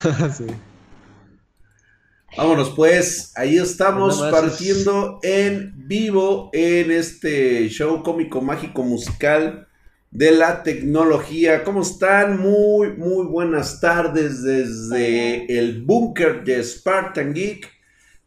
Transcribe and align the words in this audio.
sí. 0.36 0.46
Vámonos 2.36 2.70
pues, 2.70 3.32
ahí 3.36 3.58
estamos 3.58 4.22
partiendo 4.30 5.18
en 5.22 5.72
vivo 5.76 6.48
en 6.52 6.92
este 6.92 7.68
show 7.68 8.02
cómico 8.04 8.40
mágico 8.40 8.82
musical 8.84 9.66
de 10.10 10.30
la 10.32 10.62
tecnología. 10.62 11.64
¿Cómo 11.64 11.82
están? 11.82 12.40
Muy, 12.40 12.92
muy 12.96 13.26
buenas 13.26 13.80
tardes 13.80 14.42
desde 14.42 15.58
el 15.58 15.82
búnker 15.82 16.44
de 16.44 16.62
Spartan 16.62 17.34
Geek. 17.34 17.68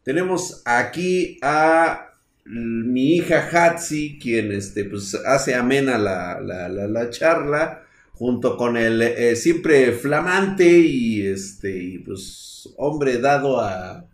Tenemos 0.02 0.62
aquí 0.66 1.38
a 1.42 2.10
mi 2.44 3.16
hija 3.16 3.48
Hatsi, 3.50 4.18
quien 4.18 4.52
este, 4.52 4.84
pues, 4.84 5.14
hace 5.14 5.54
amena 5.54 5.96
la, 5.96 6.40
la, 6.40 7.10
charla, 7.10 7.83
junto 8.14 8.56
con 8.56 8.76
el 8.76 9.02
eh, 9.02 9.36
siempre 9.36 9.92
flamante 9.92 10.66
y 10.66 11.26
este, 11.26 12.00
pues 12.04 12.68
hombre 12.76 13.18
dado 13.18 13.60
a, 13.60 14.04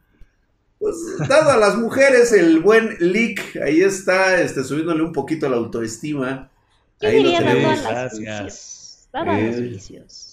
pues, 0.78 0.96
dado 1.28 1.50
a 1.50 1.56
las 1.56 1.76
mujeres, 1.76 2.32
el 2.32 2.60
buen 2.60 2.96
Lick, 2.98 3.56
ahí 3.56 3.82
está, 3.82 4.40
este, 4.40 4.64
subiéndole 4.64 5.02
un 5.02 5.12
poquito 5.12 5.48
la 5.48 5.56
autoestima. 5.56 6.50
ahí 7.00 7.22
lo 7.22 7.30
tenemos. 7.30 7.82
Gracias. 7.82 9.08
Gracias. 9.12 10.29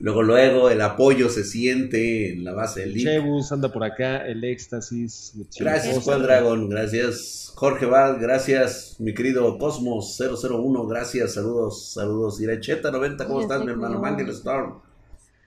Luego, 0.00 0.22
luego, 0.22 0.70
el 0.70 0.80
apoyo 0.80 1.28
se 1.28 1.42
siente 1.42 2.32
en 2.32 2.44
la 2.44 2.52
base 2.52 2.80
del 2.80 2.94
Lick. 2.94 3.04
Chebus 3.04 3.50
anda 3.50 3.72
por 3.72 3.82
acá, 3.82 4.24
el 4.26 4.44
éxtasis. 4.44 5.34
Gracias, 5.58 6.04
Juan 6.04 6.22
Dragon, 6.22 6.68
gracias. 6.68 7.52
Jorge 7.56 7.86
Val, 7.86 8.20
gracias. 8.20 8.94
Mi 9.00 9.12
querido 9.12 9.58
Cosmos 9.58 10.16
001, 10.16 10.86
gracias. 10.86 11.34
Saludos, 11.34 11.90
saludos. 11.92 12.40
Iracheta 12.40 12.92
90, 12.92 13.26
¿cómo 13.26 13.40
estás, 13.40 13.64
mi 13.64 13.72
hermano? 13.72 13.98
Mangle 13.98 14.30
Storm. 14.30 14.80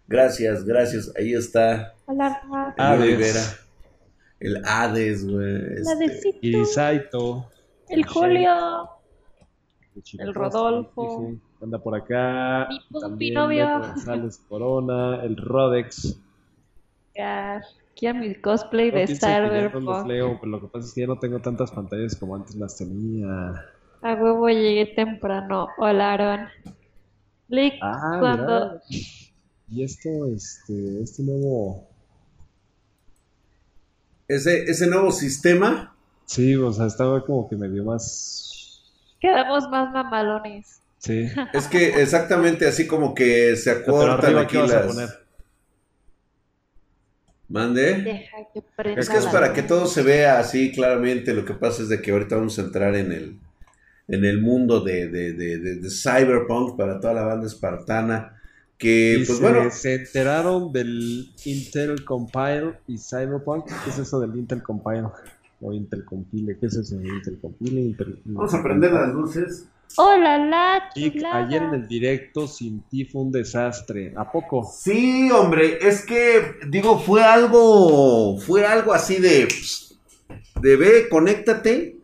Gracias, 0.07 0.65
gracias. 0.65 1.13
Ahí 1.15 1.33
está. 1.33 1.93
Hola, 2.05 2.41
Rivera. 2.99 3.41
El 4.41 4.61
Hades, 4.65 5.25
güey. 5.25 5.75
Este. 5.75 6.37
Irisaito. 6.41 7.49
El 7.87 8.05
Julio. 8.05 8.89
El 10.17 10.33
Rodolfo. 10.33 11.35
Anda 11.61 11.77
por 11.77 11.95
acá. 11.95 12.67
Mi 13.17 13.31
novio. 13.31 13.79
González 13.79 14.41
Corona. 14.49 15.23
El 15.23 15.37
Rodex. 15.37 16.19
Quiero 17.95 18.19
mi 18.19 18.33
cosplay 18.35 18.89
de 18.89 19.07
Cyberpunk. 19.07 20.07
Leo, 20.07 20.39
pero 20.39 20.51
lo 20.51 20.61
que 20.61 20.67
pasa 20.67 20.87
es 20.87 20.93
que 20.93 21.01
ya 21.01 21.07
no 21.07 21.19
tengo 21.19 21.39
tantas 21.39 21.71
pantallas 21.71 22.15
como 22.15 22.35
antes 22.35 22.55
las 22.55 22.77
tenía. 22.77 23.27
A 24.01 24.13
huevo 24.15 24.49
llegué 24.49 24.87
temprano. 24.95 25.67
Hola, 25.77 26.13
Aaron. 26.13 26.47
Lick, 27.49 27.75
ah, 27.81 28.17
cuando... 28.19 28.81
Y 29.69 29.83
esto, 29.83 30.09
este, 30.33 31.03
este 31.03 31.21
nuevo... 31.21 31.87
Ese, 34.27 34.63
ese 34.63 34.87
nuevo 34.87 35.11
sistema. 35.11 35.93
Sí, 36.25 36.55
o 36.55 36.71
sea, 36.71 36.87
estaba 36.87 37.23
como 37.23 37.47
que 37.47 37.55
me 37.55 37.69
dio 37.69 37.83
más... 37.83 38.81
Quedamos 39.19 39.69
más 39.69 39.91
mamalones. 39.91 40.80
Sí. 41.01 41.27
Es 41.51 41.67
que 41.67 41.99
exactamente 41.99 42.67
así 42.67 42.85
como 42.85 43.15
que 43.15 43.55
se 43.55 43.71
acortan 43.71 44.37
aquí 44.37 44.55
las... 44.55 45.19
Mande. 47.49 48.29
es 48.95 49.09
que 49.09 49.17
es 49.17 49.25
para 49.25 49.51
que 49.51 49.63
todo 49.63 49.87
se 49.87 50.03
vea 50.03 50.39
así 50.39 50.71
claramente. 50.71 51.33
Lo 51.33 51.43
que 51.43 51.53
pasa 51.53 51.81
es 51.81 51.89
de 51.89 52.01
que 52.01 52.11
ahorita 52.11 52.35
vamos 52.35 52.57
a 52.59 52.61
entrar 52.61 52.95
en 52.95 53.11
el, 53.11 53.39
en 54.07 54.25
el 54.25 54.39
mundo 54.41 54.81
de, 54.81 55.07
de, 55.09 55.33
de, 55.33 55.57
de 55.57 55.89
Cyberpunk 55.89 56.77
para 56.77 56.99
toda 56.99 57.15
la 57.15 57.23
banda 57.23 57.47
espartana. 57.47 58.37
Que, 58.77 59.23
pues 59.25 59.39
se, 59.39 59.43
bueno. 59.43 59.71
Se 59.71 59.95
enteraron 59.95 60.71
del 60.71 61.31
Intel 61.43 62.05
Compile 62.05 62.75
y 62.87 62.99
Cyberpunk. 62.99 63.65
¿Qué 63.65 63.89
es 63.89 63.97
eso 63.97 64.19
del 64.19 64.35
Intel 64.35 64.61
Compile? 64.61 65.07
O 65.59 65.73
Intel 65.73 66.05
Compile. 66.05 66.57
¿Qué 66.59 66.67
es 66.67 66.75
eso 66.75 66.95
del 66.95 67.07
Intel 67.07 67.39
Compile? 67.41 67.95
Vamos 68.25 68.53
a 68.53 68.63
prender 68.63 68.93
las 68.93 69.09
luces. 69.09 69.65
Hola, 69.97 70.37
la 70.37 70.89
Ayer 71.37 71.61
en 71.61 71.73
el 71.73 71.87
directo 71.87 72.47
sin 72.47 72.81
ti 72.83 73.05
fue 73.05 73.21
un 73.21 73.31
desastre. 73.31 74.13
¿A 74.15 74.31
poco? 74.31 74.63
Sí, 74.63 75.29
hombre. 75.31 75.79
Es 75.81 76.05
que, 76.05 76.55
digo, 76.67 76.99
fue 76.99 77.23
algo. 77.23 78.37
Fue 78.39 78.65
algo 78.65 78.93
así 78.93 79.17
de. 79.17 79.47
De 80.61 80.75
ve, 80.75 81.09
conéctate 81.09 82.01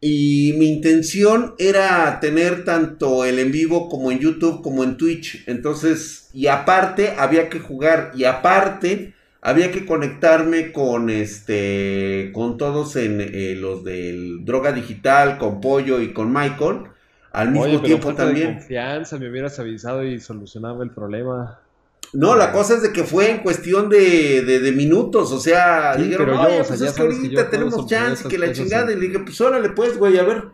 y 0.00 0.54
mi 0.56 0.68
intención 0.68 1.54
era 1.58 2.20
tener 2.20 2.64
tanto 2.64 3.24
el 3.24 3.38
en 3.40 3.50
vivo 3.50 3.88
como 3.88 4.12
en 4.12 4.20
YouTube 4.20 4.62
como 4.62 4.84
en 4.84 4.96
Twitch. 4.96 5.42
Entonces, 5.46 6.30
y 6.32 6.46
aparte 6.46 7.14
había 7.18 7.48
que 7.48 7.58
jugar 7.58 8.12
y 8.14 8.24
aparte 8.24 9.15
había 9.46 9.70
que 9.70 9.86
conectarme 9.86 10.72
con 10.72 11.08
este 11.08 12.32
con 12.34 12.58
todos 12.58 12.96
en 12.96 13.20
eh, 13.20 13.54
los 13.54 13.84
del 13.84 14.44
droga 14.44 14.72
digital, 14.72 15.38
con 15.38 15.60
Pollo 15.60 16.00
y 16.00 16.12
con 16.12 16.32
Michael 16.32 16.88
al 17.30 17.52
mismo 17.52 17.80
tiempo 17.80 18.12
también. 18.12 18.48
De 18.48 18.54
confianza, 18.54 19.18
me 19.18 19.30
hubieras 19.30 19.56
avisado 19.60 20.02
y 20.02 20.18
solucionaba 20.18 20.82
el 20.82 20.90
problema. 20.90 21.60
No, 22.12 22.34
la 22.34 22.50
cosa 22.50 22.74
es 22.74 22.82
de 22.82 22.92
que 22.92 23.04
fue 23.04 23.30
en 23.30 23.38
cuestión 23.38 23.88
de, 23.88 24.42
de, 24.42 24.72
minutos, 24.72 25.30
o 25.30 25.38
sea, 25.38 25.96
dijeron, 25.96 26.38
oye, 26.38 26.64
pues 26.66 26.80
es 26.80 26.92
que 26.92 27.02
ahorita 27.02 27.50
tenemos 27.50 27.86
chance, 27.86 28.26
que 28.28 28.38
la 28.38 28.52
chingada, 28.52 28.90
y 28.90 28.96
le 28.96 29.08
dije, 29.08 29.18
pues 29.20 29.40
órale 29.40 29.70
pues, 29.70 29.96
güey, 29.96 30.18
a 30.18 30.24
ver. 30.24 30.44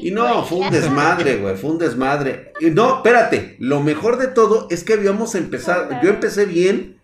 y 0.00 0.10
no, 0.10 0.44
fue 0.44 0.58
un 0.58 0.70
desmadre, 0.70 1.36
güey, 1.36 1.56
fue 1.56 1.70
un 1.70 1.78
desmadre. 1.78 2.52
Y 2.60 2.70
no, 2.70 2.96
espérate, 2.96 3.56
lo 3.60 3.80
mejor 3.80 4.18
de 4.18 4.26
todo 4.26 4.66
es 4.70 4.84
que 4.84 4.94
habíamos 4.94 5.34
empezado, 5.34 5.88
yo 6.02 6.10
empecé 6.10 6.44
bien, 6.44 6.95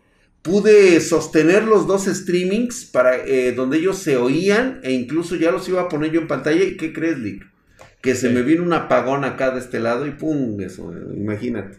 pude 0.42 1.00
sostener 1.00 1.64
los 1.64 1.86
dos 1.86 2.04
streamings 2.04 2.84
para 2.84 3.16
eh, 3.16 3.52
donde 3.52 3.78
ellos 3.78 3.98
se 3.98 4.16
oían, 4.16 4.80
e 4.82 4.92
incluso 4.92 5.36
ya 5.36 5.50
los 5.50 5.68
iba 5.68 5.82
a 5.82 5.88
poner 5.88 6.10
yo 6.10 6.20
en 6.20 6.28
pantalla, 6.28 6.64
¿y 6.64 6.76
qué 6.76 6.92
crees, 6.92 7.18
Lick? 7.18 7.46
Que 8.00 8.14
se 8.14 8.30
me 8.30 8.42
vino 8.42 8.64
un 8.64 8.72
apagón 8.72 9.24
acá 9.24 9.52
de 9.52 9.60
este 9.60 9.78
lado 9.78 10.06
y 10.06 10.10
pum, 10.10 10.60
eso, 10.60 10.92
imagínate 11.14 11.78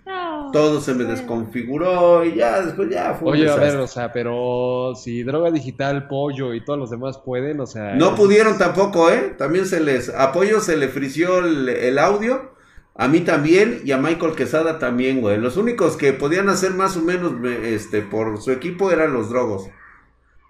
todo 0.53 0.79
se 0.79 0.93
me 0.93 1.03
desconfiguró 1.03 2.23
y 2.23 2.35
ya 2.35 2.61
después 2.61 2.89
ya 2.89 3.15
fue. 3.15 3.31
Oye, 3.31 3.49
a 3.49 3.55
ver, 3.55 3.75
o 3.77 3.87
sea, 3.87 4.13
pero 4.13 4.93
si 4.95 5.23
droga 5.23 5.51
digital, 5.51 6.07
pollo 6.07 6.53
y 6.53 6.63
todos 6.63 6.79
los 6.79 6.91
demás 6.91 7.17
pueden, 7.17 7.59
o 7.59 7.65
sea. 7.65 7.95
No 7.95 8.15
pudieron 8.15 8.57
tampoco, 8.57 9.09
¿eh? 9.09 9.35
También 9.37 9.65
se 9.65 9.81
les. 9.81 10.09
Apoyo 10.09 10.61
se 10.61 10.77
le 10.77 10.87
frició 10.87 11.39
el, 11.39 11.97
audio. 11.97 12.53
A 12.95 13.07
mí 13.07 13.21
también 13.21 13.81
y 13.83 13.91
a 13.91 13.97
Michael 13.97 14.35
Quesada 14.35 14.77
también, 14.77 15.21
güey. 15.21 15.39
Los 15.39 15.57
únicos 15.57 15.97
que 15.97 16.13
podían 16.13 16.47
hacer 16.49 16.73
más 16.73 16.95
o 16.95 17.01
menos 17.01 17.33
este, 17.63 18.01
por 18.01 18.41
su 18.41 18.51
equipo 18.51 18.91
eran 18.91 19.13
los 19.13 19.29
drogos. 19.29 19.69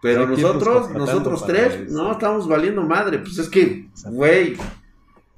Pero 0.01 0.27
nosotros, 0.27 0.91
nosotros 0.91 1.45
tres, 1.45 1.89
no, 1.89 2.11
estamos 2.11 2.47
valiendo 2.49 2.81
madre. 2.83 3.19
Pues 3.19 3.37
es 3.37 3.47
que, 3.47 3.87
güey, 4.05 4.57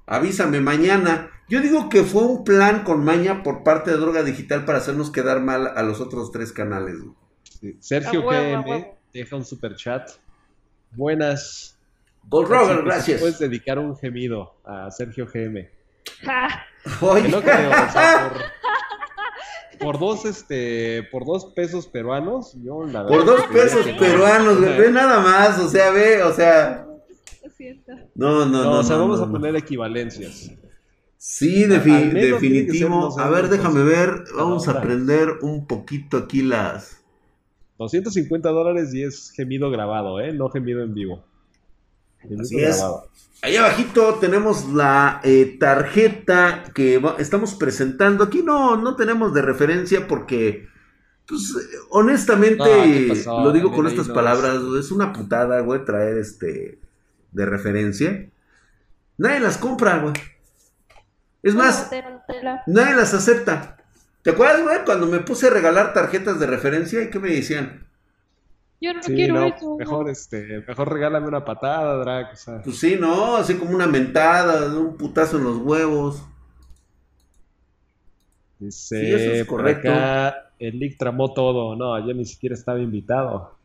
avísame 0.07 0.59
mañana. 0.59 1.29
Yo 1.47 1.61
digo 1.61 1.89
que 1.89 2.03
fue 2.03 2.23
un 2.23 2.43
plan 2.43 2.83
con 2.83 3.05
maña 3.05 3.43
por 3.43 3.61
parte 3.61 3.91
de 3.91 3.97
Droga 3.97 4.23
Digital 4.23 4.65
para 4.65 4.79
hacernos 4.79 5.11
quedar 5.11 5.41
mal 5.41 5.67
a 5.67 5.83
los 5.83 6.01
otros 6.01 6.31
tres 6.31 6.51
canales. 6.51 6.95
Sergio 7.79 8.23
GM 8.23 8.87
deja 9.13 9.35
un 9.35 9.45
super 9.45 9.75
chat. 9.75 10.09
Buenas. 10.91 11.77
Gold 12.27 12.49
Roger, 12.49 12.83
gracias. 12.83 13.21
Puedes 13.21 13.37
dedicar 13.37 13.77
un 13.77 13.95
gemido 13.95 14.55
a 14.65 14.89
Sergio 14.89 15.27
GM. 15.31 15.69
por, 19.79 19.99
dos 19.99 20.25
este 20.25 21.03
por 21.11 21.25
dos 21.25 21.45
pesos 21.53 21.87
peruanos 21.87 22.53
yo 22.63 22.85
la 22.85 23.05
por 23.05 23.25
dos 23.25 23.43
pesos 23.47 23.85
peruanos 23.99 24.61
ve 24.61 24.89
nada 24.91 25.19
más 25.19 25.59
o 25.59 25.67
sea 25.67 25.91
ve 25.91 26.23
o 26.23 26.33
sea 26.33 26.87
no 28.15 28.45
no 28.45 28.47
no, 28.47 28.63
no 28.63 28.79
o 28.79 28.83
sea 28.83 28.95
vamos 28.97 29.21
a 29.21 29.29
poner 29.29 29.55
equivalencias 29.55 30.51
Sí, 31.27 31.65
definitivo. 31.65 33.19
A 33.19 33.29
ver, 33.31 33.49
déjame 33.49 33.81
ver. 33.81 34.25
Vamos 34.37 34.67
a 34.67 34.73
aprender 34.73 35.39
un 35.41 35.65
poquito 35.65 36.17
aquí 36.17 36.43
las. 36.43 37.03
250 37.79 38.47
dólares 38.49 38.93
y 38.93 39.01
es 39.01 39.31
gemido 39.31 39.71
grabado, 39.71 40.19
¿eh? 40.19 40.31
No 40.33 40.49
gemido 40.49 40.83
en 40.83 40.93
vivo. 40.93 41.23
Así 42.39 42.59
es. 42.59 42.83
Ahí 43.41 43.57
abajito 43.57 44.15
tenemos 44.15 44.69
la 44.69 45.21
eh, 45.23 45.57
tarjeta 45.59 46.63
que 46.73 47.01
estamos 47.19 47.53
presentando. 47.53 48.23
Aquí 48.23 48.41
no, 48.41 48.75
no 48.75 48.95
tenemos 48.95 49.33
de 49.33 49.43
referencia 49.43 50.07
porque, 50.07 50.67
pues, 51.27 51.53
honestamente, 51.89 53.13
lo 53.27 53.51
digo 53.51 53.71
con 53.71 53.85
estas 53.87 54.09
palabras, 54.09 54.61
es 54.79 54.91
una 54.91 55.13
putada, 55.13 55.59
güey, 55.59 55.85
traer 55.85 56.17
este 56.17 56.79
de 57.31 57.45
referencia. 57.45 58.29
Nadie 59.17 59.39
las 59.41 59.57
compra, 59.57 59.99
güey. 59.99 60.13
Es 61.43 61.53
más, 61.53 61.91
nadie 62.65 62.95
las 62.95 63.13
acepta. 63.13 63.77
¿Te 64.23 64.31
acuerdas, 64.31 64.63
güey, 64.63 64.83
cuando 64.85 65.05
me 65.05 65.19
puse 65.19 65.47
a 65.47 65.51
regalar 65.51 65.93
tarjetas 65.93 66.39
de 66.39 66.47
referencia 66.47 67.03
y 67.03 67.11
qué 67.11 67.19
me 67.19 67.29
decían? 67.29 67.85
Yo 68.85 68.93
no 68.93 69.01
quiero 69.01 69.43
eso. 69.45 69.77
Mejor, 69.77 70.09
este, 70.11 70.63
mejor 70.67 70.93
regálame 70.93 71.27
una 71.27 71.43
patada, 71.43 71.97
Drag. 71.97 72.33
Pues 72.63 72.79
sí, 72.79 72.97
no, 72.99 73.35
así 73.37 73.55
como 73.55 73.71
una 73.71 73.87
mentada, 73.87 74.67
un 74.77 74.95
putazo 74.95 75.37
en 75.37 75.43
los 75.45 75.57
huevos. 75.57 76.21
Dice, 78.59 78.99
sí, 78.99 79.11
eso 79.11 79.31
es 79.31 79.45
correcto. 79.47 79.91
el 80.59 80.77
Lick 80.77 80.99
tramó 80.99 81.33
todo. 81.33 81.75
No, 81.75 81.97
yo 82.05 82.13
ni 82.13 82.25
siquiera 82.25 82.53
estaba 82.53 82.77
invitado. 82.77 83.55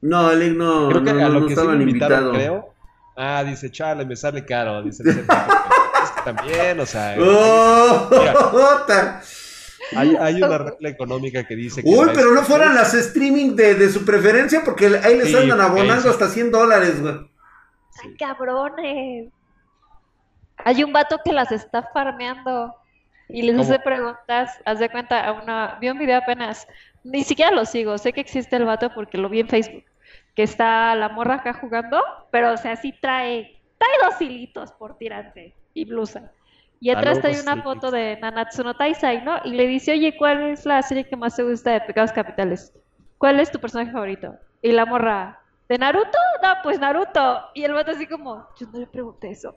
No, 0.00 0.32
el 0.32 0.40
Lick 0.40 0.56
no, 0.56 0.88
Creo 0.88 1.04
que 1.04 1.12
no, 1.12 1.24
a 1.24 1.28
lo 1.28 1.40
no 1.40 1.46
que 1.46 1.54
sí 1.54 1.66
me 1.68 1.82
invitaron, 1.84 2.34
creo. 2.34 2.74
Ah, 3.16 3.44
dice, 3.44 3.70
chale, 3.70 4.04
me 4.04 4.16
sale 4.16 4.44
caro. 4.44 4.82
Dice, 4.82 5.04
el 5.04 5.10
es 5.20 6.10
que 6.10 6.32
también, 6.32 6.80
o 6.80 6.86
sea, 6.86 7.14
¡Oh! 7.20 8.08
Mira. 8.10 9.22
hay, 9.96 10.16
hay 10.20 10.42
una 10.42 10.58
regla 10.58 10.88
económica 10.88 11.44
que 11.46 11.56
dice 11.56 11.82
que. 11.82 11.88
Uy, 11.88 12.08
pero 12.14 12.32
no 12.32 12.42
fueran 12.42 12.74
las 12.74 12.94
streaming 12.94 13.54
de, 13.56 13.74
de 13.74 13.90
su 13.90 14.04
preferencia 14.04 14.62
porque 14.64 14.86
ahí 15.02 15.16
les 15.18 15.28
Sí, 15.28 15.36
andan 15.36 15.60
abonando 15.60 16.10
hasta 16.10 16.28
100 16.28 16.50
dólares, 16.50 17.00
güey. 17.00 17.14
¡Ay, 18.02 18.16
cabrones! 18.18 19.32
Hay 20.58 20.84
un 20.84 20.92
vato 20.92 21.18
que 21.24 21.32
las 21.32 21.50
está 21.52 21.82
farmeando 21.92 22.74
y 23.28 23.42
les 23.42 23.52
¿Cómo? 23.56 23.62
hace 23.62 23.78
preguntas. 23.80 24.60
Haz 24.64 24.78
de 24.78 24.88
cuenta, 24.88 25.26
a 25.26 25.32
una, 25.32 25.78
vi 25.80 25.88
un 25.88 25.98
video 25.98 26.18
apenas, 26.18 26.66
ni 27.02 27.24
siquiera 27.24 27.50
lo 27.50 27.64
sigo, 27.64 27.98
sé 27.98 28.12
que 28.12 28.20
existe 28.20 28.56
el 28.56 28.64
vato 28.64 28.90
porque 28.94 29.18
lo 29.18 29.28
vi 29.28 29.40
en 29.40 29.48
Facebook, 29.48 29.84
que 30.34 30.42
está 30.42 30.94
la 30.94 31.08
morra 31.08 31.36
acá 31.36 31.54
jugando, 31.54 32.00
pero 32.30 32.52
o 32.52 32.56
sea, 32.56 32.76
sí 32.76 32.94
trae, 33.00 33.60
trae 33.78 34.10
dos 34.10 34.20
hilitos 34.20 34.72
por 34.72 34.96
tirante 34.96 35.54
y 35.74 35.84
blusa. 35.84 36.32
Y 36.84 36.90
atrás 36.90 37.18
Algo 37.18 37.22
trae 37.22 37.40
una 37.40 37.56
cosmético. 37.56 37.62
foto 37.62 37.90
de 37.90 38.18
Nanatsu 38.20 38.62
no 38.64 38.74
Taisai, 38.76 39.24
¿no? 39.24 39.38
Y 39.44 39.52
le 39.52 39.66
dice, 39.66 39.92
oye, 39.92 40.16
¿cuál 40.18 40.42
es 40.50 40.66
la 40.66 40.82
serie 40.82 41.08
que 41.08 41.16
más 41.16 41.36
te 41.36 41.42
gusta 41.42 41.72
de 41.72 41.80
Pecados 41.80 42.12
Capitales? 42.12 42.72
¿Cuál 43.18 43.40
es 43.40 43.50
tu 43.50 43.58
personaje 43.60 43.92
favorito? 43.92 44.36
Y 44.62 44.72
la 44.72 44.86
morra, 44.86 45.40
¿de 45.68 45.78
Naruto? 45.78 46.18
No, 46.42 46.54
pues 46.62 46.78
Naruto. 46.80 47.40
Y 47.54 47.64
el 47.64 47.72
vato 47.72 47.92
así 47.92 48.06
como, 48.06 48.48
yo 48.58 48.66
no 48.72 48.80
le 48.80 48.86
pregunté 48.86 49.30
eso. 49.30 49.56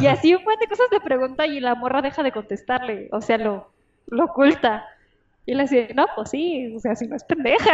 Y 0.00 0.06
así 0.06 0.34
un 0.34 0.44
montón 0.44 0.60
de 0.60 0.68
cosas 0.68 0.86
le 0.92 1.00
pregunta 1.00 1.46
y 1.46 1.60
la 1.60 1.74
morra 1.74 2.02
deja 2.02 2.22
de 2.22 2.32
contestarle, 2.32 3.08
o 3.12 3.20
sea, 3.20 3.38
lo, 3.38 3.72
lo 4.06 4.24
oculta. 4.26 4.86
Y 5.46 5.54
le 5.54 5.62
dice, 5.64 5.90
no, 5.96 6.06
pues 6.14 6.30
sí, 6.30 6.72
o 6.76 6.80
sea, 6.80 6.94
si 6.96 7.08
no 7.08 7.16
es 7.16 7.24
pendeja, 7.24 7.72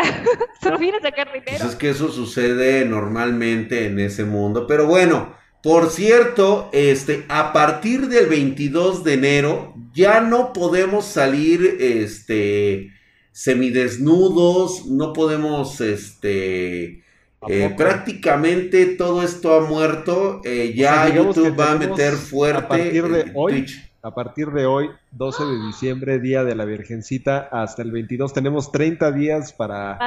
solo 0.63 0.79
viene 0.79 0.99
a 0.99 1.03
sacar 1.03 1.29
Pues 1.31 1.45
dinero. 1.45 1.67
es 1.67 1.77
que 1.77 1.91
eso 1.91 2.09
sucede 2.11 2.85
normalmente 2.87 3.87
en 3.87 3.99
ese 4.01 4.25
mundo. 4.25 4.67
Pero 4.67 4.87
bueno, 4.87 5.35
por 5.67 5.91
cierto, 5.91 6.71
este, 6.71 7.27
a 7.29 7.53
partir 7.53 8.07
del 8.07 8.27
22 8.27 9.03
de 9.03 9.15
enero 9.15 9.75
ya 9.93 10.21
no 10.21 10.53
podemos 10.53 11.07
salir, 11.07 11.79
este, 11.81 12.93
semidesnudos, 13.33 14.87
no 14.87 15.13
podemos, 15.13 15.81
este, 15.81 17.03
¿A 17.41 17.47
eh, 17.49 17.75
prácticamente 17.77 18.87
todo 18.95 19.25
esto 19.25 19.57
ha 19.57 19.61
muerto. 19.69 20.41
eh, 20.45 20.73
ya 20.73 20.95
sea, 20.95 21.07
digamos 21.07 21.35
YouTube 21.35 21.59
va 21.59 21.73
a 21.73 21.75
meter 21.75 22.13
fuerte 22.13 22.59
a 22.59 22.69
partir 22.69 23.09
de 23.09 23.21
en 23.23 23.33
hoy, 23.35 23.53
Twitch. 23.55 23.93
A 24.03 24.15
partir 24.15 24.53
de 24.53 24.67
hoy, 24.67 24.89
12 25.11 25.45
de 25.47 25.67
diciembre, 25.67 26.21
Día 26.21 26.45
de 26.45 26.55
la 26.55 26.65
Virgencita, 26.65 27.49
hasta 27.51 27.83
el 27.83 27.91
22, 27.91 28.33
tenemos 28.33 28.71
30 28.71 29.11
días 29.11 29.53
para 29.53 29.99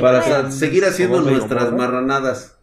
Para 0.00 0.52
seguir 0.52 0.84
haciendo 0.84 1.22
nuestras 1.22 1.72
marranadas. 1.72 2.56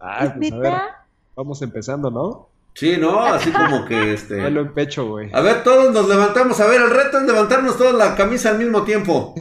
Ah, 0.00 0.24
¿Es 0.24 0.32
pues 0.32 0.52
a 0.52 0.58
ver? 0.58 1.03
Vamos 1.34 1.62
empezando, 1.62 2.10
¿no? 2.10 2.48
Sí, 2.74 2.96
¿no? 2.96 3.20
Así 3.24 3.52
como 3.52 3.84
que 3.84 4.14
este. 4.14 4.34
Velo 4.34 4.62
en 4.62 4.74
pecho, 4.74 5.06
güey. 5.06 5.30
A 5.32 5.40
ver, 5.40 5.62
todos 5.62 5.92
nos 5.92 6.08
levantamos. 6.08 6.58
A 6.60 6.66
ver, 6.66 6.80
el 6.80 6.90
reto 6.90 7.18
es 7.18 7.24
levantarnos 7.24 7.78
todos 7.78 7.94
la 7.94 8.16
camisa 8.16 8.50
al 8.50 8.58
mismo 8.58 8.82
tiempo. 8.82 9.34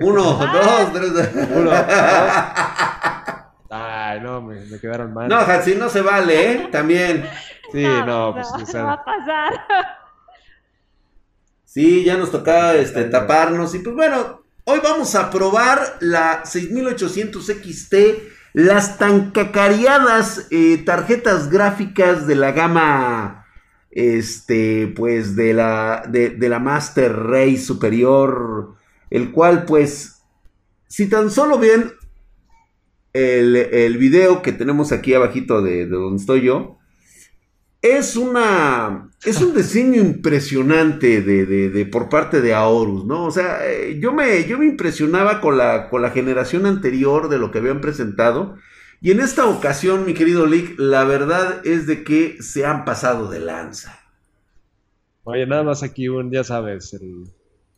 Uno, 0.00 0.22
dos, 0.52 0.92
tres. 0.92 1.12
Uno, 1.54 1.70
dos. 1.70 1.80
Ay, 3.74 4.20
no, 4.20 4.40
me, 4.40 4.60
me 4.66 4.78
quedaron 4.78 5.12
mal. 5.12 5.28
No, 5.28 5.36
Hatsi, 5.36 5.74
no 5.74 5.88
se 5.90 6.00
vale, 6.00 6.52
¿eh? 6.52 6.68
También. 6.72 7.28
sí, 7.72 7.84
no, 8.06 8.32
pues, 8.34 8.48
o 8.52 8.58
no 8.58 8.66
sea, 8.66 8.84
va 8.84 8.92
a 8.94 9.04
pasar. 9.04 9.52
Sí, 11.64 12.04
ya 12.04 12.16
nos 12.18 12.30
tocaba 12.30 12.74
este, 12.74 13.04
taparnos. 13.04 13.74
Y 13.74 13.78
pues 13.78 13.96
bueno, 13.96 14.42
hoy 14.64 14.80
vamos 14.82 15.14
a 15.14 15.30
probar 15.30 15.96
la 16.00 16.44
6800 16.44 17.46
XT. 17.46 17.94
Las 18.52 18.98
tan 18.98 19.30
cacareadas 19.30 20.46
eh, 20.50 20.82
tarjetas 20.84 21.50
gráficas 21.50 22.26
de 22.26 22.34
la 22.34 22.52
gama. 22.52 23.46
Este, 23.90 24.92
pues 24.96 25.36
de 25.36 25.52
la, 25.52 26.04
de, 26.08 26.36
la 26.48 26.58
Master 26.58 27.12
Race 27.12 27.58
superior. 27.58 28.74
El 29.10 29.30
cual, 29.30 29.64
pues, 29.64 30.22
si 30.88 31.08
tan 31.08 31.30
solo 31.30 31.58
ven 31.58 31.92
el, 33.12 33.56
el 33.56 33.98
video 33.98 34.42
que 34.42 34.52
tenemos 34.52 34.92
aquí 34.92 35.14
abajito 35.14 35.62
de, 35.62 35.86
de 35.86 35.96
donde 35.96 36.20
estoy 36.20 36.42
yo, 36.42 36.78
es 37.82 38.16
una. 38.16 39.10
Es 39.24 39.40
un 39.40 39.54
diseño 39.54 40.00
impresionante 40.00 41.20
de, 41.22 41.46
de- 41.46 41.70
de- 41.70 41.86
por 41.86 42.08
parte 42.08 42.40
de 42.40 42.54
Aorus, 42.54 43.04
¿no? 43.04 43.24
O 43.26 43.30
sea, 43.30 43.68
eh, 43.70 43.98
yo 44.00 44.12
me, 44.12 44.44
yo 44.46 44.58
me 44.58 44.66
impresionaba 44.66 45.40
con 45.40 45.58
la, 45.58 45.88
con 45.90 46.02
la 46.02 46.10
generación 46.10 46.66
anterior 46.66 47.28
de 47.28 47.38
lo 47.38 47.50
que 47.50 47.58
habían 47.58 47.80
presentado. 47.80 48.56
Y 49.00 49.10
en 49.10 49.20
esta 49.20 49.46
ocasión, 49.46 50.06
mi 50.06 50.14
querido 50.14 50.46
Lick, 50.46 50.78
la 50.78 51.04
verdad 51.04 51.60
es 51.66 51.86
de 51.86 52.04
que 52.04 52.40
se 52.42 52.64
han 52.64 52.84
pasado 52.84 53.28
de 53.30 53.40
lanza. 53.40 53.98
oye, 55.24 55.46
nada 55.46 55.62
más 55.64 55.82
aquí 55.82 56.08
un, 56.08 56.30
ya 56.32 56.44
sabes, 56.44 56.94
el, 56.94 57.24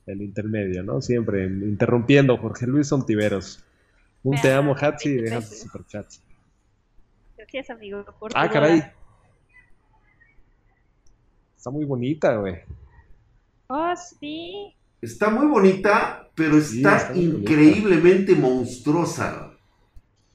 el 0.07 0.23
intermedio, 0.23 0.83
¿no? 0.83 1.00
Siempre 1.03 1.45
interrumpiendo, 1.45 2.37
Jorge 2.39 2.67
Luis 2.67 2.91
Ontiveros. 2.93 3.65
Un 4.23 4.41
te 4.41 4.53
amo, 4.53 4.75
Hatsi, 4.79 5.11
y 5.11 5.15
dejas 5.17 5.41
Gracias. 5.50 5.61
superchats. 5.61 6.23
Gracias, 7.37 7.71
amigo. 7.71 8.05
por 8.19 8.31
Ah, 8.35 8.50
caray. 8.50 8.83
Está 11.64 11.70
muy 11.70 11.87
bonita, 11.87 12.37
güey. 12.37 12.56
Oh, 13.69 13.94
sí. 13.96 14.76
Está 15.00 15.31
muy 15.31 15.46
bonita, 15.46 16.28
pero 16.34 16.61
Sí, 16.61 16.76
está, 16.76 16.96
está 16.99 17.12
muy 17.14 17.26
bonita. 17.26 17.40
increíble 17.40 18.34
monstruosa. 18.34 19.50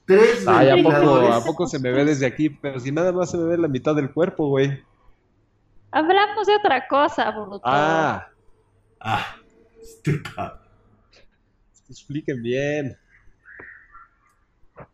Tres 0.06 0.44
Ay, 0.48 0.70
¿a 0.70 0.82
poco. 0.82 1.32
¿a 1.32 1.44
poco 1.44 1.66
se 1.68 1.78
me 1.78 1.92
ve 1.92 2.04
desde 2.04 2.26
aquí? 2.26 2.50
Pero 2.50 2.80
si 2.80 2.90
nada 2.90 3.12
más 3.12 3.30
se 3.30 3.36
me 3.38 3.44
ve 3.44 3.58
la 3.58 3.68
mitad 3.68 3.94
del 3.94 4.10
cuerpo, 4.12 4.48
güey. 4.48 4.82
Hablamos 5.92 6.48
de 6.48 6.56
otra 6.56 6.88
cosa, 6.88 7.30
bruto. 7.30 7.60
Ah, 7.62 8.26
Ah, 8.98 9.36
cabrón. 10.34 10.58
expliquen 11.88 12.42
bien. 12.42 12.98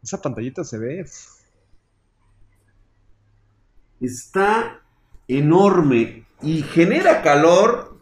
Esa 0.03 0.21
pantallita 0.21 0.65
se 0.65 0.77
ve. 0.77 1.07
Está 4.03 4.83
enorme 5.29 6.26
y 6.43 6.63
genera 6.63 7.23
calor. 7.23 7.97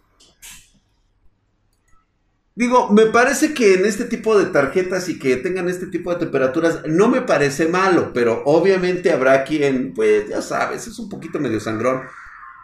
Digo, 2.56 2.88
me 2.90 3.06
parece 3.06 3.52
que 3.52 3.74
en 3.74 3.84
este 3.84 4.04
tipo 4.04 4.38
de 4.38 4.46
tarjetas 4.46 5.08
y 5.08 5.18
que 5.18 5.36
tengan 5.36 5.68
este 5.68 5.86
tipo 5.86 6.12
de 6.12 6.20
temperaturas 6.20 6.82
no 6.86 7.08
me 7.08 7.20
parece 7.20 7.66
malo, 7.66 8.12
pero 8.12 8.42
obviamente 8.44 9.10
habrá 9.10 9.42
quien, 9.42 9.92
pues 9.92 10.28
ya 10.28 10.40
sabes, 10.40 10.86
es 10.86 10.98
un 11.00 11.08
poquito 11.08 11.40
medio 11.40 11.58
sangrón. 11.58 12.02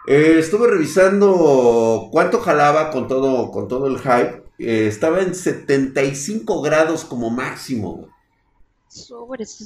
Eh, 0.07 0.37
estuve 0.39 0.67
revisando 0.67 2.07
cuánto 2.11 2.39
jalaba 2.39 2.89
con 2.89 3.07
todo, 3.07 3.51
con 3.51 3.67
todo 3.67 3.87
el 3.87 3.99
hype. 3.99 4.43
Eh, 4.59 4.87
estaba 4.87 5.21
en 5.21 5.35
75 5.35 6.61
grados 6.61 7.03
como 7.03 7.29
máximo. 7.29 8.07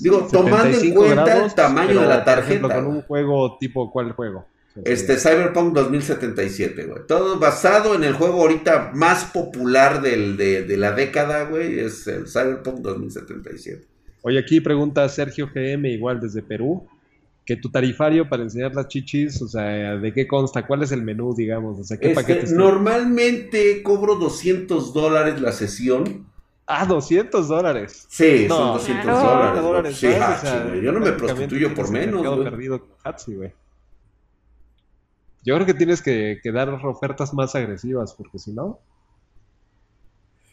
Digo, 0.02 0.28
tomando 0.32 0.68
en 0.68 0.74
75 0.74 1.00
cuenta 1.02 1.46
el 1.46 1.54
tamaño 1.54 1.88
pero, 1.88 2.02
de 2.02 2.08
la 2.08 2.26
por 2.26 2.40
ejemplo, 2.40 2.68
tarjeta. 2.68 2.86
con 2.86 2.96
un 2.96 3.02
juego 3.04 3.58
tipo, 3.60 3.92
¿cuál 3.92 4.12
juego? 4.12 4.46
Este 4.84 5.16
Cyberpunk 5.18 5.74
2077, 5.74 6.84
güey. 6.86 7.00
Todo 7.08 7.40
basado 7.40 7.96
en 7.96 8.04
el 8.04 8.14
juego 8.14 8.42
ahorita 8.42 8.92
más 8.94 9.24
popular 9.26 10.02
del- 10.02 10.36
de, 10.36 10.64
de 10.64 10.78
la 10.78 10.92
década, 10.92 11.46
güey. 11.46 11.80
Es 11.80 12.06
el 12.08 12.28
Cyberpunk 12.28 12.80
2077. 12.80 13.88
Oye, 14.24 14.40
aquí 14.40 14.60
pregunta 14.60 15.08
Sergio 15.08 15.48
GM, 15.54 15.88
igual 15.90 16.20
desde 16.20 16.42
Perú, 16.42 16.88
que 17.46 17.56
tu 17.56 17.70
tarifario 17.70 18.28
para 18.28 18.44
enseñar 18.44 18.74
las 18.74 18.88
chichis, 18.88 19.42
o 19.42 19.48
sea, 19.48 19.96
¿de 19.98 20.12
qué 20.14 20.28
consta? 20.28 20.66
¿Cuál 20.66 20.84
es 20.84 20.92
el 20.92 21.04
menú, 21.04 21.34
digamos? 21.36 21.80
O 21.80 21.84
sea, 21.84 21.98
¿qué 21.98 22.08
Este, 22.10 22.22
paquetes? 22.22 22.52
normalmente 22.52 23.84
cobro 23.84 24.16
200 24.16 24.94
dólares 24.94 25.40
la 25.40 25.52
sesión. 25.52 26.26
Ah, 26.68 26.86
200 26.88 27.48
dólares. 27.48 28.08
Sí, 28.10 28.48
No, 28.50 28.56
son 28.56 28.68
200 28.78 29.04
claro. 29.06 29.62
dólares. 29.62 29.96
Sí, 29.98 30.08
ah, 30.20 30.36
o 30.36 30.42
sea. 30.42 30.76
Yo 30.82 30.92
no 30.92 31.00
me 31.00 31.12
prostituyo 31.12 31.74
por 31.76 31.92
menos, 31.92 32.16
mercado 32.16 32.38
güey. 32.38 32.50
perdido 32.50 32.88
güey. 33.28 33.54
Yo 35.46 35.56
creo 35.56 35.66
que 35.66 35.74
tienes 35.74 36.02
que, 36.02 36.40
que 36.42 36.52
dar 36.52 36.70
ofertas 36.70 37.34
más 37.34 37.56
agresivas, 37.56 38.14
porque 38.14 38.40
si 38.40 38.52
no... 38.52 38.80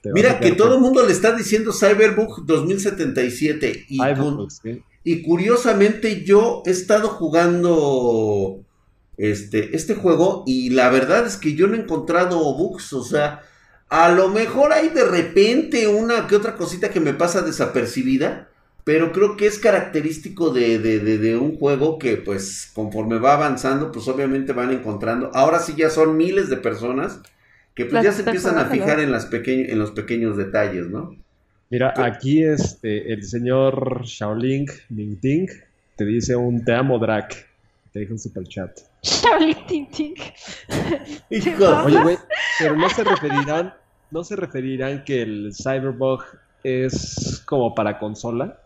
Mira 0.04 0.40
que 0.40 0.52
todo 0.52 0.74
el 0.74 0.80
mundo 0.80 1.06
le 1.06 1.12
está 1.12 1.30
diciendo 1.32 1.72
Cyberpunk 1.72 2.40
2077 2.44 3.86
y, 3.88 4.02
Ay, 4.02 4.16
con- 4.16 4.36
pues, 4.36 4.58
sí. 4.62 4.82
Y 5.04 5.22
curiosamente 5.22 6.24
yo 6.24 6.62
he 6.66 6.70
estado 6.70 7.08
jugando 7.08 8.64
este, 9.16 9.76
este 9.76 9.94
juego 9.94 10.42
y 10.46 10.70
la 10.70 10.90
verdad 10.90 11.26
es 11.26 11.36
que 11.36 11.54
yo 11.54 11.66
no 11.68 11.74
he 11.76 11.80
encontrado 11.80 12.38
bugs, 12.56 12.92
o 12.92 13.04
sea, 13.04 13.42
a 13.88 14.10
lo 14.10 14.28
mejor 14.28 14.72
hay 14.72 14.88
de 14.88 15.04
repente 15.04 15.86
una 15.88 16.26
que 16.26 16.36
otra 16.36 16.56
cosita 16.56 16.90
que 16.90 17.00
me 17.00 17.14
pasa 17.14 17.42
desapercibida, 17.42 18.48
pero 18.84 19.12
creo 19.12 19.36
que 19.36 19.46
es 19.46 19.58
característico 19.58 20.50
de, 20.50 20.78
de- 20.78 20.98
de- 20.98 21.18
de 21.18 21.36
un 21.36 21.56
juego 21.56 21.98
que 21.98 22.16
pues 22.16 22.70
conforme 22.74 23.18
va 23.18 23.34
avanzando 23.34 23.92
pues 23.92 24.08
obviamente 24.08 24.52
van 24.52 24.70
encontrando, 24.72 25.30
ahora 25.34 25.58
sí 25.58 25.74
ya 25.76 25.90
son 25.90 26.16
miles 26.16 26.48
de 26.48 26.56
personas 26.56 27.20
que 27.74 27.86
pues 27.86 28.02
ya 28.02 28.12
se 28.12 28.22
empiezan 28.22 28.58
a 28.58 28.66
fijar 28.66 29.00
en, 29.00 29.12
las 29.12 29.28
en 29.32 29.78
los 29.78 29.92
pequeños 29.92 30.36
detalles, 30.36 30.88
¿no? 30.88 31.16
Mira, 31.70 31.94
aquí 31.96 32.42
este, 32.44 33.12
el 33.14 33.24
señor 33.24 34.02
Shaolin 34.04 34.66
Mingting 34.90 35.48
te 35.96 36.04
dice 36.04 36.36
un 36.36 36.64
te 36.64 36.74
amo, 36.74 36.98
Drac. 36.98 37.48
Te 37.92 38.00
dijo 38.00 38.12
un 38.12 38.18
super 38.18 38.44
chat. 38.44 38.78
Shaolin 39.02 39.88
Ting 39.90 40.14
Oye, 41.30 42.02
güey, 42.02 42.18
pero 42.58 42.76
no 42.76 42.88
se 42.90 43.04
referirán, 43.04 43.74
no 44.10 44.24
se 44.24 44.36
referirán 44.36 45.04
que 45.04 45.22
el 45.22 45.52
Cyberbug 45.54 46.22
es 46.62 47.42
como 47.46 47.74
para 47.74 47.98
consola. 47.98 48.58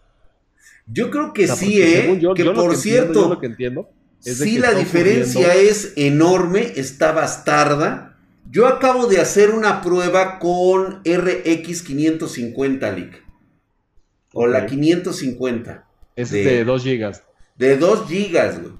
Yo 0.86 1.10
creo 1.10 1.32
que 1.32 1.48
sí, 1.48 1.82
¿eh? 1.82 2.18
que 2.34 2.44
por 2.46 2.76
cierto, 2.76 3.28
lo 3.28 3.40
que 3.40 3.46
entiendo 3.46 3.90
es 4.24 4.38
sí, 4.38 4.58
la 4.58 4.72
diferencia 4.72 5.54
es 5.54 5.92
enorme, 5.96 6.72
está 6.76 7.12
bastarda 7.12 8.16
yo 8.50 8.68
acabo 8.68 9.06
de 9.06 9.20
hacer 9.20 9.50
una 9.50 9.82
prueba 9.82 10.38
con 10.38 11.02
RX 11.04 11.82
550 11.82 12.92
Lick. 12.92 13.24
O 14.32 14.46
la 14.46 14.66
550. 14.66 15.86
Es 16.14 16.30
de, 16.30 16.64
2 16.64 16.84
GB. 16.84 17.12
De 17.56 17.76
2 17.76 18.08
GB, 18.08 18.60
güey. 18.60 18.74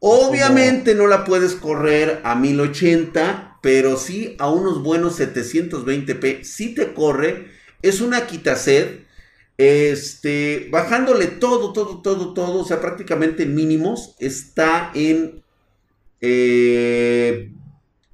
Obviamente 0.00 0.94
no 0.94 1.06
la 1.06 1.24
puedes 1.24 1.54
correr 1.54 2.20
a 2.24 2.34
1080, 2.34 3.58
pero 3.62 3.96
sí 3.96 4.34
a 4.38 4.50
unos 4.50 4.82
buenos 4.82 5.20
720p. 5.20 6.42
Sí 6.42 6.74
te 6.74 6.92
corre. 6.92 7.46
Es 7.82 8.00
una 8.00 8.26
quitased. 8.26 9.01
Este, 9.62 10.68
bajándole 10.72 11.28
todo, 11.28 11.72
todo, 11.72 12.02
todo, 12.02 12.34
todo, 12.34 12.62
o 12.62 12.64
sea, 12.64 12.80
prácticamente 12.80 13.46
mínimos, 13.46 14.16
está 14.18 14.90
en 14.92 15.40
eh, 16.20 17.52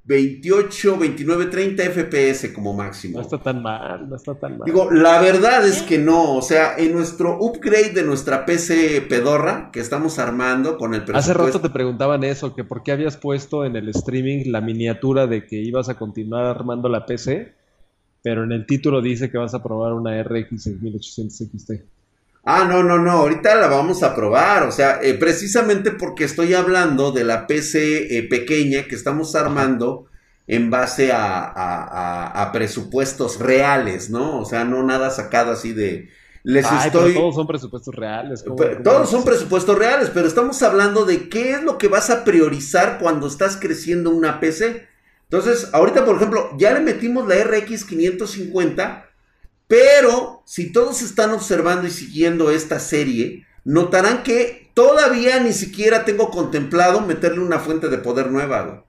28, 0.03 0.97
29, 0.97 1.45
30 1.47 1.83
FPS 1.85 2.53
como 2.53 2.73
máximo. 2.73 3.17
No 3.17 3.23
está 3.23 3.39
tan 3.39 3.63
mal, 3.63 4.07
no 4.07 4.15
está 4.15 4.35
tan 4.35 4.59
mal. 4.59 4.65
Digo, 4.67 4.91
la 4.91 5.19
verdad 5.21 5.65
es 5.65 5.81
que 5.81 5.97
no, 5.97 6.35
o 6.35 6.41
sea, 6.43 6.77
en 6.77 6.93
nuestro 6.93 7.39
upgrade 7.39 7.93
de 7.93 8.03
nuestra 8.03 8.45
PC 8.45 9.01
pedorra 9.09 9.71
que 9.73 9.79
estamos 9.79 10.19
armando 10.19 10.77
con 10.77 10.93
el 10.93 11.03
presupuesto... 11.03 11.31
Hace 11.31 11.45
rato 11.45 11.61
te 11.61 11.71
preguntaban 11.71 12.23
eso, 12.23 12.53
que 12.53 12.63
por 12.63 12.83
qué 12.83 12.91
habías 12.91 13.17
puesto 13.17 13.65
en 13.65 13.75
el 13.75 13.89
streaming 13.89 14.51
la 14.51 14.61
miniatura 14.61 15.25
de 15.25 15.47
que 15.47 15.55
ibas 15.55 15.89
a 15.89 15.97
continuar 15.97 16.45
armando 16.45 16.89
la 16.89 17.07
PC, 17.07 17.55
pero 18.21 18.43
en 18.43 18.51
el 18.51 18.65
título 18.65 19.01
dice 19.01 19.29
que 19.29 19.37
vas 19.37 19.53
a 19.53 19.63
probar 19.63 19.93
una 19.93 20.21
RX 20.23 20.63
6800 20.63 21.37
XT. 21.37 21.71
Ah, 22.43 22.65
no, 22.65 22.83
no, 22.83 22.97
no, 22.97 23.11
ahorita 23.11 23.55
la 23.55 23.67
vamos 23.67 24.01
a 24.01 24.15
probar, 24.15 24.63
o 24.63 24.71
sea, 24.71 24.99
eh, 25.01 25.13
precisamente 25.13 25.91
porque 25.91 26.23
estoy 26.23 26.53
hablando 26.53 27.11
de 27.11 27.23
la 27.23 27.47
PC 27.47 28.17
eh, 28.17 28.23
pequeña 28.23 28.83
que 28.83 28.95
estamos 28.95 29.35
armando 29.35 30.05
en 30.47 30.71
base 30.71 31.11
a, 31.13 32.49
presupuestos 32.51 33.39
reales, 33.39 34.09
¿no? 34.09 34.39
O 34.39 34.45
sea, 34.45 34.63
no 34.63 34.81
nada 34.81 35.11
sacado 35.11 35.51
así 35.51 35.73
de... 35.73 36.09
Les 36.41 36.65
estoy... 36.71 37.13
todos 37.13 37.35
son 37.35 37.45
presupuestos 37.45 37.93
reales. 37.93 38.43
todos 38.83 39.09
son 39.11 39.23
presupuestos 39.23 39.77
reales, 39.77 40.09
pero 40.11 40.25
estamos 40.25 40.63
hablando 40.63 41.05
de 41.05 41.29
qué 41.29 41.51
es 41.51 41.61
lo 41.61 41.77
que 41.77 41.87
vas 41.87 42.09
a 42.09 42.23
priorizar 42.23 42.97
cuando 42.99 43.27
estás 43.27 43.57
creciendo 43.57 44.09
una 44.09 44.39
PC. 44.39 44.87
Entonces, 45.29 45.69
ahorita, 45.73 46.05
por 46.05 46.15
ejemplo, 46.15 46.49
ya 46.57 46.73
le 46.73 46.79
metimos 46.79 47.27
la 47.27 47.35
RX 47.43 47.85
550 47.85 49.09
pero 49.69 50.41
si 50.45 50.71
todos 50.71 51.03
están 51.03 51.29
observando 51.29 51.85
y 51.85 51.91
siguiendo 51.91 52.49
esta 52.49 52.79
serie, 52.79 53.45
notarán 53.63 54.23
que 54.23 54.71
todavía 54.73 55.39
ni 55.41 55.53
siquiera 55.53 56.05
tengo 56.05 56.31
contemplado 56.31 57.01
meterle 57.01 57.41
una 57.41 57.59
fuente 57.59 57.87
de 57.87 57.99
poder 57.99 58.31
nueva, 58.31 58.63
güey. 58.63 58.79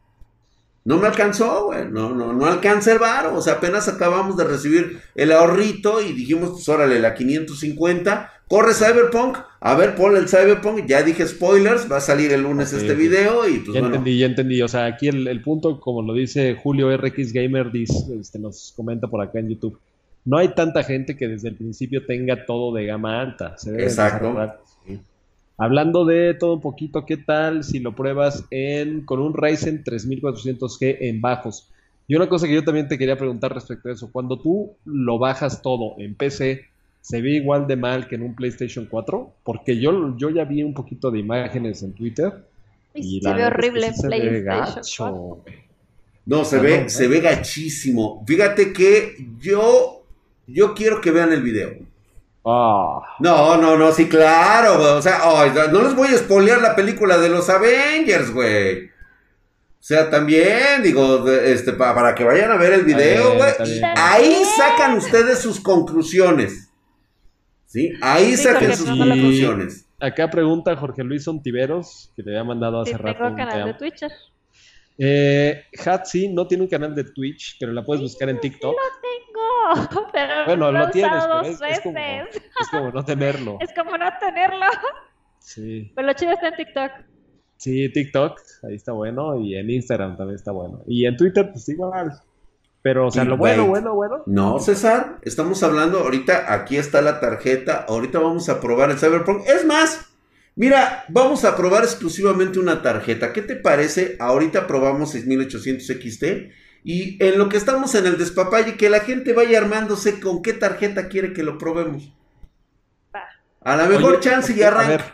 No 0.87 0.97
me 0.97 1.07
alcanzó, 1.07 1.67
güey. 1.67 1.87
No, 1.91 2.15
no, 2.15 2.33
no 2.33 2.47
alcanza 2.47 2.93
el 2.93 2.99
bar. 2.99 3.27
O 3.27 3.43
sea, 3.43 3.55
apenas 3.55 3.89
acabamos 3.89 4.39
de 4.39 4.45
recibir 4.45 5.03
el 5.15 5.33
ahorrito 5.33 6.01
y 6.01 6.15
dijimos, 6.15 6.53
pues 6.53 6.67
órale, 6.71 6.99
la 6.99 7.13
550. 7.13 8.33
Corre 8.49 8.73
Cyberpunk. 8.73 9.37
A 9.61 9.75
ver, 9.75 9.95
ponle 9.95 10.19
el 10.19 10.29
Cyberpunk. 10.29 10.87
Ya 10.87 11.03
dije 11.03 11.27
spoilers. 11.27 11.91
Va 11.91 11.99
a 11.99 12.01
salir 12.01 12.33
el 12.33 12.43
lunes 12.43 12.73
este 12.73 12.95
video. 12.95 13.49
Y 13.49 13.59
pues, 13.59 13.75
ya 13.75 13.81
entendí, 13.81 14.19
ya 14.19 14.27
entendí. 14.27 14.63
O 14.63 14.69
sea, 14.69 14.87
aquí 14.87 15.09
el, 15.09 15.43
punto, 15.43 15.81
como 15.81 16.03
lo 16.03 16.15
dice 16.15 16.57
Julio 16.61 16.97
RX 16.97 17.33
Gamer, 17.33 17.71
dice, 17.71 17.95
este, 18.19 18.39
nos 18.39 18.73
comenta 18.75 19.07
por 19.07 19.23
acá 19.23 19.39
en 19.39 19.51
YouTube 19.51 19.79
no 20.25 20.39
hay 20.39 20.49
tanta 20.49 20.83
gente 20.83 21.17
que 21.17 21.29
desde 21.29 21.49
el 21.49 21.57
principio 21.57 22.05
tenga 22.05 22.45
todo 22.45 22.75
de 22.75 22.87
gama 22.87 23.21
alta. 23.21 23.57
Exacto. 23.79 24.35
Hablando 25.57 26.07
de 26.07 26.35
todo 26.35 26.55
un 26.55 26.61
poquito, 26.61 27.05
¿qué 27.05 27.19
tal 27.19 27.65
si 27.65 27.81
lo 27.81 27.95
pruebas 27.95 28.45
en, 28.51 29.05
con 29.05 29.21
un 29.21 29.35
Ryzen 29.35 29.85
3400G 29.85 30.99
en 31.01 31.21
bajos? 31.21 31.69
Y 32.09 32.15
una 32.17 32.29
cosa 32.29 32.47
que 32.47 32.55
yo 32.55 32.65
también 32.65 32.89
te 32.89 32.97
quería 32.97 33.19
preguntar 33.19 33.53
respecto 33.53 33.89
a 33.89 33.93
eso, 33.93 34.11
cuando 34.11 34.39
tú 34.41 34.73
lo 34.85 35.19
bajas 35.19 35.63
todo 35.63 35.95
en 35.99 36.15
PC, 36.15 36.65
¿se 37.01 37.21
ve 37.21 37.31
igual 37.31 37.67
de 37.67 37.77
mal 37.77 38.09
que 38.09 38.17
en 38.17 38.23
un 38.23 38.35
PlayStation 38.35 38.87
4? 38.87 39.35
Porque 39.45 39.79
yo, 39.79 40.17
yo 40.17 40.31
ya 40.31 40.45
vi 40.45 40.63
un 40.63 40.75
poquito 40.75 41.11
de 41.11 41.19
imágenes 41.19 41.83
en 41.83 41.95
Twitter. 41.95 42.47
Y 42.95 43.21
se 43.21 43.33
ve 43.33 43.45
horrible 43.45 43.87
en 43.87 43.95
PlayStation 43.95 45.43
No, 46.27 46.45
se 46.45 46.59
ve, 46.59 46.89
se 46.89 47.09
ve 47.09 47.21
gachísimo. 47.21 48.25
Fíjate 48.27 48.73
que 48.73 49.17
yo 49.39 50.01
yo 50.53 50.75
quiero 50.75 51.01
que 51.01 51.11
vean 51.11 51.33
el 51.33 51.43
video. 51.43 51.71
Ah. 52.45 53.01
No, 53.21 53.57
no, 53.57 53.77
no, 53.77 53.93
sí, 53.93 54.09
claro, 54.09 54.79
güey. 54.79 54.91
O 54.91 55.03
sea, 55.03 55.21
no 55.71 55.83
les 55.83 55.95
voy 55.95 56.09
a 56.09 56.19
spoilear 56.19 56.61
la 56.61 56.75
película 56.75 57.19
de 57.19 57.29
los 57.29 57.49
Avengers, 57.49 58.33
güey. 58.33 58.87
O 58.87 59.83
sea, 59.83 60.11
también, 60.11 60.83
digo, 60.83 61.29
este, 61.31 61.73
para, 61.73 62.15
que 62.15 62.25
vayan 62.25 62.51
a 62.51 62.57
ver 62.57 62.73
el 62.73 62.85
video, 62.85 63.35
güey. 63.35 63.53
Ahí 63.97 64.43
sacan 64.57 64.97
ustedes 64.97 65.39
sus 65.39 65.61
conclusiones. 65.61 66.70
¿Sí? 67.71 67.93
Ahí 68.03 68.37
sacan 68.37 68.77
sus 68.77 68.89
conclusiones. 68.89 69.89
Acá 70.01 70.29
pregunta 70.29 70.75
Jorge 70.75 71.05
Luis 71.05 71.29
Ontiveros, 71.29 72.13
que 72.17 72.23
le 72.25 72.33
había 72.33 72.43
mandado 72.43 72.81
hace 72.81 72.99
rato. 72.99 73.23
Tengo 73.23 73.37
canal 73.37 73.65
de 73.67 73.75
Twitch. 73.75 74.03
Eh, 74.99 75.67
Hatsi 75.87 76.29
no 76.31 76.49
tiene 76.49 76.65
un 76.65 76.69
canal 76.69 76.97
de 76.97 77.05
Twitch, 77.05 77.59
pero 77.61 77.73
la 77.73 77.85
puedes 77.85 78.03
buscar 78.03 78.29
en 78.29 78.41
TikTok. 78.41 78.75
pero 80.13 80.47
bueno, 80.47 80.73
lo, 80.73 80.91
tienes, 80.91 81.23
pero 81.23 81.43
es, 81.43 81.81
como, 82.73 82.91
no 82.91 83.05
tenerlo. 83.05 83.57
Es 83.61 83.73
como 83.73 83.97
no 83.97 84.11
tenerlo. 84.19 84.67
Sí. 85.39 85.93
Pero 85.95 86.09
lo 86.09 86.13
chido 86.15 86.33
está 86.33 86.49
en 86.49 86.57
TikTok. 86.57 86.91
Sí, 87.57 87.93
TikTok, 87.93 88.41
ahí 88.65 88.75
está 88.75 88.91
bueno, 88.91 89.39
y 89.39 89.55
en 89.55 89.71
Instagram 89.71 90.17
también 90.17 90.35
está 90.35 90.51
bueno. 90.51 90.83
Y 90.89 91.07
en 91.07 91.17
Twitter, 91.17 91.49
pues 91.53 91.69
igual. 91.69 92.11
Pero, 92.83 93.09
o 93.09 93.11
sea, 93.11 93.25
lo 93.25 93.37
bueno, 93.37 93.67
bueno, 93.67 93.95
bueno. 93.95 94.23
No, 94.27 94.59
César, 94.59 95.19
estamos 95.23 95.63
hablando, 95.63 95.99
ahorita 96.01 96.53
aquí 96.53 96.79
está 96.79 97.03
la 97.03 97.21
tarjeta, 97.21 97.85
ahorita 97.87 98.19
vamos 98.19 98.49
a 98.49 98.61
probar 98.61 98.91
el 98.91 98.99
Cyberpunk. 98.99 99.47
Es 99.47 99.67
más, 99.67 100.07
mira, 100.57 101.05
vamos 101.09 101.45
a 101.45 101.57
probar 101.57 101.85
exclusivamente 101.85 102.59
una 102.59 102.81
tarjeta. 102.81 103.35
¿Qué 103.35 103.43
te 103.43 103.57
parece? 103.57 104.17
Ahorita 104.19 104.67
probamos 104.67 105.11
6800 105.11 105.87
XT 105.87 106.25
y 106.83 107.23
en 107.23 107.37
lo 107.37 107.51
que 107.51 107.59
estamos 107.59 107.95
en 107.95 108.07
el 108.07 108.17
despapalle, 108.17 108.77
que 108.77 108.89
la 108.89 109.01
gente 109.01 109.35
vaya 109.35 109.59
armándose 109.59 110.19
con 110.19 110.41
qué 110.41 110.55
tarjeta 110.55 111.09
quiere 111.09 111.35
que 111.35 111.43
lo 111.43 111.59
probemos. 111.59 112.15
A 113.63 113.77
la 113.77 113.87
mejor 113.87 114.21
chance 114.21 114.55
y 114.57 114.63
arranca. 114.63 114.87
A 114.87 114.89
ver, 114.89 115.05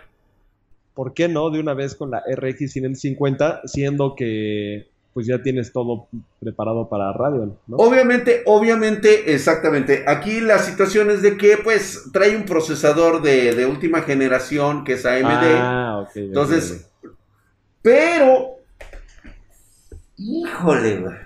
¿por 0.94 1.14
qué 1.14 1.26
no 1.26 1.50
de 1.50 1.58
una 1.58 1.74
vez 1.74 1.96
con 1.96 2.12
la 2.12 2.22
RX 2.32 2.72
50, 2.94 3.62
siendo 3.64 4.14
que 4.14 4.88
pues 5.16 5.26
ya 5.26 5.42
tienes 5.42 5.72
todo 5.72 6.08
preparado 6.40 6.90
para 6.90 7.10
radio, 7.10 7.58
¿no? 7.66 7.78
Obviamente, 7.78 8.42
obviamente, 8.44 9.32
exactamente. 9.32 10.04
Aquí 10.06 10.42
la 10.42 10.58
situación 10.58 11.10
es 11.10 11.22
de 11.22 11.38
que, 11.38 11.56
pues, 11.56 12.10
trae 12.12 12.36
un 12.36 12.44
procesador 12.44 13.22
de, 13.22 13.64
última 13.64 14.02
generación 14.02 14.84
que 14.84 14.92
es 14.92 15.06
AMD. 15.06 15.54
Ah, 15.54 16.00
ok. 16.02 16.16
Entonces, 16.16 16.90
pero, 17.80 18.58
híjole, 20.18 20.98
güey. 20.98 21.16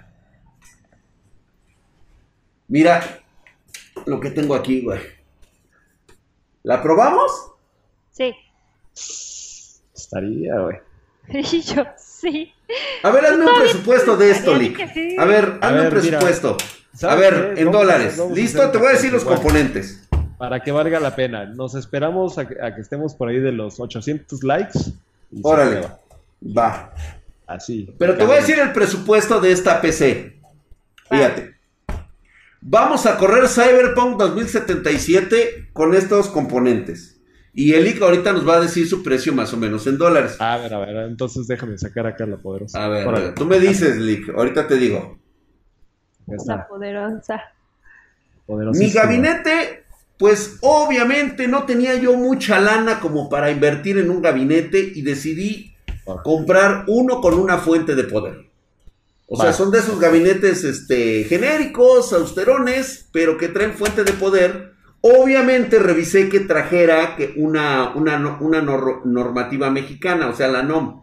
Mira 2.69 3.03
lo 4.07 4.21
que 4.21 4.31
tengo 4.31 4.55
aquí, 4.55 4.83
güey. 4.83 5.01
¿La 6.63 6.81
probamos? 6.81 7.33
Sí. 8.13 8.37
Estaría, 9.93 10.61
güey. 10.61 10.77
Sí. 12.21 12.53
A 13.03 13.11
ver, 13.11 13.25
hazme 13.25 13.47
un 13.47 13.59
presupuesto 13.59 14.17
de 14.17 14.31
esto, 14.31 14.55
Lick. 14.55 14.79
A 15.19 15.25
ver, 15.25 15.59
hazme 15.61 15.83
un 15.83 15.91
presupuesto. 15.91 16.57
A 17.03 17.15
ver, 17.15 17.55
en 17.57 17.71
dólares. 17.71 18.21
¿Listo? 18.35 18.71
Te 18.71 18.79
voy 18.79 18.89
a 18.89 18.93
decir 18.93 19.13
los 19.13 19.25
componentes. 19.25 20.07
Para 20.37 20.61
que 20.61 20.71
valga 20.73 21.01
la 21.01 21.17
pena. 21.17 21.47
Nos 21.47 21.75
esperamos 21.75 22.39
a 22.39 22.47
que, 22.47 22.81
estemos 22.81 23.15
por 23.15 23.29
ahí 23.29 23.39
de 23.39 23.53
los 23.53 23.81
800 23.81 24.43
likes. 24.45 24.79
Órale. 25.43 25.89
Va. 26.43 26.93
Así. 27.47 27.95
Pero 27.99 28.17
te 28.17 28.25
voy 28.25 28.37
a 28.37 28.41
decir 28.41 28.59
el 28.59 28.73
presupuesto 28.73 29.41
de 29.41 29.53
esta 29.53 29.81
PC. 29.81 30.37
Fíjate. 31.11 31.55
Vamos 32.61 33.07
a 33.07 33.17
correr 33.17 33.49
Cyberpunk 33.49 34.19
2077 34.19 35.71
con 35.73 35.95
estos 35.95 36.29
componentes. 36.29 37.20
Y 37.53 37.73
el 37.75 38.03
ahorita 38.03 38.33
nos 38.33 38.49
va 38.49 38.57
a 38.57 38.61
decir 38.61 38.89
su 38.89 39.03
precio 39.03 39.33
más 39.35 39.53
o 39.53 39.57
menos 39.57 39.87
en 39.87 39.99
dólares. 39.99 40.37
A 40.39 40.57
ver, 40.57 40.73
a 40.73 40.79
ver, 40.79 40.97
entonces 41.09 41.49
déjame 41.49 41.77
sacar 41.79 42.07
acá 42.07 42.25
la 42.27 42.37
poderosa. 42.37 42.85
A 42.85 42.89
ver, 42.89 43.35
tú 43.35 43.45
me 43.45 43.59
dices, 43.59 43.97
Lick, 43.97 44.29
ahorita 44.31 44.69
te 44.69 44.77
digo. 44.77 45.19
La 46.47 46.67
poderosa. 46.69 47.43
Mi 48.47 48.91
gabinete, 48.91 49.85
pues 50.19 50.59
obviamente 50.61 51.49
no 51.49 51.65
tenía 51.65 51.95
yo 51.97 52.17
mucha 52.17 52.61
lana 52.61 53.01
como 53.01 53.29
para 53.29 53.51
invertir 53.51 53.99
en 53.99 54.11
un 54.11 54.23
gabinete 54.23 54.93
y 54.95 55.03
decidí 55.03 55.75
comprar 56.23 56.85
uno 56.89 57.21
con 57.21 57.35
una 57.35 57.59
fuente 57.59 57.95
de 57.95 58.05
poder. 58.05 58.51
O 59.33 59.41
sea, 59.41 59.53
son 59.53 59.71
de 59.71 59.79
esos 59.79 60.01
gabinetes 60.01 60.65
este, 60.65 61.23
genéricos, 61.23 62.13
austerones, 62.13 63.09
pero 63.13 63.39
que 63.39 63.47
traen 63.47 63.75
fuente 63.75 64.03
de 64.03 64.13
poder. 64.13 64.70
Obviamente 65.03 65.79
revisé 65.79 66.29
que 66.29 66.41
trajera 66.41 67.17
que 67.17 67.33
una, 67.37 67.95
una, 67.95 68.39
una 68.41 68.63
normativa 68.63 69.71
mexicana, 69.71 70.29
o 70.29 70.35
sea, 70.35 70.49
la 70.49 70.63
NOM. 70.63 71.03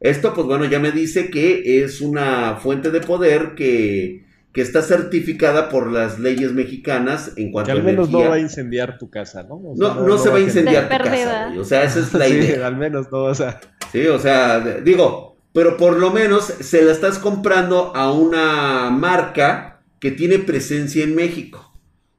Esto, 0.00 0.34
pues 0.34 0.46
bueno, 0.46 0.64
ya 0.64 0.78
me 0.78 0.92
dice 0.92 1.30
que 1.30 1.82
es 1.82 2.00
una 2.00 2.56
fuente 2.56 2.90
de 2.90 3.00
poder 3.00 3.54
que, 3.54 4.24
que 4.54 4.60
está 4.60 4.82
certificada 4.82 5.68
por 5.68 5.90
las 5.90 6.18
leyes 6.20 6.52
mexicanas 6.52 7.32
en 7.36 7.50
cuanto 7.50 7.72
que 7.72 7.78
al 7.78 7.82
menos 7.84 8.08
no 8.08 8.20
va 8.20 8.34
a 8.34 8.38
incendiar 8.38 8.98
tu 8.98 9.10
casa, 9.10 9.42
¿no? 9.42 9.60
no, 9.76 10.06
no, 10.06 10.18
se 10.18 10.30
va 10.30 10.36
a 10.36 10.40
incendiar 10.40 10.88
tu 10.88 10.96
casa, 10.96 11.52
O 11.58 11.64
sea, 11.64 11.82
esa 11.82 11.98
es 11.98 12.14
la 12.14 12.24
sí, 12.26 12.34
idea. 12.34 12.66
al 12.66 12.76
menos 12.76 13.10
no, 13.10 13.24
o 13.24 13.34
sea. 13.34 13.60
Sí, 13.90 14.06
o 14.06 14.18
sea, 14.18 14.60
digo, 14.60 15.38
pero 15.52 15.76
por 15.76 15.98
lo 15.98 16.10
menos 16.12 16.44
se 16.44 16.82
la 16.82 16.92
estás 16.92 17.18
comprando 17.18 17.94
a 17.96 18.12
una 18.12 18.90
marca 18.90 19.82
que 19.98 20.12
tiene 20.12 20.38
presencia 20.38 21.02
en 21.02 21.14
México. 21.14 21.73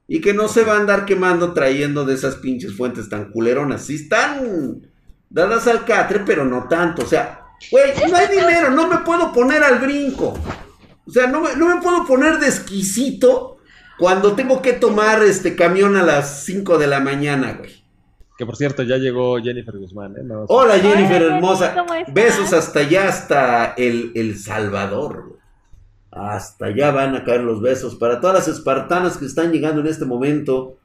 Y 0.08 0.20
que 0.20 0.32
no 0.34 0.48
se 0.48 0.62
va 0.62 0.74
a 0.74 0.80
andar 0.80 1.04
quemando 1.04 1.52
trayendo 1.52 2.04
de 2.04 2.14
esas 2.14 2.36
pinches 2.36 2.76
fuentes 2.76 3.08
tan 3.08 3.30
culeronas. 3.32 3.82
Sí 3.82 3.96
están 3.96 4.86
dadas 5.28 5.66
al 5.66 5.84
catre, 5.84 6.20
pero 6.24 6.44
no 6.44 6.68
tanto. 6.68 7.02
O 7.02 7.06
sea, 7.06 7.40
güey, 7.70 7.92
no 8.08 8.16
hay 8.16 8.28
dinero, 8.28 8.70
no 8.70 8.88
me 8.88 8.98
puedo 8.98 9.32
poner 9.32 9.62
al 9.62 9.78
brinco. 9.78 10.38
O 11.06 11.10
sea, 11.10 11.26
no 11.26 11.40
me, 11.40 11.56
no 11.56 11.74
me 11.74 11.82
puedo 11.82 12.04
poner 12.06 12.38
de 12.38 12.46
exquisito 12.46 13.58
cuando 13.98 14.34
tengo 14.34 14.62
que 14.62 14.72
tomar 14.74 15.22
este 15.22 15.56
camión 15.56 15.96
a 15.96 16.02
las 16.02 16.44
5 16.44 16.78
de 16.78 16.86
la 16.86 17.00
mañana, 17.00 17.54
güey. 17.58 17.84
Que 18.36 18.44
por 18.44 18.56
cierto, 18.56 18.82
ya 18.82 18.98
llegó 18.98 19.38
Jennifer 19.38 19.76
Guzmán, 19.78 20.12
¿eh? 20.12 20.34
Hola 20.48 20.78
Jennifer 20.78 21.22
hermosa. 21.22 21.74
Besos 22.08 22.52
hasta 22.52 22.80
allá, 22.80 23.08
hasta 23.08 23.72
el, 23.78 24.12
el 24.14 24.38
Salvador. 24.38 25.38
Hasta 26.16 26.66
allá 26.66 26.90
van 26.90 27.14
a 27.14 27.24
caer 27.24 27.42
los 27.42 27.60
besos. 27.60 27.94
Para 27.96 28.20
todas 28.20 28.34
las 28.36 28.48
espartanas 28.48 29.18
que 29.18 29.26
están 29.26 29.52
llegando 29.52 29.82
en 29.82 29.86
este 29.86 30.06
momento, 30.06 30.78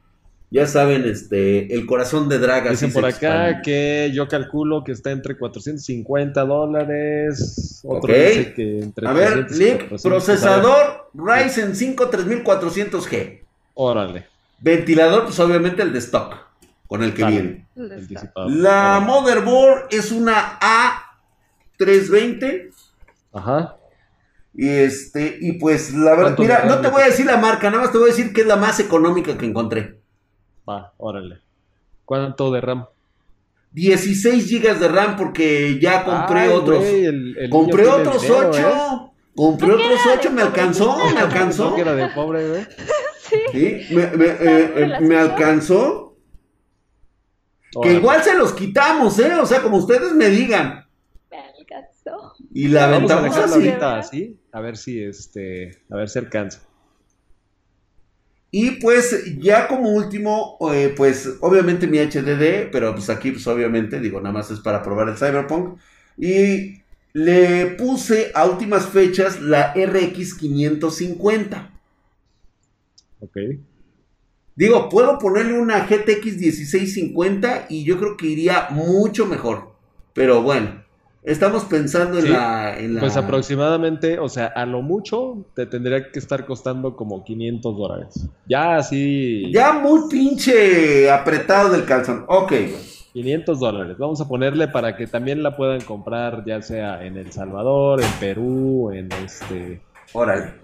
ya 0.50 0.66
saben, 0.66 1.04
este, 1.06 1.74
el 1.74 1.86
corazón 1.86 2.28
de 2.28 2.38
Draga. 2.38 2.70
Dicen 2.70 2.92
por 2.92 3.06
acá 3.06 3.62
que 3.62 4.10
yo 4.12 4.28
calculo 4.28 4.84
que 4.84 4.92
está 4.92 5.10
entre 5.10 5.38
450 5.38 6.44
dólares. 6.44 7.80
Otro 7.82 8.12
dice 8.12 8.52
que 8.52 8.80
entre 8.80 9.08
A 9.08 9.12
ver, 9.14 9.50
Link, 9.50 9.84
procesador 10.02 11.10
Ryzen 11.14 11.74
5 11.74 12.10
3400G. 12.10 13.40
Órale. 13.74 14.26
Ventilador, 14.60 15.24
pues 15.24 15.40
obviamente 15.40 15.80
el 15.80 15.92
de 15.92 15.98
stock 16.00 16.36
con 16.86 17.02
el 17.02 17.14
que 17.14 17.24
viene. 17.24 17.66
La 18.48 19.00
motherboard 19.00 19.86
es 19.90 20.12
una 20.12 20.58
A320. 21.78 22.70
Ajá. 23.32 23.76
Y 24.54 24.68
este, 24.68 25.38
y 25.40 25.52
pues 25.52 25.94
la 25.94 26.14
verdad, 26.14 26.36
mira, 26.38 26.64
no 26.66 26.80
te 26.80 26.88
voy 26.88 27.02
a 27.02 27.06
decir 27.06 27.24
la 27.26 27.38
marca, 27.38 27.70
nada 27.70 27.84
más 27.84 27.92
te 27.92 27.98
voy 27.98 28.10
a 28.10 28.14
decir 28.14 28.32
que 28.32 28.42
es 28.42 28.46
la 28.46 28.56
más 28.56 28.80
económica 28.80 29.38
que 29.38 29.46
encontré. 29.46 30.00
Va, 30.68 30.92
órale. 30.98 31.40
¿Cuánto 32.04 32.52
de 32.52 32.60
RAM? 32.60 32.86
16 33.72 34.50
GB 34.50 34.78
de 34.78 34.88
RAM 34.88 35.16
porque 35.16 35.78
ya 35.80 36.04
compré 36.04 36.48
otros. 36.48 36.84
compré 37.50 37.88
otros 37.88 38.28
8. 38.28 39.12
Compré 39.34 39.72
otros 39.72 40.00
8, 40.18 40.30
me 40.30 40.42
alcanzó, 40.42 40.98
me 41.14 41.20
alcanzó. 41.20 41.74
que 41.74 41.80
era 41.80 41.94
de 41.94 42.08
pobre, 42.08 42.48
güey. 42.48 42.66
Sí, 43.50 43.86
me, 43.94 44.08
me, 44.08 44.26
eh, 44.26 44.72
eh, 44.76 44.98
me 45.00 45.16
alcanzó. 45.16 46.18
Que 47.82 47.94
igual 47.94 48.22
se 48.22 48.36
los 48.36 48.52
quitamos, 48.52 49.18
¿eh? 49.18 49.34
O 49.36 49.46
sea, 49.46 49.62
como 49.62 49.78
ustedes 49.78 50.12
me 50.12 50.28
digan. 50.28 50.86
Y 52.54 52.68
la 52.68 52.84
aventamos 52.84 53.36
así. 53.36 53.68
así. 53.68 54.40
A 54.52 54.60
ver 54.60 54.76
si 54.76 55.02
este, 55.02 55.82
a 55.90 55.96
ver 55.96 56.08
si 56.08 56.18
alcanza. 56.18 56.60
Y 58.50 58.72
pues 58.72 59.38
ya 59.38 59.66
como 59.66 59.88
último, 59.90 60.58
eh, 60.74 60.92
pues 60.94 61.38
obviamente 61.40 61.86
mi 61.86 61.98
HDD, 61.98 62.70
pero 62.70 62.94
pues 62.94 63.08
aquí 63.08 63.30
pues 63.30 63.46
obviamente 63.46 63.98
digo, 63.98 64.20
nada 64.20 64.34
más 64.34 64.50
es 64.50 64.60
para 64.60 64.82
probar 64.82 65.08
el 65.08 65.16
Cyberpunk. 65.16 65.78
Y 66.18 66.82
le 67.14 67.66
puse 67.78 68.30
a 68.34 68.44
últimas 68.44 68.86
fechas 68.86 69.40
la 69.40 69.72
RX 69.72 70.34
550. 70.34 71.70
Ok. 73.20 73.36
Digo, 74.54 74.90
puedo 74.90 75.18
ponerle 75.18 75.58
una 75.58 75.86
GTX 75.86 76.36
1650 76.36 77.66
y 77.70 77.84
yo 77.84 77.98
creo 77.98 78.18
que 78.18 78.26
iría 78.26 78.68
mucho 78.70 79.26
mejor. 79.26 79.72
Pero 80.12 80.42
bueno, 80.42 80.81
estamos 81.22 81.64
pensando 81.64 82.18
en, 82.18 82.32
la, 82.32 82.76
Pues 82.98 83.16
aproximadamente, 83.16 84.18
o 84.18 84.28
sea, 84.28 84.46
a 84.46 84.66
lo 84.66 84.82
mucho 84.82 85.46
te 85.54 85.66
tendría 85.66 86.10
que 86.10 86.18
estar 86.18 86.44
costando 86.46 86.96
como 86.96 87.24
500 87.24 87.76
dólares. 87.76 88.28
Ya 88.46 88.76
así. 88.76 89.50
Ya 89.52 89.72
muy 89.72 90.08
pinche 90.10 91.10
apretado 91.10 91.70
del 91.70 91.84
calzón. 91.84 92.24
Ok. 92.28 92.52
500 93.12 93.60
dólares. 93.60 93.98
Vamos 93.98 94.20
a 94.20 94.28
ponerle 94.28 94.68
para 94.68 94.96
que 94.96 95.06
también 95.06 95.42
la 95.42 95.56
puedan 95.56 95.82
comprar, 95.82 96.44
ya 96.46 96.62
sea 96.62 97.04
en 97.04 97.16
El 97.16 97.30
Salvador, 97.30 98.00
en 98.02 98.10
Perú, 98.18 98.90
en 98.92 99.10
este. 99.12 99.80
Órale. 100.12 100.54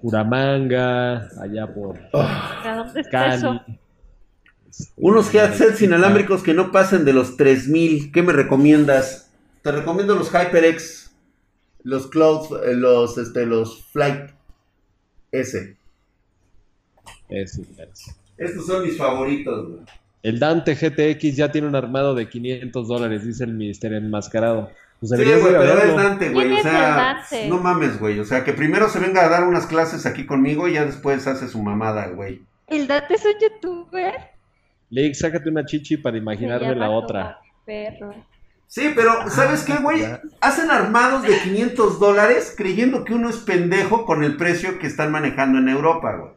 Curamanga, 0.00 1.28
allá 1.40 1.72
por 1.72 1.96
Cali. 3.10 3.60
Unos 4.96 5.32
headsets 5.32 5.80
inalámbricos 5.80 6.42
que 6.42 6.52
no 6.52 6.70
pasen 6.72 7.04
de 7.04 7.12
los 7.12 7.36
3000. 7.36 8.12
¿Qué 8.12 8.22
me 8.22 8.32
recomiendas? 8.32 9.25
Te 9.66 9.72
recomiendo 9.72 10.14
los 10.14 10.30
HyperX, 10.30 11.12
los 11.82 12.06
Cloud, 12.06 12.64
eh, 12.64 12.74
los, 12.74 13.18
este, 13.18 13.44
los 13.46 13.84
Flight 13.86 14.30
S. 15.32 15.76
Estos 17.28 18.64
son 18.64 18.84
mis 18.84 18.96
favoritos. 18.96 19.80
El 20.22 20.38
Dante 20.38 20.76
GTX 20.76 21.34
ya 21.34 21.50
tiene 21.50 21.66
un 21.66 21.74
armado 21.74 22.14
de 22.14 22.28
500 22.28 22.86
dólares, 22.86 23.26
dice 23.26 23.42
el 23.42 23.54
Ministerio 23.54 23.98
Enmascarado. 23.98 24.70
Pues 25.00 25.10
sí, 25.10 25.24
güey, 25.24 25.42
pero 25.42 25.78
es 25.80 25.96
Dante, 25.96 26.28
güey. 26.30 26.52
O 26.52 26.62
sea, 26.62 27.26
no 27.48 27.58
mames, 27.58 27.98
güey. 27.98 28.20
O 28.20 28.24
sea, 28.24 28.44
que 28.44 28.52
primero 28.52 28.88
se 28.88 29.00
venga 29.00 29.24
a 29.24 29.28
dar 29.28 29.48
unas 29.48 29.66
clases 29.66 30.06
aquí 30.06 30.26
conmigo 30.26 30.68
y 30.68 30.74
ya 30.74 30.84
después 30.84 31.26
hace 31.26 31.48
su 31.48 31.60
mamada, 31.60 32.06
güey. 32.10 32.40
¿El 32.68 32.86
Dante 32.86 33.14
es 33.14 33.24
un 33.24 33.32
youtuber? 33.40 34.14
Leik, 34.90 35.14
sácate 35.14 35.48
una 35.48 35.64
chichi 35.64 35.96
para 35.96 36.16
imaginarme 36.16 36.76
la 36.76 36.90
otra. 36.90 37.40
Perro. 37.64 38.14
Sí, 38.66 38.92
pero 38.94 39.30
¿sabes 39.30 39.62
qué, 39.64 39.76
güey? 39.76 40.04
Hacen 40.40 40.70
armados 40.70 41.22
de 41.22 41.38
500 41.38 42.00
dólares 42.00 42.54
creyendo 42.56 43.04
que 43.04 43.14
uno 43.14 43.28
es 43.30 43.36
pendejo 43.36 44.04
con 44.04 44.24
el 44.24 44.36
precio 44.36 44.78
que 44.78 44.86
están 44.86 45.12
manejando 45.12 45.58
en 45.58 45.68
Europa, 45.68 46.16
güey. 46.16 46.36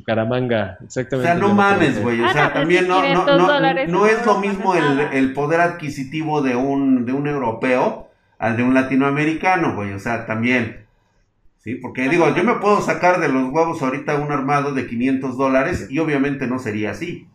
Caramanga, 0.00 0.78
exactamente. 0.82 1.30
O 1.30 1.34
sea, 1.34 1.40
no 1.40 1.54
mames, 1.54 2.02
güey. 2.02 2.20
O 2.22 2.28
sea, 2.30 2.46
ah, 2.46 2.52
también 2.52 2.88
no, 2.88 3.02
no, 3.02 3.36
no, 3.36 3.86
no 3.86 4.06
es 4.06 4.24
lo 4.24 4.38
mismo 4.38 4.74
el, 4.74 5.00
el, 5.12 5.34
poder 5.34 5.60
adquisitivo 5.60 6.40
de 6.40 6.56
un, 6.56 7.04
de 7.04 7.12
un 7.12 7.26
europeo 7.26 8.08
al 8.38 8.56
de 8.56 8.62
un 8.62 8.72
latinoamericano, 8.72 9.74
güey. 9.74 9.92
O 9.92 9.98
sea, 9.98 10.24
también. 10.24 10.86
Sí, 11.58 11.76
porque 11.76 12.08
digo, 12.08 12.34
yo 12.34 12.42
me 12.42 12.54
puedo 12.54 12.80
sacar 12.80 13.20
de 13.20 13.28
los 13.28 13.52
huevos 13.52 13.82
ahorita 13.82 14.16
un 14.16 14.32
armado 14.32 14.72
de 14.72 14.86
500 14.86 15.36
dólares 15.36 15.86
y 15.90 15.98
obviamente 15.98 16.46
no 16.46 16.58
sería 16.58 16.90
así. 16.92 17.28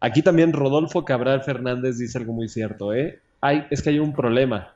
Aquí 0.00 0.22
también 0.22 0.52
Rodolfo 0.52 1.04
Cabral 1.04 1.42
Fernández 1.42 1.98
dice 1.98 2.18
algo 2.18 2.32
muy 2.32 2.48
cierto, 2.48 2.92
¿eh? 2.92 3.21
Hay, 3.42 3.66
es 3.70 3.82
que 3.82 3.90
hay 3.90 3.98
un 3.98 4.14
problema. 4.14 4.74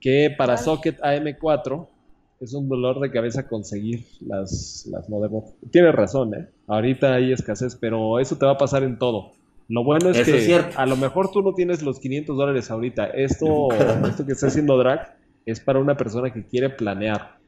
Que 0.00 0.34
para 0.36 0.56
Socket 0.56 0.98
AM4 1.00 1.86
es 2.40 2.54
un 2.54 2.68
dolor 2.68 2.98
de 2.98 3.10
cabeza 3.10 3.46
conseguir 3.46 4.04
las, 4.26 4.88
las 4.90 5.06
Tienes 5.70 5.94
razón, 5.94 6.34
¿eh? 6.34 6.48
Ahorita 6.66 7.14
hay 7.14 7.32
escasez, 7.32 7.76
pero 7.76 8.18
eso 8.18 8.36
te 8.36 8.46
va 8.46 8.52
a 8.52 8.58
pasar 8.58 8.82
en 8.82 8.98
todo. 8.98 9.32
Lo 9.68 9.84
bueno 9.84 10.10
es 10.10 10.24
que 10.24 10.60
a 10.76 10.86
lo 10.86 10.96
mejor 10.96 11.30
tú 11.30 11.42
no 11.42 11.54
tienes 11.54 11.82
los 11.82 12.00
500 12.00 12.36
dólares 12.36 12.70
ahorita. 12.70 13.06
Esto, 13.06 13.68
esto 14.08 14.26
que 14.26 14.32
está 14.32 14.48
haciendo 14.48 14.76
Drag 14.76 15.16
es 15.46 15.60
para 15.60 15.78
una 15.78 15.96
persona 15.96 16.32
que 16.32 16.44
quiere 16.44 16.70
planear. 16.70 17.38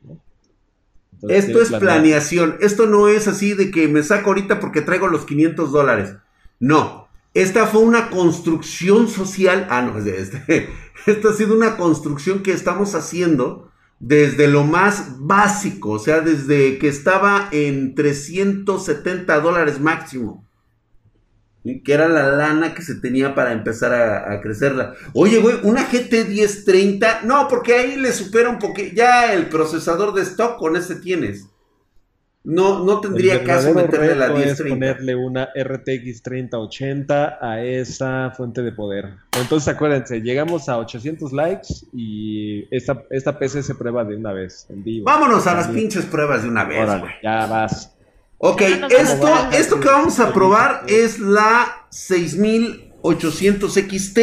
esto 1.29 1.61
es 1.61 1.71
planeación. 1.71 2.57
Esto 2.61 2.87
no 2.87 3.09
es 3.09 3.29
así 3.29 3.55
de 3.55 3.71
que 3.71 3.89
me 3.89 4.03
saco 4.03 4.31
ahorita 4.31 4.61
porque 4.61 4.81
traigo 4.81 5.09
los 5.09 5.27
500 5.27 5.73
dólares. 5.73 6.17
No. 6.61 7.04
Esta 7.35 7.67
fue 7.67 7.83
una 7.83 8.11
construcción 8.11 9.09
social. 9.09 9.67
Ah, 9.69 9.83
no, 9.83 9.99
este. 9.99 10.71
Esta 11.07 11.31
ha 11.31 11.33
sido 11.33 11.55
una 11.55 11.77
construcción 11.77 12.43
que 12.43 12.53
estamos 12.53 12.95
haciendo 12.95 13.71
desde 13.99 14.49
lo 14.49 14.65
más 14.65 15.19
básico, 15.19 15.91
o 15.91 15.99
sea, 15.99 16.21
desde 16.21 16.79
que 16.79 16.89
estaba 16.89 17.49
en 17.53 17.95
370 17.95 19.41
dólares 19.41 19.81
máximo. 19.81 20.45
Que 21.83 21.95
era 21.95 22.09
la 22.09 22.29
lana 22.29 22.75
que 22.75 22.83
se 22.83 22.97
tenía 22.97 23.35
para 23.35 23.53
empezar 23.53 23.95
a, 23.95 24.41
crecerla. 24.43 24.95
Oye, 25.15 25.39
güey, 25.39 25.57
una 25.63 25.85
GT 25.85 26.29
1030. 26.29 27.23
No, 27.23 27.49
porque 27.49 27.75
ahí 27.75 27.97
le 27.97 28.13
supera 28.13 28.51
un 28.51 28.59
poquito. 28.59 28.95
Ya 28.95 29.33
el 29.33 29.49
procesador 29.49 30.13
de 30.13 30.23
stock 30.23 30.59
con 30.59 30.77
ese 30.77 30.97
tienes. 30.97 31.49
No, 32.45 32.85
no 32.85 33.01
tendría 33.01 33.43
caso 33.43 33.73
meterle 33.73 34.15
la 34.15 34.29
1030. 34.29 34.53
Es 34.53 34.63
ponerle 34.69 35.17
una 35.17 35.49
RTX 35.57 36.23
3080 36.23 37.39
a 37.41 37.63
esa 37.65 38.33
fuente 38.37 38.61
de 38.61 38.71
poder. 38.71 39.15
Entonces 39.41 39.75
acuérdense, 39.75 40.21
llegamos 40.21 40.69
a 40.69 40.77
800 40.77 41.33
likes 41.33 41.69
y 41.95 42.69
esta, 42.71 43.03
esta 43.11 43.39
PC 43.39 43.63
se 43.63 43.75
prueba 43.75 44.05
de 44.05 44.17
una 44.17 44.35
vez 44.35 44.67
en 44.69 44.85
vivo. 44.85 45.07
Vámonos 45.07 45.47
a 45.47 45.55
las 45.55 45.69
pinches 45.69 46.05
pruebas 46.05 46.43
de 46.43 46.51
una 46.51 46.65
vez, 46.65 46.87
güey. 47.01 47.13
Ya 47.23 47.47
vas. 47.47 47.97
Ok, 48.37 48.61
esto, 48.61 49.29
esto 49.53 49.81
que 49.81 49.89
vamos 49.89 50.21
a 50.21 50.35
probar 50.35 50.83
es 50.87 51.19
la 51.19 51.87
6800 51.89 53.73
XT. 53.73 54.19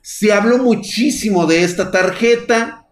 Se 0.00 0.32
habló 0.32 0.56
muchísimo 0.56 1.44
de 1.44 1.62
esta 1.62 1.90
tarjeta. 1.90 2.83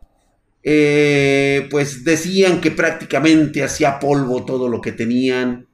Eh, 0.64 1.66
pues 1.70 2.04
decían 2.04 2.60
que 2.60 2.70
prácticamente 2.70 3.62
hacía 3.62 3.98
polvo 3.98 4.44
todo 4.44 4.68
lo 4.68 4.80
que 4.80 4.92
tenían. 4.92 5.66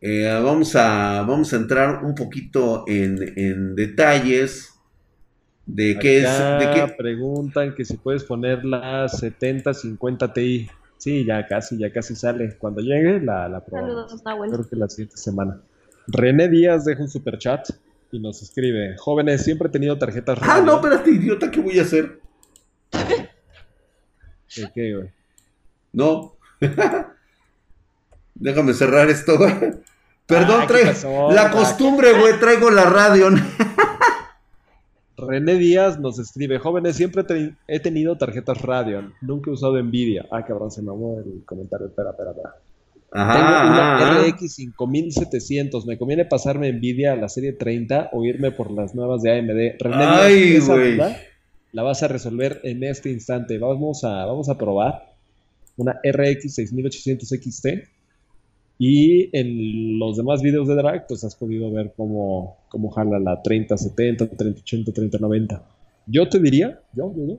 Eh, 0.00 0.28
vamos, 0.42 0.74
a, 0.76 1.22
vamos 1.22 1.52
a 1.52 1.56
entrar 1.56 2.04
un 2.04 2.14
poquito 2.14 2.84
en, 2.86 3.74
detalles 3.74 4.70
de 5.64 5.98
qué 5.98 6.18
es. 6.18 6.24
De 6.24 6.94
Preguntan 6.98 7.74
que 7.74 7.84
si 7.84 7.96
puedes 7.96 8.24
poner 8.24 8.64
la 8.64 9.08
7050 9.08 10.32
Ti. 10.32 10.68
Sí, 10.98 11.24
ya 11.24 11.46
casi, 11.46 11.78
ya 11.78 11.92
casi 11.92 12.14
sale. 12.14 12.56
Cuando 12.58 12.80
llegue 12.80 13.20
la, 13.20 13.48
la 13.48 13.64
Saludos, 13.64 14.22
Creo 14.22 14.68
que 14.68 14.76
la 14.76 14.88
siguiente 14.88 15.16
semana. 15.16 15.60
René 16.06 16.48
Díaz 16.48 16.84
deja 16.84 17.02
un 17.02 17.08
super 17.08 17.38
chat 17.38 17.68
y 18.10 18.18
nos 18.20 18.42
escribe: 18.42 18.96
Jóvenes, 18.98 19.42
siempre 19.42 19.68
he 19.68 19.70
tenido 19.70 19.98
tarjetas. 19.98 20.38
Ah, 20.42 20.60
no, 20.60 20.76
espérate, 20.76 21.10
idiota, 21.10 21.50
¿qué 21.50 21.60
voy 21.60 21.78
a 21.78 21.82
hacer? 21.82 22.20
qué, 24.74 24.94
güey? 24.94 25.10
No. 25.92 26.34
Déjame 28.34 28.74
cerrar 28.74 29.08
esto, 29.10 29.38
güey. 29.38 29.52
Perdón, 30.26 30.60
ah, 30.62 30.66
traigo. 30.66 31.32
La 31.32 31.50
costumbre, 31.50 32.12
güey, 32.18 32.38
traigo 32.38 32.70
la 32.70 32.84
radio. 32.84 33.30
René 35.16 35.54
Díaz 35.54 36.00
nos 36.00 36.18
escribe, 36.18 36.58
jóvenes, 36.58 36.96
siempre 36.96 37.24
he 37.68 37.80
tenido 37.80 38.16
tarjetas 38.16 38.60
Radeon, 38.60 39.14
nunca 39.20 39.50
he 39.50 39.54
usado 39.54 39.80
Nvidia. 39.80 40.26
Ah, 40.32 40.44
cabrón, 40.44 40.70
se 40.70 40.80
me 40.80 40.88
mamó 40.88 41.18
el 41.18 41.44
comentario, 41.44 41.86
espera, 41.86 42.10
espera, 42.10 42.30
espera. 42.30 42.54
Tengo 43.12 43.72
una 43.72 44.24
RX 44.24 44.54
5700, 44.54 45.86
me 45.86 45.98
conviene 45.98 46.24
pasarme 46.24 46.72
Nvidia 46.72 47.12
a 47.12 47.16
la 47.16 47.28
serie 47.28 47.52
30 47.52 48.08
o 48.12 48.24
irme 48.24 48.50
por 48.50 48.70
las 48.70 48.94
nuevas 48.94 49.22
de 49.22 49.38
AMD. 49.38 49.80
René 49.80 50.04
Ay, 50.04 50.58
güey 50.60 50.98
la 51.72 51.82
vas 51.82 52.02
a 52.02 52.08
resolver 52.08 52.60
en 52.64 52.84
este 52.84 53.10
instante. 53.10 53.58
Vamos 53.58 54.04
a, 54.04 54.26
vamos 54.26 54.48
a 54.48 54.56
probar 54.56 55.14
una 55.76 56.00
RX 56.04 56.54
6800 56.54 57.28
XT. 57.28 57.66
Y 58.78 59.36
en 59.36 59.98
los 59.98 60.16
demás 60.16 60.42
videos 60.42 60.66
de 60.66 60.74
drag, 60.74 61.06
pues 61.06 61.24
has 61.24 61.36
podido 61.36 61.70
ver 61.70 61.92
cómo, 61.96 62.56
cómo 62.68 62.90
jala 62.90 63.18
la 63.18 63.40
3070, 63.40 64.28
3080, 64.28 64.92
3090. 64.92 65.62
Yo 66.06 66.28
te 66.28 66.40
diría, 66.40 66.80
yo, 66.92 67.14
yo, 67.16 67.38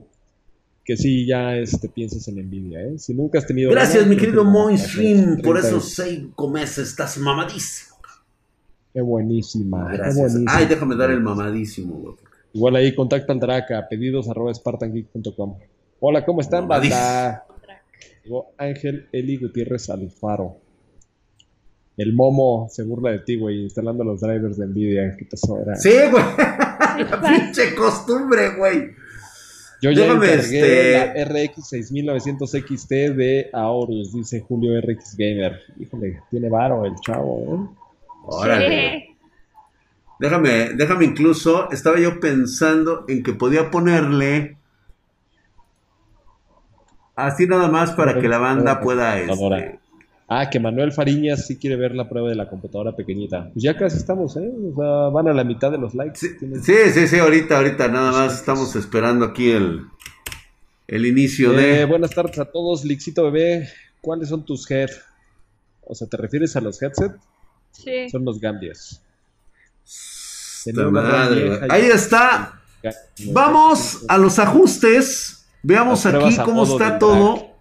que 0.84 0.96
sí 0.96 1.26
ya 1.26 1.56
este, 1.56 1.88
pienses 1.88 2.26
en 2.28 2.36
Nvidia, 2.36 2.80
¿eh? 2.82 2.98
Si 2.98 3.12
nunca 3.12 3.38
has 3.38 3.46
tenido... 3.46 3.70
Gracias, 3.70 4.06
mi 4.06 4.16
querido 4.16 4.44
Moinstream, 4.44 5.42
por 5.42 5.58
esos 5.58 5.90
seis 5.90 6.22
meses 6.50 6.88
estás 6.88 7.18
mamadísimo. 7.18 7.96
Qué 8.94 9.02
buenísima. 9.02 9.92
Gracias. 9.92 10.36
Ay, 10.46 10.66
déjame 10.66 10.96
dar 10.96 11.10
el 11.10 11.20
mamadísimo, 11.20 11.94
güey. 11.94 12.14
Igual 12.54 12.76
ahí 12.76 12.94
contacta 12.94 13.32
al 13.32 13.40
Draca, 13.40 13.88
pedidos 13.88 14.28
arroba 14.28 14.54
spartangeek.com. 14.54 15.58
Hola, 15.98 16.24
¿cómo 16.24 16.40
están, 16.40 16.68
banda? 16.68 17.44
Ángel 18.56 19.08
Eli 19.10 19.38
Gutiérrez 19.38 19.90
Alfaro. 19.90 20.56
El 21.96 22.12
Momo 22.12 22.68
se 22.70 22.84
burla 22.84 23.10
de 23.10 23.18
ti, 23.18 23.36
güey, 23.36 23.62
instalando 23.64 24.04
los 24.04 24.20
drivers 24.20 24.56
de 24.56 24.68
Nvidia. 24.68 25.16
¿Qué 25.18 25.24
pasó? 25.24 25.60
Era? 25.60 25.74
Sí, 25.74 25.90
güey. 26.12 26.24
pinche 27.40 27.74
costumbre, 27.74 28.56
güey. 28.56 28.90
Yo 29.82 29.90
ya 29.90 30.06
encargué 30.06 30.36
este... 30.36 30.92
la 30.92 31.24
RX 31.24 31.68
6900 31.68 32.50
XT 32.50 32.90
de 32.90 33.50
Aorus, 33.52 34.12
dice 34.12 34.40
Julio 34.40 34.80
RX 34.80 35.16
Gamer. 35.16 35.58
Híjole, 35.80 36.20
tiene 36.30 36.48
varo 36.48 36.84
el 36.84 36.94
chavo, 37.04 37.42
¿eh? 37.42 37.76
Órale. 38.26 39.03
Déjame, 40.18 40.70
déjame 40.74 41.04
incluso, 41.06 41.70
estaba 41.70 41.98
yo 41.98 42.20
pensando 42.20 43.04
en 43.08 43.22
que 43.22 43.32
podía 43.32 43.70
ponerle 43.70 44.56
así 47.16 47.46
nada 47.46 47.68
más 47.68 47.92
para 47.92 48.20
que 48.20 48.28
la 48.28 48.38
banda 48.38 48.80
pueda... 48.80 49.18
Este... 49.18 49.80
Ah, 50.26 50.48
que 50.48 50.58
Manuel 50.58 50.92
Fariñas 50.92 51.46
sí 51.46 51.58
quiere 51.58 51.76
ver 51.76 51.94
la 51.94 52.08
prueba 52.08 52.30
de 52.30 52.34
la 52.34 52.48
computadora 52.48 52.96
pequeñita. 52.96 53.50
Pues 53.52 53.62
ya 53.62 53.76
casi 53.76 53.98
estamos, 53.98 54.36
¿eh? 54.36 54.50
O 54.72 54.74
sea, 54.74 55.08
van 55.10 55.28
a 55.28 55.34
la 55.34 55.44
mitad 55.44 55.70
de 55.70 55.78
los 55.78 55.94
likes. 55.94 56.18
Sí, 56.18 56.74
sí, 56.92 57.06
sí, 57.06 57.18
ahorita, 57.18 57.58
ahorita, 57.58 57.88
nada 57.88 58.10
más 58.10 58.36
estamos 58.36 58.74
esperando 58.74 59.26
aquí 59.26 59.50
el, 59.50 59.82
el 60.86 61.06
inicio 61.06 61.52
de... 61.52 61.82
Eh, 61.82 61.84
buenas 61.84 62.10
tardes 62.10 62.38
a 62.38 62.46
todos, 62.46 62.84
Lixito 62.84 63.24
Bebé. 63.24 63.68
¿Cuáles 64.00 64.30
son 64.30 64.44
tus 64.44 64.70
head? 64.70 64.90
O 65.82 65.94
sea, 65.94 66.08
¿te 66.08 66.16
refieres 66.16 66.56
a 66.56 66.60
los 66.62 66.80
headset? 66.80 67.12
Sí. 67.72 68.08
Son 68.08 68.24
los 68.24 68.40
Gambias. 68.40 69.02
Ahí 71.68 71.86
está. 71.86 72.60
Vamos 73.32 74.04
a 74.08 74.18
los 74.18 74.38
ajustes. 74.38 75.46
Veamos 75.62 76.06
aquí 76.06 76.36
cómo 76.44 76.64
está 76.64 76.98
todo. 76.98 77.54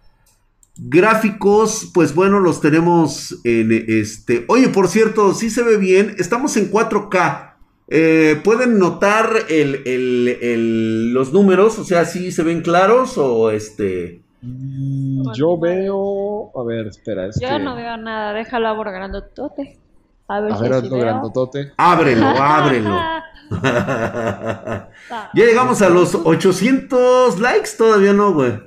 Gráficos, 0.76 1.92
pues 1.94 2.16
bueno, 2.16 2.40
los 2.40 2.60
tenemos 2.60 3.40
en 3.44 3.86
este. 3.88 4.46
Oye, 4.48 4.70
por 4.70 4.88
cierto, 4.88 5.34
sí 5.34 5.50
se 5.50 5.62
ve 5.62 5.78
bien. 5.78 6.16
Estamos 6.18 6.58
en 6.58 6.72
4K. 6.72 7.54
Eh, 7.90 8.42
¿Pueden 8.44 8.80
notar 8.80 9.30
los 9.50 11.34
números? 11.34 11.78
O 11.78 11.84
sea, 11.84 12.06
¿sí 12.06 12.32
se 12.32 12.44
ven 12.44 12.62
claros 12.62 13.18
o 13.18 13.52
este? 13.52 14.24
Mm, 14.42 15.32
yo 15.34 15.60
veo. 15.60 16.52
A 16.60 16.64
ver, 16.66 16.88
espera. 16.88 17.30
Yo 17.40 17.60
no 17.60 17.76
veo 17.76 17.98
nada. 17.98 18.34
Déjalo 18.34 18.68
abordando 18.68 19.24
tote. 19.24 19.78
A 20.34 20.42
ver, 20.42 20.52
si 20.52 20.60
Ábrelo, 21.78 22.26
ábrelo. 22.42 23.00
ya 23.62 25.46
llegamos 25.46 25.80
a 25.84 25.90
los 25.90 26.16
800 26.16 27.40
likes, 27.40 27.70
todavía 27.78 28.14
no, 28.14 28.34
güey. 28.34 28.60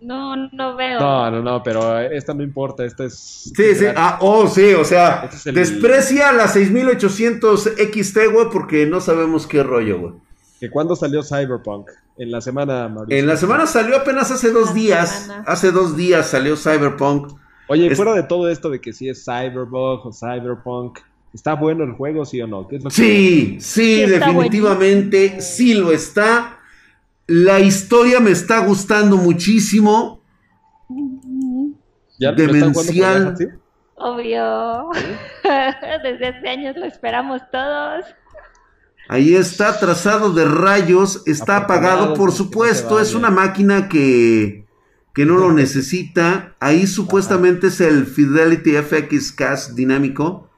No, 0.00 0.36
no 0.36 0.76
veo. 0.76 1.00
No, 1.00 1.28
no, 1.32 1.42
no, 1.42 1.62
pero 1.64 1.98
esta 1.98 2.34
no 2.34 2.44
importa, 2.44 2.84
esta 2.84 3.02
es... 3.02 3.14
Sí, 3.56 3.74
sí, 3.74 3.86
ah, 3.96 4.18
oh, 4.20 4.46
sí, 4.46 4.74
o 4.74 4.84
sea, 4.84 5.28
desprecia 5.46 6.30
la 6.30 6.46
6800 6.46 7.70
XT, 7.76 8.16
güey, 8.32 8.46
porque 8.52 8.86
no 8.86 9.00
sabemos 9.00 9.48
qué 9.48 9.64
rollo, 9.64 9.98
güey. 9.98 10.14
¿Que 10.60 10.70
cuándo 10.70 10.94
salió 10.94 11.24
Cyberpunk? 11.24 11.90
En 12.16 12.30
la 12.30 12.40
semana, 12.40 12.88
Mauricio. 12.88 13.18
En 13.18 13.26
la 13.26 13.36
semana 13.36 13.66
salió 13.66 13.96
apenas 13.96 14.30
hace 14.30 14.52
dos 14.52 14.72
días. 14.72 15.30
Hace 15.46 15.72
dos 15.72 15.96
días 15.96 16.28
salió 16.28 16.56
Cyberpunk. 16.56 17.32
Oye, 17.68 17.94
fuera 17.94 18.14
de 18.14 18.22
todo 18.22 18.48
esto 18.48 18.70
de 18.70 18.80
que 18.80 18.92
si 18.92 19.08
es 19.08 19.24
Cyberbug 19.24 20.06
o 20.06 20.12
Cyberpunk, 20.12 21.00
¿está 21.34 21.54
bueno 21.54 21.84
el 21.84 21.92
juego, 21.92 22.24
sí 22.24 22.40
o 22.40 22.46
no? 22.46 22.68
sí, 22.90 23.58
sí, 23.60 24.02
definitivamente 24.02 25.40
sí 25.40 25.74
lo 25.74 25.92
está. 25.92 26.58
La 27.26 27.58
historia 27.58 28.20
me 28.20 28.30
está 28.30 28.60
gustando 28.60 29.16
muchísimo. 29.16 30.20
¿Ya 32.20 32.32
Demencial. 32.32 33.34
Obvio. 33.96 34.90
Desde 36.02 36.28
hace 36.28 36.48
años 36.48 36.76
lo 36.76 36.86
esperamos 36.86 37.42
todos. 37.50 38.04
Ahí 39.08 39.34
está, 39.34 39.78
trazado 39.78 40.32
de 40.32 40.44
rayos, 40.44 41.22
está 41.26 41.58
apagado, 41.58 42.14
por 42.14 42.32
supuesto, 42.32 42.98
es 42.98 43.14
una 43.14 43.30
máquina 43.30 43.88
que 43.88 44.65
que 45.16 45.24
no 45.24 45.38
lo 45.38 45.50
necesita. 45.50 46.52
Ahí 46.60 46.86
supuestamente 46.86 47.68
es 47.68 47.80
el 47.80 48.04
Fidelity 48.04 48.72
FX 48.72 49.32
Cast 49.32 49.70
dinámico. 49.70 50.50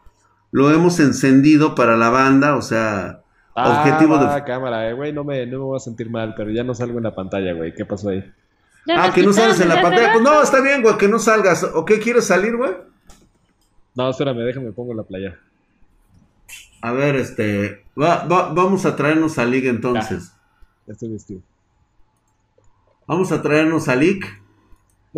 Lo 0.50 0.72
hemos 0.72 0.98
encendido 0.98 1.76
para 1.76 1.96
la 1.96 2.10
banda, 2.10 2.56
o 2.56 2.62
sea, 2.62 3.22
ah, 3.54 3.78
objetivo 3.78 4.18
de... 4.18 4.42
cámara, 4.42 4.90
eh, 4.90 4.94
güey, 4.94 5.12
no 5.12 5.22
me, 5.22 5.46
no 5.46 5.58
me 5.58 5.64
voy 5.64 5.76
a 5.76 5.78
sentir 5.78 6.10
mal, 6.10 6.34
pero 6.36 6.50
ya 6.50 6.64
no 6.64 6.74
salgo 6.74 6.98
en 6.98 7.04
la 7.04 7.14
pantalla, 7.14 7.52
güey. 7.52 7.72
¿Qué 7.72 7.84
pasó 7.84 8.08
ahí? 8.08 8.32
Ah, 8.88 9.12
que 9.14 9.22
no 9.22 9.32
sales 9.32 9.60
en 9.60 9.68
la 9.68 9.80
pantalla. 9.80 10.10
Pues 10.14 10.24
no, 10.24 10.42
está 10.42 10.60
bien, 10.60 10.82
güey, 10.82 10.98
que 10.98 11.06
no 11.06 11.20
salgas. 11.20 11.62
¿O 11.62 11.84
qué 11.84 12.00
quieres 12.00 12.26
salir, 12.26 12.56
güey? 12.56 12.72
No, 13.94 14.10
espérame, 14.10 14.38
déjame 14.38 14.72
pongo 14.72 14.92
la 14.92 15.04
playa. 15.04 15.38
A 16.80 16.90
ver, 16.90 17.14
este. 17.14 17.84
vamos 17.94 18.86
a 18.86 18.96
traernos 18.96 19.38
a 19.38 19.44
Lick 19.44 19.66
entonces. 19.66 20.32
Ya, 20.84 20.94
estoy 20.94 21.10
vestido. 21.10 21.42
Vamos 23.06 23.30
a 23.30 23.40
traernos 23.40 23.88
a 23.88 23.94
Lick. 23.94 24.47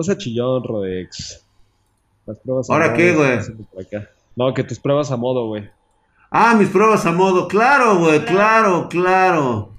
No 0.01 0.05
sea 0.05 0.17
chillón, 0.17 0.65
Rodex. 0.65 1.45
Las 2.25 2.39
pruebas 2.39 2.71
¿Ahora 2.71 2.95
qué, 2.95 3.15
güey? 3.15 3.39
No, 4.35 4.55
que 4.55 4.65
tus 4.65 4.79
pruebas 4.79 5.11
a 5.11 5.19
modo, 5.19 5.49
güey. 5.49 5.69
Ah, 6.31 6.55
mis 6.55 6.71
pruebas 6.71 7.05
a 7.05 7.13
modo. 7.13 7.49
Claro, 7.49 7.99
güey, 7.99 8.25
claro, 8.25 8.89
claro. 8.89 9.75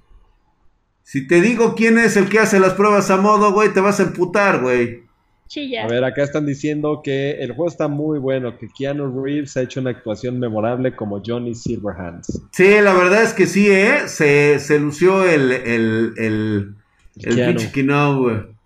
Si 1.02 1.26
te 1.26 1.42
digo 1.42 1.74
quién 1.74 1.98
es 1.98 2.18
el 2.18 2.30
que 2.30 2.38
hace 2.38 2.60
las 2.60 2.74
pruebas 2.74 3.10
a 3.10 3.18
modo, 3.18 3.52
güey, 3.52 3.74
te 3.74 3.80
vas 3.80 4.00
a 4.00 4.04
emputar, 4.04 4.62
güey. 4.62 5.06
Chilla. 5.48 5.86
A 5.86 5.88
ver, 5.88 6.04
acá 6.04 6.22
están 6.22 6.46
diciendo 6.46 7.02
que 7.04 7.32
el 7.42 7.54
juego 7.54 7.70
está 7.70 7.88
muy 7.88 8.20
bueno, 8.20 8.60
que 8.60 8.68
Keanu 8.68 9.24
Reeves 9.24 9.58
ha 9.58 9.64
hecho 9.64 9.80
una 9.80 9.90
actuación 9.90 10.38
memorable 10.38 10.96
como 10.96 11.20
Johnny 11.26 11.56
Silverhands. 11.56 12.44
Sí, 12.52 12.80
la 12.80 12.94
verdad 12.94 13.24
es 13.24 13.34
que 13.34 13.48
sí, 13.48 13.72
¿eh? 13.72 14.02
Se, 14.06 14.60
se 14.60 14.78
lució 14.78 15.28
el, 15.28 15.52
el, 15.52 16.14
el, 16.18 16.76
el 17.16 17.72
Keanu, 17.72 18.22
güey. 18.22 18.61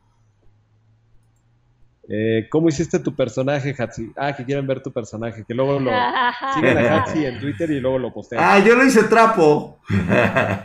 Eh, 2.07 2.47
¿Cómo 2.51 2.69
hiciste 2.69 2.99
tu 2.99 3.15
personaje, 3.15 3.73
Hatsi? 3.77 4.11
Ah, 4.15 4.35
que 4.35 4.45
quieren 4.45 4.67
ver 4.67 4.81
tu 4.83 4.91
personaje, 4.93 5.43
que 5.47 5.53
luego 5.55 5.79
lo 5.79 5.89
siguen 6.55 6.77
a 6.77 6.97
Hatsi 6.97 7.25
en 7.25 7.39
Twitter 7.39 7.69
y 7.71 7.79
luego 7.79 7.97
lo 7.97 8.13
postean. 8.13 8.43
Ah, 8.45 8.59
yo 8.59 8.75
lo 8.75 8.85
hice 8.85 9.03
trapo. 9.03 9.79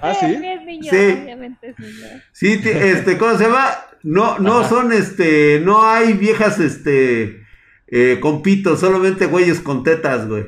Ah, 0.03 0.12
Sí, 0.18 0.26
sí. 0.26 0.42
es 0.46 0.62
niño, 0.64 0.90
Sí. 0.90 1.18
obviamente 1.22 1.68
es 1.70 1.79
niño. 1.79 2.07
Sí, 2.33 2.61
este, 2.64 3.16
¿cómo 3.18 3.37
se 3.38 3.44
llama? 3.44 3.68
No, 4.03 4.38
no 4.38 4.59
Ajá. 4.61 4.68
son, 4.68 4.92
este, 4.92 5.61
no 5.64 5.83
hay 5.83 6.12
viejas, 6.14 6.59
este, 6.59 7.42
eh, 7.87 8.18
con 8.20 8.42
pito, 8.42 8.76
solamente 8.76 9.26
güeyes 9.26 9.61
con 9.61 9.83
tetas, 9.83 10.26
güey. 10.29 10.44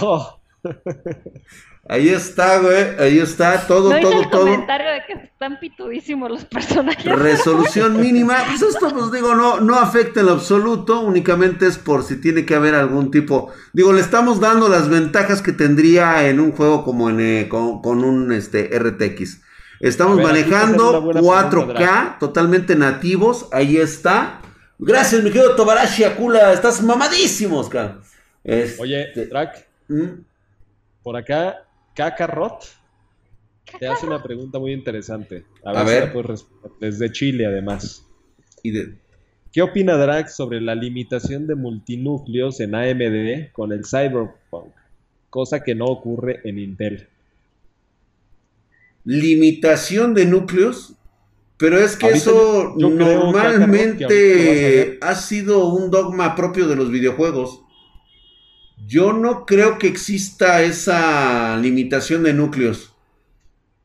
Oh, 0.00 0.40
Ahí 1.92 2.08
está, 2.08 2.60
güey, 2.60 3.00
ahí 3.00 3.18
está, 3.18 3.66
todo, 3.66 3.92
¿No 3.92 3.98
todo, 3.98 4.22
el 4.22 4.30
todo. 4.30 4.42
comentario 4.42 4.92
de 4.92 5.00
que 5.08 5.12
están 5.24 5.58
pitudísimos 5.58 6.30
los 6.30 6.44
personajes? 6.44 7.04
Resolución 7.04 8.00
mínima, 8.00 8.44
pues 8.46 8.62
esto, 8.62 8.90
pues 8.90 9.10
digo, 9.10 9.34
no, 9.34 9.58
no 9.58 9.74
afecta 9.74 10.20
en 10.20 10.26
lo 10.26 10.32
absoluto, 10.34 11.00
únicamente 11.00 11.66
es 11.66 11.78
por 11.78 12.04
si 12.04 12.20
tiene 12.20 12.46
que 12.46 12.54
haber 12.54 12.76
algún 12.76 13.10
tipo, 13.10 13.52
digo, 13.72 13.92
le 13.92 14.02
estamos 14.02 14.38
dando 14.38 14.68
las 14.68 14.88
ventajas 14.88 15.42
que 15.42 15.50
tendría 15.50 16.28
en 16.28 16.38
un 16.38 16.52
juego 16.52 16.84
como 16.84 17.10
en, 17.10 17.18
eh, 17.18 17.48
con, 17.48 17.82
con 17.82 18.04
un, 18.04 18.30
este, 18.30 18.70
RTX. 18.78 19.40
Estamos 19.80 20.18
ver, 20.18 20.26
manejando 20.26 21.02
buena 21.02 21.20
4K, 21.20 21.50
pregunta, 21.50 22.16
totalmente 22.20 22.76
nativos, 22.76 23.48
ahí 23.50 23.78
está. 23.78 24.42
Gracias, 24.78 25.24
mi 25.24 25.32
querido 25.32 25.56
Tobarashi 25.56 26.04
Akula, 26.04 26.52
estás 26.52 26.82
mamadísimo, 26.84 27.58
Oscar. 27.58 27.98
Este, 28.44 28.80
Oye, 28.80 29.08
Drac, 29.28 29.66
mm, 29.88 30.20
por 31.02 31.16
acá, 31.16 31.64
Kakarot 32.00 32.64
te 33.78 33.86
hace 33.86 34.06
una 34.06 34.22
pregunta 34.22 34.58
muy 34.58 34.72
interesante. 34.72 35.44
A 35.64 35.72
ver, 35.72 35.76
A 35.82 35.84
si 35.86 35.90
ver. 35.92 36.04
la 36.06 36.12
puedes 36.14 36.26
responder. 36.30 36.72
Desde 36.80 37.12
Chile, 37.12 37.44
además. 37.46 38.06
y 38.62 38.70
de- 38.70 38.94
¿Qué 39.52 39.62
opina 39.62 39.96
Drac 39.96 40.28
sobre 40.28 40.60
la 40.60 40.74
limitación 40.74 41.46
de 41.46 41.54
multinúcleos 41.56 42.60
en 42.60 42.74
AMD 42.74 43.52
con 43.52 43.72
el 43.72 43.84
Cyberpunk? 43.84 44.72
Cosa 45.28 45.60
que 45.62 45.74
no 45.74 45.84
ocurre 45.86 46.40
en 46.44 46.58
Intel. 46.58 47.06
limitación 49.04 50.12
de 50.14 50.26
núcleos, 50.26 50.94
pero 51.56 51.78
es 51.78 51.96
que 51.96 52.08
eso 52.10 52.74
que 52.78 52.86
normalmente 52.88 54.06
ver. 54.06 54.98
ha 55.00 55.14
sido 55.14 55.68
un 55.68 55.90
dogma 55.90 56.34
propio 56.36 56.66
de 56.68 56.76
los 56.76 56.90
videojuegos. 56.90 57.62
Yo 58.92 59.12
no 59.12 59.46
creo 59.46 59.78
que 59.78 59.86
exista 59.86 60.62
esa 60.62 61.56
limitación 61.56 62.24
de 62.24 62.34
núcleos. 62.34 62.92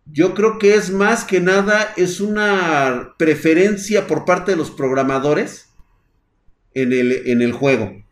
Yo 0.05 0.33
creo 0.33 0.59
que 0.59 0.75
es 0.75 0.91
más 0.91 1.23
que 1.23 1.41
nada, 1.41 1.93
es 1.97 2.19
una 2.19 3.15
preferencia 3.17 4.07
por 4.07 4.25
parte 4.25 4.51
de 4.51 4.57
los 4.57 4.71
programadores 4.71 5.69
en 6.73 6.93
el, 6.93 7.11
en 7.27 7.41
el 7.41 7.51
juego. 7.53 8.03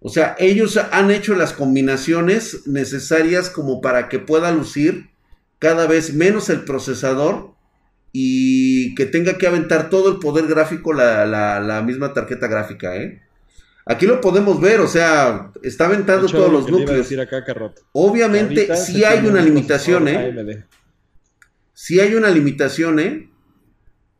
O 0.00 0.10
sea, 0.10 0.36
ellos 0.38 0.78
han 0.92 1.10
hecho 1.10 1.34
las 1.34 1.52
combinaciones 1.52 2.66
necesarias 2.66 3.50
como 3.50 3.80
para 3.80 4.08
que 4.08 4.18
pueda 4.18 4.52
lucir 4.52 5.10
cada 5.58 5.86
vez 5.86 6.14
menos 6.14 6.50
el 6.50 6.64
procesador 6.64 7.54
y 8.12 8.94
que 8.96 9.06
tenga 9.06 9.38
que 9.38 9.46
aventar 9.48 9.90
todo 9.90 10.12
el 10.12 10.18
poder 10.20 10.46
gráfico 10.48 10.92
la, 10.94 11.26
la- 11.26 11.60
la 11.60 11.82
misma 11.82 12.14
tarjeta 12.14 12.48
gráfica, 12.48 12.96
¿eh? 12.96 13.22
Aquí 13.84 14.06
lo 14.06 14.20
podemos 14.20 14.60
ver, 14.60 14.80
o 14.80 14.86
sea, 14.86 15.50
está 15.62 15.86
aventando 15.86 16.26
hecho, 16.26 16.36
todos 16.36 16.52
lo 16.52 16.60
los 16.60 16.70
núcleos. 16.70 17.08
Obviamente, 17.92 18.76
sí 18.76 19.02
hay 19.04 19.26
una 19.26 19.40
un 19.40 19.44
limitación, 19.46 20.06
¿eh? 20.08 20.16
AMD. 20.16 20.64
Sí 21.72 21.98
hay 21.98 22.14
una 22.14 22.30
limitación, 22.30 23.00
¿eh? 23.00 23.28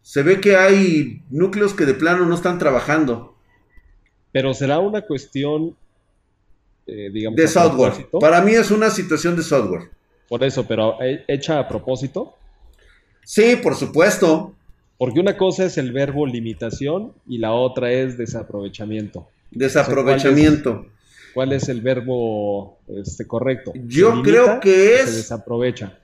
Se 0.03 0.23
ve 0.25 0.41
que 0.41 0.57
hay 0.57 1.23
núcleos 1.31 1.75
que 1.75 1.87
de 1.87 1.95
plano 1.95 2.27
no 2.27 2.35
están 2.35 2.59
trabajando. 2.59 3.37
Pero 4.33 4.53
será 4.53 4.81
una 4.81 5.03
cuestión, 5.03 5.77
eh, 6.87 7.11
digamos, 7.13 7.37
De 7.37 7.47
software. 7.47 8.09
Para 8.19 8.41
mí 8.41 8.53
es 8.53 8.71
una 8.73 8.91
situación 8.91 9.37
de 9.37 9.43
software. 9.45 9.91
Por 10.29 10.43
eso, 10.43 10.67
pero 10.67 11.01
he- 11.01 11.25
hecha 11.29 11.59
a 11.61 11.69
propósito. 11.69 12.35
Sí, 13.25 13.57
por 13.63 13.77
supuesto. 13.77 14.55
Porque 14.99 15.21
una 15.21 15.37
cosa 15.37 15.65
es 15.65 15.79
el 15.79 15.93
verbo 15.93 16.27
limitación 16.27 17.13
y 17.29 17.39
la 17.39 17.53
otra 17.53 17.93
es 17.93 18.17
desaprovechamiento. 18.19 19.29
Desaprovechamiento. 19.53 20.87
¿Cuál 21.35 21.53
es 21.53 21.69
el 21.69 21.81
verbo 21.81 22.79
este, 22.89 23.27
correcto? 23.27 23.73
Yo 23.87 24.11
¿Se 24.11 24.17
limita 24.17 24.31
creo 24.31 24.61
que 24.61 24.95
es- 25.01 25.11
Se 25.11 25.17
desaprovecha. 25.17 25.99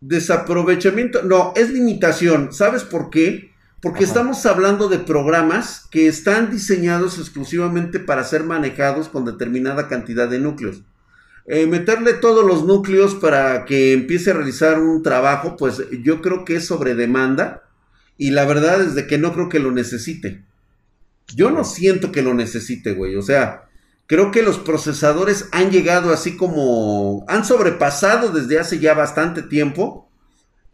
Desaprovechamiento, 0.00 1.22
no, 1.22 1.52
es 1.56 1.70
limitación. 1.70 2.52
¿Sabes 2.52 2.84
por 2.84 3.10
qué? 3.10 3.50
Porque 3.82 4.04
Ajá. 4.04 4.12
estamos 4.12 4.46
hablando 4.46 4.88
de 4.88 4.98
programas 4.98 5.86
que 5.90 6.06
están 6.06 6.50
diseñados 6.50 7.18
exclusivamente 7.18 7.98
para 8.00 8.24
ser 8.24 8.44
manejados 8.44 9.08
con 9.08 9.24
determinada 9.24 9.88
cantidad 9.88 10.28
de 10.28 10.38
núcleos. 10.38 10.82
Eh, 11.46 11.66
meterle 11.66 12.12
todos 12.14 12.44
los 12.46 12.64
núcleos 12.64 13.14
para 13.14 13.64
que 13.64 13.92
empiece 13.92 14.30
a 14.30 14.34
realizar 14.34 14.78
un 14.80 15.02
trabajo, 15.02 15.56
pues 15.56 15.82
yo 16.02 16.20
creo 16.22 16.44
que 16.44 16.56
es 16.56 16.66
sobre 16.66 16.94
demanda. 16.94 17.62
Y 18.18 18.30
la 18.32 18.44
verdad 18.44 18.82
es 18.82 18.94
de 18.94 19.06
que 19.06 19.16
no 19.18 19.32
creo 19.32 19.48
que 19.48 19.58
lo 19.58 19.70
necesite. 19.72 20.44
Yo 21.34 21.50
no 21.50 21.64
siento 21.64 22.12
que 22.12 22.22
lo 22.22 22.34
necesite, 22.34 22.92
güey. 22.92 23.16
O 23.16 23.22
sea, 23.22 23.68
creo 24.06 24.30
que 24.30 24.42
los 24.42 24.58
procesadores 24.58 25.48
han 25.52 25.70
llegado 25.70 26.12
así 26.12 26.36
como... 26.36 27.24
Han 27.28 27.44
sobrepasado 27.44 28.32
desde 28.32 28.58
hace 28.58 28.78
ya 28.78 28.94
bastante 28.94 29.42
tiempo. 29.42 30.08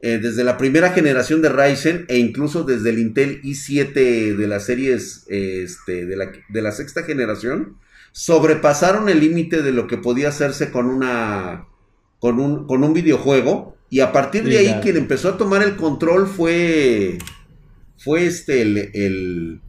eh, 0.00 0.18
desde 0.18 0.44
la 0.44 0.58
primera 0.58 0.90
generación 0.90 1.40
de 1.42 1.48
Ryzen 1.48 2.04
e 2.08 2.18
incluso 2.18 2.64
desde 2.64 2.90
el 2.90 2.98
Intel 2.98 3.40
i7 3.42 4.36
de 4.36 4.46
las 4.46 4.66
series 4.66 5.24
eh, 5.28 5.62
este, 5.64 6.04
de, 6.06 6.16
la, 6.16 6.30
de 6.48 6.62
la 6.62 6.70
sexta 6.72 7.02
generación. 7.04 7.78
Sobrepasaron 8.12 9.08
el 9.08 9.20
límite 9.20 9.62
de 9.62 9.72
lo 9.72 9.86
que 9.86 9.98
podía 9.98 10.28
hacerse 10.28 10.70
con 10.70 10.86
una... 10.86 11.66
Con 12.18 12.40
un, 12.40 12.66
con 12.66 12.82
un 12.82 12.92
videojuego. 12.94 13.76
Y 13.90 14.00
a 14.00 14.12
partir 14.12 14.44
de 14.44 14.58
ahí 14.58 14.80
quien 14.82 14.96
empezó 14.96 15.30
a 15.30 15.36
tomar 15.38 15.62
el 15.62 15.76
control 15.76 16.26
fue... 16.26 17.18
Fue 17.98 18.26
este 18.26 18.60
el, 18.62 18.90
el, 18.94 19.60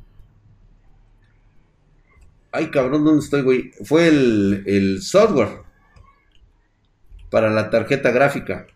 Ay, 2.52 2.72
cabrón, 2.72 3.06
¿dónde 3.06 3.24
estoy, 3.24 3.42
güey? 3.42 3.72
Fue 3.84 4.08
el, 4.08 4.64
el 4.66 5.02
software 5.02 5.68
para 7.30 7.50
la 7.50 7.70
tarjeta 7.70 8.12
gráfica. 8.12 8.68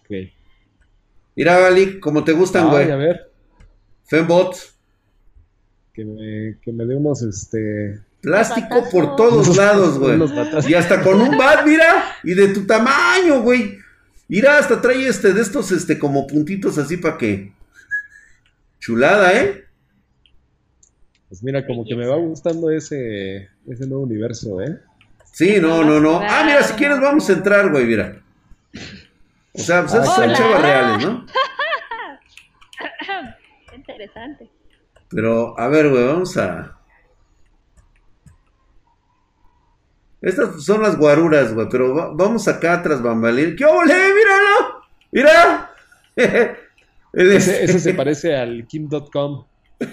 Ok. 0.00 0.30
Mira, 1.34 1.58
Gali, 1.58 2.00
como 2.00 2.24
te 2.24 2.32
gustan, 2.32 2.70
güey. 2.70 2.90
a 2.90 2.96
ver, 2.96 3.30
Fembot, 4.04 4.56
que 5.92 6.04
me, 6.04 6.58
que 6.60 6.72
me 6.72 6.84
dé 6.84 6.94
unos, 6.94 7.22
este... 7.22 8.00
plástico 8.20 8.84
por 8.90 9.16
todos 9.16 9.56
lados, 9.56 9.98
güey. 9.98 10.18
Y 10.68 10.74
hasta 10.74 11.02
con 11.02 11.20
un 11.20 11.36
bat, 11.36 11.66
mira, 11.66 12.04
y 12.22 12.34
de 12.34 12.48
tu 12.48 12.66
tamaño, 12.66 13.42
güey. 13.42 13.78
Mira, 14.28 14.58
hasta 14.58 14.80
trae 14.80 15.06
este 15.06 15.32
de 15.32 15.40
estos, 15.40 15.72
este, 15.72 15.98
como 15.98 16.26
puntitos 16.26 16.78
así 16.78 16.96
para 16.96 17.18
que. 17.18 17.52
Chulada, 18.80 19.32
¿eh? 19.34 19.65
Pues 21.28 21.42
mira, 21.42 21.66
como 21.66 21.84
que 21.84 21.96
me 21.96 22.06
va 22.06 22.16
gustando 22.16 22.70
ese, 22.70 23.48
ese 23.66 23.86
nuevo 23.86 24.04
universo, 24.04 24.60
¿eh? 24.62 24.78
Sí, 25.32 25.56
no, 25.60 25.82
no, 25.84 26.00
no. 26.00 26.20
Ah, 26.20 26.42
mira, 26.46 26.62
si 26.62 26.74
quieres 26.74 27.00
vamos 27.00 27.28
a 27.28 27.32
entrar, 27.32 27.70
güey, 27.70 27.84
mira. 27.84 28.22
O 29.52 29.58
sea, 29.58 29.82
pues 29.82 29.94
esas 29.94 30.14
son 30.14 30.32
chavas 30.34 30.62
reales, 30.62 31.06
¿no? 31.06 31.26
Interesante. 33.74 34.50
Pero, 35.10 35.58
a 35.58 35.68
ver, 35.68 35.90
güey, 35.90 36.06
vamos 36.06 36.36
a. 36.36 36.78
Estas 40.22 40.64
son 40.64 40.82
las 40.82 40.96
guaruras, 40.96 41.54
güey, 41.54 41.68
pero 41.70 41.94
va- 41.94 42.10
vamos 42.12 42.48
acá 42.48 42.82
tras 42.82 43.02
bambalín. 43.02 43.54
¡Qué 43.56 43.64
ole! 43.64 43.94
¡Míralo! 43.94 44.82
¡Mira! 45.12 45.70
Ese 47.12 47.78
se 47.78 47.94
parece 47.94 48.34
al 48.36 48.66
Kim.com, 48.66 49.44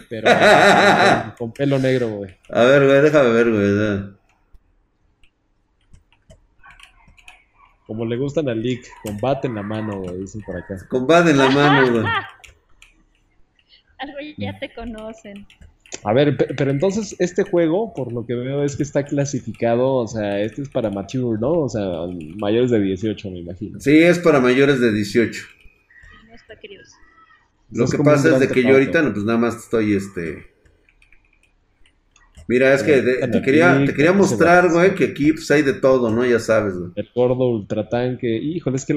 pero 0.09 0.27
con, 0.29 1.31
con 1.37 1.53
pelo 1.53 1.79
negro, 1.79 2.09
güey. 2.09 2.35
A 2.49 2.63
ver, 2.63 2.85
güey, 2.85 3.01
déjame 3.01 3.29
ver, 3.31 3.49
güey. 3.51 4.13
Como 7.85 8.05
le 8.05 8.15
gustan 8.17 8.47
al 8.47 8.61
Leak, 8.61 8.85
combate 9.03 9.47
en 9.47 9.55
la 9.55 9.63
mano, 9.63 9.99
güey, 10.01 10.19
dicen 10.19 10.41
por 10.41 10.55
acá. 10.55 10.75
Combate 10.89 11.31
en 11.31 11.37
la 11.37 11.49
mano, 11.49 11.91
güey. 11.91 12.05
Algo 13.99 14.17
ya 14.37 14.57
te 14.59 14.73
conocen. 14.73 15.45
A 16.03 16.11
ver, 16.13 16.35
pe- 16.35 16.53
pero 16.57 16.71
entonces 16.71 17.15
este 17.19 17.43
juego, 17.43 17.93
por 17.93 18.11
lo 18.11 18.25
que 18.25 18.33
veo, 18.35 18.63
es 18.63 18.75
que 18.75 18.83
está 18.83 19.03
clasificado, 19.05 19.93
o 19.95 20.07
sea, 20.07 20.39
este 20.39 20.61
es 20.63 20.69
para 20.69 20.89
mature, 20.89 21.39
¿no? 21.39 21.51
O 21.51 21.69
sea, 21.69 21.83
mayores 22.37 22.71
de 22.71 22.79
18, 22.81 23.29
me 23.29 23.39
imagino. 23.39 23.79
Sí, 23.79 23.97
es 24.01 24.17
para 24.19 24.39
mayores 24.39 24.79
de 24.79 24.91
18. 24.91 25.41
No 26.27 26.33
está 26.35 26.55
queridos. 26.59 26.89
Lo 27.73 27.87
que 27.87 27.97
pasa 27.99 28.33
es 28.33 28.39
de 28.39 28.47
que 28.47 28.63
yo 28.63 28.73
ahorita, 28.73 29.01
no, 29.01 29.13
pues 29.13 29.25
nada 29.25 29.37
más 29.37 29.55
estoy, 29.55 29.95
este... 29.95 30.53
Mira, 32.47 32.73
es 32.73 32.83
que 32.83 33.01
te, 33.01 33.41
quería, 33.41 33.85
te 33.85 33.93
quería 33.93 34.11
mostrar, 34.11 34.69
güey, 34.69 34.95
que 34.95 35.05
aquí 35.05 35.31
pues, 35.31 35.49
hay 35.49 35.61
de 35.61 35.73
todo, 35.73 36.11
¿no? 36.11 36.25
Ya 36.25 36.39
sabes, 36.39 36.77
güey. 36.77 36.91
El 36.95 37.09
gordo 37.15 37.47
ultratanque. 37.47 38.27
Híjole, 38.35 38.75
es 38.75 38.85
que 38.85 38.93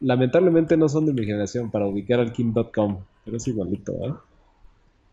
lamentablemente 0.00 0.78
no 0.78 0.88
son 0.88 1.04
de 1.04 1.12
mi 1.12 1.26
generación 1.26 1.70
para 1.70 1.86
ubicar 1.86 2.20
al 2.20 2.32
King.com, 2.32 3.04
pero 3.24 3.36
es 3.36 3.46
igualito, 3.46 3.92
¿eh? 3.92 4.14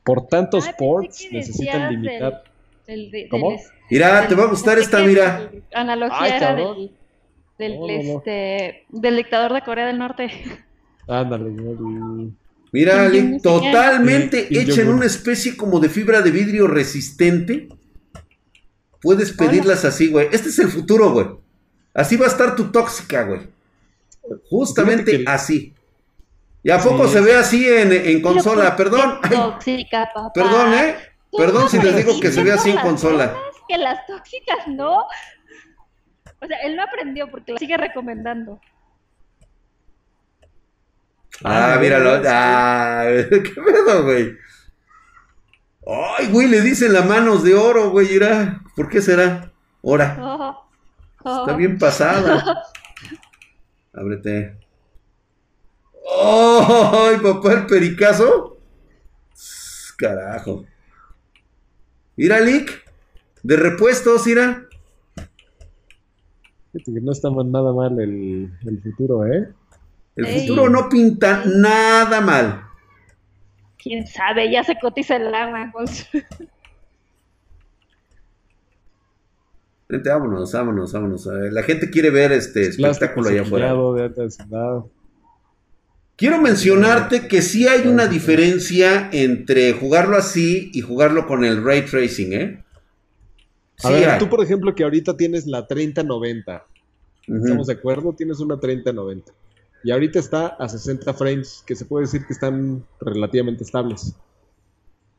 Por 0.04 0.28
tantos 0.28 0.67
ah, 0.67 0.76
ports 0.78 1.28
necesitan 1.32 1.91
limitar. 1.91 2.43
¿Cómo? 3.30 3.58
mira, 3.89 4.28
te 4.28 4.36
va 4.36 4.43
a 4.43 4.47
gustar 4.47 4.78
esta, 4.78 5.02
mira. 5.04 5.49
Analogía 5.73 6.38
era 6.38 6.56
del, 6.56 6.91
del, 7.58 7.89
este, 7.89 8.86
del 8.89 9.15
dictador 9.17 9.54
de 9.54 9.62
Corea 9.62 9.88
del 9.88 9.97
Norte. 9.97 10.30
Ándale, 11.08 11.52
Mira, 12.73 13.07
totalmente 13.43 14.47
hecha 14.49 14.81
en 14.81 14.89
una 14.89 15.05
especie 15.05 15.55
como 15.55 15.79
de 15.79 15.89
fibra 15.89 16.23
de 16.23 16.31
vidrio 16.31 16.67
resistente. 16.67 17.69
Puedes 18.99 19.31
pedirlas 19.33 19.86
así, 19.86 20.09
güey. 20.09 20.27
Este 20.31 20.49
es 20.49 20.57
el 20.57 20.69
futuro, 20.69 21.12
güey. 21.12 21.27
Así 21.93 22.17
va 22.17 22.25
a 22.25 22.29
estar 22.29 22.55
tu 22.55 22.71
tóxica, 22.71 23.25
güey. 23.25 23.41
Justamente 24.49 25.23
así. 25.27 25.75
¿Y 26.63 26.71
a 26.71 26.79
poco 26.79 27.07
se 27.07 27.21
ve 27.21 27.36
así 27.36 27.63
en, 27.69 28.21
consola? 28.23 28.75
Perdón. 28.75 29.19
tóxica, 29.29 30.09
papá. 30.12 30.33
Perdón, 30.33 30.73
¿eh? 30.73 30.95
Perdón 31.38 31.69
si 31.69 31.79
les 31.79 31.95
digo 31.95 32.19
que 32.19 32.31
se 32.31 32.43
ve 32.43 32.53
así 32.53 32.71
en 32.71 32.77
consola. 32.77 33.36
Que 33.67 33.77
las 33.77 34.03
tóxicas 34.07 34.67
no. 34.67 35.01
O 36.41 36.47
sea, 36.47 36.57
él 36.63 36.75
no 36.75 36.81
aprendió 36.81 37.29
porque 37.29 37.51
lo 37.51 37.59
sigue 37.59 37.77
recomendando. 37.77 38.59
Ah, 41.43 41.77
míralo. 41.79 42.21
Ah, 42.25 43.06
¿Qué 43.29 43.39
pedo, 43.39 44.03
güey? 44.03 44.38
Ay, 45.86 46.32
güey, 46.32 46.47
le 46.47 46.62
dicen 46.62 46.93
las 46.93 47.06
manos 47.06 47.43
de 47.43 47.56
oro, 47.56 47.89
güey. 47.91 48.08
Mira, 48.08 48.62
¿por 48.75 48.89
qué 48.89 49.01
será? 49.01 49.51
Ora. 49.82 50.60
Oh, 51.25 51.32
oh. 51.32 51.39
Está 51.39 51.56
bien 51.56 51.77
pasada. 51.77 52.65
Ábrete. 53.93 54.58
¡Ay, 56.21 57.15
papá, 57.23 57.53
el 57.53 57.65
pericazo! 57.65 58.58
Carajo. 59.97 60.65
Mira, 62.17 62.41
Lick. 62.41 62.84
De 63.41 63.56
repuestos, 63.56 64.25
mira. 64.27 64.67
no 66.88 67.12
está 67.13 67.29
nada 67.29 67.71
mal 67.71 67.97
el, 68.01 68.51
el 68.65 68.82
futuro, 68.82 69.25
¿eh? 69.25 69.53
El 70.15 70.28
futuro 70.28 70.69
no 70.69 70.89
pinta 70.89 71.43
nada 71.45 72.21
mal. 72.21 72.63
Quién 73.78 74.06
sabe, 74.08 74.52
ya 74.52 74.63
se 74.63 74.78
cotiza 74.80 75.15
el 75.15 75.34
agua. 75.34 75.71
Vente, 79.89 80.10
vámonos, 80.10 80.52
vámonos, 80.54 80.93
vámonos. 80.93 81.26
La 81.26 81.63
gente 81.63 81.89
quiere 81.89 82.10
ver 82.10 82.32
este 82.32 82.67
espectáculo 82.67 83.30
allá 83.30 83.41
afuera. 83.41 83.76
Quiero 86.15 86.39
mencionarte 86.39 87.28
que 87.28 87.41
sí 87.41 87.67
hay 87.67 87.88
una 87.88 88.08
diferencia 88.08 89.10
entre 89.12 89.73
jugarlo 89.73 90.15
así 90.15 90.69
y 90.73 90.82
jugarlo 90.82 91.26
con 91.26 91.43
el 91.43 91.63
ray 91.63 91.82
tracing, 91.82 92.34
¿eh? 92.34 92.63
a 93.84 93.89
ver, 93.89 94.19
tú 94.19 94.30
por 94.30 94.41
ejemplo 94.43 94.73
que 94.76 94.84
ahorita 94.84 95.17
tienes 95.17 95.47
la 95.47 95.67
3090. 95.67 96.65
¿Estamos 97.28 97.67
de 97.67 97.73
acuerdo? 97.73 98.13
Tienes 98.13 98.39
una 98.39 98.60
3090. 98.60 99.34
Y 99.84 99.91
ahorita 99.91 100.19
está 100.19 100.48
a 100.48 100.69
60 100.69 101.13
frames, 101.13 101.63
que 101.67 101.76
se 101.76 101.86
puede 101.86 102.06
decir 102.06 102.26
que 102.26 102.34
están 102.34 102.86
relativamente 103.02 103.63
estables. 103.63 104.15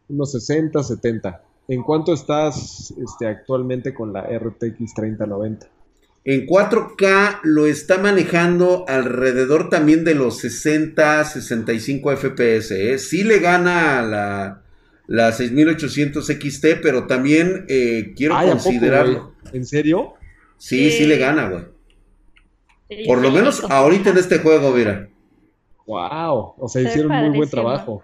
Unos 0.08 0.32
60, 0.32 0.82
70. 0.82 1.42
¿En 1.68 1.82
cuánto 1.82 2.12
estás 2.12 2.92
este, 3.02 3.26
actualmente 3.26 3.92
con 3.92 4.12
la 4.12 4.22
RTX 4.22 4.94
3090? 4.94 5.68
En 6.26 6.46
4K 6.46 7.40
lo 7.42 7.66
está 7.66 7.98
manejando 7.98 8.86
alrededor 8.88 9.68
también 9.68 10.04
de 10.04 10.14
los 10.14 10.38
60, 10.38 11.24
65 11.24 12.16
FPS. 12.16 12.70
¿eh? 12.70 12.98
Sí 12.98 13.24
le 13.24 13.40
gana 13.40 13.98
a 13.98 14.02
la, 14.02 14.62
la 15.06 15.32
6800 15.32 16.26
XT, 16.26 16.66
pero 16.82 17.06
también 17.06 17.66
eh, 17.68 18.14
quiero 18.16 18.34
considerarlo. 18.40 19.34
¿En 19.52 19.66
serio? 19.66 20.14
Sí, 20.56 20.90
sí 20.90 21.04
le 21.04 21.18
gana, 21.18 21.50
güey. 21.50 21.73
Por 23.06 23.18
lo 23.18 23.30
menos 23.30 23.64
ahorita 23.64 24.10
en 24.10 24.18
este 24.18 24.38
juego, 24.38 24.70
mira. 24.72 25.08
Wow, 25.86 26.54
o 26.58 26.68
sea, 26.68 26.82
hicieron 26.82 27.12
muy 27.12 27.36
buen 27.36 27.50
trabajo. 27.50 28.02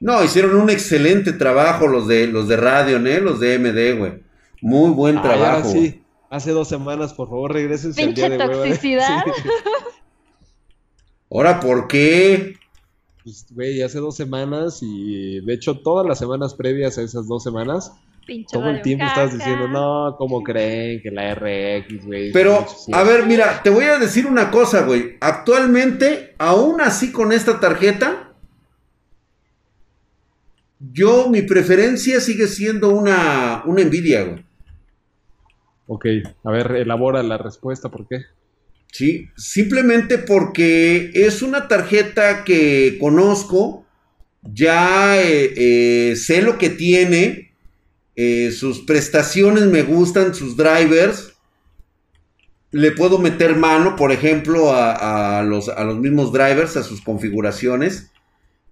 No, 0.00 0.22
hicieron 0.22 0.56
un 0.56 0.70
excelente 0.70 1.32
trabajo 1.32 1.88
los 1.88 2.06
de 2.06 2.28
los 2.28 2.46
de 2.46 2.56
Radio, 2.56 2.98
¿eh? 2.98 3.20
Los 3.20 3.40
de 3.40 3.58
MD, 3.58 3.98
güey. 3.98 4.22
Muy 4.60 4.90
buen 4.90 5.20
trabajo. 5.20 5.68
sí. 5.68 6.02
Hace 6.30 6.50
dos 6.50 6.68
semanas, 6.68 7.14
por 7.14 7.28
favor, 7.28 7.52
regresen. 7.52 7.94
Pinche 7.94 8.36
toxicidad. 8.36 9.22
¿Ahora 11.30 11.58
por 11.58 11.88
qué? 11.88 12.56
Pues, 13.24 13.46
güey, 13.50 13.82
hace 13.82 13.98
dos 13.98 14.16
semanas 14.16 14.80
y 14.82 15.40
de 15.40 15.54
hecho 15.54 15.80
todas 15.80 16.06
las 16.06 16.18
semanas 16.18 16.54
previas 16.54 16.98
a 16.98 17.02
esas 17.02 17.26
dos 17.26 17.42
semanas 17.42 17.92
todo 18.50 18.68
el 18.70 18.82
tiempo 18.82 19.04
estás 19.04 19.32
diciendo, 19.32 19.68
no, 19.68 20.16
¿cómo 20.18 20.42
creen 20.44 21.00
que 21.00 21.10
la 21.10 21.34
RX, 21.34 22.06
güey? 22.06 22.32
Pero, 22.32 22.66
a 22.92 23.02
ver, 23.02 23.26
mira, 23.26 23.62
te 23.62 23.70
voy 23.70 23.84
a 23.84 23.98
decir 23.98 24.26
una 24.26 24.50
cosa, 24.50 24.82
güey. 24.82 25.16
Actualmente, 25.20 26.34
aún 26.38 26.80
así 26.80 27.12
con 27.12 27.32
esta 27.32 27.60
tarjeta, 27.60 28.32
yo, 30.80 31.28
mi 31.28 31.42
preferencia 31.42 32.20
sigue 32.20 32.46
siendo 32.46 32.90
una, 32.90 33.62
una 33.64 33.82
Nvidia, 33.82 34.22
güey. 34.22 34.44
Ok, 35.86 36.06
a 36.44 36.50
ver, 36.50 36.72
elabora 36.72 37.22
la 37.22 37.38
respuesta, 37.38 37.88
¿por 37.88 38.06
qué? 38.06 38.24
Sí, 38.92 39.28
simplemente 39.36 40.18
porque 40.18 41.10
es 41.14 41.42
una 41.42 41.66
tarjeta 41.66 42.44
que 42.44 42.96
conozco, 43.00 43.86
ya 44.42 45.20
eh, 45.20 45.52
eh, 45.56 46.16
sé 46.16 46.42
lo 46.42 46.58
que 46.58 46.70
tiene, 46.70 47.47
eh, 48.20 48.50
sus 48.50 48.80
prestaciones 48.80 49.66
me 49.66 49.82
gustan, 49.82 50.34
sus 50.34 50.56
drivers. 50.56 51.34
Le 52.72 52.90
puedo 52.90 53.20
meter 53.20 53.54
mano, 53.54 53.94
por 53.94 54.10
ejemplo, 54.10 54.72
a, 54.74 55.40
los, 55.44 55.68
a 55.68 55.84
los, 55.84 56.00
mismos 56.00 56.32
drivers, 56.32 56.76
a 56.76 56.82
sus 56.82 57.00
configuraciones. 57.00 58.10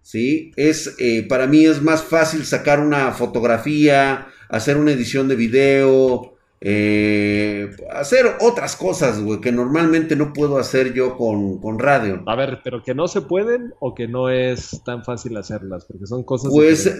¿sí? 0.02 0.50
Es, 0.56 0.96
eh, 0.98 1.24
para 1.28 1.46
mí 1.46 1.64
es 1.64 1.80
más 1.80 2.02
fácil 2.02 2.44
sacar 2.44 2.80
una 2.80 3.12
fotografía, 3.12 4.26
hacer 4.48 4.78
una 4.78 4.90
edición 4.90 5.28
de 5.28 5.36
video, 5.36 6.35
eh, 6.60 7.70
hacer 7.92 8.26
otras 8.40 8.76
cosas, 8.76 9.20
güey, 9.20 9.40
que 9.40 9.52
normalmente 9.52 10.16
no 10.16 10.32
puedo 10.32 10.58
hacer 10.58 10.94
yo 10.94 11.16
con, 11.16 11.60
con, 11.60 11.78
radio. 11.78 12.22
A 12.26 12.34
ver, 12.34 12.60
pero 12.64 12.82
que 12.82 12.94
no 12.94 13.08
se 13.08 13.20
pueden 13.20 13.74
o 13.78 13.94
que 13.94 14.08
no 14.08 14.30
es 14.30 14.82
tan 14.84 15.04
fácil 15.04 15.36
hacerlas, 15.36 15.84
porque 15.84 16.06
son 16.06 16.22
cosas. 16.24 16.50
Pues 16.50 16.90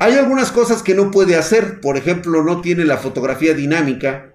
hay 0.00 0.14
algunas 0.14 0.50
cosas 0.50 0.82
que 0.82 0.94
no 0.94 1.10
puede 1.10 1.36
hacer, 1.36 1.80
por 1.80 1.96
ejemplo, 1.96 2.42
no 2.42 2.62
tiene 2.62 2.84
la 2.84 2.96
fotografía 2.96 3.52
dinámica. 3.52 4.32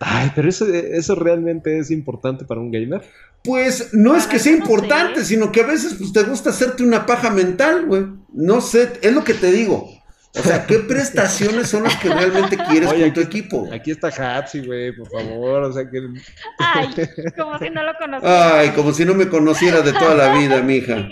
Ay, 0.00 0.30
pero 0.34 0.48
eso, 0.48 0.66
eso 0.66 1.14
realmente 1.14 1.78
es 1.78 1.90
importante 1.90 2.44
para 2.44 2.60
un 2.60 2.70
gamer. 2.70 3.02
Pues 3.44 3.94
no 3.94 4.16
es 4.16 4.26
que 4.26 4.38
sea 4.38 4.52
importante, 4.52 5.24
sino 5.24 5.52
que 5.52 5.60
a 5.60 5.66
veces 5.66 5.94
pues, 5.94 6.12
te 6.12 6.22
gusta 6.24 6.50
hacerte 6.50 6.82
una 6.82 7.06
paja 7.06 7.30
mental, 7.30 7.86
güey. 7.86 8.06
No 8.32 8.60
sé, 8.60 8.92
es 9.02 9.12
lo 9.12 9.22
que 9.22 9.34
te 9.34 9.52
digo. 9.52 9.88
O 10.38 10.42
sea, 10.42 10.66
¿qué 10.66 10.80
prestaciones 10.80 11.68
son 11.68 11.84
las 11.84 11.96
que 11.96 12.08
realmente 12.08 12.58
quieres 12.68 12.92
con 12.92 13.12
tu 13.12 13.20
equipo? 13.20 13.68
Aquí 13.72 13.90
está 13.90 14.08
Hapsi, 14.08 14.66
güey, 14.66 14.92
por 14.92 15.08
favor. 15.10 15.64
O 15.64 15.72
sea, 15.72 15.88
que... 15.88 16.00
Ay, 16.58 16.88
como 17.36 17.58
si 17.58 17.70
no 17.70 17.82
lo 17.82 17.94
conociera. 17.96 18.58
Ay, 18.58 18.70
como 18.70 18.92
si 18.92 19.04
no 19.04 19.14
me 19.14 19.28
conociera 19.28 19.80
de 19.80 19.92
toda 19.92 20.14
la 20.14 20.38
vida, 20.38 20.60
mija. 20.62 21.08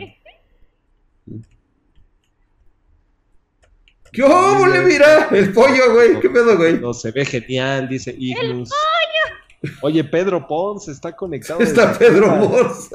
¿Qué 4.13 4.23
óvole, 4.23 4.81
mira? 4.81 5.29
El 5.33 5.53
pollo, 5.53 5.93
güey. 5.93 6.21
¿Qué 6.21 6.31
pedo, 6.31 6.57
güey? 6.57 6.79
No, 6.79 6.93
se 6.93 7.11
ve 7.11 7.25
genial, 7.25 7.89
dice 7.89 8.15
Ignus. 8.17 8.71
¡El 8.71 9.71
pollo! 9.71 9.79
Oye, 9.83 10.05
Pedro 10.05 10.47
Pons 10.47 10.89
está 10.89 11.17
conectado. 11.17 11.61
Está 11.61 11.93
Pedro 11.99 12.39
Pons. 12.39 12.91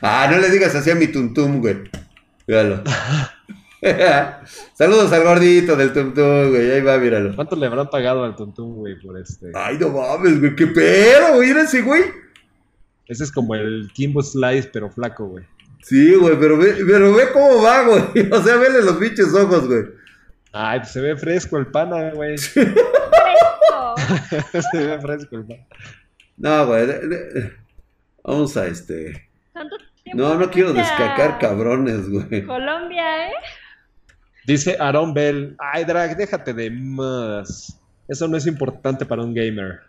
ah, 0.00 0.28
no 0.30 0.38
le 0.38 0.48
digas 0.50 0.74
así 0.74 0.90
a 0.90 0.94
mi 0.94 1.08
tuntum, 1.08 1.60
güey. 1.60 1.82
Véalo. 2.46 2.82
Saludos 4.74 5.12
al 5.12 5.24
gordito 5.24 5.74
del 5.74 5.92
Tuntum, 5.92 6.50
güey. 6.50 6.70
Ahí 6.70 6.80
va, 6.82 6.98
míralo. 6.98 7.34
¿Cuánto 7.34 7.56
le 7.56 7.66
habrán 7.66 7.90
pagado 7.90 8.22
al 8.22 8.36
Tuntum, 8.36 8.76
güey, 8.76 8.94
por 9.00 9.18
este? 9.18 9.50
Ay, 9.54 9.76
no 9.78 9.88
mames, 9.88 10.38
güey. 10.38 10.54
¿Qué 10.54 10.68
pedo, 10.68 11.34
güey? 11.34 11.50
ese, 11.50 11.82
güey? 11.82 12.04
Ese 13.08 13.24
es 13.24 13.32
como 13.32 13.56
el 13.56 13.90
Kimbo 13.92 14.22
Slice, 14.22 14.70
pero 14.72 14.88
flaco, 14.88 15.26
güey. 15.26 15.44
Sí, 15.82 16.14
güey, 16.14 16.38
pero 16.38 16.56
ve, 16.56 16.76
pero 16.86 17.12
ve 17.12 17.24
cómo 17.32 17.60
va, 17.60 17.82
güey. 17.82 18.02
O 18.32 18.40
sea, 18.42 18.56
vele 18.56 18.82
los 18.82 19.00
bichos 19.00 19.34
ojos, 19.34 19.66
güey. 19.66 19.82
Ay, 20.52 20.78
pues 20.78 20.92
se 20.92 21.00
ve 21.00 21.16
fresco 21.16 21.58
el 21.58 21.66
pana, 21.66 22.10
güey. 22.10 22.38
Fresco. 22.38 22.74
se 24.70 24.86
ve 24.86 25.00
fresco 25.00 25.36
el 25.36 25.44
pana. 25.44 25.66
No, 26.36 26.66
güey. 26.66 26.86
Vamos 28.22 28.56
a 28.56 28.68
este. 28.68 29.28
No, 30.14 30.36
no 30.36 30.50
quiero 30.50 30.72
descacar 30.72 31.38
cabrones, 31.40 32.08
güey. 32.08 32.46
Colombia, 32.46 33.28
¿eh? 33.28 33.32
Dice 34.46 34.76
Aaron 34.78 35.14
Bell, 35.14 35.56
ay 35.58 35.84
Drag, 35.84 36.16
déjate 36.16 36.52
de 36.52 36.70
más. 36.70 37.78
Eso 38.08 38.28
no 38.28 38.36
es 38.36 38.46
importante 38.46 39.06
para 39.06 39.22
un 39.22 39.34
gamer. 39.34 39.80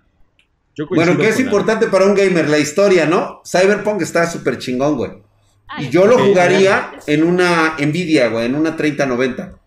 bueno, 0.90 1.18
¿qué 1.18 1.30
es 1.30 1.40
importante 1.40 1.88
para 1.88 2.06
un 2.06 2.16
gamer? 2.16 2.48
La 2.50 2.60
historia, 2.60 3.06
¿no? 3.06 3.42
Cyberpunk 3.46 4.02
está 4.02 4.30
súper 4.30 4.58
chingón, 4.58 4.98
güey. 4.98 5.12
y 5.80 5.90
yo 5.90 6.06
lo 6.06 6.20
jugaría 6.20 6.92
en 7.08 7.24
una 7.24 7.76
Nvidia, 7.80 8.30
güey, 8.30 8.46
en 8.46 8.56
una 8.56 8.76
3090. 8.76 9.60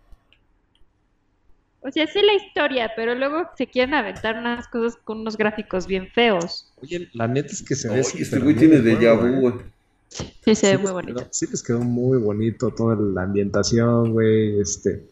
O 1.81 1.91
sea, 1.91 2.05
sí 2.05 2.21
la 2.21 2.33
historia, 2.33 2.91
pero 2.95 3.15
luego 3.15 3.49
se 3.57 3.67
quieren 3.67 3.93
aventar 3.93 4.37
unas 4.37 4.67
cosas 4.67 4.99
con 5.03 5.19
unos 5.19 5.37
gráficos 5.37 5.87
bien 5.87 6.09
feos. 6.13 6.73
Oye, 6.81 7.07
la 7.13 7.27
neta 7.27 7.53
es 7.53 7.61
que 7.61 7.75
se 7.75 7.87
ve. 7.87 8.01
Oye, 8.01 8.21
este 8.23 8.39
güey 8.39 8.55
tiene 8.55 8.79
de 8.79 8.95
vu, 9.13 9.39
güey. 9.39 9.53
Sí, 10.09 10.55
se 10.55 10.75
ve 10.75 10.77
muy 10.77 10.91
bonito. 10.91 11.27
sí 11.31 11.45
les 11.49 11.61
quedó 11.61 11.79
muy 11.79 12.17
bonito 12.17 12.71
toda 12.71 12.95
la 12.95 13.23
ambientación, 13.23 14.13
güey. 14.13 14.59
Este. 14.59 15.03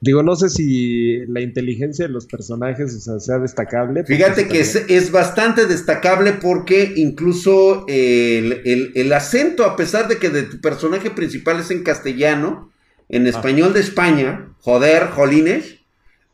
Digo, 0.00 0.22
no 0.22 0.36
sé 0.36 0.50
si 0.50 1.24
la 1.28 1.40
inteligencia 1.40 2.06
de 2.06 2.12
los 2.12 2.26
personajes 2.26 3.04
sea, 3.20 3.38
destacable. 3.38 4.04
Fíjate 4.04 4.48
que 4.48 4.60
es, 4.60 5.10
bastante 5.10 5.66
destacable 5.66 6.34
porque 6.34 6.92
incluso 6.96 7.86
el, 7.88 9.12
acento, 9.14 9.64
a 9.64 9.76
pesar 9.76 10.06
de 10.08 10.18
que 10.18 10.28
de 10.28 10.42
tu 10.42 10.60
personaje 10.60 11.10
principal 11.10 11.60
es 11.60 11.70
en 11.70 11.82
castellano, 11.82 12.70
en 13.08 13.26
español 13.26 13.72
de 13.72 13.80
España, 13.80 14.54
joder, 14.58 15.06
jolines, 15.08 15.76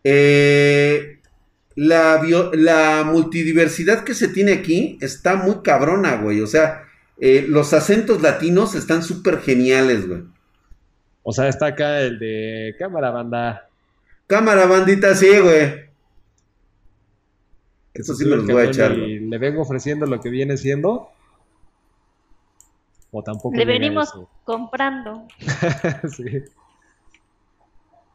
eh, 0.02 1.20
la, 1.76 2.20
la 2.54 3.04
multidiversidad 3.04 4.02
que 4.02 4.14
se 4.14 4.26
tiene 4.26 4.52
aquí 4.52 4.98
está 5.00 5.36
muy 5.36 5.62
cabrona, 5.62 6.16
güey. 6.16 6.40
O 6.40 6.48
sea, 6.48 6.89
eh, 7.20 7.44
los 7.46 7.74
acentos 7.74 8.22
latinos 8.22 8.74
están 8.74 9.02
súper 9.02 9.40
geniales, 9.40 10.08
güey. 10.08 10.22
O 11.22 11.32
sea, 11.32 11.48
está 11.48 11.66
acá 11.66 12.00
el 12.00 12.18
de 12.18 12.74
cámara 12.78 13.10
banda. 13.10 13.68
Cámara 14.26 14.66
bandita, 14.66 15.14
sí, 15.14 15.38
güey. 15.38 15.90
Eso 17.92 18.14
sí 18.14 18.24
me 18.24 18.36
los 18.36 18.46
voy 18.46 18.62
a 18.62 18.64
echar. 18.64 18.92
¿Le 18.92 19.38
vengo 19.38 19.62
ofreciendo 19.62 20.06
lo 20.06 20.20
que 20.20 20.30
viene 20.30 20.56
siendo? 20.56 21.10
¿O 23.10 23.22
tampoco? 23.22 23.54
Le 23.56 23.64
venimos 23.64 24.14
comprando. 24.44 25.26
sí. 26.16 26.44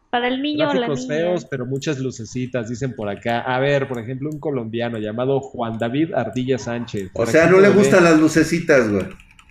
Para 0.10 0.28
el 0.28 0.42
niño 0.42 0.70
o 0.70 0.74
la 0.74 0.88
niña. 0.88 1.08
feos, 1.08 1.46
pero 1.46 1.66
muchas 1.66 2.00
lucecitas, 2.00 2.70
dicen 2.70 2.96
por 2.96 3.10
acá. 3.10 3.42
A 3.42 3.60
ver, 3.60 3.88
por 3.88 4.00
ejemplo, 4.00 4.30
un 4.30 4.40
colombiano 4.40 4.98
llamado 4.98 5.40
Juan 5.42 5.78
David 5.78 6.14
Ardilla 6.14 6.58
Sánchez. 6.58 7.12
O 7.14 7.26
sea, 7.26 7.48
no 7.48 7.60
le 7.60 7.70
gustan 7.70 8.04
las 8.04 8.20
lucecitas, 8.20 8.90
güey. 8.90 9.06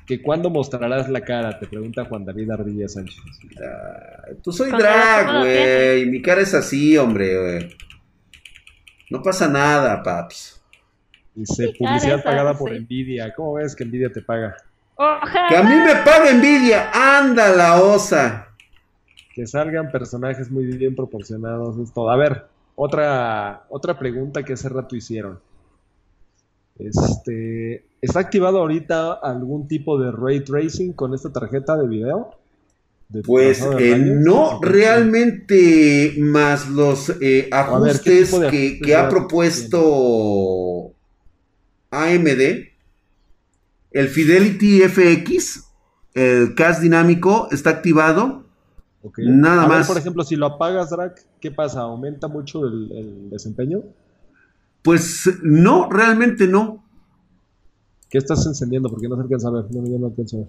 ¿Que 0.07 0.21
cuándo 0.21 0.51
mostrarás 0.51 1.09
la 1.09 1.23
cara? 1.23 1.59
Te 1.59 1.67
pregunta 1.67 2.05
Juan 2.05 2.25
David 2.25 2.51
Ardilla 2.51 2.89
Sánchez. 2.89 3.17
tú 4.43 4.53
soy 4.53 4.71
drag, 4.71 5.41
güey. 5.41 6.07
Mi 6.07 6.23
cara 6.23 6.43
es 6.43 6.55
así, 6.55 6.97
hombre, 6.97 7.39
güey. 7.39 7.77
No 9.11 9.23
pasa 9.23 9.49
nada, 9.49 10.03
paps. 10.03 10.63
Dice, 11.35 11.73
publicidad 11.79 12.23
pagada 12.23 12.57
por 12.57 12.71
Nvidia. 12.73 13.33
¿Cómo 13.35 13.55
ves 13.55 13.75
que 13.75 13.85
Nvidia 13.85 14.11
te 14.11 14.23
paga? 14.23 14.57
Que 15.49 15.57
a 15.57 15.63
mí 15.63 15.75
me 15.75 15.97
paga 15.97 16.33
Nvidia. 16.33 16.91
Anda 16.93 17.51
la 17.51 17.83
osa 17.83 18.54
que 19.35 19.47
salgan 19.49 19.91
personajes 19.91 20.51
muy 20.51 20.65
bien 20.65 20.95
proporcionados, 20.95 21.77
es 21.79 21.93
todo. 21.93 22.11
A 22.11 22.17
ver, 22.17 22.47
otra, 22.77 23.67
otra 23.69 23.99
pregunta 23.99 24.45
que 24.45 24.53
hace 24.53 24.69
rato 24.69 24.95
hicieron. 24.95 25.41
Este, 26.79 27.85
¿Está 28.01 28.21
activado 28.21 28.59
ahorita 28.59 29.15
algún 29.15 29.67
tipo 29.67 29.99
de 29.99 30.13
ray 30.13 30.41
tracing 30.41 30.93
con 30.93 31.15
esta 31.15 31.33
tarjeta 31.33 31.77
de 31.77 31.89
video? 31.89 32.31
pues 33.27 33.63
eh, 33.79 33.97
no 33.99 34.61
realmente 34.61 36.15
más 36.19 36.69
los 36.69 37.13
eh, 37.21 37.49
ajustes 37.53 38.35
que, 38.51 38.81
que 38.81 38.97
ha 38.97 39.09
propuesto 39.09 40.93
AMD. 41.91 42.41
El 43.93 44.09
Fidelity 44.09 44.81
FX, 44.81 45.65
el 46.15 46.55
CAS 46.57 46.81
dinámico, 46.81 47.47
está 47.53 47.71
activado 47.71 48.44
Nada 49.19 49.67
más. 49.67 49.87
por 49.87 49.99
ejemplo, 49.99 50.25
si 50.25 50.37
lo 50.37 50.47
apagas, 50.47 50.91
Drac, 50.91 51.21
¿qué 51.41 51.51
pasa? 51.51 51.81
¿Aumenta 51.81 52.29
mucho 52.29 52.65
el, 52.67 53.31
desempeño? 53.31 53.83
Pues 54.83 55.31
no, 55.43 55.91
realmente 55.91 56.47
no. 56.47 56.85
¿Qué 58.09 58.19
estás 58.19 58.47
encendiendo? 58.47 58.89
Porque 58.89 59.09
no 59.09 59.17
se 59.17 59.23
alcanza 59.23 59.49
a 59.49 59.53
ver. 59.53 59.65
No, 59.71 59.99
no 59.99 60.07
alcanza 60.07 60.37
a 60.37 60.41
ver. 60.41 60.49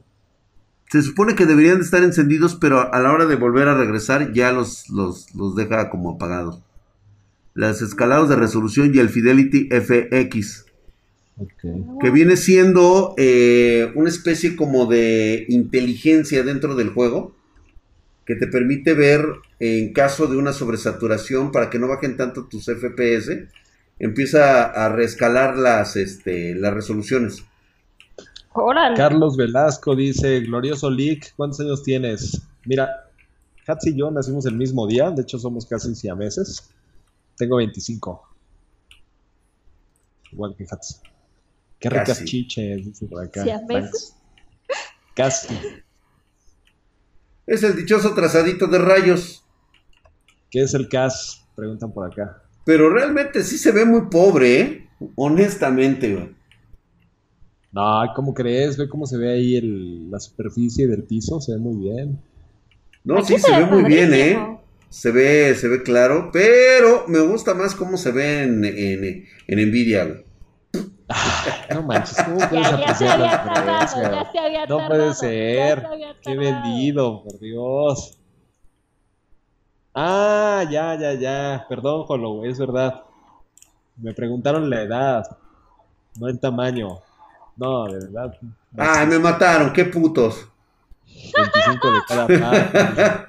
Se 0.89 1.01
supone 1.01 1.35
que 1.35 1.45
deberían 1.45 1.77
de 1.77 1.83
estar 1.83 2.03
encendidos, 2.03 2.55
pero 2.55 2.93
a 2.93 2.99
la 2.99 3.11
hora 3.11 3.25
de 3.25 3.35
volver 3.35 3.67
a 3.67 3.75
regresar 3.75 4.33
ya 4.33 4.51
los, 4.51 4.89
los, 4.89 5.27
deja 5.55 5.89
como 5.89 6.11
apagados. 6.11 6.61
Las 7.53 7.81
escalados 7.81 8.29
de 8.29 8.35
resolución 8.35 8.91
y 8.93 8.99
el 8.99 9.09
Fidelity 9.09 9.69
FX. 9.69 10.65
Que 11.99 12.11
viene 12.11 12.37
siendo 12.37 13.13
eh, 13.17 13.91
una 13.95 14.07
especie 14.07 14.55
como 14.55 14.85
de 14.85 15.45
inteligencia 15.49 16.43
dentro 16.43 16.75
del 16.75 16.89
juego 16.91 17.34
que 18.25 18.35
te 18.35 18.47
permite 18.47 18.93
ver 18.93 19.25
en 19.59 19.93
caso 19.93 20.27
de 20.27 20.37
una 20.37 20.51
sobresaturación 20.51 21.51
para 21.51 21.69
que 21.69 21.79
no 21.79 21.87
bajen 21.87 22.17
tanto 22.17 22.47
tus 22.47 22.65
FPS, 22.65 23.47
empieza 23.99 24.65
a 24.65 24.89
reescalar 24.89 25.57
las, 25.57 25.95
este, 25.95 26.55
las 26.55 26.73
resoluciones. 26.73 27.43
Carlos 28.95 29.35
Velasco 29.35 29.95
dice, 29.95 30.39
glorioso 30.39 30.89
Lick, 30.89 31.33
¿cuántos 31.35 31.59
años 31.59 31.83
tienes? 31.83 32.41
Mira, 32.65 32.89
Hatsi 33.67 33.89
y 33.89 33.97
yo 33.97 34.09
nacimos 34.11 34.45
el 34.45 34.55
mismo 34.55 34.87
día, 34.87 35.11
de 35.11 35.23
hecho 35.23 35.37
somos 35.37 35.65
casi 35.65 35.93
siameses. 35.93 36.71
Tengo 37.37 37.57
25. 37.57 38.29
Igual 40.31 40.55
que 40.55 40.65
Hatsi. 40.69 40.95
Qué 41.79 41.89
ricas 41.89 42.23
chiches, 42.23 42.85
dice 42.85 43.05
por 43.07 43.23
acá. 43.23 43.43
¿Siameses? 43.43 44.15
Casi. 45.15 45.53
Es 47.47 47.63
el 47.63 47.75
dichoso 47.75 48.13
trazadito 48.13 48.67
de 48.67 48.79
rayos. 48.79 49.45
¿Qué 50.49 50.61
es 50.61 50.73
el 50.73 50.89
CAS? 50.89 51.45
Preguntan 51.55 51.93
por 51.93 52.11
acá. 52.11 52.41
Pero 52.65 52.89
realmente 52.89 53.43
sí 53.43 53.57
se 53.57 53.71
ve 53.71 53.85
muy 53.85 54.07
pobre, 54.09 54.59
¿eh? 54.59 54.89
Honestamente, 55.15 56.13
güey. 56.13 56.35
No, 57.71 58.01
¿cómo 58.15 58.33
crees? 58.33 58.77
Ve 58.77 58.89
cómo 58.89 59.05
se 59.05 59.17
ve 59.17 59.33
ahí 59.33 59.61
la 60.09 60.19
superficie 60.19 60.87
del 60.87 61.03
piso, 61.03 61.39
se 61.39 61.53
ve 61.53 61.59
muy 61.59 61.75
bien. 61.75 62.19
No, 63.03 63.23
sí, 63.23 63.37
se, 63.37 63.51
ve 63.51 63.65
muy 63.65 63.83
bien, 63.83 64.13
¿eh? 64.13 64.59
Se 64.89 65.11
ve, 65.11 65.53
se 65.55 65.67
ve 65.67 65.83
claro, 65.83 66.29
pero 66.33 67.05
me 67.07 67.19
gusta 67.19 67.53
más 67.53 67.75
cómo 67.75 67.97
se 67.97 68.11
ve 68.11 68.43
en, 68.43 68.63
en, 68.65 69.25
en 69.47 69.69
Nvidia, 69.69 70.05
güey. 70.05 70.24
No 71.71 71.83
manches, 71.83 72.17
¿cómo 72.23 72.37
puedes 72.49 72.67
apreciar 72.67 73.19
la 73.19 74.65
No 74.67 74.87
puede 74.87 75.13
ser. 75.13 75.87
Qué 76.21 76.35
vendido, 76.35 77.23
por 77.23 77.39
Dios. 77.39 78.17
Ah, 79.93 80.63
ya, 80.69 80.95
ya, 80.99 81.13
ya. 81.13 81.65
Perdón, 81.69 82.03
Jolo, 82.05 82.43
es 82.45 82.59
verdad. 82.59 83.03
Me 83.97 84.13
preguntaron 84.13 84.69
la 84.69 84.81
edad, 84.81 85.37
no 86.19 86.27
el 86.27 86.39
tamaño. 86.39 86.99
No, 87.55 87.85
de 87.85 87.99
verdad. 88.05 88.37
Ay, 88.77 89.07
me 89.07 89.19
mataron, 89.19 89.71
qué 89.71 89.85
putos. 89.85 90.49
25 91.05 91.91
de 91.91 91.99
cada 92.07 92.27
parte. 92.27 93.27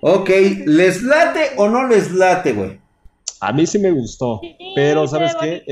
ok, 0.00 0.30
¿les 0.66 1.02
late 1.02 1.50
o 1.58 1.68
no 1.68 1.86
les 1.86 2.12
late, 2.12 2.52
güey? 2.54 2.81
A 3.42 3.52
mí 3.52 3.66
sí 3.66 3.80
me 3.80 3.90
gustó, 3.90 4.40
pero 4.76 5.08
¿sabes 5.08 5.34
qué? 5.40 5.64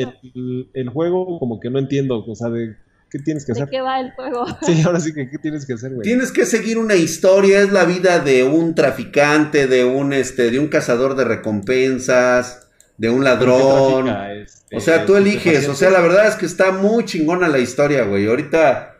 El, 0.74 0.88
juego 0.88 1.38
como 1.38 1.60
que 1.60 1.70
no 1.70 1.78
entiendo, 1.78 2.24
o 2.26 2.34
sea, 2.34 2.48
de 2.48 2.74
qué 3.08 3.20
tienes 3.20 3.46
que 3.46 3.52
hacer. 3.52 3.66
¿De 3.66 3.70
qué 3.70 3.80
va 3.80 4.00
el 4.00 4.10
juego? 4.10 4.44
Sí, 4.62 4.82
ahora 4.84 4.98
sí 4.98 5.14
que 5.14 5.30
qué 5.30 5.38
tienes 5.38 5.64
que 5.64 5.74
hacer, 5.74 5.94
güey. 5.94 6.02
Tienes 6.02 6.32
que 6.32 6.46
seguir 6.46 6.78
una 6.78 6.96
historia, 6.96 7.60
es 7.60 7.70
la 7.70 7.84
vida 7.84 8.18
de 8.18 8.42
un 8.42 8.74
traficante, 8.74 9.68
de 9.68 9.84
un 9.84 10.12
este, 10.12 10.50
de 10.50 10.58
un 10.58 10.66
cazador 10.66 11.14
de 11.14 11.22
recompensas, 11.22 12.66
de 12.98 13.08
un 13.08 13.22
ladrón. 13.22 14.08
Este, 14.08 14.76
o 14.76 14.80
sea, 14.80 15.06
tú 15.06 15.14
eliges, 15.14 15.68
o 15.68 15.76
sea, 15.76 15.90
la 15.90 16.00
verdad 16.00 16.26
es 16.26 16.34
que 16.34 16.46
está 16.46 16.72
muy 16.72 17.04
chingona 17.04 17.46
la 17.46 17.60
historia, 17.60 18.02
güey. 18.02 18.26
Ahorita 18.26 18.96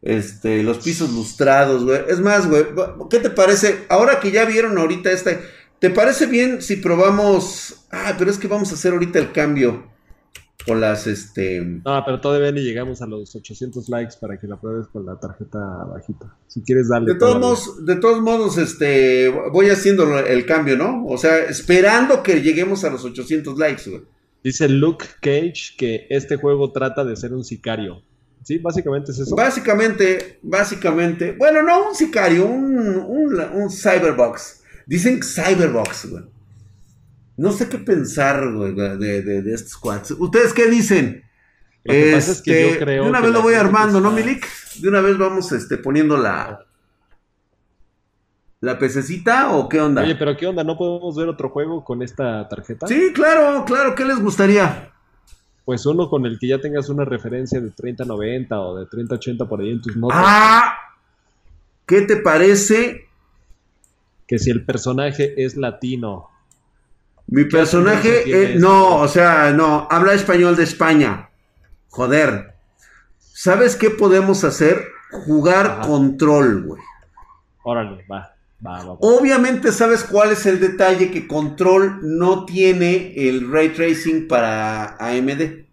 este, 0.00 0.62
los 0.62 0.78
pisos 0.78 1.12
lustrados, 1.12 1.84
güey. 1.84 2.02
Es 2.08 2.20
más, 2.20 2.48
güey, 2.48 2.66
¿qué 3.10 3.18
te 3.18 3.30
parece? 3.30 3.84
Ahora 3.88 4.20
que 4.20 4.30
ya 4.30 4.44
vieron 4.44 4.78
ahorita 4.78 5.10
este 5.10 5.40
¿Te 5.82 5.90
parece 5.90 6.26
bien 6.26 6.62
si 6.62 6.76
probamos? 6.76 7.86
Ah, 7.90 8.14
pero 8.16 8.30
es 8.30 8.38
que 8.38 8.46
vamos 8.46 8.70
a 8.70 8.74
hacer 8.74 8.92
ahorita 8.92 9.18
el 9.18 9.32
cambio 9.32 9.82
con 10.64 10.80
las, 10.80 11.08
este... 11.08 11.60
No, 11.60 12.04
pero 12.06 12.20
todavía 12.20 12.52
ni 12.52 12.60
llegamos 12.60 13.02
a 13.02 13.06
los 13.06 13.34
800 13.34 13.88
likes 13.88 14.14
para 14.20 14.38
que 14.38 14.46
la 14.46 14.60
pruebes 14.60 14.86
con 14.86 15.04
la 15.04 15.18
tarjeta 15.18 15.58
bajita. 15.58 16.36
Si 16.46 16.62
quieres 16.62 16.88
darle... 16.88 17.14
De 17.14 17.18
todos 17.18 17.40
modos, 17.40 17.84
de 17.84 17.96
todos 17.96 18.20
modos, 18.20 18.58
este, 18.58 19.28
voy 19.50 19.70
haciendo 19.70 20.20
el 20.20 20.46
cambio, 20.46 20.76
¿no? 20.76 21.04
O 21.04 21.18
sea, 21.18 21.36
esperando 21.38 22.22
que 22.22 22.42
lleguemos 22.42 22.84
a 22.84 22.90
los 22.90 23.04
800 23.04 23.58
likes, 23.58 23.90
güey. 23.90 24.02
Dice 24.44 24.68
Luke 24.68 25.04
Cage 25.20 25.74
que 25.76 26.06
este 26.10 26.36
juego 26.36 26.70
trata 26.70 27.04
de 27.04 27.16
ser 27.16 27.34
un 27.34 27.42
sicario. 27.42 28.04
Sí, 28.44 28.58
básicamente 28.58 29.10
es 29.10 29.18
eso. 29.18 29.34
Básicamente, 29.34 30.38
básicamente, 30.42 31.34
bueno, 31.36 31.60
no 31.60 31.88
un 31.88 31.94
sicario, 31.96 32.46
un, 32.46 32.78
un, 32.98 33.40
un 33.40 33.68
cyberbox. 33.68 34.61
Dicen 34.86 35.20
Cyberbox, 35.22 36.10
güey. 36.10 36.24
No 37.36 37.52
sé 37.52 37.68
qué 37.68 37.78
pensar, 37.78 38.52
güey, 38.52 38.74
de, 38.74 39.22
de, 39.22 39.54
estos 39.54 39.76
cuads. 39.76 40.12
¿Ustedes 40.12 40.52
qué 40.52 40.68
dicen? 40.68 41.24
este, 41.84 42.84
de 42.84 43.00
una 43.00 43.20
vez 43.20 43.32
lo 43.32 43.42
voy 43.42 43.54
armando, 43.54 44.00
¿no, 44.00 44.12
Milik? 44.12 44.46
De 44.76 44.88
una 44.88 45.00
vez 45.00 45.18
vamos 45.18 45.50
este, 45.50 45.78
poniendo 45.78 46.16
la, 46.16 46.64
la 48.60 48.78
pececita 48.78 49.50
o 49.52 49.68
qué 49.68 49.80
onda? 49.80 50.02
Oye, 50.02 50.14
pero 50.14 50.36
qué 50.36 50.46
onda, 50.46 50.62
¿no 50.62 50.76
podemos 50.76 51.16
ver 51.16 51.28
otro 51.28 51.48
juego 51.48 51.82
con 51.82 52.02
esta 52.02 52.48
tarjeta? 52.48 52.86
Sí, 52.86 53.12
claro, 53.12 53.64
claro, 53.64 53.94
¿qué 53.94 54.04
les 54.04 54.20
gustaría? 54.20 54.92
Pues 55.64 55.84
uno 55.86 56.08
con 56.08 56.26
el 56.26 56.38
que 56.38 56.48
ya 56.48 56.60
tengas 56.60 56.88
una 56.88 57.04
referencia 57.04 57.60
de 57.60 57.72
30-90 57.72 58.48
o 58.52 58.76
de 58.76 58.86
30-80 58.86 59.48
por 59.48 59.60
ahí 59.60 59.70
en 59.70 59.80
tus 59.80 59.96
notas. 59.96 60.18
¡Ah! 60.20 60.76
¿Qué 61.86 62.02
te 62.02 62.16
parece? 62.16 63.08
Que 64.32 64.38
si 64.38 64.50
el 64.50 64.64
personaje 64.64 65.44
es 65.44 65.58
latino. 65.58 66.30
Mi 67.26 67.44
personaje, 67.44 68.54
no, 68.56 68.96
o 68.96 69.06
sea, 69.06 69.52
no, 69.52 69.86
habla 69.90 70.14
español 70.14 70.56
de 70.56 70.62
España. 70.62 71.28
Joder. 71.90 72.54
¿Sabes 73.18 73.76
qué 73.76 73.90
podemos 73.90 74.42
hacer? 74.44 74.86
Jugar 75.26 75.82
control, 75.82 76.64
güey. 76.64 76.82
Órale, 77.62 78.06
va, 78.10 78.34
va, 78.66 78.82
va, 78.82 78.96
Obviamente 79.00 79.70
sabes 79.70 80.02
cuál 80.02 80.32
es 80.32 80.46
el 80.46 80.60
detalle 80.60 81.10
que 81.10 81.28
Control 81.28 81.98
no 82.00 82.46
tiene 82.46 83.12
el 83.14 83.52
ray 83.52 83.68
tracing 83.68 84.28
para 84.28 84.96
AMD. 84.96 85.66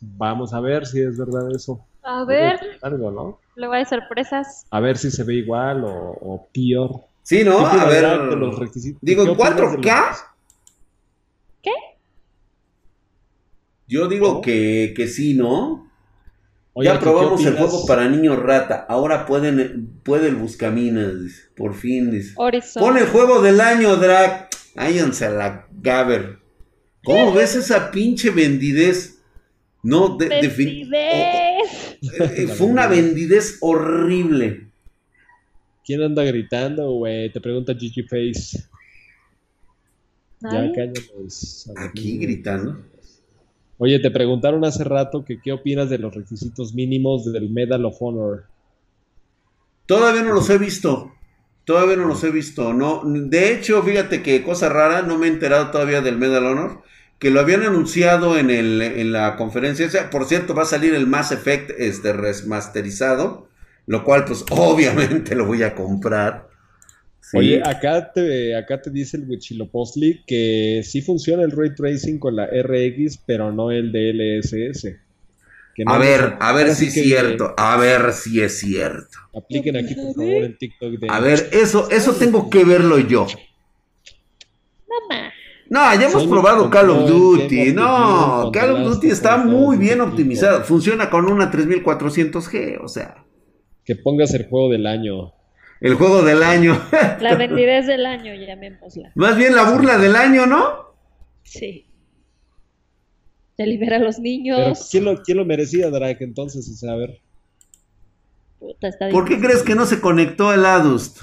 Vamos 0.00 0.54
a 0.54 0.60
ver 0.60 0.86
si 0.86 1.00
es 1.00 1.18
verdad 1.18 1.50
eso. 1.52 1.84
A 2.04 2.24
ver. 2.24 2.60
Algo, 2.82 3.10
¿no? 3.10 3.40
Luego 3.56 3.74
hay 3.74 3.84
sorpresas. 3.84 4.64
A 4.70 4.78
ver 4.78 4.96
si 4.96 5.10
se 5.10 5.24
ve 5.24 5.34
igual 5.34 5.82
o, 5.82 6.16
o 6.20 6.46
peor. 6.54 7.00
Sí, 7.26 7.42
¿no? 7.42 7.66
A 7.66 7.86
ver. 7.86 8.06
Digo, 9.00 9.24
¿en 9.24 9.30
4K? 9.30 10.16
¿Qué? 11.60 11.72
Yo 13.88 14.06
digo 14.06 14.40
que, 14.40 14.94
que 14.96 15.08
sí, 15.08 15.34
¿no? 15.34 15.90
ya 16.76 17.00
probamos 17.00 17.44
el 17.44 17.56
juego 17.56 17.84
para 17.84 18.08
niños 18.08 18.40
rata. 18.40 18.86
Ahora 18.88 19.26
pueden, 19.26 19.98
puede 20.04 20.28
el 20.28 20.36
Buscaminas, 20.36 21.20
dice. 21.20 21.42
Por 21.56 21.74
fin, 21.74 22.12
dice. 22.12 22.32
Pon 22.78 22.96
el 22.96 23.08
juego 23.08 23.42
del 23.42 23.60
año, 23.60 23.96
Drag. 23.96 24.48
Áyanse 24.76 25.24
a 25.24 25.30
la 25.30 25.66
Gaber. 25.72 26.38
¿Cómo 27.02 27.32
ves 27.32 27.56
esa 27.56 27.90
pinche 27.90 28.30
vendidez? 28.30 29.18
No, 29.82 30.16
de, 30.16 30.28
vendidez. 30.28 31.98
Oh, 32.20 32.22
eh, 32.22 32.46
fue 32.56 32.68
una 32.68 32.86
vendidez 32.86 33.58
horrible. 33.62 34.68
¿Quién 35.86 36.02
anda 36.02 36.24
gritando, 36.24 36.90
güey? 36.90 37.32
Te 37.32 37.40
pregunta 37.40 37.72
Gigi 37.72 38.02
Face. 38.02 38.58
Ya 40.40 40.68
Aquí 41.76 42.18
gritando. 42.18 42.84
Oye, 43.78 44.00
te 44.00 44.10
preguntaron 44.10 44.64
hace 44.64 44.82
rato 44.82 45.24
que 45.24 45.40
qué 45.40 45.52
opinas 45.52 45.88
de 45.88 45.98
los 45.98 46.12
requisitos 46.12 46.74
mínimos 46.74 47.32
del 47.32 47.50
Medal 47.50 47.84
of 47.84 47.96
Honor. 48.00 48.46
Todavía 49.86 50.22
no 50.22 50.32
los 50.32 50.50
he 50.50 50.58
visto. 50.58 51.12
Todavía 51.64 51.96
no 51.96 52.06
los 52.06 52.24
he 52.24 52.30
visto. 52.30 52.72
No, 52.72 53.02
de 53.04 53.52
hecho, 53.52 53.80
fíjate 53.82 54.22
que 54.22 54.42
cosa 54.42 54.68
rara, 54.68 55.02
no 55.02 55.18
me 55.18 55.26
he 55.26 55.30
enterado 55.30 55.70
todavía 55.70 56.00
del 56.00 56.18
Medal 56.18 56.46
of 56.46 56.52
Honor. 56.52 56.82
Que 57.20 57.30
lo 57.30 57.38
habían 57.38 57.62
anunciado 57.62 58.36
en, 58.36 58.50
el, 58.50 58.82
en 58.82 59.12
la 59.12 59.36
conferencia. 59.36 60.10
por 60.10 60.24
cierto, 60.24 60.52
va 60.52 60.62
a 60.62 60.66
salir 60.66 60.94
el 60.94 61.06
Mass 61.06 61.30
Effect 61.30 61.70
este, 61.78 62.12
remasterizado. 62.12 63.48
Lo 63.86 64.04
cual, 64.04 64.24
pues, 64.24 64.44
obviamente 64.50 65.34
lo 65.34 65.46
voy 65.46 65.62
a 65.62 65.74
comprar. 65.74 66.48
Oye, 67.34 67.60
acá 67.64 68.12
te, 68.12 68.54
acá 68.54 68.80
te 68.80 68.90
dice 68.90 69.16
el 69.16 69.28
Wichilopostli 69.28 70.22
que 70.26 70.82
sí 70.84 71.02
funciona 71.02 71.42
el 71.42 71.50
ray 71.50 71.74
tracing 71.74 72.18
con 72.18 72.36
la 72.36 72.46
RX, 72.46 73.18
pero 73.26 73.50
no 73.50 73.72
el 73.72 73.90
DLSS. 73.90 74.94
a 75.86 75.98
ver, 75.98 76.36
a 76.38 76.52
ver 76.52 76.72
si 76.74 76.86
es 76.86 76.94
cierto, 76.94 77.52
a 77.56 77.76
ver 77.78 78.12
si 78.12 78.40
es 78.40 78.60
cierto. 78.60 79.18
Apliquen 79.34 79.76
aquí, 79.76 79.94
por 79.96 80.14
favor, 80.14 80.44
en 80.44 80.56
TikTok. 80.56 80.92
De... 80.92 81.08
A 81.10 81.18
ver, 81.18 81.48
eso, 81.52 81.90
eso 81.90 82.14
tengo 82.14 82.48
que 82.48 82.64
verlo 82.64 82.98
yo. 82.98 83.26
Mamá. 84.88 85.32
No, 85.68 85.80
ya 86.00 86.08
hemos 86.08 86.28
probado 86.28 86.70
Call 86.70 86.90
of 86.90 87.08
Duty. 87.08 87.72
No, 87.72 88.52
Call 88.52 88.70
of 88.70 88.94
Duty 88.94 89.10
está 89.10 89.36
muy 89.36 89.76
bien 89.76 90.00
optimizado. 90.00 90.62
Funciona 90.62 91.10
con 91.10 91.26
una 91.26 91.50
3400G, 91.50 92.78
o 92.80 92.86
sea. 92.86 93.25
Que 93.86 93.96
pongas 93.96 94.34
el 94.34 94.48
juego 94.48 94.68
del 94.68 94.86
año. 94.86 95.32
El 95.80 95.94
juego 95.94 96.22
del 96.22 96.42
año. 96.42 96.78
La 97.20 97.34
vendidez 97.36 97.86
del 97.86 98.04
año, 98.04 98.34
llamémosla. 98.34 99.12
Más 99.14 99.36
bien 99.36 99.54
la 99.54 99.70
burla 99.70 99.96
del 99.96 100.16
año, 100.16 100.46
¿no? 100.46 100.94
Sí. 101.42 101.86
Ya 103.56 103.64
libera 103.64 103.96
a 103.96 104.00
los 104.00 104.18
niños. 104.18 104.88
¿quién, 104.90 105.04
lo, 105.04 105.22
¿quién, 105.22 105.38
lo, 105.38 105.46
merecía, 105.46 105.88
Drake, 105.88 106.24
entonces? 106.24 106.68
O 106.68 106.74
sea, 106.74 106.92
a 106.92 106.96
ver. 106.96 107.20
Puta, 108.58 108.88
está 108.88 109.08
¿Por 109.08 109.26
qué 109.26 109.40
crees 109.40 109.62
que 109.62 109.74
no 109.74 109.86
se 109.86 110.00
conectó 110.00 110.52
el 110.52 110.66
Adust? 110.66 111.20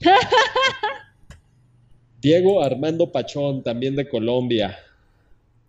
Diego 2.20 2.62
Armando 2.62 3.10
Pachón, 3.10 3.62
también 3.62 3.96
de 3.96 4.08
Colombia, 4.08 4.76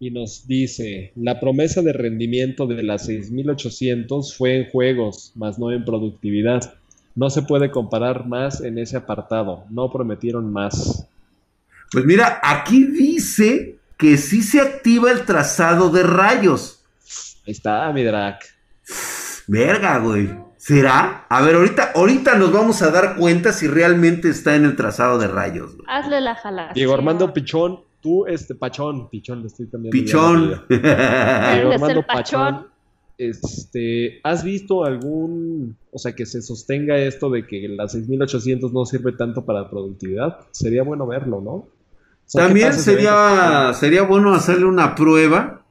y 0.03 0.11
nos 0.11 0.45
dice, 0.47 1.13
la 1.15 1.39
promesa 1.39 1.81
de 1.81 1.93
rendimiento 1.93 2.67
de 2.67 2.83
las 2.83 3.05
6800 3.05 4.35
fue 4.35 4.57
en 4.57 4.69
juegos, 4.69 5.31
más 5.35 5.57
no 5.57 5.71
en 5.71 5.85
productividad. 5.85 6.73
No 7.15 7.29
se 7.29 7.43
puede 7.43 7.71
comparar 7.71 8.27
más 8.27 8.59
en 8.59 8.79
ese 8.79 8.97
apartado. 8.97 9.63
No 9.69 9.89
prometieron 9.89 10.51
más. 10.51 11.07
Pues 11.89 12.03
mira, 12.03 12.41
aquí 12.43 12.83
dice 12.83 13.77
que 13.97 14.17
sí 14.17 14.41
se 14.41 14.59
activa 14.59 15.09
el 15.09 15.23
trazado 15.23 15.89
de 15.89 16.03
rayos. 16.03 16.83
Ahí 17.47 17.53
está, 17.53 17.89
mi 17.93 18.03
drag. 18.03 18.39
Verga, 19.47 19.99
güey. 19.99 20.29
¿Será? 20.57 21.27
A 21.29 21.41
ver, 21.41 21.55
ahorita, 21.55 21.91
ahorita 21.95 22.35
nos 22.35 22.51
vamos 22.51 22.81
a 22.81 22.89
dar 22.89 23.15
cuenta 23.15 23.53
si 23.53 23.67
realmente 23.67 24.29
está 24.29 24.55
en 24.55 24.65
el 24.65 24.75
trazado 24.75 25.17
de 25.17 25.27
rayos. 25.27 25.77
Hazle 25.87 26.19
la 26.19 26.35
jalada. 26.35 26.73
Diego 26.73 26.93
Armando 26.93 27.33
Pichón, 27.33 27.81
tú, 28.03 28.27
este, 28.27 28.53
Pachón, 28.53 29.09
Pichón, 29.09 29.41
le 29.41 29.47
estoy 29.47 29.65
cambiando. 29.65 29.97
Pichón. 29.97 30.61
Armando 30.85 32.03
Pachón 32.05 32.73
este, 33.17 34.19
¿has 34.23 34.43
visto 34.43 34.85
algún, 34.85 35.77
o 35.91 35.99
sea, 35.99 36.15
que 36.15 36.25
se 36.25 36.41
sostenga 36.41 36.97
esto 36.97 37.29
de 37.29 37.45
que 37.45 37.67
la 37.67 37.87
6800 37.87 38.73
no 38.73 38.85
sirve 38.85 39.13
tanto 39.13 39.45
para 39.45 39.69
productividad? 39.69 40.39
Sería 40.51 40.83
bueno 40.83 41.05
verlo, 41.07 41.41
¿no? 41.41 41.67
También 42.31 42.73
sería, 42.73 43.71
sería 43.73 44.03
bueno 44.03 44.33
hacerle 44.33 44.65
una 44.65 44.95
prueba. 44.95 45.63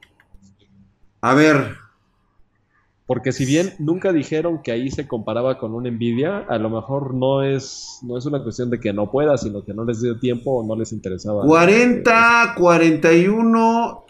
A 1.21 1.33
ver. 1.33 1.82
Porque 3.05 3.33
si 3.33 3.45
bien 3.45 3.73
nunca 3.79 4.13
dijeron 4.13 4.61
que 4.63 4.71
ahí 4.71 4.89
se 4.89 5.07
comparaba 5.07 5.57
con 5.57 5.73
un 5.73 5.83
Nvidia, 5.83 6.45
a 6.47 6.57
lo 6.57 6.69
mejor 6.69 7.13
no 7.13 7.43
es, 7.43 7.99
no 8.01 8.17
es 8.17 8.25
una 8.25 8.41
cuestión 8.41 8.69
de 8.69 8.79
que 8.79 8.93
no 8.93 9.11
pueda, 9.11 9.37
sino 9.37 9.63
que 9.65 9.73
no 9.73 9.83
les 9.83 10.01
dio 10.01 10.17
tiempo 10.17 10.59
o 10.59 10.65
no 10.65 10.75
les 10.75 10.93
interesaba. 10.93 11.45
40, 11.45 12.55
41, 12.57 14.05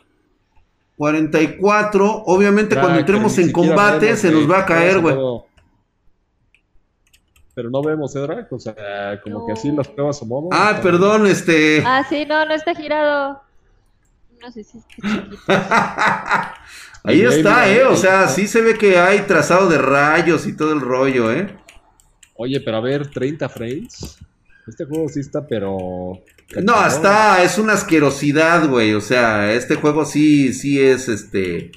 44. 0.96 2.24
Obviamente, 2.28 2.80
cuando 2.80 3.00
entremos 3.00 3.36
en 3.40 3.52
combate, 3.52 4.16
se 4.16 4.32
nos 4.32 4.50
va 4.50 4.60
a 4.60 4.66
caer, 4.66 5.00
güey. 5.00 5.16
Pero 7.56 7.70
no 7.70 7.82
vemos, 7.84 8.16
¿eh, 8.16 8.48
O 8.50 8.60
sea, 8.60 9.22
como 9.24 9.46
que 9.46 9.54
así 9.54 9.72
las 9.72 9.88
pruebas 9.88 10.22
o 10.22 10.26
modo. 10.26 10.50
Ah, 10.52 10.80
perdón, 10.82 11.28
este. 11.28 11.84
Ah, 11.86 12.04
sí, 12.08 12.26
no, 12.26 12.46
no 12.46 12.54
está 12.54 12.74
girado. 12.74 13.42
Ahí 17.06 17.22
está, 17.22 17.72
¿eh? 17.72 17.84
O 17.84 17.96
sea, 17.96 18.28
sí 18.28 18.48
se 18.48 18.62
ve 18.62 18.78
que 18.78 18.98
hay 18.98 19.20
trazado 19.22 19.70
de 19.70 19.78
rayos 19.78 20.46
y 20.48 20.56
todo 20.56 20.74
el 20.74 20.82
rollo, 20.82 21.32
¿eh? 21.32 21.56
Oye, 22.36 22.60
pero 22.62 22.78
a 22.78 22.82
ver, 22.82 23.10
30 23.10 23.50
frames. 23.50 24.18
Este 24.68 24.86
juego 24.86 25.10
sí 25.10 25.20
está, 25.20 25.46
pero. 25.46 26.22
No, 26.64 26.88
está, 26.88 27.44
es 27.44 27.58
una 27.58 27.74
asquerosidad, 27.74 28.70
güey. 28.70 28.94
O 28.94 29.02
sea, 29.02 29.52
este 29.54 29.76
juego 29.76 30.06
sí, 30.06 30.54
sí 30.54 30.82
es 30.82 31.10
este. 31.10 31.72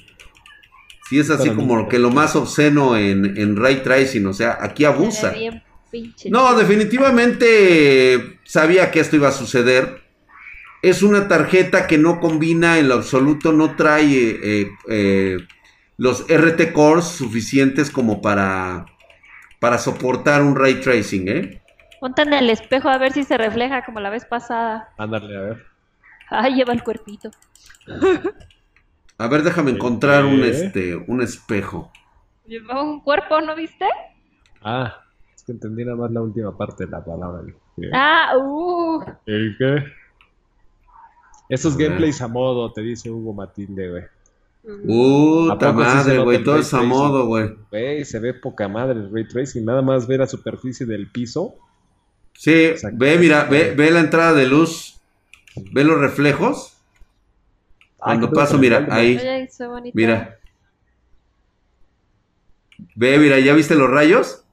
Sí 1.09 1.19
es 1.19 1.29
así 1.29 1.49
como 1.51 1.87
que 1.87 1.99
lo 1.99 2.11
más 2.11 2.35
obsceno 2.35 2.97
en, 2.97 3.37
en 3.37 3.55
Ray 3.55 3.81
Tracing. 3.81 4.25
O 4.27 4.33
sea, 4.33 4.57
aquí 4.61 4.83
abusa. 4.85 5.33
No, 6.29 6.57
definitivamente 6.57 8.39
sabía 8.43 8.91
que 8.91 8.99
esto 8.99 9.15
iba 9.15 9.29
a 9.29 9.33
suceder. 9.33 10.06
Es 10.81 11.03
una 11.03 11.27
tarjeta 11.27 11.87
que 11.87 11.97
no 11.97 12.19
combina 12.19 12.77
en 12.77 12.89
lo 12.89 12.95
absoluto, 12.95 13.51
no 13.51 13.75
trae 13.75 14.05
eh, 14.05 14.71
eh, 14.89 15.37
los 15.97 16.25
RT 16.29 16.71
cores 16.71 17.05
suficientes 17.05 17.89
como 17.89 18.21
para, 18.21 18.85
para 19.59 19.77
soportar 19.77 20.43
un 20.43 20.55
ray 20.55 20.75
tracing, 20.75 21.27
¿eh? 21.27 21.61
Ponte 21.99 22.21
en 22.21 22.33
el 22.33 22.49
espejo 22.49 22.89
a 22.89 22.97
ver 22.99 23.11
si 23.11 23.23
se 23.23 23.37
refleja 23.37 23.83
como 23.83 23.99
la 23.99 24.11
vez 24.11 24.25
pasada. 24.25 24.89
Ándale, 24.97 25.35
a 25.35 25.41
ver. 25.41 25.65
Ay, 26.29 26.55
lleva 26.55 26.73
el 26.73 26.83
cuerpito. 26.83 27.31
A 29.17 29.27
ver, 29.27 29.41
déjame 29.41 29.71
encontrar 29.71 30.25
un 30.25 30.43
este 30.43 30.95
un 30.95 31.23
espejo. 31.23 31.91
Lleva 32.45 32.83
un 32.83 33.01
cuerpo, 33.01 33.41
¿no 33.41 33.55
viste? 33.55 33.85
Ah, 34.61 35.01
que 35.47 35.53
entendí 35.53 35.85
nada 35.85 35.95
más 35.95 36.11
la 36.11 36.21
última 36.21 36.55
parte 36.55 36.85
de 36.85 36.91
la 36.91 37.03
palabra. 37.03 37.41
Ah, 37.93 38.37
uh. 38.37 39.01
¿El 39.25 39.55
qué? 39.57 39.85
Esos 41.49 41.77
gameplays 41.77 42.21
a 42.21 42.27
modo, 42.27 42.71
te 42.73 42.81
dice 42.81 43.09
Hugo 43.09 43.33
Matilde, 43.33 43.89
güey. 43.89 44.03
Uh, 44.85 45.55
madre, 45.73 46.19
güey, 46.19 46.43
todo 46.43 46.57
es 46.57 46.73
a 46.73 46.81
modo, 46.81 47.25
güey. 47.27 47.55
Güey, 47.71 48.03
se 48.03 48.19
ve 48.19 48.33
poca 48.33 48.67
madre 48.67 48.99
el 48.99 49.13
ray 49.13 49.25
tracing, 49.25 49.63
nada 49.63 49.81
más 49.81 50.07
ver 50.07 50.19
la 50.19 50.27
superficie 50.27 50.85
del 50.85 51.09
piso. 51.09 51.55
Sí, 52.33 52.73
ve, 52.93 53.17
mira, 53.17 53.45
ve, 53.45 53.73
ve 53.75 53.89
la 53.91 54.01
entrada 54.01 54.33
de 54.33 54.45
luz, 54.45 54.99
ve 55.71 55.83
los 55.85 55.99
reflejos. 55.99 56.77
Cuando 57.95 58.31
paso, 58.31 58.57
mira, 58.57 58.85
ahí. 58.91 59.17
Mira. 59.93 60.37
Ve, 62.95 63.17
mira, 63.17 63.39
¿ya 63.39 63.53
viste 63.53 63.75
los 63.75 63.89
rayos? 63.89 64.43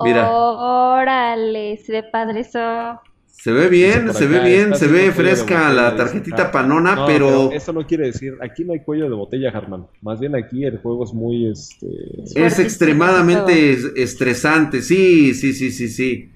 Mira. 0.00 0.30
Órale, 0.30 1.76
se 1.78 1.92
ve 1.92 2.02
padre 2.02 2.40
eso. 2.40 3.00
Se 3.36 3.52
ve 3.52 3.68
bien, 3.68 4.14
se 4.14 4.26
ve 4.26 4.40
bien, 4.40 4.74
se 4.74 4.86
ve 4.86 5.12
fresca 5.12 5.70
la 5.70 5.94
tarjetita 5.94 6.50
panona, 6.50 7.04
pero... 7.06 7.52
Eso 7.52 7.74
no 7.74 7.86
quiere 7.86 8.06
decir, 8.06 8.38
aquí 8.40 8.64
no 8.64 8.72
hay 8.72 8.80
cuello 8.80 9.10
de 9.10 9.14
botella, 9.14 9.50
Harman. 9.50 9.86
Más 10.00 10.18
bien 10.18 10.34
aquí 10.34 10.64
el 10.64 10.78
juego 10.78 11.04
es 11.04 11.12
muy, 11.12 11.50
este... 11.50 11.86
Es 12.34 12.58
extremadamente 12.58 13.76
estresante, 14.02 14.80
sí, 14.80 15.34
sí, 15.34 15.52
sí, 15.52 15.70
sí, 15.72 15.88
sí. 15.88 16.30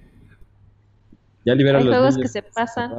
Ya 1.47 1.55
liberan 1.55 1.87
los 1.87 1.97
juegos 1.97 2.19
que 2.19 2.29
se 2.29 2.43
pasan. 2.43 2.93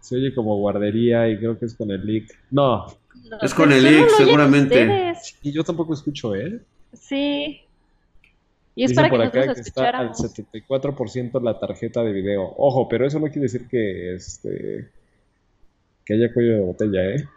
Se 0.00 0.16
oye 0.16 0.34
como 0.34 0.56
guardería 0.56 1.28
y 1.28 1.38
creo 1.38 1.56
que 1.56 1.66
es 1.66 1.74
con 1.74 1.92
el 1.92 2.04
leak. 2.04 2.24
No. 2.50 2.86
es 3.40 3.54
con 3.54 3.70
el 3.70 3.84
leak, 3.84 4.08
seguramente. 4.16 5.14
Y 5.42 5.52
yo 5.52 5.62
tampoco 5.62 5.94
escucho, 5.94 6.34
¿eh? 6.34 6.60
Sí. 6.92 7.60
Y 8.74 8.84
es 8.84 8.94
para 8.94 9.10
que 9.10 9.22
acá 9.22 9.54
que 9.54 9.60
está 9.60 9.90
al 9.90 10.12
74% 10.12 11.42
la 11.42 11.58
tarjeta 11.58 12.02
de 12.02 12.12
video. 12.12 12.54
Ojo, 12.56 12.88
pero 12.88 13.06
eso 13.06 13.18
no 13.18 13.26
quiere 13.26 13.42
decir 13.42 13.68
que 13.68 14.14
este 14.14 14.90
que 16.04 16.14
haya 16.14 16.32
cuello 16.32 16.54
de 16.54 16.60
botella, 16.60 17.04
¿eh? 17.04 17.28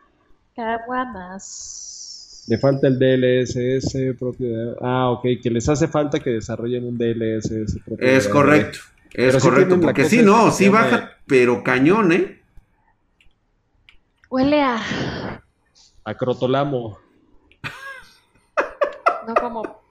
Caguamas. 0.55 2.45
Le 2.47 2.57
falta 2.57 2.87
el 2.87 2.97
DLSS 2.99 4.17
propio 4.17 4.47
de... 4.47 4.75
Ah, 4.81 5.09
ok, 5.09 5.23
que 5.41 5.49
les 5.49 5.67
hace 5.67 5.87
falta 5.87 6.19
que 6.19 6.29
desarrollen 6.29 6.85
un 6.85 6.97
DLSS 6.97 7.79
propio 7.83 8.07
Es 8.07 8.27
correcto, 8.27 8.79
es 9.13 9.35
correcto, 9.43 9.79
porque 9.79 10.05
sí, 10.05 10.21
no, 10.21 10.51
sí 10.51 10.69
baja, 10.69 11.17
pero 11.25 11.63
cañón, 11.63 12.11
¿eh? 12.11 12.39
Huele 14.29 14.61
a... 14.61 15.41
A 16.03 16.13
crotolamo. 16.13 16.99
No 19.27 19.33
como 19.33 19.84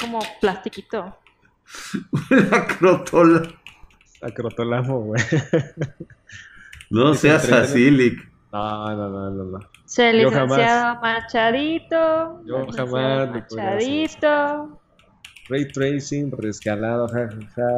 como 0.00 0.20
plastiquito. 0.40 1.16
La 2.30 2.66
crotola. 2.66 3.42
Acrotolamo, 4.22 5.00
güey. 5.00 5.22
No 6.90 7.14
seas 7.14 7.50
así, 7.52 7.90
Lick. 7.90 8.28
No, 8.52 8.96
no, 8.96 9.08
no, 9.08 9.30
no, 9.30 9.44
no. 9.44 9.58
Se 9.84 10.12
licenciado 10.12 11.00
Machadito. 11.00 12.42
Yo 12.44 12.66
jamás. 12.72 13.30
Machadito. 13.30 14.80
Ray 15.48 15.66
tracing, 15.68 16.30
rescalado, 16.32 17.08
jajaja. 17.08 17.68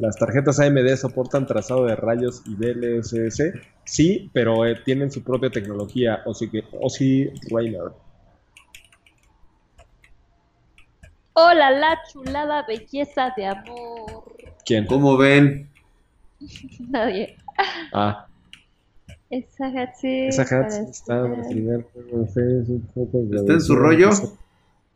Las 0.00 0.16
tarjetas 0.16 0.60
AMD 0.60 0.96
soportan 0.96 1.46
trazado 1.46 1.86
de 1.86 1.96
rayos 1.96 2.42
y 2.46 2.56
DLSS. 2.56 3.52
Sí, 3.84 4.30
pero 4.32 4.66
eh, 4.66 4.80
tienen 4.84 5.10
su 5.10 5.22
propia 5.22 5.50
tecnología. 5.50 6.22
O 6.24 6.34
sí, 6.34 6.50
o 6.80 6.90
sí, 6.90 7.30
Rainer. 7.50 7.92
Hola, 11.38 11.70
la 11.70 12.02
chulada 12.10 12.64
belleza 12.66 13.30
de 13.36 13.44
amor. 13.44 14.24
¿Quién? 14.64 14.86
¿Cómo 14.86 15.18
ven? 15.18 15.68
Nadie. 16.88 17.36
Ah. 17.92 18.26
Esa 19.28 19.66
Hatsi. 19.66 20.28
Esa 20.28 20.44
Hatsi 20.44 20.90
está 20.90 21.26
en 21.26 21.34
el 21.34 21.46
primer. 21.46 21.86
¿Está 22.24 23.52
en 23.52 23.60
su 23.60 23.76
rollo? 23.76 24.08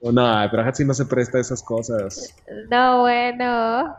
Oh, 0.00 0.12
no, 0.12 0.48
pero 0.50 0.62
Hatsi 0.62 0.82
no 0.82 0.94
se 0.94 1.04
presta 1.04 1.36
a 1.36 1.42
esas 1.42 1.62
cosas. 1.62 2.34
No, 2.70 3.00
bueno. 3.00 3.94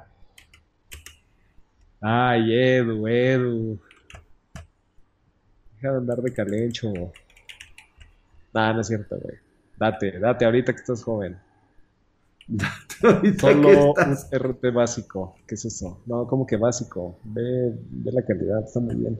Ay, 2.01 2.55
Edu, 2.55 3.07
Edu. 3.07 3.79
Deja 5.75 5.91
de 5.91 5.97
andar 5.97 6.17
de 6.23 6.33
calencho. 6.33 6.91
Nah, 8.51 8.73
no 8.73 8.81
es 8.81 8.87
cierto, 8.87 9.15
güey. 9.19 9.35
Date, 9.77 10.17
date 10.17 10.45
ahorita 10.45 10.73
que 10.73 10.79
estás 10.79 11.03
joven. 11.03 11.39
Solo 13.39 13.93
un 13.93 14.17
RT 14.31 14.73
básico. 14.73 15.35
¿Qué 15.47 15.55
es 15.55 15.65
eso? 15.65 16.01
No, 16.05 16.27
como 16.27 16.45
que 16.45 16.57
básico. 16.57 17.17
Ve, 17.23 17.73
ve 17.89 18.11
la 18.11 18.23
calidad, 18.23 18.63
está 18.63 18.79
muy 18.79 18.95
bien. 18.95 19.19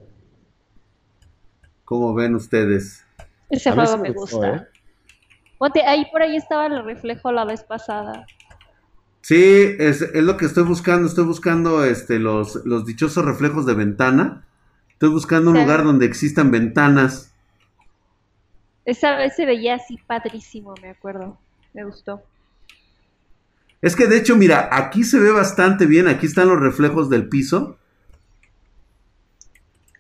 ¿Cómo 1.86 2.14
ven 2.14 2.36
ustedes? 2.36 3.06
Ese 3.50 3.72
juego 3.72 3.98
me, 3.98 4.12
gusta. 4.12 4.56
¿eh? 4.56 5.84
ahí 5.86 6.06
por 6.12 6.22
ahí 6.22 6.38
estaba 6.38 6.68
el 6.68 6.84
reflejo 6.86 7.32
la 7.32 7.46
vez 7.46 7.64
pasada. 7.64 8.26
Sí, 9.22 9.76
es, 9.78 10.02
es 10.02 10.24
lo 10.24 10.38
que 10.38 10.46
estoy 10.46 10.64
buscando. 10.64 11.08
Estoy 11.08 11.26
buscando 11.26 11.84
este, 11.84 12.18
los, 12.18 12.66
los 12.66 12.86
dichosos 12.86 13.26
reflejos 13.26 13.66
de 13.66 13.74
ventana. 13.74 14.46
Estoy 14.94 15.10
buscando 15.10 15.52
un 15.52 15.58
lugar 15.58 15.84
donde 15.84 16.06
existan 16.06 16.52
ventanas. 16.52 17.34
Esa 18.86 19.16
vez 19.16 19.36
se 19.36 19.46
veía 19.46 19.76
así 19.76 19.98
padrísimo, 20.08 20.74
me 20.82 20.90
acuerdo. 20.90 21.38
Me 21.74 21.84
gustó. 21.84 22.22
Es 23.82 23.96
que 23.96 24.08
de 24.08 24.18
hecho, 24.18 24.36
mira, 24.36 24.70
aquí 24.72 25.04
se 25.04 25.20
ve 25.20 25.32
bastante 25.32 25.86
bien, 25.86 26.08
aquí 26.08 26.28
están 26.28 26.48
los 26.48 26.60
reflejos 26.60 27.10
del 27.10 27.28
piso. 27.28 27.78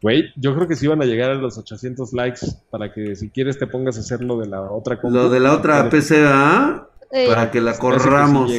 Güey, 0.01 0.31
yo 0.35 0.55
creo 0.55 0.67
que 0.67 0.75
sí 0.75 0.87
van 0.87 1.01
a 1.01 1.05
llegar 1.05 1.31
a 1.31 1.35
los 1.35 1.57
800 1.57 2.13
likes 2.13 2.41
para 2.69 2.91
que 2.91 3.15
si 3.15 3.29
quieres 3.29 3.59
te 3.59 3.67
pongas 3.67 3.97
a 3.97 3.99
hacer 3.99 4.23
lo 4.23 4.39
de 4.39 4.47
la 4.47 4.61
otra 4.61 4.99
Lo 5.03 5.29
de 5.29 5.39
la 5.39 5.53
otra 5.53 5.89
PCA 5.89 6.89
para 7.27 7.51
que 7.51 7.61
la 7.61 7.77
corramos. 7.77 8.51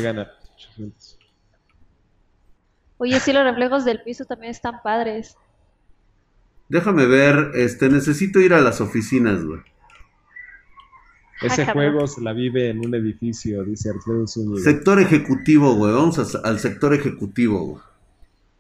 Oye, 2.99 3.19
sí, 3.19 3.33
los 3.33 3.43
reflejos 3.43 3.85
del 3.85 4.03
piso 4.03 4.25
también 4.25 4.53
están 4.53 4.83
padres. 4.83 5.37
Déjame 6.69 7.07
ver, 7.07 7.51
este, 7.55 7.89
necesito 7.89 8.41
ir 8.41 8.55
a 8.55 8.61
las 8.61 8.81
oficinas, 8.81 9.45
güey. 9.45 9.61
Ese 11.43 11.67
juego 11.67 12.07
se 12.07 12.21
la 12.21 12.33
vive 12.33 12.71
en 12.71 12.79
un 12.85 12.95
edificio, 12.95 13.65
dice 13.65 13.91
Alfredo 13.91 14.27
Zúñiga. 14.27 14.63
Sector 14.63 15.01
ejecutivo, 15.01 15.75
güey. 15.75 15.93
Vamos 15.93 16.37
al 16.37 16.59
sector 16.61 16.95
ejecutivo, 16.95 17.61
güey. 17.61 17.83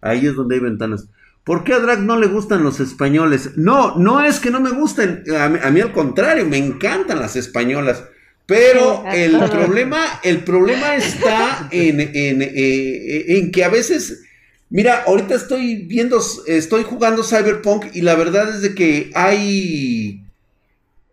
Ahí 0.01 0.27
es 0.27 0.35
donde 0.35 0.57
hay 0.57 0.61
ventanas. 0.61 1.07
¿Por 1.45 1.65
qué 1.65 1.75
a 1.75 1.81
Drag 1.81 2.01
no 2.01 2.19
le 2.19 2.29
gustan 2.29 2.63
los 2.63 2.79
españoles? 2.81 3.53
No, 3.57 3.97
no 3.97 4.23
es 4.25 4.39
que 4.39 4.51
no 4.51 4.61
me 4.61 4.71
gusten. 4.71 5.25
A 5.37 5.49
mí, 5.49 5.81
al 5.81 5.93
contrario, 5.93 6.47
me 6.47 6.59
encantan 6.59 7.19
las 7.19 7.37
españolas. 7.37 8.05
Pero 8.47 9.05
el 9.13 9.39
problema, 9.51 10.05
el 10.23 10.45
problema 10.45 10.97
está 10.97 11.69
en, 11.71 12.01
en, 12.01 12.43
eh, 12.43 13.39
en 13.39 13.51
que 13.51 13.65
a 13.65 13.69
veces. 13.69 14.25
Mira, 14.71 15.05
ahorita 15.07 15.35
estoy 15.35 15.85
viendo, 15.87 16.21
estoy 16.47 16.83
jugando 16.83 17.23
Cyberpunk 17.23 17.87
y 17.95 18.01
la 18.01 18.15
verdad 18.15 18.49
es 18.49 18.63
de 18.63 18.75
que 18.75 19.11
hay 19.15 20.25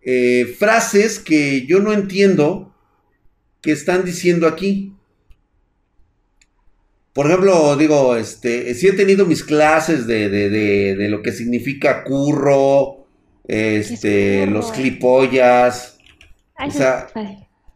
eh, 0.02 0.56
frases 0.58 1.20
que 1.20 1.66
yo 1.66 1.80
no 1.80 1.94
entiendo 1.94 2.74
que 3.62 3.72
están 3.72 4.06
diciendo 4.06 4.48
aquí. 4.48 4.94
Por 7.14 7.28
ejemplo, 7.28 7.76
digo, 7.76 8.16
este, 8.16 8.74
sí 8.76 8.88
he 8.88 8.94
tenido 8.94 9.26
mis 9.26 9.44
clases 9.44 10.08
de, 10.08 10.30
de, 10.30 10.50
de, 10.96 11.10
lo 11.10 11.22
que 11.22 11.32
significa 11.32 12.04
curro, 12.04 13.08
este, 13.48 14.46
los 14.46 14.72
clipollas, 14.72 15.98
o 16.66 16.72
sea, 16.72 17.08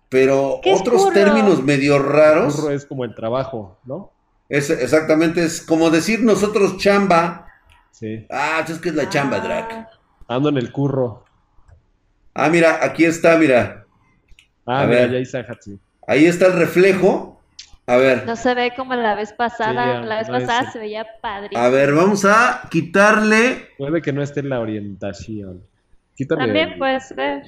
pero 0.08 0.62
otros 0.66 1.12
términos 1.12 1.64
medio 1.64 2.00
raros. 2.00 2.56
Curro 2.56 2.70
es 2.70 2.86
como 2.86 3.04
el 3.04 3.16
trabajo, 3.16 3.80
¿no? 3.86 4.12
Es, 4.48 4.70
exactamente, 4.70 5.44
es 5.44 5.62
como 5.62 5.90
decir 5.90 6.22
nosotros 6.22 6.78
chamba. 6.78 7.48
Sí. 7.92 8.26
Ah, 8.30 8.64
es 8.68 8.78
que 8.78 8.90
es 8.90 8.96
la 8.96 9.10
chamba, 9.10 9.40
Drac. 9.40 9.72
Ah. 9.72 9.90
Ando 10.28 10.50
en 10.50 10.58
el 10.58 10.72
curro. 10.72 11.26
Ah, 12.34 12.50
mira, 12.50 12.80
aquí 12.84 13.06
está, 13.06 13.38
mira. 13.38 13.86
Ah, 14.66 14.82
a 14.82 14.86
ver. 14.86 15.12
ya 15.12 15.18
está 15.20 15.46
Ahí 16.08 16.26
está 16.26 16.48
el 16.48 16.54
reflejo. 16.54 17.42
A 17.86 17.98
ver. 17.98 18.26
No 18.26 18.36
se 18.36 18.56
ve 18.56 18.72
como 18.76 18.96
la 18.96 19.14
vez 19.16 19.34
pasada. 19.34 20.02
la 20.02 20.18
vez 20.18 20.30
pasada 20.30 20.72
se 20.72 20.80
veía 20.80 21.06
padre. 21.22 21.50
A 21.56 21.70
ver, 21.70 21.94
vamos 21.94 22.26
a 22.26 22.68
quitarle. 22.70 23.70
Puede 23.78 24.02
que 24.02 24.14
no 24.14 24.22
esté 24.22 24.40
en 24.40 24.50
la 24.50 24.60
orientación. 24.60 25.64
Quítale. 26.16 26.46
También 26.46 26.78
puede 26.78 27.00
ser. 27.02 27.44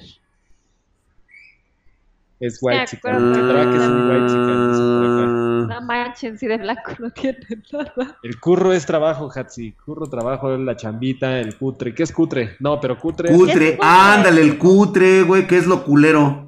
Es 2.38 2.58
white 2.60 2.84
chicken. 2.86 3.12
que 3.12 3.76
es 3.76 3.88
un 3.88 4.10
white 4.10 4.26
chicken. 4.26 5.66
No 5.68 5.80
manchen, 5.80 6.38
si 6.38 6.46
de 6.46 6.58
blanco 6.58 6.92
no 6.98 7.10
tiene 7.10 7.38
nada. 7.72 8.18
El 8.22 8.38
curro 8.38 8.72
es 8.72 8.84
trabajo, 8.86 9.30
Hatsi. 9.34 9.72
Curro, 9.72 10.06
trabajo, 10.06 10.56
la 10.56 10.76
chambita, 10.76 11.38
el 11.38 11.56
cutre. 11.56 11.94
¿Qué 11.94 12.02
es 12.02 12.12
cutre? 12.12 12.56
No, 12.60 12.80
pero 12.80 12.98
cutre. 12.98 13.34
Cutre, 13.34 13.78
ándale, 13.80 14.42
el 14.42 14.58
cutre, 14.58 15.22
güey, 15.22 15.46
¿qué 15.46 15.58
es 15.58 15.66
lo 15.66 15.82
culero? 15.84 16.46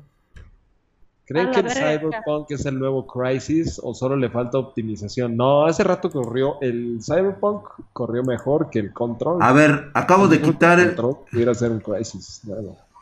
¿Creen 1.28 1.50
que 1.50 1.60
el 1.60 1.70
Cyberpunk 1.70 2.50
es 2.52 2.64
el 2.64 2.78
nuevo 2.78 3.06
Crisis 3.06 3.78
o 3.84 3.92
solo 3.92 4.16
le 4.16 4.30
falta 4.30 4.56
optimización? 4.56 5.36
No, 5.36 5.66
hace 5.66 5.84
rato 5.84 6.10
corrió, 6.10 6.56
el 6.62 7.00
Cyberpunk 7.02 7.68
corrió 7.92 8.22
mejor 8.22 8.70
que 8.70 8.78
el 8.78 8.94
Control. 8.94 9.36
A 9.42 9.52
ver, 9.52 9.90
acabo 9.92 10.26
de 10.26 10.40
quitar 10.40 10.80
el... 10.80 10.94
Control 10.94 11.16
pudiera 11.30 11.54
ser 11.54 11.70
un 11.70 11.80
Crisis. 11.80 12.40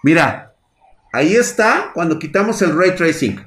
Mira, 0.03 0.56
ahí 1.13 1.35
está 1.35 1.91
cuando 1.95 2.19
quitamos 2.19 2.61
el 2.63 2.77
Ray 2.77 2.95
Tracing. 2.95 3.41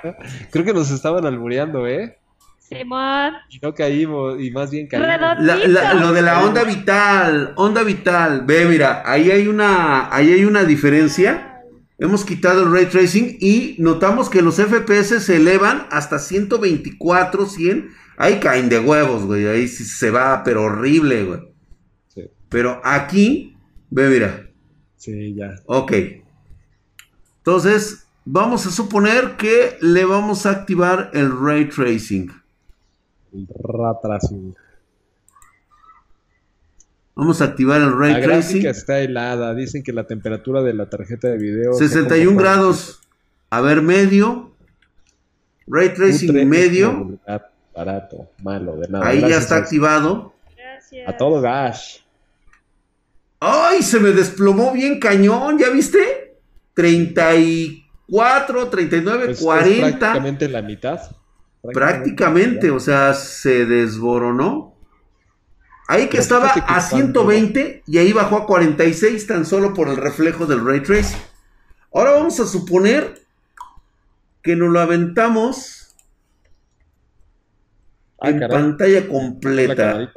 Creo 0.50 0.64
que 0.64 0.72
nos 0.72 0.90
estaban 0.90 1.26
albureando, 1.26 1.86
¿eh? 1.86 2.18
Simón. 2.58 3.34
Y 3.48 3.58
no 3.60 3.74
caímos, 3.74 4.40
y 4.40 4.50
más 4.50 4.70
bien 4.70 4.88
caímos. 4.88 5.08
lo 5.40 6.12
de 6.12 6.22
la 6.22 6.44
onda 6.44 6.64
vital, 6.64 7.52
onda 7.56 7.82
vital. 7.82 8.42
Ve, 8.44 8.64
mira, 8.66 9.02
ahí 9.06 9.30
hay 9.30 9.46
una, 9.46 10.14
ahí 10.14 10.32
hay 10.32 10.44
una 10.44 10.64
diferencia 10.64 11.52
Hemos 11.98 12.26
quitado 12.26 12.62
el 12.62 12.72
ray 12.72 12.86
tracing 12.86 13.38
y 13.40 13.76
notamos 13.78 14.28
que 14.28 14.42
los 14.42 14.56
FPS 14.56 15.22
se 15.22 15.36
elevan 15.36 15.86
hasta 15.90 16.18
124, 16.18 17.46
100. 17.46 17.88
Ahí 18.18 18.38
caen 18.38 18.68
de 18.68 18.78
huevos, 18.78 19.24
güey. 19.24 19.46
Ahí 19.46 19.66
se 19.66 20.10
va, 20.10 20.42
pero 20.44 20.64
horrible, 20.64 21.24
güey. 21.24 21.40
Sí. 22.08 22.22
Pero 22.50 22.82
aquí, 22.84 23.56
ve, 23.88 24.10
mira. 24.10 24.46
Sí, 24.96 25.34
ya. 25.34 25.54
Ok. 25.64 25.92
Entonces, 27.46 28.04
vamos 28.24 28.66
a 28.66 28.72
suponer 28.72 29.36
que 29.36 29.78
le 29.80 30.04
vamos 30.04 30.46
a 30.46 30.50
activar 30.50 31.10
el 31.14 31.30
ray 31.30 31.68
tracing. 31.68 32.28
El 33.32 33.46
ray 33.46 33.94
tracing. 34.02 34.56
Vamos 37.14 37.40
a 37.40 37.44
activar 37.44 37.82
el 37.82 37.96
ray 37.96 38.14
la 38.14 38.20
tracing. 38.20 38.64
La 38.64 38.70
está 38.70 38.98
helada. 38.98 39.54
Dicen 39.54 39.84
que 39.84 39.92
la 39.92 40.08
temperatura 40.08 40.60
de 40.62 40.74
la 40.74 40.90
tarjeta 40.90 41.28
de 41.28 41.38
video. 41.38 41.72
61 41.74 42.36
grados. 42.36 43.00
A 43.50 43.60
ver, 43.60 43.80
medio. 43.80 44.50
Ray 45.68 45.94
tracing 45.94 46.48
medio. 46.48 47.16
Barato, 47.76 48.28
malo, 48.42 48.76
de 48.76 48.88
nada. 48.88 49.06
Ahí 49.06 49.20
ya 49.20 49.36
está 49.36 49.58
activado. 49.58 50.34
Gracias. 50.56 51.08
A 51.08 51.16
todo 51.16 51.40
gas. 51.40 52.02
¡Ay! 53.38 53.82
Se 53.82 54.00
me 54.00 54.10
desplomó 54.10 54.72
bien 54.72 54.98
cañón, 54.98 55.58
¿ya 55.58 55.68
viste? 55.68 56.25
34, 56.76 58.68
39, 58.68 59.36
40. 59.40 59.98
prácticamente 59.98 60.48
la 60.48 60.62
mitad. 60.62 61.00
prácticamente 61.72 62.70
o 62.70 62.78
sea, 62.78 63.14
se 63.14 63.64
desboronó. 63.64 64.76
Ahí 65.88 66.08
que 66.08 66.18
estaba 66.18 66.48
a 66.48 66.80
120 66.80 67.84
y 67.86 67.98
ahí 67.98 68.12
bajó 68.12 68.36
a 68.36 68.46
46 68.46 69.26
tan 69.26 69.46
solo 69.46 69.72
por 69.72 69.88
el 69.88 69.96
reflejo 69.96 70.44
del 70.46 70.64
ray 70.66 70.82
tracing. 70.82 71.18
Ahora 71.94 72.10
vamos 72.10 72.38
a 72.40 72.46
suponer 72.46 73.22
que 74.42 74.54
nos 74.56 74.68
lo 74.68 74.80
aventamos 74.80 75.94
ah, 78.20 78.28
en 78.28 78.40
pantalla 78.40 79.08
completa. 79.08 80.12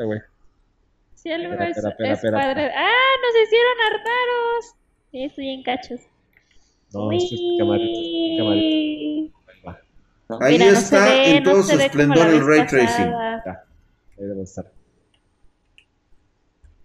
Sí, 1.16 1.30
es, 1.32 2.22
padre. 2.32 2.72
¡Ah! 2.76 3.16
Nos 3.22 3.36
hicieron 3.43 3.78
hartaros. 3.86 4.76
Estoy 5.14 5.49
en 5.49 5.64
cachos. 5.64 6.01
No, 6.93 7.11
es 7.11 7.23
camarita, 7.57 7.99
Ahí 10.41 10.61
está 10.61 11.23
en 11.23 11.43
todo 11.43 11.63
su 11.63 11.79
esplendor 11.79 12.27
el 12.27 12.45
ray 12.45 12.67
tracing. 12.67 13.13
ahí 13.13 13.55
debe 14.17 14.43
estar. 14.43 14.71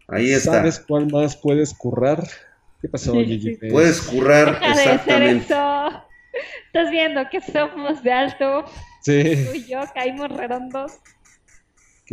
Ahí 0.08 0.30
está. 0.30 0.52
¿Sabes 0.52 0.80
cuál 0.80 1.10
más 1.10 1.36
puedes 1.36 1.74
currar? 1.74 2.26
¿Qué 2.80 2.88
pasó, 2.88 3.12
Gigi? 3.14 3.56
Puedes 3.70 4.02
currar 4.02 4.60
exactamente. 4.62 5.54
Estás 6.66 6.90
viendo 6.90 7.22
que 7.30 7.40
somos 7.40 8.02
de 8.02 8.12
alto. 8.12 8.64
Sí. 9.00 9.46
Tú 9.46 9.54
y 9.54 9.64
yo 9.66 9.80
caímos 9.94 10.30
redondos. 10.30 10.98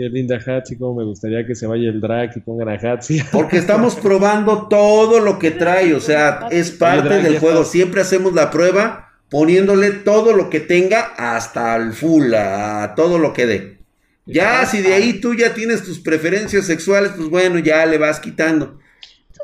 Qué 0.02 0.10
linda 0.10 0.40
Hatsi, 0.44 0.80
como 0.80 0.96
me 0.96 1.04
gustaría 1.04 1.46
que 1.46 1.54
se 1.54 1.68
vaya 1.68 1.88
el 1.88 2.02
drag 2.02 2.36
y 2.36 2.40
pongan 2.40 2.70
a 2.70 2.74
Hatsi. 2.74 3.22
Porque 3.32 3.58
estamos 3.58 3.94
probando 3.94 4.68
todo 4.68 5.20
lo 5.20 5.38
que 5.38 5.52
trae, 5.52 5.94
o 5.94 6.00
sea, 6.00 6.48
es 6.50 6.72
parte 6.72 7.22
del 7.22 7.38
juego. 7.38 7.64
Siempre 7.64 8.02
hacemos 8.02 8.34
la 8.34 8.50
prueba 8.50 9.12
poniéndole 9.30 9.92
todo 9.92 10.36
lo 10.36 10.50
que 10.50 10.60
tenga 10.60 11.14
hasta 11.18 11.76
el 11.76 11.94
full, 11.94 12.34
a 12.34 12.96
todo 12.96 13.20
lo 13.20 13.32
que 13.32 13.46
dé. 13.46 13.78
Ya, 14.26 14.66
si 14.66 14.82
de 14.82 14.96
ahí 14.96 15.22
tú 15.22 15.36
ya 15.36 15.54
tienes 15.54 15.84
tus 15.84 16.00
preferencias 16.00 16.66
sexuales, 16.66 17.12
pues 17.16 17.30
bueno, 17.30 17.60
ya 17.60 17.86
le 17.86 18.00
vas 18.00 18.20
quitando. 18.20 18.80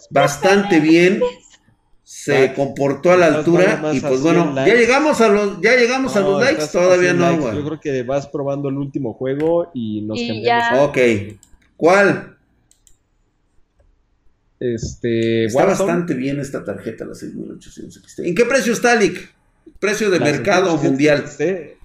Bastante 0.09 0.79
bien. 0.79 1.21
Se 2.09 2.53
comportó 2.53 3.11
a 3.11 3.17
la 3.17 3.25
altura 3.25 3.91
y 3.91 3.99
pues 3.99 4.21
bueno, 4.21 4.55
ya 4.55 4.73
llegamos 4.75 5.19
a 5.19 5.27
los 5.27 5.59
ya 5.59 5.75
llegamos 5.75 6.15
a 6.15 6.21
los 6.21 6.41
likes, 6.41 6.67
todavía 6.71 7.13
no, 7.13 7.37
güey. 7.37 7.55
Yo 7.57 7.65
creo 7.65 7.79
que 7.81 8.03
vas 8.03 8.27
probando 8.27 8.69
el 8.69 8.77
último 8.77 9.13
juego 9.13 9.71
y 9.73 10.03
nos 10.03 10.17
y 10.17 10.41
Ok. 10.79 10.97
¿Cuál? 11.75 12.37
Este, 14.57 15.43
está 15.47 15.65
bastante 15.65 16.13
bien 16.13 16.39
esta 16.39 16.63
tarjeta 16.63 17.03
la 17.03 17.13
6800 17.13 18.19
¿En 18.19 18.33
qué 18.33 18.45
precio 18.45 18.71
está, 18.71 18.95
Lick? 18.95 19.29
Precio 19.77 20.09
de 20.09 20.21
mercado 20.21 20.77
mundial 20.77 21.25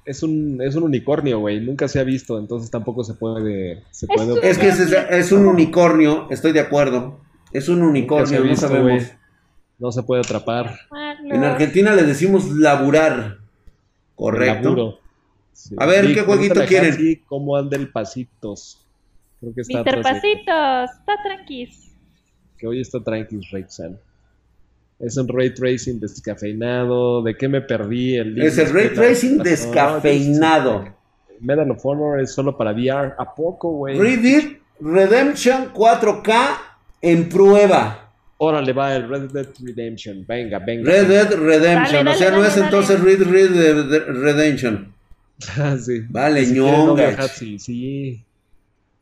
es 0.05 0.23
un, 0.23 0.63
es 0.63 0.77
un 0.77 0.85
unicornio, 0.85 1.41
güey. 1.41 1.59
Nunca 1.59 1.89
se 1.89 1.99
ha 1.99 2.05
visto, 2.05 2.39
entonces 2.39 2.71
tampoco 2.71 3.03
se 3.03 3.15
puede. 3.15 3.83
Se 3.91 4.07
puede 4.07 4.49
es 4.49 4.57
que 4.57 4.69
es, 4.69 5.33
un 5.33 5.49
unicornio, 5.49 6.29
estoy 6.31 6.53
de 6.53 6.61
acuerdo. 6.61 7.19
Es 7.53 7.69
un 7.69 7.83
unicornio, 7.83 8.45
no 8.45 8.55
sabemos. 8.55 9.03
No 9.83 9.91
se 9.91 10.05
puede 10.05 10.21
atrapar. 10.21 10.79
En 11.29 11.43
Argentina 11.43 11.93
le 11.93 12.05
decimos 12.05 12.49
laburar. 12.53 13.39
Correcto. 14.15 15.01
A 15.77 15.87
ver, 15.87 16.15
¿qué 16.15 16.21
jueguito 16.21 16.65
quieren? 16.67 17.21
¿Cómo 17.27 17.57
anda 17.57 17.77
el 17.77 17.91
Pasitos? 17.91 18.87
Creo 19.41 19.53
que 19.53 19.63
está 19.63 19.79
Mister 19.79 20.03
Pasitos, 20.03 20.91
está 21.01 21.21
tranquis. 21.25 21.91
Que 22.57 22.69
hoy 22.69 22.81
está 22.81 23.03
tranquis, 23.03 23.51
Rexan. 23.51 23.99
Es 25.01 25.17
un 25.17 25.27
ray 25.27 25.53
tracing 25.53 25.99
descafeinado. 25.99 27.21
¿De 27.25 27.37
qué 27.37 27.49
me 27.49 27.61
perdí? 27.61 28.15
El 28.15 28.41
es 28.41 28.57
el 28.59 28.73
ray 28.73 28.91
tracing 28.91 29.39
descafeinado. 29.39 30.95
Medal 31.41 31.73
of 31.73 31.85
Honor 31.85 32.21
es 32.21 32.33
solo 32.33 32.57
para 32.57 32.71
VR. 32.71 33.15
¿A 33.19 33.35
poco, 33.35 33.73
güey? 33.73 33.99
Red 33.99 34.21
Dead 34.21 34.45
Redemption 34.79 35.73
4K 35.75 36.57
en 37.01 37.29
prueba. 37.29 38.02
Órale, 38.45 38.73
va 38.73 38.97
el 38.97 39.09
Red 39.09 39.31
Dead 39.31 39.47
Redemption. 39.63 40.25
Venga, 40.27 40.59
venga. 40.59 40.91
Red 40.91 41.07
Dead 41.07 41.33
Redemption. 41.33 42.09
o 42.09 42.15
sea, 42.15 42.31
no 42.33 42.45
es 42.45 42.57
entonces 42.57 43.01
Red 43.01 43.21
Dead 43.21 44.05
Redemption. 44.07 44.93
Ah, 45.59 45.77
sí. 45.77 46.03
Vale, 46.09 46.47
ñonga. 46.47 47.27
Sí, 47.27 47.59
sí. 47.59 48.25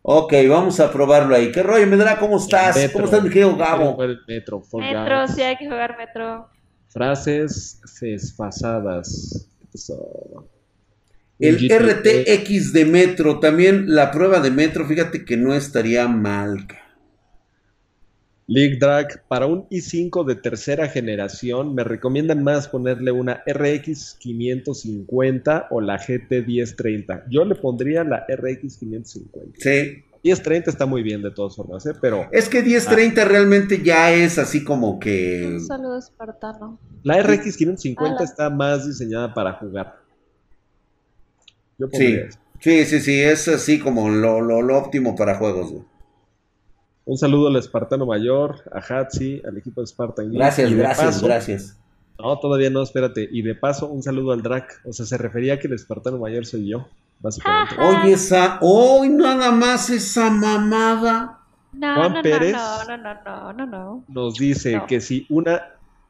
Ok, 0.01 0.33
vamos 0.49 0.81
a 0.81 0.91
probarlo 0.91 1.35
ahí. 1.35 1.53
¿Qué 1.53 1.63
rollo, 1.63 1.87
Medra? 1.87 2.19
¿Cómo 2.19 2.39
estás? 2.39 2.89
¿Cómo 2.95 3.05
estás, 3.05 3.23
mi 3.23 3.29
querido 3.29 3.55
Gabo? 3.57 3.95
Metro, 4.27 4.63
metro 4.73 5.29
sí 5.29 5.43
hay 5.43 5.57
que 5.57 5.67
jugar 5.67 5.99
Metro. 5.99 6.49
Frases 6.89 7.79
desfasadas. 8.01 9.47
El 11.39 11.57
RTX 11.57 12.73
de 12.73 12.85
Metro, 12.87 13.39
también 13.39 13.95
la 13.95 14.11
prueba 14.11 14.41
de 14.41 14.51
Metro, 14.51 14.87
fíjate 14.87 15.27
que 15.27 15.37
no 15.37 15.55
estaría 15.55 16.09
mal. 16.09 16.67
League 18.51 18.79
Drag, 18.81 19.23
para 19.29 19.47
un 19.47 19.69
i5 19.69 20.25
de 20.25 20.35
tercera 20.35 20.89
generación, 20.89 21.73
me 21.73 21.85
recomiendan 21.85 22.43
más 22.43 22.67
ponerle 22.67 23.13
una 23.13 23.45
RX 23.47 24.17
550 24.19 25.69
o 25.71 25.81
la 25.81 25.97
GT 25.97 26.45
1030. 26.45 27.27
Yo 27.31 27.45
le 27.45 27.55
pondría 27.55 28.03
la 28.03 28.27
RX 28.29 28.79
550. 28.79 29.61
Sí. 29.61 30.03
1030 30.25 30.69
está 30.69 30.85
muy 30.85 31.05
bien 31.05 31.23
de 31.23 31.31
todas 31.31 31.55
formas, 31.55 31.87
¿eh? 31.87 31.93
pero... 32.01 32.27
Es 32.33 32.49
que 32.49 32.61
1030 32.61 33.25
realmente 33.25 33.83
ya 33.85 34.13
es 34.13 34.37
así 34.37 34.65
como 34.65 34.99
que... 34.99 35.47
Un 35.47 35.61
saludo 35.61 35.97
espartano. 35.97 36.77
La 37.05 37.23
RX 37.23 37.57
550 37.57 38.25
está 38.25 38.51
más 38.51 38.85
diseñada 38.85 39.33
para 39.33 39.53
jugar. 39.53 40.01
Yo 41.79 41.87
sí. 41.93 42.19
sí, 42.59 42.85
sí, 42.85 43.01
sí, 43.01 43.21
es 43.21 43.47
así 43.47 43.79
como 43.79 44.11
lo, 44.11 44.41
lo, 44.41 44.77
óptimo 44.77 45.15
para 45.15 45.37
juegos. 45.37 45.73
Un 47.11 47.19
saludo 47.19 47.49
al 47.49 47.57
Espartano 47.57 48.07
Mayor, 48.07 48.63
a 48.71 48.79
Hatsi, 48.79 49.43
al 49.45 49.59
equipo 49.59 49.81
de 49.81 49.89
Spartan. 49.89 50.33
Gracias, 50.33 50.73
gracias, 50.73 51.21
gracias. 51.21 51.77
No, 52.17 52.39
todavía 52.39 52.71
no, 52.71 52.85
espérate. 52.85 53.29
Y 53.33 53.43
de 53.43 53.57
paso, 53.57 53.89
un 53.89 54.01
saludo 54.01 54.31
al 54.31 54.43
Drac. 54.43 54.81
O 54.85 54.93
sea, 54.93 55.05
se 55.05 55.19
refería 55.19 55.55
a 55.55 55.59
que 55.59 55.67
el 55.67 55.73
Espartano 55.73 56.19
Mayor 56.19 56.47
soy 56.47 56.69
yo, 56.69 56.87
básicamente. 57.19 57.75
Oye, 57.81 58.13
esa, 58.13 58.59
hoy 58.61 59.09
nada 59.09 59.51
más 59.51 59.91
esa 59.91 60.31
mamada. 60.31 61.41
No, 61.73 61.97
Juan 61.97 62.13
no, 62.13 62.23
Pérez 62.23 62.53
no, 62.53 62.85
no, 62.85 62.97
no, 62.97 63.53
no, 63.55 63.67
no, 63.67 64.05
nos 64.07 64.35
dice 64.35 64.81
que 64.87 65.01
si 65.01 65.27
una 65.31 65.63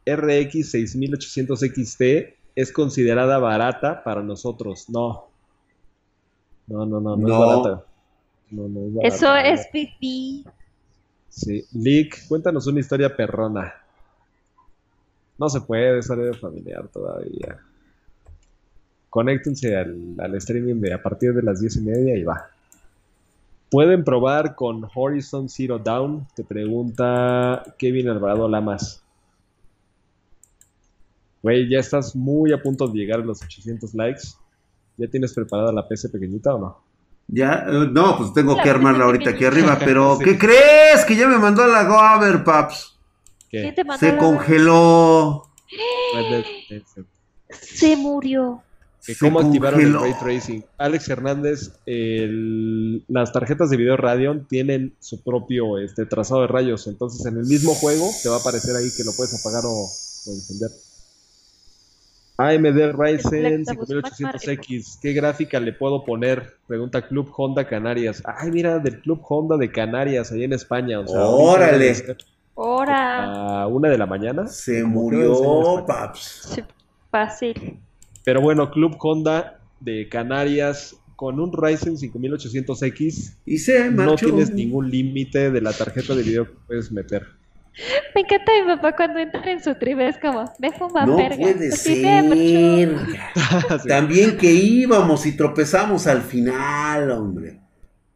RX 0.04 0.70
6800 0.70 1.60
XT 1.60 2.02
es 2.54 2.72
considerada 2.74 3.38
barata 3.38 4.04
para 4.04 4.22
nosotros, 4.22 4.90
no. 4.90 5.30
No, 6.66 6.84
no, 6.84 7.00
no, 7.00 7.16
no, 7.16 7.26
es 7.26 7.38
barata. 7.38 7.84
No, 8.50 8.68
no 8.68 8.80
es 8.80 8.94
barata. 8.94 9.16
Eso 9.16 9.34
es 9.34 9.66
pipí. 9.68 10.44
Sí, 11.30 11.64
Lick, 11.72 12.26
cuéntanos 12.26 12.66
una 12.66 12.80
historia 12.80 13.16
perrona. 13.16 13.72
No 15.38 15.48
se 15.48 15.60
puede, 15.60 15.98
es 15.98 16.08
de 16.08 16.34
familiar 16.34 16.88
todavía. 16.88 17.58
conéctense 19.08 19.76
al, 19.76 20.14
al 20.18 20.34
streaming 20.34 20.80
de 20.80 20.92
a 20.92 21.02
partir 21.02 21.32
de 21.32 21.42
las 21.42 21.60
10 21.60 21.76
y 21.76 21.80
media 21.80 22.16
y 22.16 22.24
va. 22.24 22.50
Pueden 23.70 24.02
probar 24.02 24.56
con 24.56 24.86
Horizon 24.92 25.48
Zero 25.48 25.78
Down, 25.78 26.26
te 26.34 26.42
pregunta 26.42 27.62
Kevin 27.78 28.08
Alvarado 28.08 28.48
Lamas. 28.48 29.02
Güey, 31.42 31.70
ya 31.70 31.78
estás 31.78 32.14
muy 32.14 32.52
a 32.52 32.60
punto 32.60 32.88
de 32.88 32.98
llegar 32.98 33.20
a 33.20 33.24
los 33.24 33.42
800 33.42 33.94
likes. 33.94 34.22
¿Ya 34.96 35.08
tienes 35.08 35.32
preparada 35.32 35.72
la 35.72 35.86
PC 35.88 36.10
pequeñita 36.10 36.54
o 36.54 36.58
no? 36.58 36.89
Ya, 37.32 37.64
eh, 37.68 37.88
no, 37.92 38.18
pues 38.18 38.32
tengo 38.32 38.60
que 38.60 38.68
armarla 38.68 39.04
ahorita 39.04 39.30
aquí 39.30 39.44
arriba, 39.44 39.78
pero 39.84 40.18
¿qué 40.18 40.36
crees? 40.36 41.04
Que 41.06 41.14
ya 41.16 41.28
me 41.28 41.38
mandó 41.38 41.66
la 41.66 41.84
Gover, 41.84 42.42
paps. 42.42 42.96
¿Quién 43.48 43.74
te 43.74 43.84
mandó 43.84 44.00
Se 44.04 44.12
la- 44.12 44.18
congeló. 44.18 45.46
Se 47.50 47.96
murió. 47.96 48.62
Se 49.00 49.16
¿Cómo 49.18 49.40
activaron 49.40 49.80
el. 49.80 49.94
Ray 49.98 50.12
Tracing? 50.20 50.64
Alex 50.76 51.08
Hernández, 51.08 51.72
el- 51.86 53.02
las 53.08 53.32
tarjetas 53.32 53.70
de 53.70 53.76
video 53.78 53.96
Radeon 53.96 54.46
tienen 54.46 54.94
su 55.00 55.22
propio 55.22 55.78
este, 55.78 56.04
trazado 56.06 56.42
de 56.42 56.48
rayos. 56.48 56.86
Entonces, 56.86 57.24
en 57.26 57.38
el 57.38 57.46
mismo 57.46 57.74
juego 57.74 58.10
te 58.22 58.28
va 58.28 58.36
a 58.36 58.38
aparecer 58.40 58.76
ahí 58.76 58.90
que 58.94 59.04
lo 59.04 59.12
puedes 59.12 59.32
apagar 59.40 59.64
o, 59.64 59.70
o 59.70 60.30
encender. 60.32 60.70
AMD 62.40 62.92
Ryzen 62.96 63.66
Flexible 63.66 64.02
5800X. 64.02 64.98
¿Qué 65.02 65.12
gráfica 65.12 65.60
le 65.60 65.72
puedo 65.72 66.04
poner? 66.04 66.54
Pregunta 66.66 67.06
Club 67.06 67.30
Honda 67.36 67.66
Canarias. 67.66 68.22
Ay, 68.24 68.50
mira, 68.50 68.78
del 68.78 69.00
Club 69.00 69.20
Honda 69.28 69.56
de 69.56 69.70
Canarias, 69.70 70.32
ahí 70.32 70.44
en 70.44 70.54
España. 70.54 71.00
O 71.00 71.06
sea, 71.06 71.24
Órale. 71.26 72.16
Ahora. 72.56 73.62
A 73.62 73.66
una 73.66 73.90
de 73.90 73.98
la 73.98 74.06
mañana. 74.06 74.46
Se 74.46 74.82
murió, 74.84 75.84
paps. 75.86 76.54
Sí, 76.54 76.62
Fácil. 77.10 77.78
Pero 78.24 78.40
bueno, 78.40 78.70
Club 78.70 78.96
Honda 79.00 79.60
de 79.80 80.08
Canarias 80.08 80.96
con 81.16 81.38
un 81.38 81.52
Ryzen 81.52 81.96
5800X 81.96 83.34
Y 83.44 83.58
se 83.58 83.90
no 83.90 84.14
tienes 84.14 84.52
ningún 84.52 84.90
límite 84.90 85.50
de 85.50 85.60
la 85.60 85.72
tarjeta 85.72 86.14
de 86.14 86.22
video 86.22 86.46
que 86.46 86.54
puedes 86.66 86.90
meter. 86.90 87.39
Me 88.14 88.22
encanta 88.22 88.52
mi 88.60 88.74
papá 88.76 88.96
cuando 88.96 89.20
entra 89.20 89.50
en 89.50 89.62
su 89.62 89.74
tribu, 89.76 90.00
es 90.02 90.18
como, 90.18 90.44
me 90.58 90.72
fuma 90.72 91.06
No 91.06 91.16
verga. 91.16 91.36
puede 91.36 91.54
de, 91.54 91.68
macho. 91.68 91.78
ser. 93.76 93.82
También 93.88 94.36
que 94.36 94.50
íbamos 94.50 95.24
y 95.26 95.36
tropezamos 95.36 96.06
al 96.06 96.22
final, 96.22 97.10
hombre. 97.10 97.60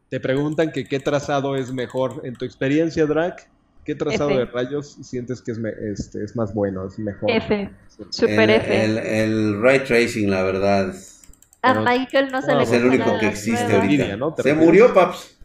Te 0.09 0.19
preguntan 0.19 0.71
que 0.71 0.85
qué 0.85 0.99
trazado 0.99 1.55
es 1.55 1.71
mejor. 1.71 2.21
En 2.25 2.35
tu 2.35 2.45
experiencia, 2.45 3.05
Drac, 3.05 3.47
¿qué 3.83 3.95
trazado 3.95 4.29
F. 4.31 4.39
de 4.39 4.45
rayos 4.45 4.97
sientes 5.01 5.41
que 5.41 5.51
es, 5.53 5.57
me- 5.57 5.73
este, 5.91 6.23
es 6.23 6.35
más 6.35 6.53
bueno, 6.53 6.85
es 6.85 6.99
mejor? 6.99 7.31
F. 7.31 7.69
Super 8.11 8.49
el, 8.49 8.61
F. 8.61 8.85
El, 8.85 8.97
el 8.97 9.61
ray 9.61 9.79
tracing, 9.79 10.29
la 10.29 10.43
verdad. 10.43 10.93
A 11.63 11.73
Pero- 11.73 11.81
Michael 11.83 12.31
no 12.31 12.41
se 12.41 12.51
No, 12.51 12.57
le 12.57 12.63
Es 12.63 12.71
el 12.71 12.85
único 12.85 13.05
nada 13.07 13.19
que 13.19 13.27
existe 13.27 13.75
ahorita. 13.75 14.15
¿no? 14.17 14.33
¿Te 14.33 14.43
Se 14.43 14.49
refieres? 14.49 14.65
murió, 14.65 14.93
paps. 14.93 15.37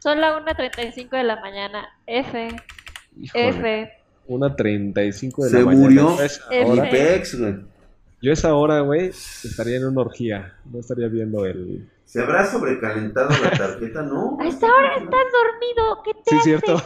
Son 0.00 0.20
las 0.20 0.34
1.35 0.42 1.10
de 1.10 1.22
la 1.24 1.40
mañana. 1.40 1.88
F. 2.06 2.48
Híjole, 3.20 3.48
F. 3.82 3.92
Una 4.26 4.54
35 4.56 5.44
de 5.44 5.50
Se 5.50 5.58
la 5.58 5.64
mañana. 5.64 5.82
murió. 5.82 6.16
Yo 6.16 6.22
esa 6.22 6.44
hora- 6.66 6.88
güey. 6.88 7.22
Yo 8.22 8.30
a 8.30 8.34
esa 8.34 8.54
hora, 8.54 8.80
güey, 8.80 9.08
estaría 9.08 9.76
en 9.78 9.86
una 9.86 10.00
orgía. 10.02 10.54
No 10.72 10.78
estaría 10.80 11.08
viendo 11.08 11.44
el... 11.44 11.88
¿Se 12.04 12.20
habrá 12.20 12.46
sobrecalentado 12.46 13.30
la 13.42 13.50
tarjeta? 13.50 14.02
No. 14.02 14.36
A 14.40 14.46
esta 14.46 14.66
hora 14.66 14.94
estás 14.96 15.10
dormido. 15.10 16.02
¿Qué 16.04 16.12
te 16.14 16.30
Sí, 16.30 16.36
hace? 16.36 16.44
cierto. 16.44 16.82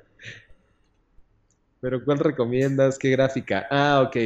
Pero 1.80 2.04
¿cuál 2.04 2.18
recomiendas? 2.18 2.98
¿Qué 2.98 3.10
gráfica? 3.10 3.66
Ah, 3.70 4.02
ok. 4.06 4.16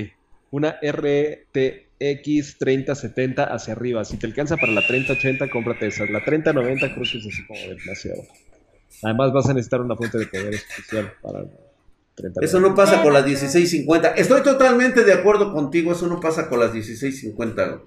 Una 0.52 0.78
RTX 0.82 2.58
3070 2.58 3.44
hacia 3.44 3.74
arriba. 3.74 4.04
Si 4.04 4.16
te 4.16 4.26
alcanza 4.26 4.56
para 4.56 4.72
la 4.72 4.86
3080, 4.86 5.50
cómprate 5.50 5.88
esa. 5.88 6.06
La 6.06 6.24
3090 6.24 6.86
creo 6.94 6.96
que 7.10 7.18
es 7.18 7.26
así 7.26 7.46
como 7.46 7.60
demasiado. 7.60 8.22
Además 9.02 9.32
vas 9.32 9.46
a 9.48 9.54
necesitar 9.54 9.80
una 9.80 9.96
fuente 9.96 10.18
de 10.18 10.26
poder 10.26 10.54
especial 10.54 11.12
para 11.22 11.44
3090. 12.14 12.44
Eso 12.44 12.60
no 12.60 12.74
pasa 12.74 13.02
con 13.02 13.12
las 13.12 13.24
1650. 13.24 14.08
Estoy 14.10 14.42
totalmente 14.42 15.04
de 15.04 15.12
acuerdo 15.12 15.52
contigo, 15.52 15.92
eso 15.92 16.06
no 16.06 16.20
pasa 16.20 16.48
con 16.48 16.60
las 16.60 16.72
1650. 16.72 17.66
güey. 17.66 17.80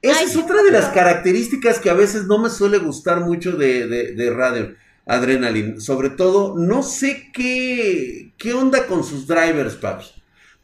Esa 0.00 0.20
Ay, 0.20 0.26
es 0.26 0.36
otra 0.36 0.62
de 0.62 0.70
las 0.70 0.86
características 0.86 1.80
que 1.80 1.90
a 1.90 1.94
veces 1.94 2.26
no 2.26 2.38
me 2.38 2.50
suele 2.50 2.78
gustar 2.78 3.20
mucho 3.20 3.52
de, 3.52 3.86
de, 3.88 4.14
de 4.14 4.30
Radio 4.30 4.74
Adrenaline. 5.06 5.80
Sobre 5.80 6.10
todo, 6.10 6.56
no 6.56 6.82
sé 6.82 7.30
qué, 7.32 8.32
qué 8.38 8.54
onda 8.54 8.86
con 8.86 9.02
sus 9.02 9.26
drivers, 9.26 9.74
paps. 9.74 10.14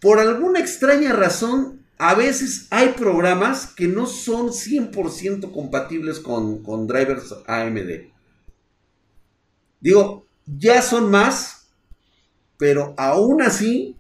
Por 0.00 0.20
alguna 0.20 0.60
extraña 0.60 1.12
razón, 1.12 1.80
a 1.98 2.14
veces 2.14 2.68
hay 2.70 2.90
programas 2.90 3.66
que 3.66 3.88
no 3.88 4.06
son 4.06 4.48
100% 4.48 5.50
compatibles 5.52 6.20
con, 6.20 6.62
con 6.62 6.86
drivers 6.86 7.34
AMD. 7.46 8.13
Digo, 9.84 10.24
ya 10.46 10.80
son 10.80 11.10
más, 11.10 11.70
pero 12.56 12.94
aún 12.96 13.42
así 13.42 13.94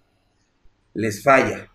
les 0.94 1.22
falla. 1.22 1.68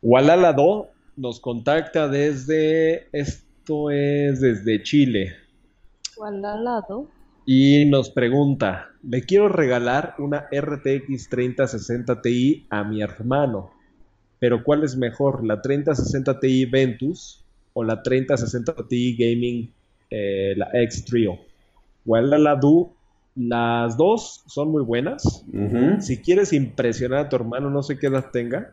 Walalado 0.00 0.90
nos 1.16 1.40
contacta 1.40 2.06
desde... 2.06 3.08
Esto 3.10 3.90
es 3.90 4.40
desde 4.40 4.84
Chile. 4.84 5.34
¿Cuál 6.14 6.44
al 6.44 6.62
lado? 6.62 7.08
Y 7.44 7.86
nos 7.86 8.08
pregunta, 8.10 8.90
le 9.02 9.22
quiero 9.22 9.48
regalar 9.48 10.14
una 10.18 10.46
RTX 10.52 11.28
3060 11.28 12.22
Ti 12.22 12.66
a 12.70 12.84
mi 12.84 13.02
hermano, 13.02 13.72
pero 14.38 14.62
¿cuál 14.62 14.84
es 14.84 14.96
mejor, 14.96 15.44
la 15.44 15.60
3060 15.60 16.38
Ti 16.38 16.66
Ventus 16.66 17.44
o 17.72 17.82
la 17.82 18.00
3060 18.00 18.74
Ti 18.88 19.16
Gaming, 19.16 19.72
eh, 20.08 20.54
la 20.56 20.70
X 20.72 21.04
Trio? 21.04 21.45
Walaladu, 22.06 22.94
las 23.34 23.96
dos 23.96 24.42
son 24.46 24.70
muy 24.70 24.82
buenas. 24.82 25.44
Si 26.00 26.22
quieres 26.22 26.52
impresionar 26.52 27.18
a 27.26 27.28
tu 27.28 27.36
hermano, 27.36 27.68
no 27.70 27.82
sé 27.82 27.98
qué 27.98 28.06
edad 28.06 28.30
tenga, 28.32 28.72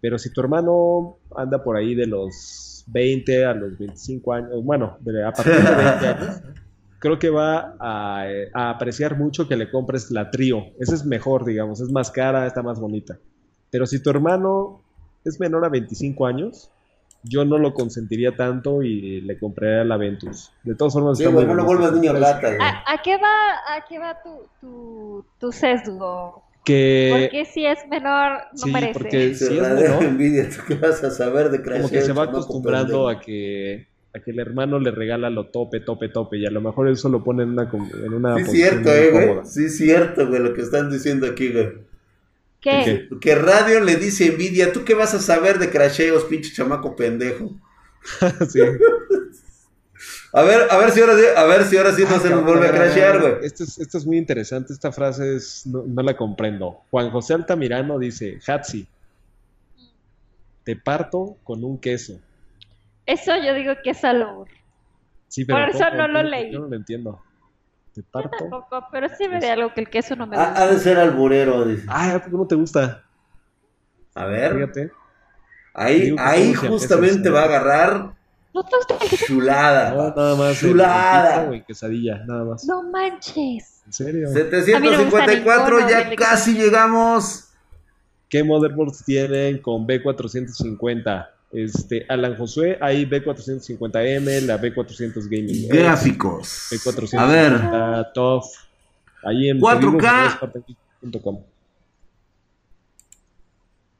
pero 0.00 0.18
si 0.18 0.32
tu 0.32 0.40
hermano 0.40 1.18
anda 1.36 1.62
por 1.62 1.76
ahí 1.76 1.94
de 1.94 2.06
los 2.06 2.84
20 2.88 3.44
a 3.44 3.54
los 3.54 3.78
25 3.78 4.32
años, 4.32 4.64
bueno, 4.64 4.96
de- 5.00 5.24
a 5.24 5.32
partir 5.32 5.52
de 5.54 5.60
20 5.60 6.06
años, 6.08 6.42
creo 6.98 7.18
que 7.18 7.30
va 7.30 7.76
a, 7.78 8.24
a 8.54 8.70
apreciar 8.70 9.16
mucho 9.16 9.46
que 9.46 9.56
le 9.56 9.70
compres 9.70 10.10
la 10.10 10.30
trío. 10.30 10.64
Esa 10.80 10.94
es 10.96 11.04
mejor, 11.04 11.44
digamos, 11.44 11.80
es 11.80 11.90
más 11.92 12.10
cara, 12.10 12.46
está 12.46 12.62
más 12.62 12.80
bonita. 12.80 13.18
Pero 13.70 13.86
si 13.86 14.02
tu 14.02 14.10
hermano 14.10 14.82
es 15.24 15.38
menor 15.38 15.64
a 15.64 15.68
25 15.68 16.26
años, 16.26 16.70
yo 17.24 17.44
no 17.44 17.58
lo 17.58 17.72
consentiría 17.74 18.36
tanto 18.36 18.82
y 18.82 19.20
le 19.20 19.38
compraría 19.38 19.84
la 19.84 19.96
Ventus. 19.96 20.52
De 20.62 20.74
todas 20.74 20.92
formas, 20.92 21.18
Sí, 21.18 21.26
muy 21.28 21.44
no 21.44 21.54
lo 21.54 21.64
vuelvas 21.64 21.92
niño 21.92 22.12
rata, 22.12 22.48
güey. 22.48 22.58
¿A, 22.60 22.82
a 22.92 23.02
qué 23.02 23.16
va, 23.16 23.76
a 23.76 23.84
qué 23.88 23.98
va 23.98 24.18
tu, 24.22 24.46
tu, 24.60 25.24
tu 25.38 25.52
sesgo? 25.52 26.42
Que 26.64 27.08
Porque 27.22 27.44
si 27.44 27.66
es 27.66 27.78
menor, 27.88 28.38
no 28.52 28.58
sí, 28.58 28.70
merece. 28.70 28.92
porque 28.92 29.34
Se 29.34 29.46
si 29.48 29.58
es 29.58 29.62
menor, 29.62 30.02
envidia, 30.04 30.48
¿tú 30.48 30.62
qué 30.66 30.74
vas 30.76 31.02
a 31.02 31.10
saber 31.10 31.50
de 31.50 31.62
como 31.62 31.88
que 31.88 32.02
se 32.02 32.12
va 32.12 32.24
acostumbrando 32.24 33.08
a 33.08 33.18
que 33.20 33.88
a 34.14 34.20
que 34.20 34.30
el 34.30 34.38
hermano 34.40 34.78
le 34.78 34.90
regala 34.90 35.30
lo 35.30 35.46
tope, 35.46 35.80
tope, 35.80 36.10
tope, 36.10 36.36
y 36.36 36.44
a 36.46 36.50
lo 36.50 36.60
mejor 36.60 36.86
eso 36.88 37.08
lo 37.08 37.24
pone 37.24 37.44
en 37.44 37.48
una, 37.50 37.68
com- 37.70 37.88
en 38.04 38.12
una 38.12 38.36
Sí, 38.36 38.44
cierto, 38.44 38.92
eh, 38.94 39.10
güey. 39.10 39.46
Sí, 39.46 39.64
es 39.64 39.76
cierto, 39.78 40.28
güey, 40.28 40.42
lo 40.42 40.52
que 40.52 40.60
están 40.60 40.90
diciendo 40.90 41.26
aquí, 41.26 41.50
güey. 41.50 41.68
¿Qué? 42.62 43.08
¿Qué? 43.10 43.18
Que 43.20 43.34
Radio 43.34 43.80
le 43.80 43.96
dice 43.96 44.26
envidia, 44.26 44.72
¿tú 44.72 44.84
qué 44.84 44.94
vas 44.94 45.12
a 45.12 45.20
saber 45.20 45.58
de 45.58 45.68
crasheos, 45.68 46.24
pinche 46.24 46.52
chamaco 46.52 46.96
pendejo? 46.96 47.50
Sí. 48.48 48.60
A 50.32 50.42
ver, 50.42 50.66
a 50.70 50.78
ver 50.78 50.90
si 50.90 51.00
ahora 51.00 51.14
sí, 51.16 51.24
a 51.36 51.44
ver 51.44 51.64
si 51.64 51.76
ahora 51.76 51.92
sí 51.92 52.04
no 52.08 52.18
se 52.18 52.30
nos 52.30 52.42
vuelve 52.42 52.66
a 52.66 52.70
crashear, 52.70 53.20
güey. 53.20 53.34
Esto 53.42 53.64
es, 53.64 53.78
esto 53.78 53.98
es 53.98 54.06
muy 54.06 54.16
interesante, 54.16 54.72
esta 54.72 54.90
frase 54.90 55.36
es, 55.36 55.66
no, 55.66 55.84
no 55.86 56.02
la 56.02 56.16
comprendo. 56.16 56.80
Juan 56.90 57.10
José 57.10 57.34
Altamirano 57.34 57.98
dice, 57.98 58.40
Hatsi, 58.46 58.86
te 60.64 60.74
parto 60.74 61.36
con 61.44 61.62
un 61.62 61.78
queso. 61.78 62.18
Eso 63.04 63.32
yo 63.44 63.54
digo 63.54 63.74
que 63.84 63.90
es 63.90 64.02
albur. 64.04 64.48
Sí, 65.28 65.44
pero 65.44 65.66
Por 65.66 65.76
eso 65.76 65.90
no 65.96 66.08
lo 66.08 66.22
leí. 66.22 66.52
Yo 66.52 66.60
no 66.60 66.68
lo 66.68 66.76
entiendo. 66.76 67.22
¿Te 67.94 68.00
Yo 68.00 68.06
parto? 68.10 68.30
tampoco, 68.38 68.86
pero 68.90 69.08
sí 69.16 69.28
me 69.28 69.38
de 69.38 69.50
algo 69.50 69.72
que 69.74 69.80
el 69.82 69.90
queso 69.90 70.16
no 70.16 70.26
me 70.26 70.36
Ha, 70.36 70.46
gusta. 70.46 70.62
ha 70.62 70.66
de 70.66 70.78
ser 70.78 70.98
alburero, 70.98 71.64
dice. 71.66 71.84
Ah, 71.88 72.18
¿por 72.22 72.30
qué 72.30 72.36
no 72.38 72.46
te 72.46 72.54
gusta? 72.54 73.04
A 74.14 74.24
ver, 74.26 74.54
Fíjate. 74.54 74.92
ahí, 75.74 76.14
ahí 76.18 76.54
justamente 76.54 77.28
¿no? 77.28 77.34
va 77.34 77.42
a 77.42 77.44
agarrar 77.44 78.12
¿No 78.54 78.62
te 78.64 78.76
gusta 78.76 78.94
el 79.02 79.08
queso? 79.10 79.24
chulada. 79.26 79.90
No, 79.94 80.14
nada 80.14 80.36
más. 80.36 80.62
el- 80.62 80.68
el 80.68 80.72
Chulada. 80.74 81.64
quesadilla, 81.66 82.22
nada 82.26 82.44
más. 82.44 82.64
No 82.66 82.82
manches. 82.82 83.82
¿En 83.86 83.92
serio? 83.92 84.28
A 84.28 84.30
mí 84.32 84.36
no 84.90 84.98
me 84.98 85.04
gusta 85.04 85.26
754, 85.26 85.76
ninguno, 85.78 85.88
ya 85.90 86.16
casi 86.16 86.54
llegamos. 86.54 87.48
¿Qué 88.28 88.44
motherboards 88.44 89.04
tienen 89.04 89.58
con 89.62 89.86
B450? 89.86 91.28
Este, 91.52 92.06
Alan 92.08 92.36
Josué, 92.36 92.78
hay 92.80 93.04
B450M, 93.04 94.46
la 94.46 94.60
B400 94.60 95.28
Gaming. 95.28 95.68
Gráficos. 95.68 96.68
B450 96.70 97.18
A 97.18 97.26
ver, 97.26 98.06
TOF. 98.14 98.46
Ahí 99.24 99.50
en 99.50 99.60
4K. 99.60 100.50
pedidos.com. 100.50 101.42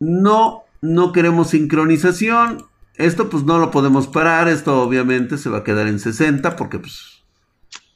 no 0.00 0.64
no 0.82 1.12
queremos 1.12 1.48
sincronización. 1.50 2.66
Esto 2.96 3.30
pues 3.30 3.44
no 3.44 3.58
lo 3.58 3.70
podemos 3.70 4.08
parar, 4.08 4.48
esto 4.48 4.82
obviamente 4.82 5.38
se 5.38 5.48
va 5.48 5.58
a 5.58 5.64
quedar 5.64 5.86
en 5.86 5.98
60 5.98 6.56
porque 6.56 6.78
pues... 6.78 7.22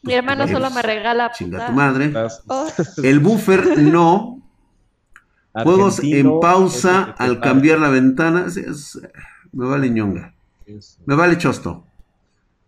Mi 0.03 0.15
hermano 0.15 0.45
pues, 0.45 0.53
solo 0.53 0.71
me 0.71 0.81
regala... 0.83 1.33
Chinga 1.33 1.67
tu 1.67 1.73
madre. 1.73 2.15
Oh. 2.47 2.69
El 3.03 3.19
buffer 3.19 3.79
no. 3.83 4.41
Juegos 5.53 6.01
en 6.03 6.41
pausa 6.41 7.15
al 7.19 7.41
cambiar 7.41 7.81
la 7.81 7.89
ventana. 7.89 8.47
Me 9.57 9.67
vale 9.67 9.89
ñonga. 9.91 10.35
Me 11.07 11.15
vale 11.15 11.39
chosto. 11.39 11.85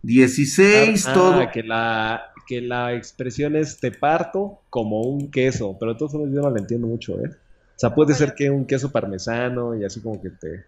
16, 0.03 1.07
ah, 1.07 1.13
todo. 1.13 1.51
Que 1.51 1.63
la, 1.63 2.33
que 2.47 2.61
la 2.61 2.95
expresión 2.95 3.57
es 3.57 3.79
te 3.79 3.91
parto 3.93 4.63
como 4.71 5.03
un 5.03 5.31
queso, 5.31 5.77
pero 5.79 5.93
de 5.93 5.99
todos 5.99 6.15
modos 6.15 6.31
yo 6.33 6.41
no 6.41 6.51
la 6.51 6.59
entiendo 6.59 6.87
mucho, 6.87 7.19
¿eh? 7.21 7.29
O 7.31 7.79
sea, 7.81 7.95
puede 7.95 8.15
ser 8.15 8.35
que 8.35 8.51
un 8.51 8.65
queso 8.65 8.91
parmesano 8.91 9.77
y 9.77 9.85
así 9.85 10.01
como 10.01 10.21
que 10.21 10.31
te... 10.31 10.65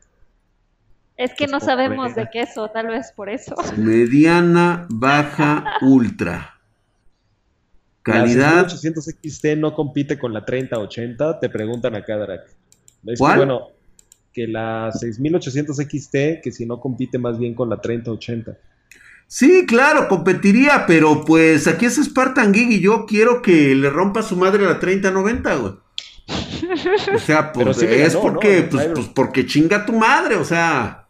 Es 1.16 1.34
que 1.34 1.46
no 1.46 1.58
sabemos 1.58 2.14
de 2.14 2.28
queso, 2.30 2.68
tal 2.68 2.88
vez 2.88 3.12
por 3.12 3.28
eso. 3.28 3.54
Mediana, 3.76 4.86
baja, 4.88 5.64
ultra. 5.82 6.54
Calidad. 8.02 8.56
La 8.56 8.62
800 8.62 9.04
XT 9.04 9.44
no 9.56 9.74
compite 9.74 10.18
con 10.18 10.32
la 10.32 10.44
3080, 10.44 11.40
te 11.40 11.48
preguntan 11.50 11.94
acá, 11.94 12.16
Drac. 12.16 12.42
¿Cuál? 13.18 13.36
bueno, 13.38 13.68
que 14.32 14.46
la 14.46 14.90
6800 14.92 15.76
XT, 15.76 16.42
que 16.42 16.52
si 16.52 16.66
no 16.66 16.80
compite 16.80 17.18
más 17.18 17.38
bien 17.38 17.54
con 17.54 17.68
la 17.68 17.80
3080. 17.80 18.56
Sí, 19.26 19.64
claro, 19.66 20.08
competiría, 20.08 20.84
pero 20.86 21.24
pues 21.24 21.68
aquí 21.68 21.86
es 21.86 21.96
Spartan 21.96 22.52
Gig 22.52 22.72
y 22.72 22.80
yo 22.80 23.06
quiero 23.06 23.42
que 23.42 23.74
le 23.74 23.88
rompa 23.88 24.22
su 24.22 24.36
madre 24.36 24.64
a 24.64 24.70
la 24.70 24.80
3090, 24.80 25.54
güey. 25.54 25.72
O 27.14 27.18
sea, 27.18 27.52
pues 27.52 27.80
es 27.82 28.16
porque, 28.16 28.62
pues, 28.70 28.88
pues, 28.94 29.06
porque 29.08 29.46
chinga 29.46 29.86
tu 29.86 29.92
madre, 29.92 30.36
o 30.36 30.44
sea. 30.44 31.06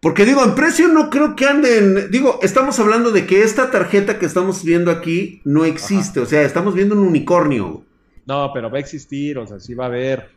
Porque 0.00 0.24
digo, 0.24 0.44
en 0.44 0.54
precio 0.54 0.86
no 0.88 1.10
creo 1.10 1.34
que 1.34 1.46
anden. 1.46 2.10
Digo, 2.10 2.38
estamos 2.42 2.78
hablando 2.78 3.10
de 3.10 3.26
que 3.26 3.42
esta 3.42 3.70
tarjeta 3.70 4.20
que 4.20 4.26
estamos 4.26 4.62
viendo 4.62 4.90
aquí 4.92 5.40
no 5.44 5.64
existe. 5.64 6.20
O 6.20 6.26
sea, 6.26 6.42
estamos 6.42 6.74
viendo 6.74 6.94
un 6.94 7.02
unicornio. 7.02 7.84
No, 8.26 8.50
pero 8.52 8.70
va 8.70 8.76
a 8.76 8.80
existir, 8.80 9.38
o 9.38 9.46
sea, 9.46 9.58
sí 9.58 9.74
va 9.74 9.84
a 9.84 9.88
haber. 9.88 10.35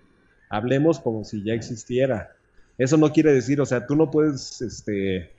Hablemos 0.50 1.00
como 1.00 1.24
si 1.24 1.44
ya 1.44 1.54
existiera. 1.54 2.32
Eso 2.78 2.98
no 2.98 3.12
quiere 3.12 3.34
decir, 3.34 3.62
o 3.62 3.66
sea, 3.66 3.86
tú 3.86 3.96
no 3.96 4.10
puedes 4.10 4.62
este, 4.62 5.32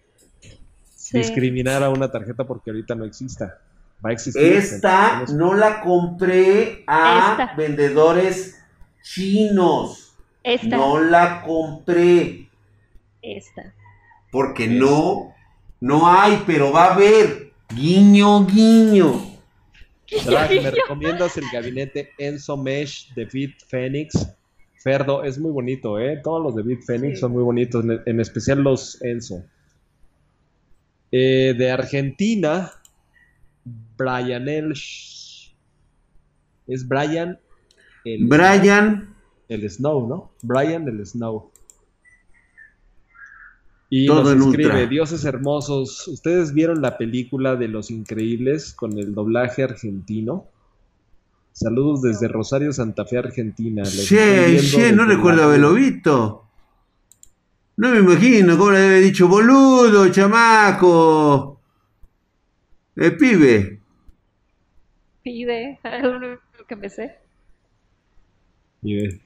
discriminar 1.13 1.83
a 1.83 1.91
una 1.91 2.11
tarjeta 2.11 2.45
porque 2.45 2.71
ahorita 2.71 2.95
no 2.95 3.05
exista. 3.05 3.59
Va 4.05 4.11
a 4.11 4.13
existir. 4.13 4.43
Esta 4.43 5.25
no 5.33 5.55
la 5.55 5.81
compré 5.81 6.85
a 6.87 7.55
vendedores 7.57 8.59
chinos. 9.03 10.15
Esta. 10.43 10.77
No 10.77 11.01
la 11.01 11.43
compré. 11.43 12.49
Esta. 13.21 13.75
Porque 14.31 14.69
no, 14.69 15.35
no 15.81 16.07
hay, 16.07 16.43
pero 16.47 16.73
va 16.73 16.85
a 16.85 16.95
haber. 16.95 17.53
Guiño, 17.75 18.47
guiño. 18.47 19.31
¿me 20.11 20.71
recomiendas 20.71 21.37
el 21.37 21.45
gabinete 21.53 22.11
Enso 22.19 22.57
Mesh 22.57 23.13
de 23.15 23.25
Bit 23.27 23.65
Phoenix? 23.69 24.29
Ferdo, 24.83 25.25
es 25.25 25.39
muy 25.39 25.51
bonito, 25.51 25.99
¿eh? 25.99 26.21
Todos 26.25 26.43
los 26.43 26.55
de 26.55 26.63
Bit 26.63 26.85
Phoenix 26.87 27.21
son 27.21 27.33
muy 27.33 27.43
bonitos, 27.43 27.85
en 28.07 28.19
especial 28.19 28.63
los 28.63 29.01
Enso. 29.03 29.45
Eh, 31.13 31.55
de 31.57 31.71
Argentina, 31.71 32.73
Brian 33.99 34.49
Elsh. 34.49 35.55
Es 36.67 36.89
Brian. 36.89 37.39
El 38.07 38.27
Brian. 38.27 39.15
El 39.49 39.69
Snow, 39.69 40.09
¿no? 40.09 40.33
Brian 40.43 40.89
el 40.89 41.05
Snow. 41.05 41.51
Y 43.91 44.07
nos 44.07 44.33
escribe, 44.33 44.87
Dioses 44.87 45.25
hermosos, 45.25 46.09
¿ustedes 46.09 46.55
vieron 46.55 46.81
la 46.81 46.97
película 46.97 47.57
de 47.57 47.69
Los 47.69 47.91
Increíbles 47.91 48.73
con 48.73 48.97
el 48.97 49.15
doblaje 49.15 49.65
argentino? 49.65 50.47
Saludos 51.53 52.03
desde 52.03 52.29
Rosario, 52.29 52.73
Santa 52.73 53.05
Fe, 53.05 53.19
Argentina. 53.19 53.83
Che, 53.83 54.59
che, 54.59 54.93
no 54.93 55.05
recuerdo 55.05 55.45
haberlo 55.45 55.73
visto. 55.73 56.49
No 57.77 57.91
me 57.91 57.99
imagino 57.99 58.57
cómo 58.57 58.71
le 58.71 58.79
debe 58.81 59.01
dicho, 59.01 59.29
boludo, 59.29 60.11
chamaco. 60.11 61.61
El 62.97 63.17
pibe. 63.17 63.81
Pibe, 65.23 65.79
es 65.85 66.03
lo 66.03 66.17
único 66.17 66.43
que 66.67 66.75
empecé. 66.75 67.19
Pibe. 68.81 69.21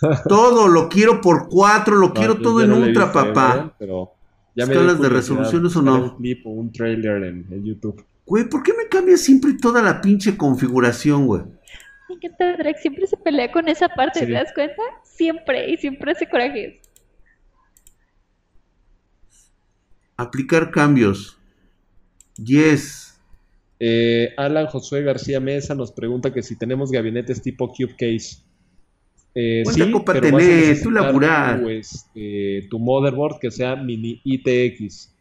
todo 0.28 0.68
lo 0.68 0.88
quiero 0.88 1.20
por 1.20 1.48
cuatro, 1.48 1.96
lo 1.96 2.12
quiero 2.12 2.36
todo 2.38 2.62
en 2.62 2.72
ultra, 2.72 3.12
papá. 3.12 3.74
Pero 3.78 4.12
ya 4.54 4.64
¿Escalas 4.64 5.00
de 5.00 5.08
resolución 5.08 5.66
o 5.66 5.82
no? 5.82 6.04
Un 6.04 6.16
clip 6.16 6.46
o 6.46 6.50
un 6.50 6.72
trailer 6.72 7.24
en, 7.24 7.64
YouTube. 7.64 8.04
Güey, 8.26 8.48
¿por 8.48 8.62
qué 8.62 8.72
me 8.72 8.88
cambia 8.88 9.16
siempre 9.16 9.54
toda 9.60 9.82
la 9.82 10.00
pinche 10.00 10.36
configuración, 10.36 11.26
güey? 11.26 11.42
Me 12.08 12.14
encanta 12.14 12.56
Drake, 12.56 12.78
siempre 12.80 13.06
se 13.06 13.16
pelea 13.16 13.50
con 13.50 13.68
esa 13.68 13.88
parte, 13.88 14.26
¿te 14.26 14.32
das 14.32 14.52
cuenta? 14.54 14.82
Siempre, 15.02 15.70
y 15.70 15.76
siempre 15.76 16.12
hace 16.12 16.28
corajes. 16.28 16.74
Aplicar 20.16 20.70
cambios. 20.70 21.38
Yes. 22.36 23.20
Eh, 23.80 24.32
Alan 24.36 24.66
Josué 24.66 25.02
García 25.02 25.40
Mesa 25.40 25.74
nos 25.74 25.90
pregunta 25.90 26.32
que 26.32 26.42
si 26.42 26.56
tenemos 26.56 26.92
gabinetes 26.92 27.42
tipo 27.42 27.68
Cube 27.68 27.96
Case. 27.98 28.42
Eh, 29.34 29.64
sí, 29.66 29.90
copa 29.90 30.20
tenés? 30.20 30.82
Tú 30.82 30.90
laburar. 30.90 31.62
Este, 31.70 32.66
tu 32.70 32.78
motherboard 32.78 33.40
que 33.40 33.50
sea 33.50 33.74
mini 33.76 34.20
ITX. 34.24 35.12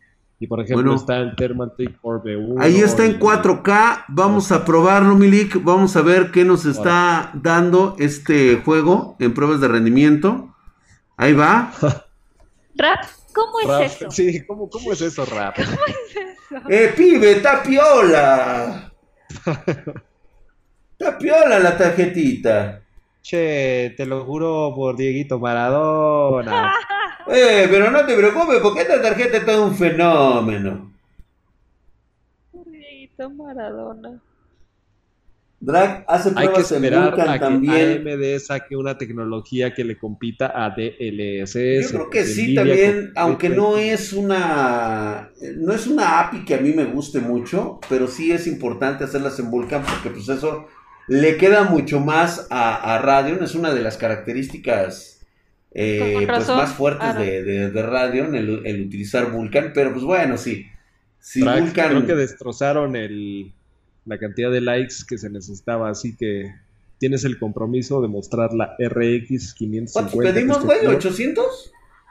Y 0.42 0.48
por 0.48 0.60
ejemplo 0.60 0.96
está 0.96 1.18
el 1.18 1.36
Thermaltake 1.36 2.00
Orbe 2.02 2.36
1. 2.36 2.60
Ahí 2.60 2.78
está 2.78 3.06
en 3.06 3.20
4K. 3.20 4.06
Vamos 4.08 4.52
a 4.52 4.66
probarlo, 4.66 5.16
Milik. 5.16 5.64
Vamos 5.64 5.96
a 5.96 6.02
ver 6.02 6.32
qué 6.32 6.44
nos 6.44 6.66
está 6.66 7.30
dando 7.36 7.96
este 8.00 8.56
juego 8.56 9.16
en 9.20 9.36
pruebas 9.36 9.62
de 9.62 9.68
rendimiento. 9.68 10.56
Ahí 11.16 11.34
va. 11.34 11.72
Rap, 12.76 13.04
¿cómo 13.36 13.60
es 13.60 13.94
eso? 13.94 14.10
Sí, 14.10 14.44
¿cómo, 14.48 14.68
¿cómo, 14.68 14.94
es 14.94 15.02
eso, 15.02 15.26
Rap? 15.26 15.56
¿Cómo 15.64 15.86
es 15.86 16.16
eso? 16.16 16.58
¡Eh, 16.70 16.92
pibe, 16.98 17.36
tapiola! 17.36 18.92
tapiola 20.98 21.60
la 21.60 21.78
tarjetita. 21.78 22.82
Che, 23.22 23.94
te 23.96 24.08
lo 24.08 24.26
juro 24.26 24.74
por 24.76 24.96
Dieguito 24.96 25.38
Maradona. 25.38 26.74
Eh, 27.32 27.68
pero 27.70 27.92
no 27.92 28.06
te 28.06 28.16
preocupes 28.16 28.60
porque 28.62 28.82
esta 28.82 29.02
tarjeta 29.02 29.38
es 29.38 29.46
todo 29.46 29.66
un 29.66 29.76
fenómeno. 29.76 30.92
Dieguito 32.54 33.30
Maradona. 33.30 34.22
Drag 35.64 36.04
hace 36.08 36.32
pruebas 36.32 36.72
Hay 36.72 36.80
que 36.80 36.88
esperar 36.88 37.20
en 37.20 37.30
a 37.30 37.40
también. 37.40 38.04
que 38.04 38.14
AMD 38.14 38.40
saque 38.40 38.76
una 38.76 38.98
tecnología 38.98 39.76
que 39.76 39.84
le 39.84 39.96
compita 39.96 40.52
a 40.56 40.72
DLSS. 40.72 41.84
Yo 41.84 41.90
creo 41.90 42.10
que 42.10 42.26
sí 42.26 42.56
también, 42.56 43.12
aunque 43.16 43.50
no 43.50 43.78
es 43.78 44.12
una 44.12 45.30
no 45.58 45.74
es 45.74 45.86
una 45.86 46.20
API 46.20 46.46
que 46.46 46.56
a 46.56 46.60
mí 46.60 46.74
me 46.74 46.86
guste 46.86 47.20
mucho, 47.20 47.80
pero 47.88 48.08
sí 48.08 48.32
es 48.32 48.48
importante 48.48 49.04
hacerlas 49.04 49.38
en 49.38 49.52
Vulkan 49.52 49.84
porque 49.84 50.10
pues 50.10 50.28
eso 50.30 50.66
le 51.08 51.38
queda 51.38 51.64
mucho 51.66 52.00
más 52.00 52.48
a, 52.50 52.96
a 52.96 52.98
Radeon, 52.98 53.44
es 53.44 53.54
una 53.54 53.72
de 53.72 53.82
las 53.82 53.98
características 53.98 55.21
eh, 55.74 56.26
pues 56.28 56.48
más 56.48 56.74
fuertes 56.74 57.16
de, 57.18 57.72
de, 57.72 57.82
Radeon, 57.82 58.36
el, 58.36 58.82
utilizar 58.86 59.32
Vulkan, 59.32 59.72
pero 59.74 59.94
pues 59.94 60.04
bueno, 60.04 60.38
sí. 60.38 60.66
Creo 61.34 62.06
que 62.06 62.16
destrozaron 62.16 62.96
el, 62.96 63.54
la 64.06 64.18
cantidad 64.18 64.52
de 64.52 64.62
likes 64.62 64.96
que 65.08 65.18
se 65.18 65.30
necesitaba, 65.30 65.90
así 65.90 66.16
que 66.16 66.54
tienes 66.98 67.24
el 67.24 67.40
compromiso 67.40 68.02
de 68.02 68.08
mostrar 68.08 68.54
la 68.54 68.76
RX 68.80 69.54
550. 69.54 69.92
¿Cuánto 69.94 70.34
pedimos, 70.34 70.66
güey? 70.66 70.80
¿800? 70.82 71.42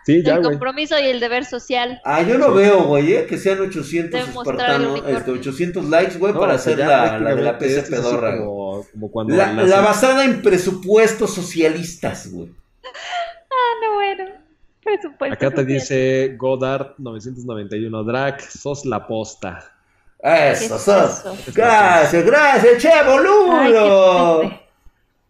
Sí, 0.07 0.23
ya, 0.25 0.37
El 0.37 0.43
compromiso 0.43 0.99
y 0.99 1.05
el 1.05 1.21
deber 1.21 1.45
social. 1.45 2.01
Ah, 2.05 2.23
yo 2.23 2.39
lo 2.39 2.55
veo, 2.55 2.85
güey, 2.85 3.13
¿eh? 3.13 3.27
que 3.27 3.37
sean 3.37 3.61
800 3.61 4.29
espartanos, 4.29 5.03
este, 5.07 5.31
800 5.31 5.85
likes, 5.91 6.19
güey, 6.19 6.33
para 6.33 6.55
hacer 6.55 6.79
la, 6.79 7.19
la, 7.19 7.35
de 7.35 7.43
la 7.43 7.59
PC 7.59 7.83
pedorra. 7.83 8.39
Como, 8.39 8.87
como 8.91 9.11
cuando 9.11 9.37
la, 9.37 9.53
la, 9.53 9.81
basada 9.81 10.25
en 10.25 10.41
presupuestos 10.41 11.35
socialistas, 11.35 12.31
güey. 12.31 12.49
Presupuesto 14.91 15.35
Acá 15.35 15.55
te 15.55 15.65
dice 15.65 16.35
Godard 16.37 16.95
991, 16.99 18.05
Drac, 18.05 18.41
sos 18.41 18.85
la 18.85 19.07
posta. 19.07 19.73
Eso, 20.19 20.79
sos. 20.79 21.23
Gracias, 21.55 22.25
gracias, 22.25 22.83
che, 22.83 22.91
boludo. 23.07 24.51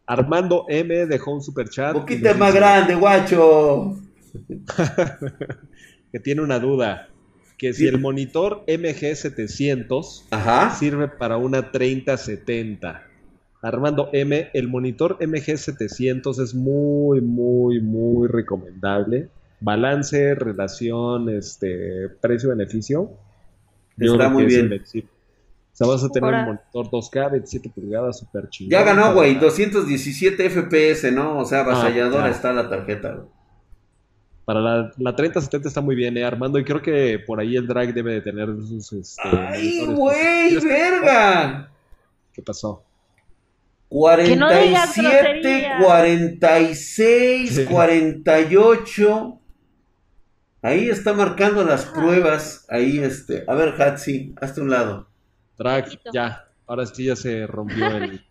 Armando 0.07 0.65
M 0.69 1.07
dejó 1.07 1.35
un 1.35 1.43
super 1.43 1.69
chat. 1.69 1.95
Un 1.95 2.01
poquito 2.01 2.35
más 2.37 2.55
grande, 2.55 2.95
guacho. 2.95 3.97
que 6.13 6.21
tiene 6.21 6.43
una 6.43 6.59
duda. 6.59 7.09
Que 7.59 7.75
si 7.75 7.87
el 7.87 8.01
monitor 8.01 8.65
MG700 8.67 10.73
sirve 10.73 11.09
para 11.09 11.37
una 11.37 11.71
3070. 11.71 13.07
Armando 13.63 14.09
M, 14.15 14.49
el 14.55 14.69
monitor 14.69 15.19
MG700 15.19 16.43
es 16.43 16.55
muy, 16.55 17.21
muy, 17.21 17.83
muy 17.83 18.27
recomendable. 18.27 19.29
Balance, 19.61 20.35
relación, 20.35 21.29
este, 21.29 22.09
precio-beneficio. 22.21 23.11
Está 23.99 24.29
muy 24.29 24.47
bien. 24.47 24.73
O 24.73 25.77
sea, 25.81 25.87
vas 25.87 26.03
a 26.05 26.09
tener 26.09 26.35
un 26.35 26.45
monitor 26.45 26.91
2K, 26.91 27.31
27 27.33 27.71
pulgadas, 27.71 28.19
super 28.19 28.49
chingón. 28.49 28.71
Ya 28.71 28.83
ganó, 28.83 29.15
güey, 29.15 29.37
217 29.37 30.51
FPS, 30.51 31.13
¿no? 31.13 31.39
O 31.39 31.45
sea, 31.45 31.61
ah, 31.61 31.63
avasalladora 31.63 32.29
está 32.29 32.53
la 32.53 32.69
tarjeta, 32.69 33.25
Para 34.45 34.61
la, 34.61 34.93
la 34.99 35.17
3070 35.17 35.69
está 35.69 35.81
muy 35.81 35.95
bien, 35.95 36.17
¿eh, 36.17 36.25
Armando? 36.25 36.59
Y 36.59 36.65
creo 36.65 36.83
que 36.83 37.19
por 37.19 37.41
ahí 37.41 37.57
el 37.57 37.67
drag 37.67 37.95
debe 37.95 38.15
de 38.15 38.21
tener 38.21 38.49
sus... 38.67 38.93
Este, 38.93 39.23
¡Ay, 39.23 39.87
güey, 39.87 40.57
verga! 40.65 41.71
¿Qué 42.33 42.43
pasó? 42.43 42.83
47, 43.89 45.73
46, 45.83 47.67
48. 47.69 49.40
Ahí 50.63 50.91
está 50.91 51.15
marcando 51.15 51.65
las 51.65 51.87
pruebas. 51.87 52.67
Ahí, 52.69 52.99
este. 52.99 53.45
A 53.47 53.55
ver, 53.55 53.81
Hatsi, 53.81 54.35
hazte 54.41 54.61
un 54.61 54.71
lado. 54.71 55.09
Drag, 55.59 55.99
ya. 56.13 56.45
Ahora 56.67 56.87
sí 56.87 57.05
ya 57.05 57.17
se 57.17 57.47
rompió 57.47 57.89
el, 57.97 58.23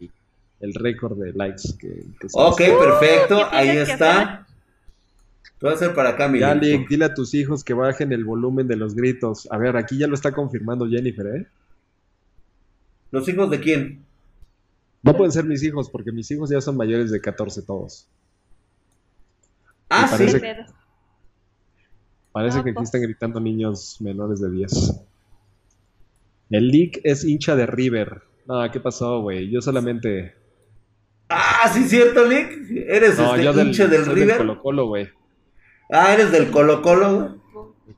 el 0.60 0.74
récord 0.74 1.18
de 1.18 1.34
likes. 1.34 1.76
Que, 1.80 2.06
ok, 2.34 2.58
perfecto. 2.58 3.48
Ahí 3.52 3.78
está. 3.78 4.46
Te 5.60 5.66
voy 5.66 5.72
a 5.72 5.76
hacer 5.76 5.94
para 5.94 6.12
acá, 6.12 6.32
Ya, 6.38 6.56
dile 6.56 7.06
a 7.06 7.14
tus 7.14 7.34
hijos 7.34 7.66
que 7.66 7.74
bajen 7.74 8.14
el 8.14 8.24
volumen 8.24 8.68
de 8.68 8.78
los 8.78 8.96
gritos. 8.96 9.48
A 9.52 9.58
ver, 9.58 9.76
aquí 9.76 9.98
ya 9.98 10.08
lo 10.08 10.16
está 10.16 10.32
confirmando 10.32 10.88
Jennifer, 10.88 11.28
¿eh? 11.28 11.48
¿Los 13.12 13.28
hijos 13.28 13.50
de 13.50 13.60
quién? 13.60 14.06
No 15.02 15.18
pueden 15.18 15.32
ser 15.32 15.44
mis 15.46 15.62
hijos, 15.64 15.90
porque 15.90 16.12
mis 16.12 16.30
hijos 16.32 16.50
ya 16.50 16.62
son 16.62 16.78
mayores 16.78 17.12
de 17.12 17.20
14 17.20 17.64
todos. 17.64 18.08
Ah, 19.90 20.08
sí. 20.08 20.18
Parece 20.18 20.66
que 22.34 22.70
aquí 22.70 22.84
están 22.84 23.02
gritando 23.02 23.40
niños 23.40 23.98
menores 24.00 24.40
de 24.40 24.52
10. 24.52 25.02
El 26.52 26.68
leak 26.70 27.02
es 27.04 27.24
hincha 27.24 27.56
de 27.56 27.66
River. 27.66 28.22
No, 28.46 28.70
¿qué 28.72 28.80
pasó, 28.80 29.22
güey? 29.22 29.50
Yo 29.50 29.62
solamente. 29.62 30.34
Ah, 31.30 31.70
sí, 31.72 31.88
cierto, 31.88 32.26
Leak. 32.26 32.52
Eres 32.88 33.20
no, 33.20 33.36
este, 33.36 33.54
del, 33.54 33.68
hincha 33.68 33.88
del 33.88 34.06
River. 34.08 34.28
Del 34.28 34.38
Colo 34.38 34.62
Colo, 34.62 34.88
güey. 34.88 35.10
Ah, 35.92 36.14
eres 36.14 36.32
del 36.32 36.50
Colo 36.50 36.82
Colo, 36.82 37.40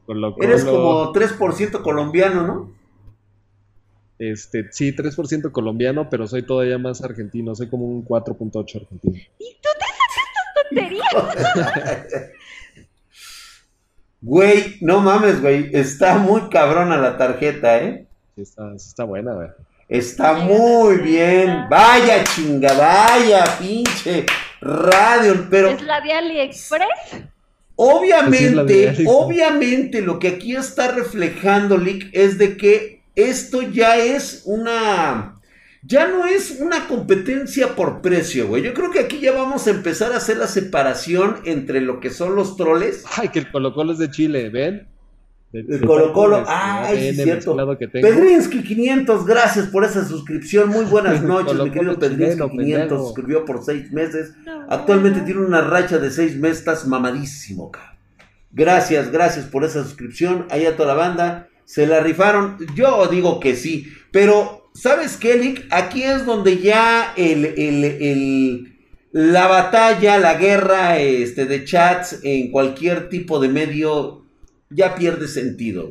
Colo 0.05 0.35
-Colo. 0.35 0.43
Eres 0.43 0.65
como 0.65 1.13
3% 1.13 1.81
colombiano, 1.81 2.45
¿no? 2.45 2.71
Este, 4.19 4.67
sí, 4.71 4.93
3% 4.93 5.51
colombiano, 5.51 6.09
pero 6.09 6.27
soy 6.27 6.43
todavía 6.43 6.77
más 6.77 7.01
argentino, 7.01 7.55
soy 7.55 7.69
como 7.69 7.85
un 7.85 8.05
4.8 8.05 8.81
argentino. 8.81 9.17
¿Y 9.39 9.55
tú 9.61 9.69
te 9.79 9.85
sacas 9.87 11.01
tonterías? 11.49 12.31
güey, 14.21 14.77
no 14.81 14.99
mames, 15.01 15.41
güey, 15.41 15.69
está 15.73 16.17
muy 16.17 16.49
cabrona 16.49 16.97
la 16.97 17.17
tarjeta, 17.17 17.77
¿eh? 17.79 18.05
Sí, 18.35 18.43
está, 18.43 18.73
está 18.75 19.03
buena, 19.03 19.33
güey. 19.33 19.49
Está 19.89 20.33
muy 20.33 20.97
bien. 20.99 21.65
Vaya 21.69 22.23
chinga, 22.23 22.73
vaya 22.73 23.43
pinche 23.59 24.25
radio, 24.61 25.47
pero... 25.49 25.67
¿Es 25.69 25.81
la 25.81 25.99
de 25.99 26.13
AliExpress? 26.13 27.23
Obviamente, 27.75 29.03
obviamente 29.05 30.01
lo 30.01 30.17
que 30.17 30.29
aquí 30.29 30.55
está 30.55 30.91
reflejando, 30.91 31.77
Lick, 31.77 32.09
es 32.13 32.37
de 32.37 32.55
que 32.55 33.01
esto 33.15 33.63
ya 33.63 33.97
es 33.97 34.43
una... 34.45 35.30
Ya 35.83 36.07
no 36.07 36.25
es 36.25 36.59
una 36.59 36.87
competencia 36.87 37.75
por 37.75 38.01
precio, 38.01 38.47
güey. 38.47 38.61
Yo 38.61 38.73
creo 38.73 38.91
que 38.91 38.99
aquí 38.99 39.19
ya 39.19 39.31
vamos 39.31 39.65
a 39.65 39.71
empezar 39.71 40.13
a 40.13 40.17
hacer 40.17 40.37
la 40.37 40.47
separación 40.47 41.37
entre 41.45 41.81
lo 41.81 41.99
que 41.99 42.11
son 42.11 42.35
los 42.35 42.55
troles. 42.55 43.03
Ay, 43.17 43.29
que 43.29 43.39
el 43.39 43.51
Colo 43.51 43.73
Colo 43.73 43.93
es 43.93 43.97
de 43.97 44.11
Chile, 44.11 44.49
¿ven? 44.49 44.87
El 45.53 45.81
Colo 45.85 46.13
Colo, 46.13 46.45
ay, 46.47 47.07
es 47.07 47.17
cierto. 47.17 47.57
Pedrinsky 47.91 48.63
500, 48.63 49.25
gracias 49.25 49.67
por 49.67 49.83
esa 49.83 50.07
suscripción. 50.07 50.69
Muy 50.69 50.85
buenas 50.85 51.21
noches, 51.23 51.55
mi 51.55 51.71
querido 51.71 51.99
Pedrinsky 51.99 52.49
500. 52.49 53.07
Suscribió 53.07 53.43
por 53.43 53.63
seis 53.63 53.91
meses. 53.91 54.33
Actualmente 54.69 55.21
tiene 55.21 55.41
una 55.41 55.61
racha 55.61 55.97
de 55.97 56.09
seis 56.11 56.37
meses. 56.37 56.59
Estás 56.59 56.87
mamadísimo, 56.87 57.71
cabrón. 57.71 57.91
Gracias, 58.51 59.11
gracias 59.11 59.45
por 59.45 59.63
esa 59.63 59.83
suscripción. 59.83 60.45
Ahí 60.49 60.65
a 60.65 60.77
toda 60.77 60.89
la 60.89 60.95
banda. 60.95 61.47
¿Se 61.65 61.87
la 61.87 62.01
rifaron? 62.01 62.57
Yo 62.75 63.07
digo 63.07 63.39
que 63.39 63.55
sí. 63.55 63.87
Pero, 64.11 64.60
¿sabes 64.73 65.17
qué, 65.17 65.35
Lick? 65.35 65.67
Aquí 65.71 66.03
es 66.03 66.25
donde 66.25 66.57
ya 66.59 67.13
el, 67.15 67.45
el, 67.45 68.79
la 69.11 69.47
batalla, 69.47 70.17
la 70.17 70.35
guerra 70.35 70.97
este, 70.99 71.45
de 71.45 71.65
chats 71.65 72.19
en 72.23 72.51
cualquier 72.51 73.09
tipo 73.09 73.39
de 73.39 73.49
medio 73.49 74.25
ya 74.69 74.95
pierde 74.95 75.27
sentido. 75.27 75.89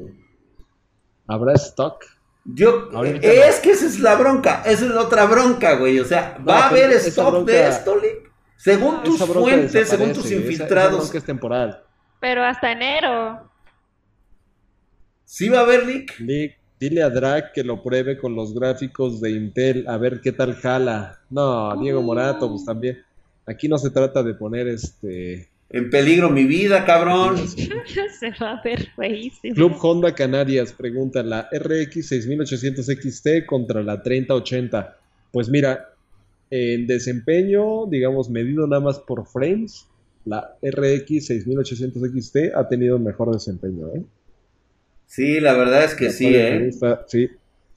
¿Habrá 1.26 1.52
stock? 1.54 2.04
Yo, 2.44 2.88
es 3.22 3.60
que 3.60 3.72
esa 3.72 3.86
es 3.86 4.00
la 4.00 4.16
bronca, 4.16 4.62
esa 4.64 4.86
es 4.86 4.90
la 4.90 5.02
otra 5.02 5.26
bronca, 5.26 5.74
güey. 5.74 6.00
O 6.00 6.04
sea, 6.04 6.38
¿va 6.46 6.64
a 6.64 6.68
haber 6.68 6.90
stock 6.92 7.44
de 7.44 7.68
esto, 7.68 7.96
Lick? 7.96 8.30
Según 8.56 9.02
tus 9.02 9.18
fuentes, 9.24 9.88
según 9.88 10.12
tus 10.12 10.30
infiltrados. 10.30 11.14
es 11.14 11.24
temporal. 11.24 11.82
Pero 12.20 12.44
hasta 12.44 12.72
enero. 12.72 13.50
¿Sí 15.24 15.48
va 15.48 15.60
a 15.60 15.62
haber 15.62 15.86
Nick? 15.86 16.18
Nick, 16.20 16.58
dile 16.80 17.02
a 17.02 17.10
Drag 17.10 17.52
que 17.52 17.62
lo 17.62 17.82
pruebe 17.82 18.18
con 18.18 18.34
los 18.34 18.54
gráficos 18.54 19.20
de 19.20 19.30
Intel, 19.32 19.84
a 19.86 19.98
ver 19.98 20.20
qué 20.22 20.32
tal 20.32 20.54
jala. 20.54 21.20
No, 21.28 21.78
Diego 21.80 22.02
Morato, 22.02 22.48
pues 22.48 22.64
también. 22.64 22.98
Aquí 23.46 23.68
no 23.68 23.78
se 23.78 23.90
trata 23.90 24.22
de 24.22 24.34
poner 24.34 24.66
este. 24.66 25.48
En 25.68 25.90
peligro 25.90 26.30
mi 26.30 26.44
vida, 26.44 26.84
cabrón. 26.84 27.36
se 28.18 28.30
va 28.40 28.52
a 28.52 28.62
ver 28.62 28.88
feísimo. 28.96 29.54
Club 29.54 29.76
Honda 29.80 30.14
Canarias 30.14 30.72
pregunta: 30.72 31.22
la 31.22 31.48
RX 31.52 32.08
6800 32.08 32.86
XT 32.86 33.46
contra 33.46 33.82
la 33.82 34.02
3080. 34.02 34.96
Pues 35.32 35.48
mira, 35.48 35.90
en 36.50 36.86
desempeño, 36.86 37.86
digamos, 37.86 38.30
medido 38.30 38.66
nada 38.66 38.80
más 38.80 38.98
por 38.98 39.26
frames, 39.26 39.86
la 40.24 40.56
RX 40.62 41.26
6800 41.26 42.02
XT 42.02 42.36
ha 42.54 42.68
tenido 42.68 42.98
mejor 42.98 43.32
desempeño, 43.32 43.88
¿eh? 43.94 44.02
Sí, 45.10 45.40
la 45.40 45.54
verdad 45.54 45.82
es 45.82 45.96
que 45.96 46.10
sí, 46.10 46.36
¿eh? 46.36 46.70
Sí. 47.08 47.28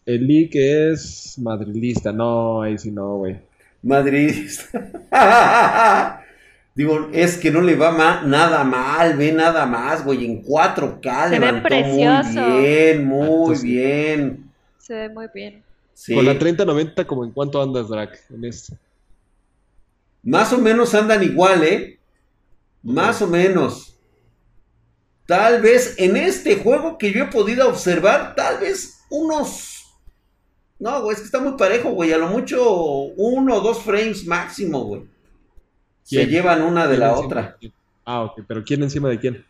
El 0.05 0.27
Lee 0.27 0.49
que 0.51 0.91
es 0.91 1.34
madrilista. 1.39 2.11
No, 2.11 2.61
ahí 2.61 2.77
sí 2.77 2.91
no, 2.91 3.17
güey. 3.17 3.39
Madridista. 3.81 4.69
Digo, 6.75 7.09
es 7.11 7.38
que 7.38 7.49
no 7.49 7.61
le 7.61 7.75
va 7.75 8.21
nada 8.23 8.63
mal, 8.63 9.17
ve 9.17 9.31
nada 9.31 9.65
más, 9.65 10.05
güey. 10.05 10.25
En 10.25 10.43
4K 10.43 11.29
Se 11.29 11.39
ve 11.39 11.53
precioso. 11.61 12.39
Muy 12.39 12.61
bien, 12.61 13.05
muy 13.05 13.58
bien. 13.63 14.51
Se 14.78 14.93
ve 14.93 15.09
muy 15.09 15.25
bien. 15.33 15.63
Con 16.13 16.25
la 16.25 16.37
3090, 16.37 17.08
¿como 17.08 17.25
en 17.25 17.32
cuánto 17.32 17.63
andas, 17.63 17.89
Drac? 17.89 18.16
En 18.29 18.45
esto? 18.45 18.75
Más 20.21 20.53
o 20.53 20.59
menos 20.59 20.93
andan 20.93 21.24
igual, 21.24 21.63
¿eh? 21.63 21.97
Más 22.83 23.24
o 23.24 23.28
menos. 23.28 23.92
Tal 25.25 25.62
vez 25.62 25.95
en 25.97 26.17
este 26.17 26.58
juego 26.58 26.97
que 26.97 27.12
yo 27.12 27.24
he 27.24 27.28
podido 27.28 27.67
observar, 27.70 28.36
tal 28.36 28.59
vez 28.59 29.00
unos... 29.09 29.86
No, 30.79 31.01
güey, 31.01 31.13
es 31.13 31.20
que 31.20 31.25
está 31.25 31.39
muy 31.39 31.54
parejo, 31.58 31.91
güey. 31.91 32.12
A 32.12 32.17
lo 32.17 32.28
mucho 32.28 32.62
uno 33.16 33.55
o 33.55 33.62
dos 33.62 33.83
frames 33.83 34.25
máximo, 34.25 34.83
güey. 34.83 35.04
Se 36.04 36.25
llevan 36.28 36.62
una 36.62 36.87
de 36.87 36.97
la 36.97 37.13
otra. 37.13 37.58
Ah, 38.04 38.24
ok, 38.24 38.41
pero 38.45 38.63
¿quién 38.66 38.83
encima 38.83 39.08
de 39.08 39.20
quién? 39.20 39.45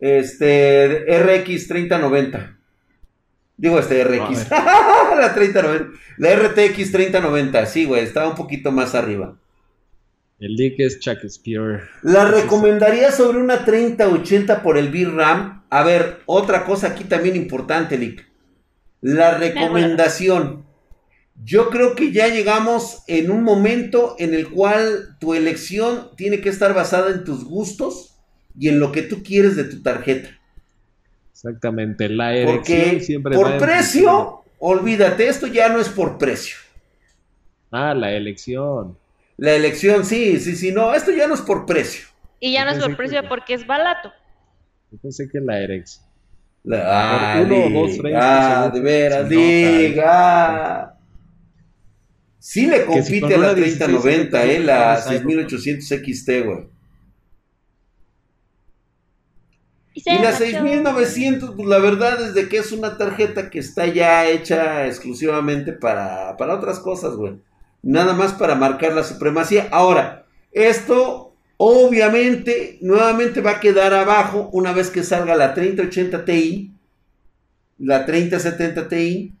Este, 0.00 1.06
RX 1.06 1.68
3090. 1.68 2.58
Digo, 3.56 3.78
este 3.78 4.02
RX. 4.02 4.50
la 4.50 5.32
3090. 5.32 5.98
La 6.18 6.36
RTX 6.36 6.92
3090, 6.92 7.66
sí, 7.66 7.84
güey, 7.84 8.02
estaba 8.02 8.28
un 8.28 8.34
poquito 8.34 8.72
más 8.72 8.94
arriba. 8.94 9.36
El 10.44 10.56
leak 10.56 10.74
es 10.76 11.00
Shakespeare. 11.00 11.84
La 12.02 12.26
recomendaría 12.26 13.10
sobre 13.10 13.38
una 13.38 13.64
3080 13.64 14.62
por 14.62 14.76
el 14.76 14.90
VRAM. 14.90 15.64
A 15.70 15.82
ver, 15.82 16.18
otra 16.26 16.66
cosa 16.66 16.88
aquí 16.88 17.04
también 17.04 17.34
importante, 17.34 17.96
Lick. 17.96 18.28
La 19.00 19.38
recomendación. 19.38 20.66
Yo 21.42 21.70
creo 21.70 21.94
que 21.94 22.12
ya 22.12 22.28
llegamos 22.28 23.04
en 23.06 23.30
un 23.30 23.42
momento 23.42 24.16
en 24.18 24.34
el 24.34 24.50
cual 24.50 25.16
tu 25.18 25.32
elección 25.32 26.10
tiene 26.14 26.42
que 26.42 26.50
estar 26.50 26.74
basada 26.74 27.10
en 27.10 27.24
tus 27.24 27.46
gustos 27.46 28.18
y 28.58 28.68
en 28.68 28.80
lo 28.80 28.92
que 28.92 29.00
tú 29.00 29.22
quieres 29.22 29.56
de 29.56 29.64
tu 29.64 29.80
tarjeta. 29.82 30.28
Exactamente, 31.32 32.10
la 32.10 32.36
elección 32.36 32.56
Porque 32.56 33.00
siempre 33.00 33.34
por 33.34 33.56
precio, 33.56 34.42
olvídate, 34.58 35.26
esto 35.26 35.46
ya 35.46 35.70
no 35.70 35.80
es 35.80 35.88
por 35.88 36.18
precio. 36.18 36.56
Ah, 37.70 37.94
la 37.94 38.12
elección. 38.12 38.98
La 39.36 39.54
elección, 39.54 40.04
sí, 40.04 40.38
sí, 40.38 40.54
sí, 40.54 40.72
no, 40.72 40.94
esto 40.94 41.10
ya 41.10 41.26
no 41.26 41.34
es 41.34 41.40
por 41.40 41.66
precio. 41.66 42.06
Y 42.40 42.52
ya 42.52 42.64
no 42.64 42.72
es 42.72 42.78
por 42.78 42.96
precio 42.96 43.26
porque 43.28 43.54
es 43.54 43.66
barato. 43.66 44.12
Yo 44.90 44.98
pensé 44.98 45.28
que 45.28 45.40
la 45.40 45.60
Erex. 45.60 46.02
La, 46.62 47.36
ah, 47.36 47.42
uno 47.42 47.66
o 47.66 47.86
dos 47.86 47.98
frames 47.98 48.18
ah, 48.20 48.70
de 48.72 48.80
veras, 48.80 49.28
diga. 49.28 50.94
Sí 52.38 52.66
le 52.66 52.84
compite 52.84 53.34
a 53.34 53.38
la 53.38 53.54
3090, 53.54 54.44
eh, 54.44 54.60
la 54.60 54.96
6800 54.98 55.88
XT, 55.88 56.28
güey. 56.44 56.68
Y 59.94 60.18
la 60.18 60.32
6900, 60.32 61.54
pues 61.56 61.68
la 61.68 61.78
verdad 61.78 62.20
es 62.20 62.34
de 62.34 62.48
que 62.48 62.58
es 62.58 62.72
una 62.72 62.98
tarjeta 62.98 63.48
que 63.48 63.60
está 63.60 63.86
ya 63.86 64.28
hecha 64.28 64.86
exclusivamente 64.86 65.72
para, 65.72 66.36
para 66.36 66.54
otras 66.54 66.80
cosas, 66.80 67.14
güey. 67.14 67.40
Nada 67.84 68.14
más 68.14 68.32
para 68.32 68.54
marcar 68.54 68.94
la 68.94 69.04
supremacía. 69.04 69.68
Ahora, 69.70 70.26
esto 70.52 71.34
obviamente 71.58 72.78
nuevamente 72.80 73.42
va 73.42 73.52
a 73.52 73.60
quedar 73.60 73.92
abajo 73.92 74.48
una 74.52 74.72
vez 74.72 74.90
que 74.90 75.02
salga 75.02 75.36
la 75.36 75.52
3080 75.52 76.24
Ti, 76.24 76.72
la 77.78 78.06
3070 78.06 78.88
Ti. 78.88 79.32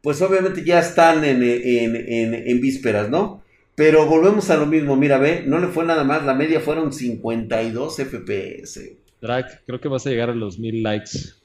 Pues 0.00 0.20
obviamente 0.22 0.64
ya 0.64 0.80
están 0.80 1.22
en, 1.22 1.42
en, 1.42 2.34
en 2.34 2.60
vísperas, 2.60 3.10
¿no? 3.10 3.42
Pero 3.74 4.06
volvemos 4.06 4.50
a 4.50 4.56
lo 4.56 4.66
mismo, 4.66 4.96
mira, 4.96 5.18
ve, 5.18 5.44
no 5.46 5.58
le 5.58 5.68
fue 5.68 5.84
nada 5.84 6.02
más, 6.02 6.24
la 6.24 6.34
media 6.34 6.60
fueron 6.60 6.92
52 6.92 7.96
FPS. 7.96 8.80
Drake, 9.20 9.60
creo 9.66 9.80
que 9.80 9.88
vas 9.88 10.06
a 10.06 10.10
llegar 10.10 10.30
a 10.30 10.34
los 10.34 10.58
mil 10.58 10.82
likes. 10.82 11.41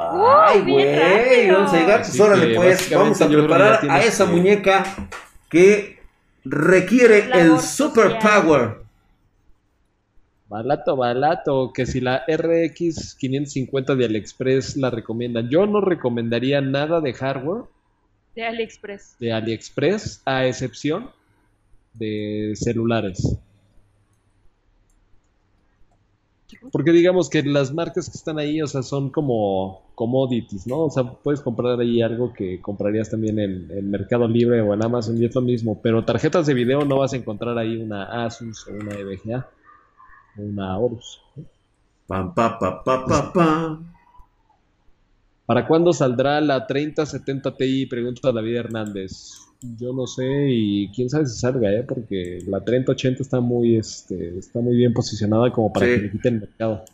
Ay, 0.00 0.62
güey, 0.62 1.50
vamos 1.50 1.72
a 1.72 1.80
llegar, 1.80 2.02
pues 2.02 2.20
órale 2.20 2.54
pues, 2.54 2.88
vamos 2.88 3.20
a 3.20 3.28
preparar 3.28 3.80
a 3.90 4.00
esa 4.04 4.26
muñeca 4.26 4.84
que 5.50 5.98
requiere 6.44 7.28
el 7.32 7.58
super 7.58 8.16
power. 8.20 8.76
Balato, 10.46 10.94
balato, 10.94 11.72
que 11.74 11.84
si 11.84 12.00
la 12.00 12.24
RX 12.28 13.16
550 13.16 13.96
de 13.96 14.04
AliExpress 14.04 14.76
la 14.76 14.90
recomiendan. 14.90 15.50
Yo 15.50 15.66
no 15.66 15.80
recomendaría 15.80 16.60
nada 16.60 17.00
de 17.00 17.12
hardware. 17.12 17.64
De 18.36 18.46
AliExpress. 18.46 19.16
De 19.18 19.32
AliExpress, 19.32 20.22
a 20.24 20.46
excepción 20.46 21.10
de 21.92 22.52
celulares. 22.54 23.36
Porque 26.72 26.90
digamos 26.90 27.30
que 27.30 27.42
las 27.42 27.72
marcas 27.72 28.10
que 28.10 28.16
están 28.16 28.38
ahí, 28.38 28.60
o 28.60 28.66
sea, 28.66 28.82
son 28.82 29.10
como 29.10 29.82
commodities, 29.94 30.66
¿no? 30.66 30.84
O 30.84 30.90
sea, 30.90 31.04
puedes 31.04 31.40
comprar 31.40 31.78
ahí 31.78 32.02
algo 32.02 32.32
que 32.32 32.60
comprarías 32.60 33.10
también 33.10 33.38
en, 33.38 33.90
Mercado 33.90 34.26
Libre 34.26 34.60
o 34.60 34.74
en 34.74 34.84
Amazon 34.84 35.20
y 35.22 35.24
es 35.24 35.34
lo 35.34 35.40
mismo. 35.40 35.80
Pero 35.82 36.04
tarjetas 36.04 36.46
de 36.46 36.54
video 36.54 36.84
no 36.84 36.98
vas 36.98 37.12
a 37.12 37.16
encontrar 37.16 37.56
ahí 37.58 37.76
una 37.76 38.24
Asus 38.24 38.66
o 38.66 38.72
una 38.72 38.94
EVGA 38.94 39.48
o 40.36 40.42
una 40.42 40.78
Horus. 40.78 41.20
Pa, 42.06 42.34
pa, 42.34 42.58
pa, 42.58 42.82
pa, 42.82 43.06
pa, 43.06 43.32
pa. 43.32 43.78
¿Para 45.46 45.66
cuándo 45.66 45.92
saldrá 45.92 46.40
la 46.40 46.66
3070 46.66 47.56
Ti? 47.56 47.86
Pregunta 47.86 48.32
David 48.32 48.56
Hernández. 48.56 49.47
Yo 49.60 49.92
no 49.92 50.06
sé 50.06 50.48
y 50.50 50.88
quién 50.92 51.10
sabe 51.10 51.26
si 51.26 51.38
salga, 51.38 51.72
¿eh? 51.72 51.82
Porque 51.82 52.38
la 52.46 52.64
3080 52.64 53.22
está 53.22 53.40
muy, 53.40 53.76
este, 53.76 54.38
está 54.38 54.60
muy 54.60 54.76
bien 54.76 54.92
posicionada 54.92 55.50
como 55.50 55.72
para 55.72 55.86
que 55.86 55.98
le 55.98 56.10
quiten 56.12 56.34
el 56.34 56.40
mercado. 56.40 56.84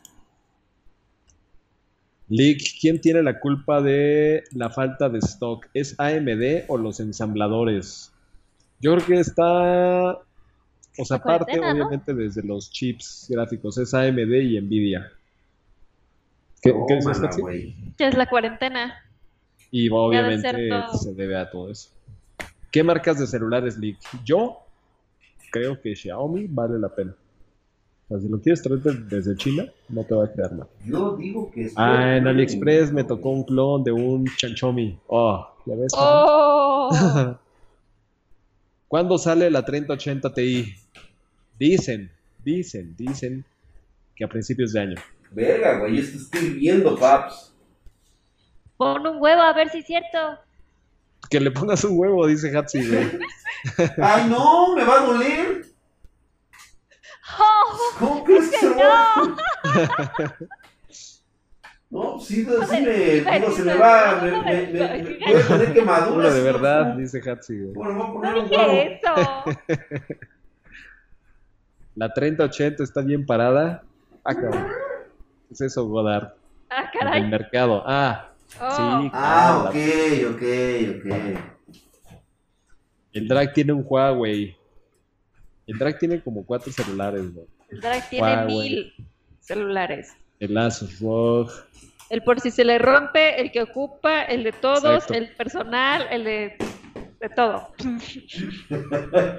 Lick, 2.28 2.62
¿quién 2.80 3.00
tiene 3.00 3.22
la 3.22 3.38
culpa 3.38 3.82
de 3.82 4.44
la 4.54 4.70
falta 4.70 5.10
de 5.10 5.18
stock? 5.18 5.66
¿Es 5.74 5.94
AMD 5.98 6.64
o 6.68 6.78
los 6.78 7.00
ensambladores? 7.00 8.12
Yo 8.80 8.94
creo 8.94 9.06
que 9.06 9.20
está, 9.20 10.18
o 10.98 11.04
sea, 11.04 11.18
aparte 11.18 11.58
obviamente 11.60 12.14
desde 12.14 12.42
los 12.42 12.70
chips 12.70 13.26
gráficos, 13.28 13.76
es 13.76 13.92
AMD 13.92 14.18
y 14.18 14.60
Nvidia. 14.60 15.12
¿Qué, 16.62 16.70
es 16.70 17.06
esto? 17.06 17.28
¿Qué 17.98 18.08
es 18.08 18.16
la 18.16 18.26
cuarentena? 18.26 18.94
Y 19.70 19.90
obviamente 19.90 20.70
se 20.98 21.14
debe 21.14 21.36
a 21.36 21.50
todo 21.50 21.70
eso. 21.70 21.90
¿Qué 22.74 22.82
marcas 22.82 23.20
de 23.20 23.28
celulares 23.28 23.78
leak? 23.78 23.98
Yo 24.24 24.58
creo 25.52 25.80
que 25.80 25.94
Xiaomi 25.94 26.48
vale 26.48 26.76
la 26.76 26.88
pena. 26.88 27.14
O 28.08 28.08
sea, 28.08 28.18
si 28.18 28.28
lo 28.28 28.40
quieres 28.40 28.62
traer 28.62 28.80
desde 28.80 29.36
China, 29.36 29.64
no 29.90 30.02
te 30.02 30.12
va 30.12 30.24
a 30.24 30.32
quedar 30.32 30.54
mal. 30.56 30.66
Yo 30.84 31.16
digo 31.16 31.52
que 31.52 31.70
Ah, 31.76 32.16
en 32.16 32.26
AliExpress 32.26 32.90
me 32.92 33.04
tocó 33.04 33.30
un 33.30 33.44
clon 33.44 33.84
de 33.84 33.92
un 33.92 34.26
Chanchomi. 34.26 34.98
Oh, 35.06 35.46
¿ya 35.66 35.76
ves? 35.76 35.92
Oh. 35.96 36.90
¿Cuándo 38.88 39.18
sale 39.18 39.52
la 39.52 39.64
3080 39.64 40.34
Ti? 40.34 40.74
Dicen, 41.56 42.10
dicen, 42.42 42.96
dicen 42.96 43.44
que 44.16 44.24
a 44.24 44.28
principios 44.28 44.72
de 44.72 44.80
año. 44.80 44.96
Verga, 45.30 45.78
güey, 45.78 46.00
esto 46.00 46.18
estoy 46.18 46.48
viendo, 46.58 46.98
paps. 46.98 47.54
Pon 48.76 49.06
un 49.06 49.22
huevo 49.22 49.42
a 49.42 49.52
ver 49.52 49.68
si 49.68 49.78
es 49.78 49.86
cierto. 49.86 50.18
Que 51.30 51.40
le 51.40 51.50
pongas 51.50 51.84
un 51.84 51.98
huevo, 51.98 52.26
dice 52.26 52.56
Hatsi, 52.56 52.88
güey. 52.88 53.18
¡Ay, 54.02 54.28
no! 54.28 54.74
¡Me 54.74 54.84
va 54.84 55.00
a 55.00 55.06
doler! 55.06 55.66
Oh, 57.38 57.78
¿Cómo 57.98 58.24
crees 58.24 58.50
que 58.50 58.58
se 58.58 58.68
va? 58.70 59.36
No, 61.94 62.18
sí, 62.18 62.44
sí 62.44 62.80
me, 62.82 63.38
digo, 63.38 63.52
se 63.52 63.62
me 63.62 63.74
va, 63.76 64.20
me, 64.20 64.32
me, 64.32 64.66
me, 64.66 65.16
voy 65.16 65.40
a 65.40 65.46
tener 65.46 65.72
quemaduras. 65.72 66.34
de 66.34 66.42
verdad, 66.42 66.96
dice 66.96 67.20
Hatsi, 67.24 67.56
güey. 67.56 67.72
Bueno, 67.72 67.94
voy 67.94 68.08
a 68.08 68.12
poner 68.12 68.34
un 68.34 68.50
huevo. 68.50 68.72
eso? 68.72 70.14
La 71.94 72.12
3080 72.12 72.82
está 72.82 73.00
bien 73.00 73.24
parada. 73.24 73.84
Ah, 74.24 74.34
cabrón. 74.34 74.66
¿Qué 75.46 75.54
es 75.54 75.60
eso, 75.60 75.86
Godard? 75.86 76.32
Ah, 76.68 76.90
caray. 76.92 77.22
El 77.22 77.28
mercado. 77.28 77.84
Ah, 77.86 78.32
Oh. 78.60 79.10
Ah, 79.12 79.64
ok, 79.66 79.74
ok, 80.30 80.42
ok. 80.96 81.40
El 83.12 83.28
drag 83.28 83.52
tiene 83.52 83.72
un 83.72 83.84
Huawei. 83.86 84.56
El 85.66 85.78
drag 85.78 85.98
tiene 85.98 86.20
como 86.22 86.44
cuatro 86.44 86.72
celulares, 86.72 87.22
¿no? 87.32 87.42
El 87.70 87.80
drag 87.80 88.08
tiene 88.10 88.44
mil 88.46 88.94
celulares. 89.40 90.12
El 90.40 90.56
Asus 90.56 91.00
ROG. 91.00 91.50
El 92.10 92.22
por 92.22 92.40
si 92.40 92.50
se 92.50 92.64
le 92.64 92.78
rompe, 92.78 93.40
el 93.40 93.50
que 93.50 93.62
ocupa, 93.62 94.22
el 94.22 94.44
de 94.44 94.52
todos, 94.52 95.10
el 95.10 95.30
personal, 95.34 96.06
el 96.10 96.24
de, 96.24 96.56
de 97.20 97.28
todo. 97.30 97.70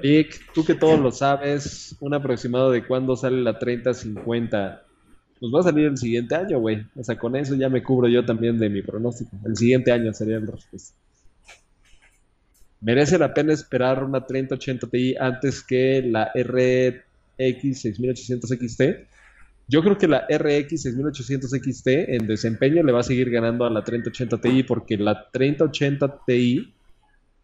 Vic, 0.02 0.52
tú 0.52 0.64
que 0.64 0.74
todo 0.74 0.96
lo 0.96 1.12
sabes, 1.12 1.96
un 2.00 2.14
aproximado 2.14 2.70
de 2.70 2.84
cuándo 2.84 3.14
sale 3.16 3.40
la 3.40 3.58
3050 3.58 4.85
pues 5.38 5.52
va 5.52 5.60
a 5.60 5.64
salir 5.64 5.86
el 5.86 5.98
siguiente 5.98 6.34
año, 6.34 6.58
güey. 6.58 6.86
O 6.96 7.04
sea, 7.04 7.18
con 7.18 7.36
eso 7.36 7.54
ya 7.54 7.68
me 7.68 7.82
cubro 7.82 8.08
yo 8.08 8.24
también 8.24 8.58
de 8.58 8.68
mi 8.68 8.82
pronóstico. 8.82 9.30
El 9.44 9.56
siguiente 9.56 9.92
año 9.92 10.12
sería 10.12 10.36
el 10.36 10.46
respuesta. 10.46 10.94
¿Merece 12.80 13.18
la 13.18 13.34
pena 13.34 13.52
esperar 13.52 14.04
una 14.04 14.24
3080 14.24 14.86
Ti 14.88 15.16
antes 15.18 15.62
que 15.62 16.02
la 16.02 16.30
RX 16.34 17.80
6800 17.80 18.50
XT? 18.50 18.82
Yo 19.68 19.82
creo 19.82 19.98
que 19.98 20.06
la 20.06 20.26
RX 20.28 20.82
6800 20.82 21.50
XT 21.50 21.86
en 21.86 22.26
desempeño 22.26 22.82
le 22.82 22.92
va 22.92 23.00
a 23.00 23.02
seguir 23.02 23.30
ganando 23.30 23.64
a 23.64 23.70
la 23.70 23.82
3080 23.82 24.40
Ti 24.40 24.62
porque 24.62 24.96
la 24.96 25.28
3080 25.30 26.20
Ti 26.26 26.74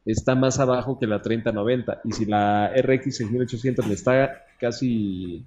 está 0.04 0.34
más 0.34 0.58
abajo 0.58 0.98
que 0.98 1.06
la 1.06 1.20
3090 1.22 2.02
y 2.04 2.12
si 2.12 2.24
la 2.26 2.72
RX 2.76 3.16
6800 3.16 3.86
le 3.86 3.94
está 3.94 4.44
casi 4.58 5.44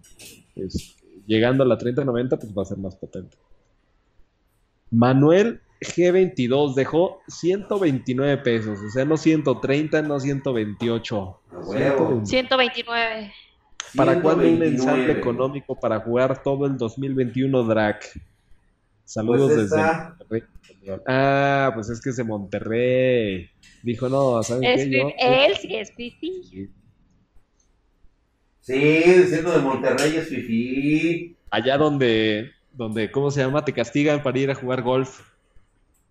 pues, 0.54 0.96
llegando 1.26 1.64
a 1.64 1.68
la 1.68 1.78
3090, 1.78 2.38
pues 2.38 2.58
va 2.58 2.62
a 2.62 2.66
ser 2.66 2.78
más 2.78 2.96
potente. 2.96 3.38
Manuel 4.92 5.62
G22 5.82 6.74
dejó 6.74 7.20
129 7.28 8.38
pesos, 8.38 8.80
o 8.80 8.90
sea, 8.90 9.06
no 9.06 9.18
130, 9.18 10.02
no 10.04 10.20
128. 10.20 11.40
129. 12.24 13.34
¿Para 13.96 14.22
cuándo 14.22 14.48
un 14.48 14.62
ensamble 14.62 15.12
económico 15.12 15.80
para 15.80 16.00
jugar 16.00 16.44
todo 16.44 16.66
el 16.66 16.78
2021 16.78 17.64
Drac? 17.64 18.22
Saludos 19.06 19.52
pues 19.54 19.70
desde 19.70 19.78
Monterrey. 19.78 20.44
Ah, 21.08 21.72
pues 21.74 21.90
es 21.90 22.02
que 22.02 22.10
es 22.10 22.18
de 22.18 22.24
Monterrey. 22.24 23.50
Dijo, 23.84 24.10
no, 24.10 24.42
¿saben 24.44 24.64
qué? 24.64 24.90
Yo, 24.90 25.12
él 25.18 25.56
sí 25.56 25.76
es 25.76 25.92
fifi. 25.94 26.70
Sí, 28.66 28.74
diciendo 28.74 29.52
de 29.52 29.60
Monterrey 29.60 30.16
es 30.16 30.28
fifi. 30.28 31.38
Allá 31.52 31.78
donde, 31.78 32.52
donde, 32.74 33.12
¿cómo 33.12 33.30
se 33.30 33.42
llama? 33.42 33.64
Te 33.64 33.74
castigan 33.74 34.24
para 34.24 34.40
ir 34.40 34.50
a 34.50 34.56
jugar 34.56 34.82
golf. 34.82 35.22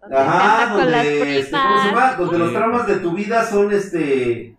Ajá, 0.00 0.72
donde, 0.72 1.40
este, 1.40 1.50
¿cómo 1.50 1.80
se 1.80 1.88
llama? 1.88 2.14
Donde 2.14 2.38
los 2.38 2.52
traumas 2.52 2.86
de 2.86 2.96
tu 2.98 3.12
vida 3.12 3.44
son 3.44 3.72
este. 3.72 4.54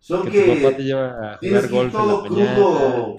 Son 0.00 0.28
que, 0.28 0.42
tu 0.42 0.62
papá 0.62 0.76
te 0.76 0.82
lleva 0.82 1.34
a 1.34 1.38
jugar 1.38 1.68
golf 1.68 1.92
todo 1.92 2.24
crudo 2.24 3.16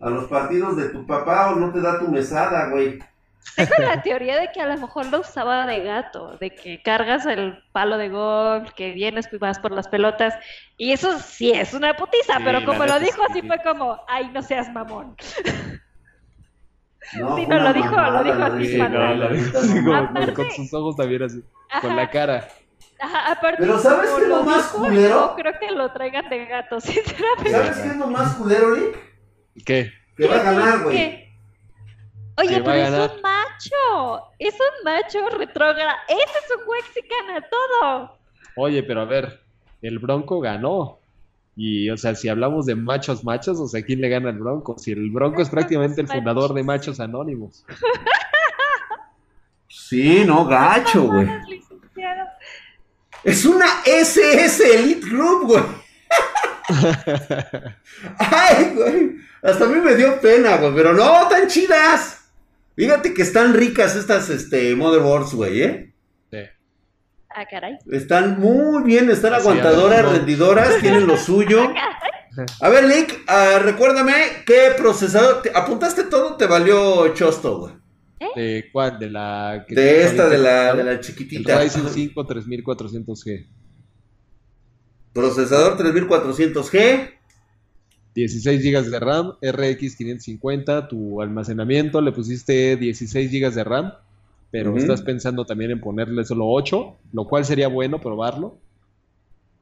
a 0.00 0.10
los 0.10 0.24
partidos 0.24 0.76
de 0.76 0.88
tu 0.88 1.06
papá 1.06 1.52
o 1.52 1.56
no 1.56 1.72
te 1.72 1.80
da 1.80 2.00
tu 2.00 2.08
mesada, 2.08 2.68
güey. 2.70 2.98
Tengo 3.56 3.74
la 3.78 4.02
teoría 4.02 4.40
de 4.40 4.50
que 4.52 4.60
a 4.60 4.66
lo 4.66 4.78
mejor 4.78 5.06
lo 5.06 5.20
usaba 5.20 5.66
de 5.66 5.84
gato, 5.84 6.36
de 6.38 6.50
que 6.50 6.82
cargas 6.82 7.26
el 7.26 7.62
palo 7.72 7.98
de 7.98 8.08
golf, 8.08 8.72
que 8.72 8.92
vienes 8.92 9.28
y 9.32 9.36
vas 9.36 9.58
por 9.58 9.72
las 9.72 9.88
pelotas, 9.88 10.34
y 10.76 10.92
eso 10.92 11.18
sí 11.18 11.52
es 11.52 11.74
una 11.74 11.94
putiza, 11.94 12.38
pero 12.44 12.64
como 12.64 12.84
lo 12.84 12.98
dijo 12.98 13.22
así 13.28 13.42
fue 13.42 13.58
como, 13.62 14.00
ay, 14.08 14.30
no 14.32 14.42
seas 14.42 14.72
mamón. 14.72 15.16
No, 17.18 17.36
sí, 17.36 17.46
no, 17.46 17.58
lo 17.58 17.72
dijo, 17.74 17.94
lo 17.94 18.24
dijo 18.24 18.42
así, 18.42 18.66
sí, 18.66 18.78
no, 18.78 19.14
lo 19.14 19.28
dijo 19.28 19.58
así 19.58 20.32
con 20.32 20.50
sus 20.52 20.72
ojos 20.72 20.96
también 20.96 21.22
así, 21.22 21.44
con 21.82 21.94
la 21.94 22.08
cara. 22.08 22.48
aparte, 22.98 23.58
Pero 23.58 23.78
¿sabes 23.78 24.10
qué 24.10 24.22
es 24.22 24.28
lo 24.28 24.42
más 24.42 24.62
culero? 24.68 25.20
No 25.20 25.34
creo 25.36 25.52
que 25.60 25.70
lo 25.70 25.92
traigan 25.92 26.30
de 26.30 26.46
gato, 26.46 26.80
sinceramente. 26.80 27.50
¿Sabes 27.50 27.76
qué 27.76 27.88
es 27.88 27.96
lo 27.98 28.06
más 28.06 28.34
culero, 28.36 28.74
Lick? 28.74 28.96
¿Qué? 29.66 29.92
Que 30.16 30.26
va 30.26 30.36
a 30.36 30.42
ganar, 30.42 30.82
güey. 30.82 31.23
Oye, 32.36 32.62
pero 32.62 32.72
es 32.74 33.10
un 33.10 33.22
macho. 33.22 34.30
Es 34.38 34.54
un 34.54 34.84
macho 34.84 35.28
retrógrado. 35.30 35.96
Ese 36.08 36.38
es 36.38 36.50
un 36.56 37.08
gana 37.08 37.46
todo. 37.48 38.18
Oye, 38.56 38.82
pero 38.82 39.02
a 39.02 39.04
ver, 39.04 39.40
el 39.82 39.98
Bronco 39.98 40.40
ganó. 40.40 40.98
Y, 41.56 41.88
o 41.90 41.96
sea, 41.96 42.14
si 42.14 42.28
hablamos 42.28 42.66
de 42.66 42.74
machos 42.74 43.22
machos, 43.22 43.60
o 43.60 43.68
sea, 43.68 43.82
¿quién 43.82 44.00
le 44.00 44.08
gana 44.08 44.30
al 44.30 44.38
Bronco? 44.38 44.76
Si 44.76 44.90
el 44.90 45.10
Bronco 45.10 45.40
es 45.40 45.48
prácticamente 45.48 46.00
el 46.00 46.08
fundador 46.08 46.52
de 46.52 46.64
Machos 46.64 47.00
Anónimos. 47.00 47.64
Sí, 49.76 50.24
no, 50.24 50.46
gacho, 50.46 51.02
güey. 51.02 51.28
Es 53.24 53.44
una 53.44 53.66
SS 53.84 54.74
Elite 54.74 55.06
Group, 55.08 55.46
güey. 55.48 55.64
Ay, 58.18 58.72
güey. 58.74 59.16
Hasta 59.42 59.64
a 59.64 59.68
mí 59.68 59.80
me 59.80 59.96
dio 59.96 60.20
pena, 60.20 60.58
güey. 60.58 60.74
Pero 60.74 60.92
no, 60.94 61.26
tan 61.28 61.48
chidas. 61.48 62.13
Fíjate 62.76 63.14
que 63.14 63.22
están 63.22 63.54
ricas 63.54 63.96
estas 63.96 64.30
este, 64.30 64.74
motherboards, 64.74 65.34
güey, 65.34 65.62
¿eh? 65.62 65.94
Sí. 66.30 66.38
Ah, 67.30 67.46
caray. 67.48 67.78
Están 67.90 68.40
muy 68.40 68.82
bien, 68.82 69.10
están 69.10 69.34
aguantadoras, 69.34 70.10
rendidoras, 70.10 70.78
tienen 70.80 71.06
lo 71.06 71.16
suyo. 71.16 71.72
Ah, 71.76 71.98
a 72.60 72.68
ver, 72.68 72.84
Link, 72.84 73.12
uh, 73.28 73.62
recuérdame 73.62 74.12
qué 74.44 74.72
procesador. 74.76 75.42
Te, 75.42 75.50
¿Apuntaste 75.54 76.04
todo 76.04 76.36
te 76.36 76.46
valió 76.46 77.14
Chosto, 77.14 77.58
güey? 77.60 77.74
¿Eh? 78.18 78.28
¿De 78.34 78.70
cuál? 78.72 78.98
De 78.98 79.10
la. 79.10 79.64
de 79.68 80.02
esta, 80.04 80.28
de 80.28 80.38
la, 80.38 80.74
de 80.74 80.84
la 80.84 81.00
chiquitita. 81.00 81.62
El 81.62 81.70
Ryzen 81.70 81.88
5 81.88 82.26
3400G. 82.26 83.46
Procesador 85.12 85.78
3400G. 85.78 87.10
16 88.14 88.62
GB 88.62 88.90
de 88.90 89.00
RAM, 89.00 89.32
RX 89.42 89.96
550, 89.96 90.88
tu 90.88 91.20
almacenamiento 91.20 92.00
le 92.00 92.12
pusiste 92.12 92.76
16 92.76 93.30
GB 93.30 93.52
de 93.52 93.64
RAM, 93.64 93.92
pero 94.50 94.76
estás 94.76 95.02
pensando 95.02 95.44
también 95.44 95.72
en 95.72 95.80
ponerle 95.80 96.24
solo 96.24 96.46
8, 96.46 96.96
lo 97.12 97.26
cual 97.26 97.44
sería 97.44 97.66
bueno 97.66 98.00
probarlo. 98.00 98.56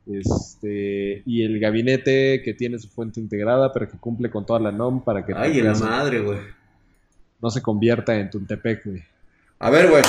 Este, 0.06 1.22
y 1.24 1.44
el 1.44 1.60
gabinete 1.60 2.42
que 2.42 2.52
tiene 2.52 2.78
su 2.78 2.88
fuente 2.88 3.20
integrada, 3.20 3.72
pero 3.72 3.88
que 3.88 3.96
cumple 3.96 4.30
con 4.30 4.44
toda 4.44 4.60
la 4.60 4.72
NOM 4.72 5.02
para 5.02 5.24
que... 5.24 5.32
Ay, 5.34 5.62
la 5.62 5.74
madre, 5.74 6.20
güey. 6.20 6.38
No 7.40 7.50
se 7.50 7.62
convierta 7.62 8.18
en 8.18 8.28
Tultepec, 8.28 8.84
güey. 8.84 9.02
A 9.60 9.70
ver, 9.70 9.88
güey. 9.88 10.02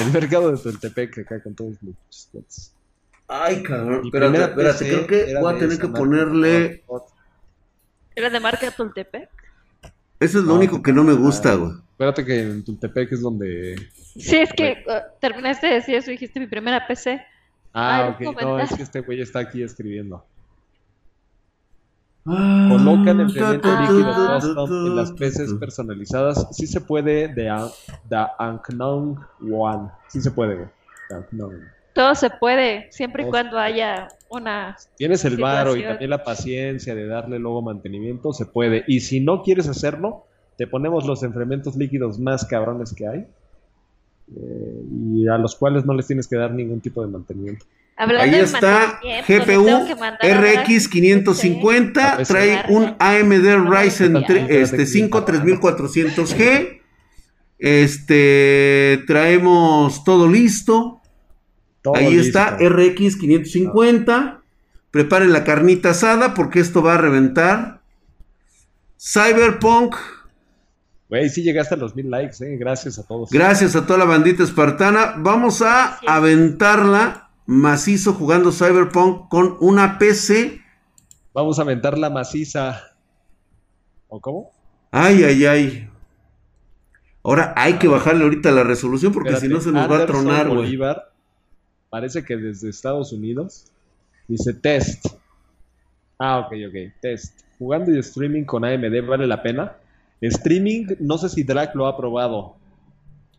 El 0.00 0.12
mercado 0.12 0.52
de 0.52 0.58
Tultepec 0.58 1.18
acá 1.18 1.42
con 1.42 1.54
todos 1.54 1.76
los... 1.82 2.70
Ay, 3.26 3.62
cabrón. 3.62 4.02
Espérate, 4.04 4.38
espérate, 4.38 4.84
creo 4.84 5.06
que 5.06 5.34
voy 5.40 5.54
a 5.54 5.58
tener 5.58 5.78
que 5.78 5.88
ponerle... 5.88 6.82
¿Era 8.14 8.30
de 8.30 8.40
marca 8.40 8.70
Tultepec? 8.70 9.28
Eso 10.20 10.38
es 10.38 10.44
lo 10.44 10.54
único 10.54 10.82
que 10.82 10.92
no 10.92 11.02
me 11.02 11.14
gusta, 11.14 11.54
güey. 11.54 11.72
Espérate 11.90 12.24
que 12.24 12.42
en 12.42 12.64
Tultepec 12.64 13.12
es 13.12 13.22
donde... 13.22 13.76
Sí, 14.16 14.36
es 14.36 14.52
que 14.52 14.84
uh, 14.86 15.18
terminaste 15.20 15.66
de 15.66 15.74
decir 15.74 15.94
eso, 15.96 16.10
dijiste 16.10 16.38
mi 16.38 16.46
primera 16.46 16.86
PC. 16.86 17.20
Ah, 17.72 18.14
ok. 18.14 18.42
No, 18.42 18.58
es 18.60 18.74
que 18.74 18.82
este 18.82 19.00
güey 19.00 19.20
está 19.20 19.40
aquí 19.40 19.62
escribiendo. 19.62 20.24
Ah, 22.26 22.68
Colocan 22.70 23.20
enfriamiento 23.20 23.80
líquido 23.80 24.34
custom 24.34 24.86
en 24.86 24.96
las 24.96 25.12
PCs 25.12 25.54
personalizadas. 25.54 26.46
Sí 26.52 26.66
se 26.66 26.80
puede 26.80 27.28
de 27.28 27.50
The 28.08 28.26
Unknown 28.38 29.18
One. 29.50 29.88
Sí 30.08 30.20
se 30.20 30.30
puede, 30.30 30.54
güey. 30.54 30.68
Todo 31.94 32.14
se 32.14 32.30
puede, 32.30 32.90
siempre 32.90 33.24
y 33.24 33.26
cuando 33.26 33.58
haya 33.58 34.08
una. 34.28 34.76
Tienes 34.96 35.24
el 35.24 35.36
varo 35.36 35.76
y 35.76 35.82
también 35.82 36.10
la 36.10 36.24
paciencia 36.24 36.94
de 36.94 37.06
darle 37.06 37.38
luego 37.38 37.62
mantenimiento, 37.62 38.32
se 38.32 38.46
puede. 38.46 38.84
Y 38.86 39.00
si 39.00 39.20
no 39.20 39.42
quieres 39.42 39.68
hacerlo, 39.68 40.26
te 40.56 40.66
ponemos 40.66 41.06
los 41.06 41.22
enfriamientos 41.22 41.76
líquidos 41.76 42.18
más 42.18 42.46
cabrones 42.46 42.94
que 42.94 43.06
hay. 43.06 43.26
Eh, 44.34 44.82
y 45.16 45.28
a 45.28 45.36
los 45.36 45.54
cuales 45.56 45.84
no 45.84 45.92
les 45.94 46.06
tienes 46.06 46.26
que 46.26 46.36
dar 46.36 46.52
ningún 46.52 46.80
tipo 46.80 47.04
de 47.04 47.08
mantenimiento. 47.08 47.66
Ahí 47.96 48.34
está 48.34 49.00
GPU 49.28 49.66
RX 50.22 50.88
550, 50.88 52.22
trae 52.24 52.64
un 52.70 52.96
AMD 52.98 53.70
Ryzen 53.70 54.16
este 54.48 54.86
5 54.86 55.26
3400G. 55.26 56.80
Este 57.58 59.04
traemos 59.06 60.02
todo 60.04 60.26
listo. 60.26 61.01
Ahí 61.94 62.18
está, 62.18 62.56
RX 62.58 63.16
550. 63.16 64.42
Preparen 64.90 65.32
la 65.32 65.44
carnita 65.44 65.90
asada 65.90 66.34
porque 66.34 66.60
esto 66.60 66.82
va 66.82 66.94
a 66.94 66.98
reventar. 66.98 67.80
Cyberpunk. 68.98 69.96
Güey, 71.08 71.28
sí 71.28 71.42
llegaste 71.42 71.74
a 71.74 71.78
los 71.78 71.96
mil 71.96 72.10
likes, 72.10 72.44
eh. 72.44 72.56
Gracias 72.56 72.98
a 72.98 73.06
todos. 73.06 73.30
Gracias 73.30 73.74
a 73.74 73.86
toda 73.86 73.98
la 73.98 74.04
bandita 74.04 74.42
espartana. 74.42 75.14
Vamos 75.18 75.60
a 75.62 75.98
aventarla 76.06 77.30
macizo 77.46 78.14
jugando 78.14 78.52
Cyberpunk 78.52 79.28
con 79.28 79.56
una 79.60 79.98
PC. 79.98 80.60
Vamos 81.34 81.58
a 81.58 81.62
aventarla 81.62 82.10
maciza. 82.10 82.82
¿O 84.08 84.20
cómo? 84.20 84.52
Ay, 84.90 85.24
ay, 85.24 85.46
ay. 85.46 85.90
Ahora 87.24 87.54
hay 87.56 87.74
que 87.74 87.88
bajarle 87.88 88.24
ahorita 88.24 88.50
la 88.52 88.62
resolución 88.62 89.12
porque 89.12 89.36
si 89.36 89.48
no 89.48 89.60
se 89.60 89.72
nos 89.72 89.90
va 89.90 90.02
a 90.02 90.06
tronar, 90.06 90.48
güey 90.48 90.78
parece 91.92 92.24
que 92.24 92.38
desde 92.38 92.70
Estados 92.70 93.12
Unidos, 93.12 93.66
dice 94.26 94.54
test. 94.54 95.04
Ah, 96.18 96.38
ok, 96.38 96.54
ok, 96.68 97.00
test. 97.02 97.40
Jugando 97.58 97.94
y 97.94 97.98
streaming 97.98 98.44
con 98.44 98.64
AMD 98.64 99.06
vale 99.06 99.26
la 99.26 99.42
pena. 99.42 99.76
Streaming, 100.22 100.86
no 101.00 101.18
sé 101.18 101.28
si 101.28 101.42
Drac 101.42 101.74
lo 101.74 101.86
ha 101.86 101.94
probado, 101.94 102.56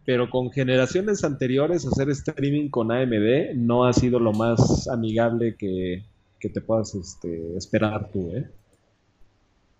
pero 0.05 0.29
con 0.29 0.51
generaciones 0.51 1.23
anteriores 1.23 1.87
hacer 1.87 2.11
streaming 2.11 2.69
con 2.69 2.91
AMD 2.91 3.55
no 3.55 3.85
ha 3.85 3.93
sido 3.93 4.19
lo 4.19 4.33
más 4.33 4.87
amigable 4.87 5.55
que, 5.55 6.03
te 6.39 6.61
puedas 6.61 6.93
este, 6.93 7.57
esperar 7.57 8.11
tú, 8.11 8.33
¿eh? 8.35 8.47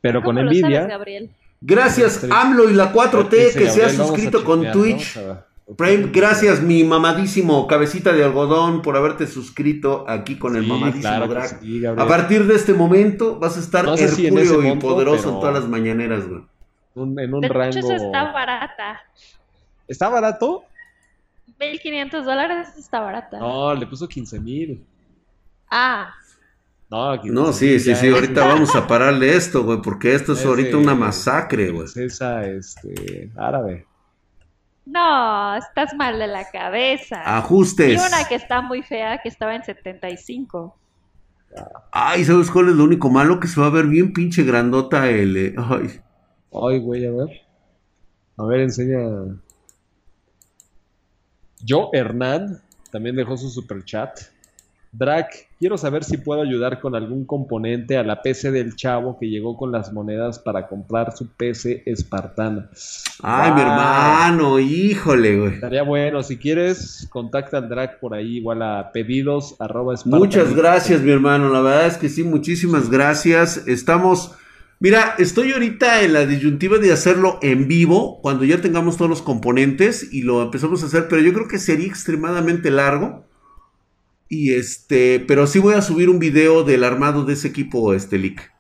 Pero 0.02 0.24
con 0.24 0.36
Nvidia... 0.44 1.00
Gracias 1.62 2.26
AMLO 2.28 2.72
y 2.72 2.74
la 2.74 2.92
4T 2.92 3.54
que 3.54 3.70
se 3.70 3.86
ha 3.86 3.90
suscrito 3.90 4.44
con 4.44 4.72
Twitch. 4.72 5.16
Prime, 5.78 6.10
gracias 6.12 6.62
mi 6.62 6.84
mamadísimo 6.84 7.68
cabecita 7.68 8.12
de 8.14 8.24
algodón 8.24 8.82
por 8.82 8.98
haberte 8.98 9.28
suscrito 9.28 10.06
aquí 10.08 10.38
con 10.38 10.56
el 10.56 10.68
mamadísimo 10.68 11.28
drag. 11.28 11.60
a 11.98 12.08
partir 12.08 12.46
de 12.46 12.56
este 12.56 12.74
momento 12.74 13.40
vas 13.40 13.58
a 13.58 13.60
estar 13.60 13.86
no 13.86 13.96
y 13.96 14.76
poderoso 14.78 15.30
en 15.30 15.40
todas 15.40 15.54
las 15.54 15.68
mañaneras, 15.68 16.28
güey. 16.28 16.42
en 16.96 17.34
un 17.34 17.42
de 17.42 17.48
rango... 17.48 17.78
Hecho, 17.78 17.94
está 17.94 18.32
barata. 18.32 19.02
¿Está 19.88 20.10
barato? 20.10 20.64
1500 21.60 22.26
dólares 22.26 22.68
está 22.78 23.00
barata. 23.00 23.40
No, 23.40 23.74
le 23.74 23.88
puso 23.88 24.08
15 24.08 24.40
mil. 24.40 24.86
Ah. 25.70 26.14
No, 26.90 27.16
no 27.16 27.54
sí, 27.54 27.80
sí, 27.80 27.96
sí, 27.96 28.10
ahorita 28.10 28.46
vamos 28.48 28.76
a 28.76 28.86
pararle 28.86 29.36
esto, 29.36 29.64
güey, 29.64 29.82
porque 29.82 30.14
esto 30.14 30.34
es 30.34 30.46
ahorita 30.46 30.78
una 30.78 30.94
masacre, 30.94 31.72
güey. 31.72 31.86
Es 31.86 31.98
esa, 31.98 32.46
este, 32.46 33.32
árabe. 33.36 33.88
No, 34.86 35.56
estás 35.56 35.94
mal 35.96 36.20
de 36.20 36.28
la 36.28 36.50
cabeza. 36.50 37.38
Ajustes. 37.38 37.94
Y 37.94 38.06
una 38.06 38.28
que 38.28 38.36
está 38.36 38.62
muy 38.62 38.84
fea, 38.84 39.20
que 39.22 39.30
estaba 39.30 39.56
en 39.56 39.64
75. 39.64 40.78
Ay, 41.92 42.26
¿sabes 42.26 42.50
cuál 42.50 42.70
es 42.70 42.76
lo 42.76 42.84
único 42.84 43.10
malo? 43.10 43.40
Que 43.40 43.48
se 43.48 43.62
va 43.62 43.68
a 43.68 43.72
ver 43.72 43.86
bien 43.88 44.12
pinche 44.12 44.44
grandota 44.44 45.10
L. 45.10 45.56
Ay. 45.58 46.02
Ay, 46.52 46.80
güey, 46.80 47.06
a 47.06 47.12
ver. 47.12 47.42
A 48.38 48.46
ver, 48.46 48.62
enseña. 48.62 49.00
Yo, 51.62 51.90
Hernán, 51.94 52.62
también 52.92 53.16
dejó 53.16 53.38
su 53.38 53.50
super 53.50 53.84
chat. 53.86 54.20
Drac, 54.96 55.48
quiero 55.58 55.76
saber 55.76 56.04
si 56.04 56.18
puedo 56.18 56.44
ayudar 56.44 56.80
con 56.80 56.94
algún 56.94 57.26
componente 57.26 57.98
a 57.98 58.04
la 58.04 58.22
PC 58.22 58.52
del 58.52 58.76
chavo 58.76 59.18
que 59.20 59.28
llegó 59.28 59.58
con 59.58 59.72
las 59.72 59.92
monedas 59.92 60.38
para 60.38 60.68
comprar 60.68 61.18
su 61.18 61.36
PC 61.36 61.82
espartana. 61.88 62.70
Ay, 63.24 63.54
mi 63.54 63.62
hermano, 63.62 64.60
híjole, 64.60 65.40
güey. 65.40 65.54
Estaría 65.56 65.82
bueno, 65.82 66.22
si 66.22 66.38
quieres, 66.38 67.08
contacta 67.10 67.58
al 67.58 67.70
Drac 67.70 68.00
por 68.00 68.14
ahí, 68.14 68.38
igual 68.38 68.62
a 68.62 68.92
pedidos 68.94 69.58
Muchas 70.06 70.56
gracias, 70.56 71.02
mi 71.02 71.10
hermano, 71.10 71.50
la 71.50 71.62
verdad 71.62 71.88
es 71.88 71.98
que 71.98 72.08
sí, 72.08 72.24
muchísimas 72.24 72.92
gracias. 72.92 73.68
Estamos, 73.68 74.36
mira, 74.80 75.16
estoy 75.18 75.54
ahorita 75.54 76.04
en 76.04 76.14
la 76.14 76.28
disyuntiva 76.28 76.78
de 76.78 76.92
hacerlo 76.92 77.40
en 77.42 77.68
vivo, 77.68 78.22
cuando 78.22 78.46
ya 78.46 78.62
tengamos 78.62 78.98
todos 78.98 79.10
los 79.10 79.24
componentes 79.24 80.14
y 80.14 80.22
lo 80.22 80.44
empezamos 80.44 80.84
a 80.84 80.86
hacer, 80.86 81.08
pero 81.10 81.24
yo 81.24 81.34
creo 81.34 81.48
que 81.48 81.58
sería 81.58 81.88
extremadamente 81.88 82.70
largo. 82.70 83.33
Y 84.30 84.54
este, 84.54 85.24
pero 85.28 85.48
sí 85.48 85.60
voy 85.60 85.76
a 85.76 85.82
subir 85.82 86.10
un 86.10 86.20
video 86.20 86.64
del 86.64 86.84
armado 86.84 87.26
de 87.26 87.34
ese 87.34 87.50
equipo, 87.50 87.94
este 87.94 88.18
leak. 88.18 88.52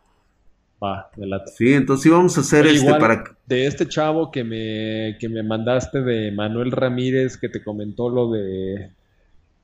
Va, 0.84 1.10
la... 1.16 1.42
Sí, 1.48 1.74
entonces 1.74 2.04
sí 2.04 2.10
vamos 2.10 2.38
a 2.38 2.42
hacer 2.42 2.68
este 2.68 2.94
para. 2.96 3.24
De 3.46 3.66
este 3.66 3.88
chavo 3.88 4.32
que 4.32 4.44
me, 4.44 5.18
que 5.20 5.30
me 5.30 5.42
mandaste 5.44 6.02
de 6.02 6.32
Manuel 6.32 6.72
Ramírez, 6.72 7.38
que 7.38 7.50
te 7.50 7.64
comentó 7.64 8.10
lo 8.10 8.32
de 8.32 8.92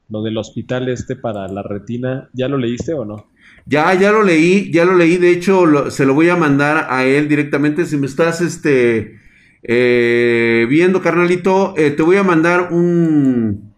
lo 0.09 0.23
del 0.23 0.38
hospital 0.38 0.89
este 0.89 1.15
para 1.15 1.47
la 1.47 1.61
retina, 1.61 2.30
¿ya 2.34 2.47
lo 2.47 2.57
leíste 2.57 2.93
o 2.93 3.05
no? 3.05 3.27
Ya, 3.65 3.93
ya 3.93 4.11
lo 4.11 4.23
leí, 4.23 4.71
ya 4.71 4.84
lo 4.85 4.95
leí, 4.95 5.17
de 5.17 5.31
hecho 5.31 5.91
se 5.91 6.05
lo 6.05 6.15
voy 6.15 6.30
a 6.30 6.35
mandar 6.35 6.88
a 6.89 7.05
él 7.05 7.27
directamente, 7.27 7.85
si 7.85 7.97
me 7.97 8.07
estás 8.07 8.41
este, 8.41 9.19
eh, 9.61 10.65
viendo, 10.67 11.01
carnalito, 11.01 11.76
eh, 11.77 11.91
te 11.91 12.01
voy 12.01 12.17
a 12.17 12.23
mandar 12.23 12.73
un, 12.73 13.68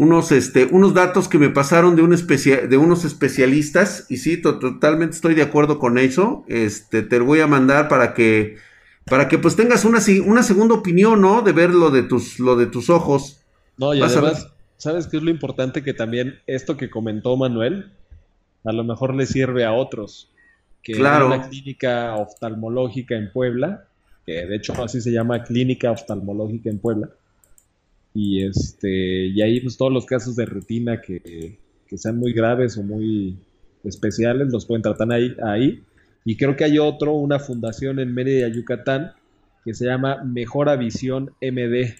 unos, 0.00 0.32
este, 0.32 0.64
unos 0.64 0.94
datos 0.94 1.28
que 1.28 1.36
me 1.36 1.50
pasaron 1.50 1.94
de, 1.94 2.00
un 2.00 2.16
de 2.16 2.76
unos 2.78 3.04
especialistas, 3.04 4.06
y 4.08 4.16
sí, 4.16 4.40
totalmente 4.40 5.14
estoy 5.14 5.34
de 5.34 5.42
acuerdo 5.42 5.78
con 5.78 5.98
eso, 5.98 6.42
este, 6.48 7.02
te 7.02 7.18
lo 7.18 7.26
voy 7.26 7.40
a 7.40 7.46
mandar 7.46 7.86
para 7.88 8.14
que, 8.14 8.56
para 9.04 9.28
que 9.28 9.36
pues 9.36 9.56
tengas 9.56 9.84
una, 9.84 9.98
una 10.24 10.42
segunda 10.42 10.74
opinión, 10.74 11.20
¿no? 11.20 11.42
De 11.42 11.52
ver 11.52 11.74
lo 11.74 11.90
de 11.90 12.02
tus, 12.02 12.40
lo 12.40 12.56
de 12.56 12.64
tus 12.64 12.88
ojos. 12.88 13.42
No, 13.76 13.92
y 13.92 14.00
además, 14.00 14.48
¿sabes 14.78 15.06
qué 15.06 15.18
es 15.18 15.22
lo 15.22 15.30
importante? 15.30 15.84
Que 15.84 15.92
también 15.92 16.38
esto 16.46 16.78
que 16.78 16.88
comentó 16.88 17.36
Manuel, 17.36 17.92
a 18.64 18.72
lo 18.72 18.84
mejor 18.84 19.14
le 19.14 19.26
sirve 19.26 19.66
a 19.66 19.74
otros. 19.74 20.32
Que 20.82 20.94
claro. 20.94 21.26
una 21.26 21.46
clínica 21.46 22.14
oftalmológica 22.16 23.16
en 23.16 23.30
Puebla, 23.30 23.84
que 24.24 24.46
de 24.46 24.56
hecho 24.56 24.72
así 24.82 25.02
se 25.02 25.12
llama 25.12 25.44
Clínica 25.44 25.90
Oftalmológica 25.90 26.70
en 26.70 26.78
Puebla. 26.78 27.10
Y 28.14 28.44
este 28.44 29.26
y 29.26 29.40
ahí 29.42 29.60
pues 29.60 29.76
todos 29.76 29.92
los 29.92 30.04
casos 30.04 30.36
de 30.36 30.46
retina 30.46 31.00
que, 31.00 31.58
que 31.86 31.98
sean 31.98 32.18
muy 32.18 32.32
graves 32.32 32.76
o 32.76 32.82
muy 32.82 33.38
especiales 33.84 34.48
los 34.52 34.66
pueden 34.66 34.82
tratar 34.82 35.12
ahí, 35.12 35.34
ahí. 35.42 35.82
Y 36.24 36.36
creo 36.36 36.56
que 36.56 36.64
hay 36.64 36.78
otro, 36.78 37.14
una 37.14 37.38
fundación 37.38 37.98
en 37.98 38.12
Mérida, 38.12 38.48
Yucatán, 38.48 39.12
que 39.64 39.74
se 39.74 39.86
llama 39.86 40.22
Mejora 40.24 40.76
Visión 40.76 41.32
MD 41.40 41.94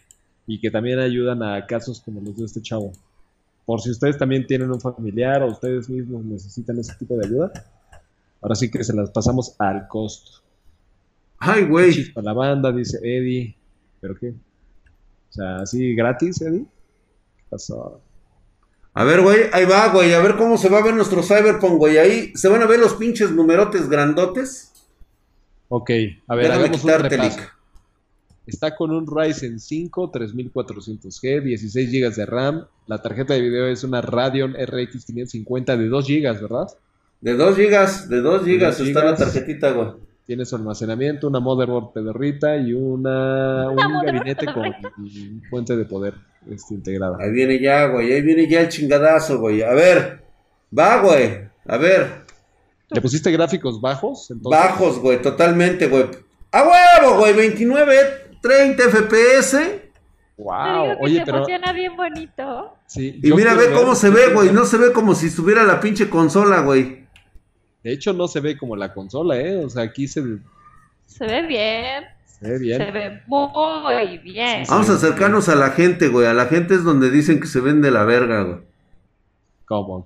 y 0.47 0.61
que 0.61 0.71
también 0.71 0.99
ayudan 0.99 1.43
a 1.43 1.67
casos 1.67 2.01
como 2.01 2.21
los 2.21 2.37
de 2.37 2.45
este 2.45 2.61
chavo. 2.61 2.93
Por 3.65 3.81
si 3.81 3.91
ustedes 3.91 4.19
también 4.19 4.47
tienen 4.47 4.71
un 4.71 4.81
familiar 4.81 5.43
o 5.43 5.51
ustedes 5.53 5.89
mismos 5.89 6.25
necesitan 6.25 6.79
ese 6.79 6.95
tipo 6.97 7.17
de 7.17 7.27
ayuda, 7.27 7.53
ahora 8.41 8.55
sí 8.55 8.71
que 8.71 8.83
se 8.83 8.95
las 8.95 9.11
pasamos 9.11 9.55
al 9.59 9.87
costo. 9.87 10.43
Ay, 11.39 11.65
güey. 11.65 12.13
Para 12.13 12.27
la 12.27 12.33
banda, 12.33 12.73
dice 12.73 12.99
Eddie. 13.03 13.57
¿Pero 14.01 14.15
qué? 14.17 14.35
O 15.31 15.33
sea, 15.33 15.57
así 15.59 15.95
gratis, 15.95 16.41
Eddie. 16.43 16.67
¿Qué 17.37 17.45
pasó? 17.49 18.01
A 18.93 19.05
ver, 19.05 19.21
güey, 19.23 19.43
ahí 19.53 19.65
va, 19.65 19.89
güey. 19.89 20.13
A 20.13 20.21
ver 20.21 20.37
cómo 20.37 20.59
se 20.59 20.69
va 20.69 20.79
a 20.79 20.83
ver 20.83 20.95
nuestro 20.95 21.23
Cyberpunk, 21.23 21.79
güey. 21.79 21.99
Ahí 21.99 22.33
se 22.35 22.49
van 22.49 22.63
a 22.63 22.67
ver 22.67 22.81
los 22.81 22.95
pinches 22.95 23.31
numerotes 23.31 23.89
grandotes. 23.89 24.73
Ok, 25.69 25.91
a 26.27 26.35
ver, 26.35 26.51
hagamos 26.51 26.83
un 26.83 26.91
repaso. 26.91 27.41
Está 28.45 28.75
con 28.75 28.91
un 28.91 29.07
Ryzen 29.07 29.61
5 29.61 30.11
3400G, 30.11 31.43
16 31.43 31.93
GB 31.93 32.15
de 32.17 32.27
RAM. 32.27 32.67
La 32.89 33.01
tarjeta 33.01 33.35
de 33.35 33.41
video 33.41 33.69
es 33.69 33.85
una 33.85 34.01
Radeon 34.01 34.55
RX 34.55 35.05
550 35.05 35.77
de 35.77 35.87
2 35.87 36.09
GB, 36.09 36.41
¿verdad? 36.41 36.67
De 37.21 37.35
2 37.35 37.57
GB, 37.57 38.09
de 38.09 38.21
2 38.21 38.45
GB 38.45 38.89
está 38.89 39.05
la 39.05 39.15
tarjetita, 39.15 39.71
güey. 39.71 40.10
Tiene 40.31 40.45
su 40.45 40.55
almacenamiento, 40.55 41.27
una 41.27 41.41
motherboard 41.41 41.93
pedorrita 41.93 42.57
y 42.57 42.73
una, 42.73 43.69
un 43.69 43.77
gabinete 44.07 44.47
con 44.47 44.73
fuente 45.51 45.77
de 45.77 45.85
poder 45.85 46.15
este, 46.49 46.75
integrada. 46.75 47.17
Ahí 47.19 47.33
viene 47.33 47.59
ya, 47.61 47.87
güey, 47.87 48.13
ahí 48.13 48.23
viene 48.23 48.49
ya 48.49 48.61
el 48.61 48.69
chingadazo, 48.69 49.41
güey. 49.41 49.63
A 49.63 49.75
ver, 49.75 50.23
va, 50.79 51.01
güey, 51.01 51.49
a 51.67 51.77
ver. 51.79 52.27
¿Le 52.91 53.01
pusiste 53.01 53.33
gráficos 53.33 53.81
bajos? 53.81 54.33
Bajos, 54.37 55.01
güey, 55.01 55.21
totalmente, 55.21 55.89
güey. 55.89 56.05
¡A 56.53 56.63
huevo, 56.63 57.19
güey! 57.19 57.33
29 57.33 57.93
30 58.41 58.85
FPS. 58.85 59.57
Wow, 60.37 60.97
oye, 61.01 61.23
pero 61.27 61.39
funciona 61.39 61.73
bien 61.73 61.97
bonito. 61.97 62.77
Sí, 62.87 63.19
y 63.21 63.33
mira, 63.33 63.55
ve 63.55 63.73
cómo 63.73 63.97
se 63.97 64.11
ve, 64.11 64.33
güey. 64.33 64.53
No 64.53 64.65
se 64.65 64.77
ve 64.77 64.93
como 64.93 65.17
si 65.17 65.27
estuviera 65.27 65.65
la 65.65 65.81
pinche 65.81 66.09
consola, 66.09 66.61
güey. 66.61 67.00
De 67.83 67.93
hecho, 67.93 68.13
no 68.13 68.29
se 68.29 68.41
ve 68.41 68.59
como 68.59 68.77
la 68.77 68.93
consola, 68.93 69.39
¿eh? 69.39 69.65
O 69.65 69.71
sea, 69.71 69.85
aquí 69.85 70.07
se. 70.07 70.23
Se 71.07 71.27
ve 71.27 71.47
bien. 71.47 72.05
Se 72.27 72.49
ve 72.49 72.59
bien. 72.59 72.79
Se 72.79 72.91
ve 72.91 73.23
muy 73.27 74.19
bien. 74.19 74.65
Vamos 74.69 74.91
a 74.91 74.95
acercarnos 74.95 75.49
a 75.49 75.55
la 75.55 75.71
gente, 75.71 76.09
güey. 76.09 76.27
A 76.27 76.35
la 76.35 76.47
gente 76.47 76.75
es 76.75 76.85
donde 76.85 77.11
dicen 77.11 77.41
que 77.41 77.47
se 77.47 77.61
ven 77.61 77.83
de 77.83 77.91
la 77.91 78.05
verga, 78.05 78.43
güey. 78.43 78.61
¿Cómo? 79.65 80.05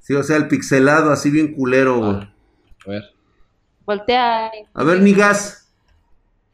Sí, 0.00 0.14
o 0.14 0.22
sea, 0.22 0.36
el 0.36 0.48
pixelado 0.48 1.12
así 1.12 1.30
bien 1.30 1.54
culero, 1.54 1.98
güey. 1.98 2.12
Ah, 2.14 2.34
a 2.86 2.90
ver. 2.90 3.02
Voltea. 3.84 4.50
A 4.74 4.84
ver, 4.84 5.00
ni 5.00 5.14
gas. 5.14 5.70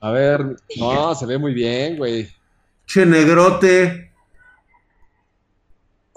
A 0.00 0.10
ver, 0.10 0.56
no, 0.78 1.14
se 1.14 1.26
ve 1.26 1.38
muy 1.38 1.54
bien, 1.54 1.96
güey. 1.96 2.28
Che 2.86 3.04
negrote. 3.04 4.07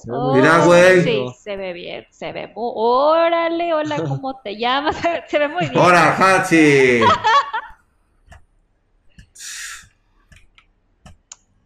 Mira, 0.05 0.65
güey. 0.65 1.03
Sí, 1.03 1.25
se 1.39 1.55
ve 1.57 1.73
bien, 1.73 2.05
se 2.09 2.31
ve 2.31 2.47
muy... 2.47 2.71
Órale, 2.75 3.73
hola, 3.73 4.03
¿cómo 4.07 4.39
te 4.43 4.57
llamas? 4.57 4.95
Se 5.27 5.39
ve 5.39 5.47
muy 5.47 5.67
bien. 5.67 5.77
¡Hola, 5.77 6.15
Hachi! 6.17 7.01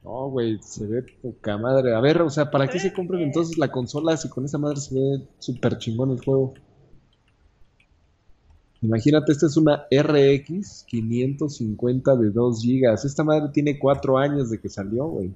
No, 0.04 0.30
güey, 0.30 0.60
se 0.62 0.86
ve 0.86 1.04
poca 1.22 1.58
madre. 1.58 1.96
A 1.96 2.00
ver, 2.00 2.22
o 2.22 2.30
sea, 2.30 2.52
¿para 2.52 2.68
qué 2.68 2.80
se 2.80 2.94
compran 2.94 3.22
entonces 3.22 3.58
la 3.58 3.72
consola 3.72 4.16
si 4.16 4.30
con 4.30 4.46
esa 4.46 4.60
madre 4.60 4.78
se 4.78 4.94
ve 4.94 5.28
súper 5.40 5.80
chingón 5.80 6.12
el 6.12 6.24
juego? 6.24 6.54
Imagínate, 8.82 9.32
esta 9.32 9.48
es 9.48 9.58
una 9.58 9.88
RX 9.90 10.86
550 10.88 12.16
de 12.18 12.30
2 12.30 12.62
GB. 12.62 12.94
Esta 12.94 13.24
madre 13.24 13.50
tiene 13.52 13.80
4 13.80 14.18
años 14.20 14.52
de 14.52 14.60
que 14.60 14.70
salió, 14.70 15.08
güey. 15.08 15.34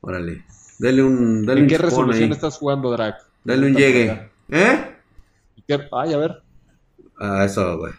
Órale. 0.00 0.44
Dale 0.78 1.02
un. 1.02 1.44
Dale 1.44 1.60
¿En 1.62 1.66
qué 1.66 1.78
resolución 1.78 2.30
estás 2.32 2.56
jugando, 2.56 2.90
Drac? 2.90 3.24
Dale 3.44 3.66
un 3.66 3.74
llegue. 3.74 4.30
¿Eh? 4.50 4.94
Ay, 5.92 6.12
a 6.14 6.16
ver. 6.16 6.42
Ah, 7.18 7.44
eso, 7.44 7.78
güey. 7.78 7.92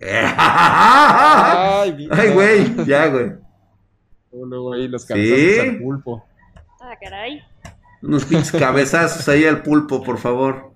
Ay, 0.00 1.90
güey. 2.34 2.86
Ya, 2.86 3.08
güey. 3.08 3.32
Luego 4.32 4.72
ahí 4.72 4.88
los 4.88 5.04
cabezazos 5.04 5.68
al 5.68 5.78
pulpo. 5.78 6.24
Ah, 6.80 6.94
caray. 7.00 7.42
Unos 8.02 8.24
pinches 8.24 8.52
cabezazos 8.52 9.28
ahí 9.28 9.44
al 9.44 9.62
pulpo, 9.62 10.02
por 10.02 10.18
favor. 10.18 10.72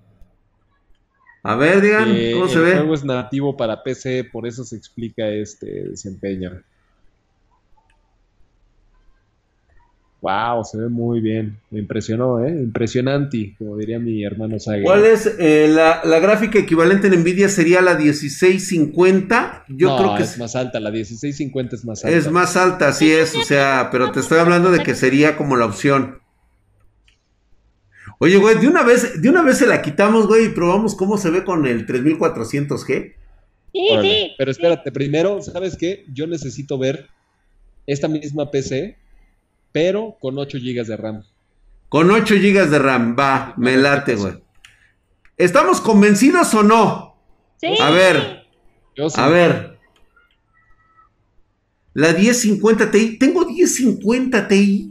A 1.43 1.55
ver, 1.55 1.81
digan, 1.81 2.15
¿cómo 2.33 2.47
se 2.47 2.59
ve? 2.59 2.71
El 2.71 2.77
juego 2.79 2.93
es 2.93 3.03
nativo 3.03 3.57
para 3.57 3.83
PC, 3.83 4.25
por 4.25 4.45
eso 4.47 4.63
se 4.63 4.75
explica 4.75 5.27
este 5.27 5.89
desempeño. 5.89 6.61
Wow, 10.27 10.65
se 10.65 10.77
ve 10.77 10.89
muy 10.89 11.21
bien. 11.21 11.57
Me 11.69 11.79
impresionó, 11.79 12.43
¿eh? 12.43 12.49
Impresionante, 12.49 13.55
como 13.57 13.77
diría 13.77 13.97
mi 13.97 14.25
hermano 14.25 14.59
Saga. 14.59 14.83
¿Cuál 14.83 15.05
es 15.05 15.25
eh, 15.39 15.69
la, 15.69 16.01
gráfica 16.19 16.59
equivalente 16.59 17.07
en 17.07 17.21
Nvidia? 17.21 17.47
¿Sería 17.47 17.79
la 17.79 17.95
1650? 17.95 19.63
Yo 19.69 19.95
creo 19.95 20.15
que 20.17 20.23
es 20.23 20.37
más 20.37 20.57
alta. 20.57 20.81
La 20.81 20.91
1650 20.91 21.77
es 21.77 21.85
más 21.85 22.03
alta. 22.03 22.17
Es 22.17 22.29
más 22.29 22.57
alta, 22.57 22.91
sí 22.91 23.09
es. 23.09 23.35
O 23.35 23.43
sea, 23.43 23.87
pero 23.89 24.11
te 24.11 24.19
estoy 24.19 24.39
hablando 24.39 24.69
de 24.69 24.83
que 24.83 24.95
sería 24.95 25.37
como 25.37 25.55
la 25.55 25.65
opción. 25.65 26.19
Oye, 28.19 28.35
güey, 28.35 28.59
de 28.59 28.67
una 28.67 28.83
vez, 28.83 29.21
de 29.21 29.29
una 29.29 29.43
vez 29.43 29.59
se 29.59 29.65
la 29.65 29.81
quitamos, 29.81 30.27
güey, 30.27 30.47
y 30.47 30.49
probamos 30.49 30.95
cómo 30.95 31.17
se 31.17 31.29
ve 31.29 31.45
con 31.45 31.65
el 31.65 31.87
3400G. 31.87 33.13
Sí, 33.71 33.87
sí. 34.01 34.31
Pero 34.37 34.51
espérate, 34.51 34.91
primero, 34.91 35.41
¿sabes 35.41 35.77
qué? 35.77 36.03
Yo 36.11 36.27
necesito 36.27 36.77
ver 36.77 37.07
esta 37.85 38.09
misma 38.09 38.51
PC, 38.51 38.97
pero 39.77 40.17
con 40.19 40.39
8 40.39 40.57
GB 40.57 40.87
de 40.87 40.97
RAM. 40.97 41.23
Con 41.87 42.09
8 42.09 42.33
GB 42.33 42.67
de 42.67 42.79
RAM, 42.79 43.15
va, 43.17 43.53
me 43.57 43.77
late, 43.77 44.15
güey. 44.15 44.33
¿Estamos 45.37 45.81
convencidos 45.81 46.51
o 46.55 46.63
no? 46.63 47.15
Sí. 47.61 47.75
A 47.79 47.91
ver. 47.91 48.47
A 49.15 49.29
ver. 49.29 49.77
La 51.93 52.11
1050 52.11 52.89
Ti. 52.89 53.19
¿Tengo 53.19 53.45
1050 53.45 54.47
Ti? 54.47 54.89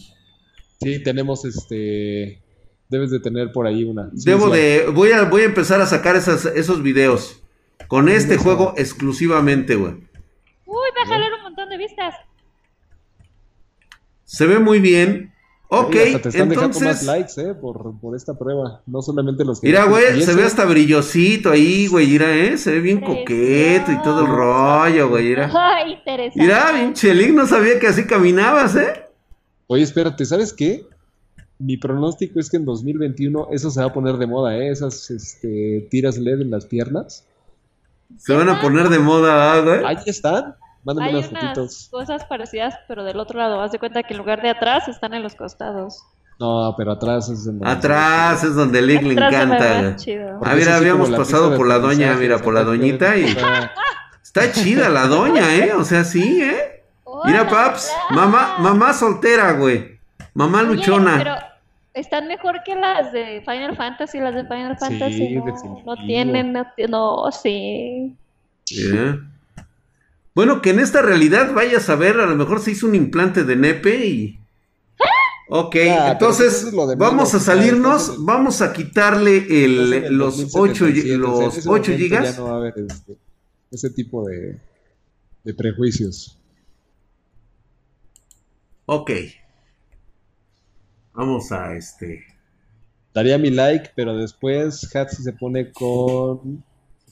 Sí, 0.80 1.02
tenemos 1.02 1.44
este 1.44 2.40
debes 2.88 3.10
de 3.10 3.18
tener 3.18 3.50
por 3.50 3.66
ahí 3.66 3.82
una. 3.82 4.08
Debo 4.12 4.50
de, 4.50 4.86
voy 4.94 5.10
a, 5.10 5.24
voy 5.24 5.42
a 5.42 5.46
empezar 5.46 5.80
a 5.80 5.86
sacar 5.86 6.14
esos 6.14 6.82
videos. 6.84 7.42
Con 7.88 8.08
este 8.08 8.36
juego 8.36 8.72
exclusivamente, 8.76 9.74
güey. 9.74 9.94
Uy, 10.64 10.88
va 10.96 11.02
a 11.02 11.06
jalar 11.06 11.32
un 11.34 11.42
montón 11.42 11.70
de 11.70 11.76
vistas. 11.76 12.14
Se 14.26 14.46
ve 14.46 14.58
muy 14.58 14.80
bien. 14.80 15.32
Ok, 15.68 15.92
te 15.92 16.28
están 16.28 16.52
entonces... 16.52 16.82
más 16.82 17.02
likes, 17.04 17.40
eh, 17.40 17.54
por, 17.54 17.98
por, 17.98 18.14
esta 18.14 18.34
prueba. 18.34 18.82
No 18.86 19.00
solamente 19.00 19.44
los 19.44 19.60
que... 19.60 19.68
Mira, 19.68 19.86
güey, 19.86 20.22
se 20.22 20.34
ve 20.34 20.44
hasta 20.44 20.64
brillosito 20.66 21.50
ahí, 21.50 21.86
güey, 21.88 22.06
mira, 22.06 22.36
eh, 22.36 22.58
se 22.58 22.72
ve 22.72 22.80
bien 22.80 23.00
coqueto 23.00 23.90
y 23.90 24.02
todo 24.02 24.20
el 24.20 24.26
rollo, 24.28 25.08
güey, 25.08 25.30
mira. 25.30 25.50
Ay, 25.54 25.94
interesante. 25.94 26.40
Mira, 26.40 26.72
bien 26.72 26.92
chelín, 26.92 27.34
no 27.34 27.46
sabía 27.46 27.80
que 27.80 27.88
así 27.88 28.06
caminabas, 28.06 28.76
eh. 28.76 29.06
Oye, 29.66 29.82
espérate, 29.82 30.24
¿sabes 30.24 30.52
qué? 30.52 30.86
mi 31.58 31.76
pronóstico 31.76 32.38
es 32.38 32.50
que 32.50 32.58
en 32.58 32.64
2021 32.64 33.48
eso 33.50 33.70
se 33.70 33.80
va 33.80 33.86
a 33.86 33.92
poner 33.92 34.18
de 34.18 34.26
moda, 34.26 34.56
¿eh? 34.56 34.70
Esas 34.70 35.10
este, 35.10 35.86
tiras 35.90 36.18
LED 36.18 36.42
en 36.42 36.50
las 36.50 36.66
piernas. 36.66 37.24
Se 38.18 38.34
van 38.34 38.48
a 38.48 38.60
poner 38.60 38.88
de 38.88 38.98
moda, 38.98 39.60
güey. 39.60 39.80
Ahí 39.84 39.96
están. 40.06 40.54
Mándame 40.86 41.10
unas, 41.18 41.26
fotitos. 41.28 41.88
cosas 41.90 42.24
parecidas, 42.24 42.78
pero 42.88 43.04
del 43.04 43.18
otro 43.20 43.38
lado. 43.38 43.60
Haz 43.60 43.72
de 43.72 43.78
cuenta 43.78 44.02
que 44.04 44.14
en 44.14 44.18
lugar 44.18 44.40
de 44.40 44.50
atrás 44.50 44.88
están 44.88 45.12
en 45.14 45.22
los 45.22 45.34
costados. 45.34 46.02
No, 46.38 46.74
pero 46.76 46.92
atrás 46.92 47.28
es 47.28 47.44
donde... 47.44 47.68
Atrás 47.68 48.44
es 48.44 48.54
donde 48.54 48.80
Lick 48.82 49.02
le 49.02 49.12
encanta. 49.14 49.96
Ah, 50.44 50.54
mira, 50.54 50.76
habíamos 50.76 51.10
pasado 51.10 51.56
por 51.56 51.66
la 51.66 51.78
doña, 51.78 52.14
mira, 52.14 52.38
por 52.38 52.54
la 52.54 52.62
doñita 52.62 53.16
y- 53.16 53.24
está- 54.22 54.52
chida 54.52 54.88
la 54.88 55.06
doña, 55.06 55.54
¿eh? 55.56 55.72
O 55.72 55.82
sea, 55.84 56.04
sí, 56.04 56.42
¿eh? 56.42 56.84
Mira, 57.24 57.48
paps, 57.48 57.90
mamá, 58.10 58.56
mamá 58.58 58.92
soltera, 58.92 59.52
güey. 59.52 59.98
Mamá 60.34 60.62
luchona. 60.62 61.14
pero 61.16 61.34
están 61.94 62.28
mejor 62.28 62.62
que 62.62 62.74
las 62.74 63.10
de 63.12 63.40
Final 63.46 63.74
Fantasy, 63.74 64.20
las 64.20 64.34
de 64.34 64.44
Final 64.44 64.76
Sí, 64.78 64.84
Fantasy 64.84 65.34
no, 65.86 65.96
tienen, 66.06 66.52
no, 66.52 66.66
ti- 66.76 66.84
no, 66.86 67.32
sí. 67.32 68.14
Bueno, 70.36 70.60
que 70.60 70.68
en 70.68 70.80
esta 70.80 71.00
realidad 71.00 71.54
vayas 71.54 71.88
a 71.88 71.96
ver, 71.96 72.20
a 72.20 72.26
lo 72.26 72.36
mejor 72.36 72.60
se 72.60 72.72
hizo 72.72 72.86
un 72.86 72.94
implante 72.94 73.42
de 73.42 73.56
nepe 73.56 74.06
y... 74.06 74.38
Ok, 75.48 75.76
Ah, 75.76 75.96
pero 75.98 76.12
entonces 76.12 76.62
es 76.64 76.74
vamos 76.98 77.32
a 77.32 77.40
salirnos, 77.40 78.22
vamos 78.22 78.60
a 78.60 78.70
quitarle 78.74 79.46
el, 79.48 79.94
el 79.94 80.14
los 80.14 80.54
8, 80.54 80.84
2077, 80.84 80.92
o 80.92 80.92
sea, 80.92 81.14
en 81.14 81.20
los 81.22 81.56
ese 81.56 81.68
8 81.68 81.70
momento 81.70 81.96
gigas. 81.96 82.36
Ya 82.36 82.36
no 82.42 82.48
va 82.48 82.50
a 82.52 82.56
haber 82.58 82.74
este, 82.76 83.16
ese 83.70 83.88
tipo 83.88 84.28
de, 84.28 84.60
de 85.42 85.54
prejuicios. 85.54 86.38
Ok. 88.84 89.12
Vamos 91.14 91.50
a 91.50 91.74
este... 91.74 92.26
Daría 93.14 93.38
mi 93.38 93.48
like, 93.48 93.92
pero 93.96 94.14
después 94.14 94.94
Hatsi 94.94 95.22
se 95.22 95.32
pone 95.32 95.72
con. 95.72 96.62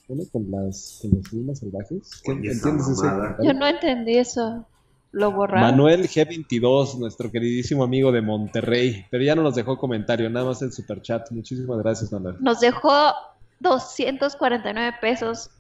¿Se 0.07 0.13
pone 0.13 0.25
con 0.31 0.51
las, 0.51 0.99
con 1.01 1.13
las 1.19 1.33
líneas 1.33 1.59
salvajes? 1.61 2.21
¿Qué- 2.25 2.33
Oye, 2.33 2.51
esa 2.51 2.69
¿Entiendes 2.69 3.01
comentario? 3.01 3.37
Yo 3.43 3.55
no 3.55 3.67
entendí 3.67 4.19
eso. 4.19 4.67
Lo 5.13 5.31
borraron. 5.31 5.71
Manuel 5.71 6.09
G22, 6.09 6.99
nuestro 6.99 7.31
queridísimo 7.31 7.85
amigo 7.85 8.11
de 8.11 8.21
Monterrey, 8.21 9.07
pero 9.11 9.23
ya 9.23 9.35
no 9.37 9.43
nos 9.43 9.55
dejó 9.55 9.79
comentario, 9.79 10.29
nada 10.29 10.47
más 10.47 10.61
el 10.63 10.73
superchat. 10.73 11.31
Muchísimas 11.31 11.79
gracias, 11.79 12.11
Manuel. 12.13 12.37
Nos 12.41 12.59
dejó 12.61 13.13
249 13.61 14.97
pesos. 15.01 15.51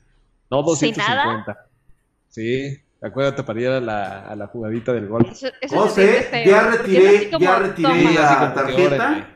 No, 0.50 0.58
¿Sin 0.74 0.92
250. 0.92 1.56
Sí, 2.28 2.76
acuérdate 3.00 3.44
para 3.44 3.60
ir 3.60 3.68
a 3.68 3.80
la, 3.80 4.26
a 4.26 4.34
la 4.36 4.48
jugadita 4.48 4.92
del 4.92 5.06
gol. 5.06 5.24
Eso, 5.30 5.46
eso 5.60 5.86
feo, 5.88 6.44
ya 6.44 6.70
retiré- 6.72 7.30
como, 7.30 7.44
ya 7.44 7.58
retiré 7.60 8.12
la- 8.14 8.54
tarjeta. 8.54 8.86
órale, 8.86 9.26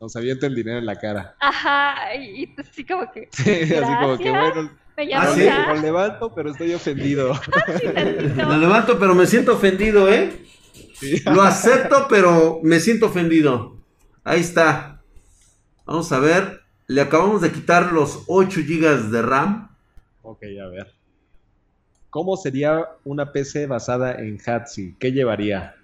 Nos 0.00 0.14
avienta 0.16 0.46
el 0.46 0.54
dinero 0.54 0.78
en 0.78 0.86
la 0.86 0.96
cara. 0.96 1.36
Ajá, 1.40 2.14
y 2.16 2.42
y 2.44 2.54
así 2.58 2.84
como 2.84 3.10
que 3.10 3.28
Así 3.32 3.94
como 4.00 4.18
que 4.18 4.30
bueno, 4.30 4.70
me 4.96 5.02
¿Ah, 5.02 5.06
llamo 5.06 5.34
sí? 5.34 5.44
ya. 5.44 5.74
lo 5.74 5.80
levanto, 5.80 6.34
pero 6.34 6.50
estoy 6.50 6.74
ofendido. 6.74 7.32
Lo 8.36 8.56
levanto, 8.58 8.98
pero 8.98 9.14
me 9.14 9.26
siento 9.26 9.54
ofendido, 9.54 10.12
¿eh? 10.12 10.32
Sí. 10.94 11.20
Lo 11.24 11.42
acepto, 11.42 12.06
pero 12.08 12.60
me 12.62 12.78
siento 12.80 13.06
ofendido. 13.06 13.76
Ahí 14.22 14.40
está. 14.40 15.02
Vamos 15.84 16.12
a 16.12 16.18
ver. 16.20 16.60
Le 16.86 17.00
acabamos 17.00 17.40
de 17.40 17.50
quitar 17.50 17.92
los 17.92 18.24
8 18.26 18.60
GB 18.66 19.10
de 19.10 19.22
RAM. 19.22 19.74
Ok, 20.22 20.42
a 20.62 20.68
ver. 20.68 20.94
¿Cómo 22.10 22.36
sería 22.36 22.86
una 23.04 23.32
PC 23.32 23.66
basada 23.66 24.14
en 24.14 24.38
Hatsi? 24.44 24.94
¿Qué 25.00 25.10
llevaría? 25.10 25.74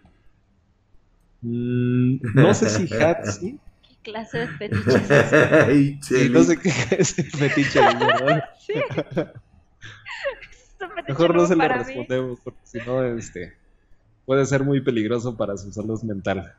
Mm, 1.41 2.19
no 2.35 2.55
sé 2.55 2.69
si 2.69 2.95
Hatsi. 2.95 3.59
¿Qué 4.03 4.13
clase 4.13 4.39
de 4.39 4.49
fetiches? 4.49 5.11
Ay, 5.69 5.99
Sí, 6.03 6.29
no 6.31 6.43
sé 6.43 6.59
qué 6.59 6.71
es 6.99 7.19
el 7.19 7.31
fetiche, 7.31 7.81
la 7.81 7.95
verdad. 7.99 8.45
Sí. 8.59 8.73
Es 8.75 8.87
un 10.81 10.91
fetiche 10.91 11.09
Mejor 11.09 11.35
no 11.35 11.47
se 11.47 11.57
lo 11.57 11.63
mí. 11.63 11.69
respondemos, 11.69 12.41
porque 12.43 12.61
si 12.65 12.79
no, 12.79 13.03
este, 13.05 13.57
puede 14.25 14.47
ser 14.47 14.65
muy 14.65 14.81
peligroso 14.81 15.37
para 15.37 15.57
su 15.57 15.71
salud 15.73 16.03
mental. 16.03 16.55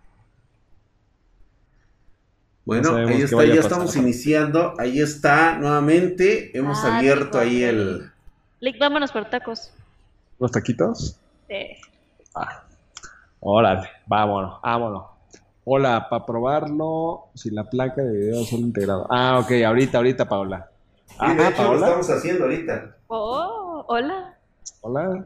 Bueno, 2.63 2.91
No 2.91 3.07
ahí 3.07 3.22
está, 3.23 3.43
ya 3.45 3.55
estamos 3.55 3.95
iniciando. 3.95 4.76
Ahí 4.80 5.01
está, 5.01 5.57
nuevamente. 5.57 6.55
Hemos 6.57 6.77
Ah, 6.85 6.97
abierto 6.97 7.39
ahí 7.39 7.63
el. 7.63 8.11
Lick, 8.59 8.77
vámonos 8.77 9.11
por 9.11 9.27
tacos. 9.30 9.73
¿Los 10.39 10.51
taquitos? 10.51 11.18
Sí. 11.49 11.55
Ah, 12.35 12.63
órale, 13.39 13.89
vámonos, 14.05 14.61
vámonos. 14.61 15.05
Hola, 15.73 16.10
para 16.10 16.26
probarlo, 16.26 17.30
si 17.34 17.49
la 17.49 17.64
placa 17.69 18.02
de 18.02 18.11
video 18.11 18.43
son 18.43 18.60
integrado. 18.60 19.07
Ah, 19.10 19.39
ok, 19.39 19.52
ahorita, 19.65 19.99
ahorita, 19.99 20.27
Paola. 20.27 20.69
Ah, 21.18 21.34
Paola. 21.56 21.98
haciendo 21.98 22.43
ahorita. 22.43 22.98
Oh, 23.07 23.85
hola. 23.88 24.38
Hola. 24.81 25.26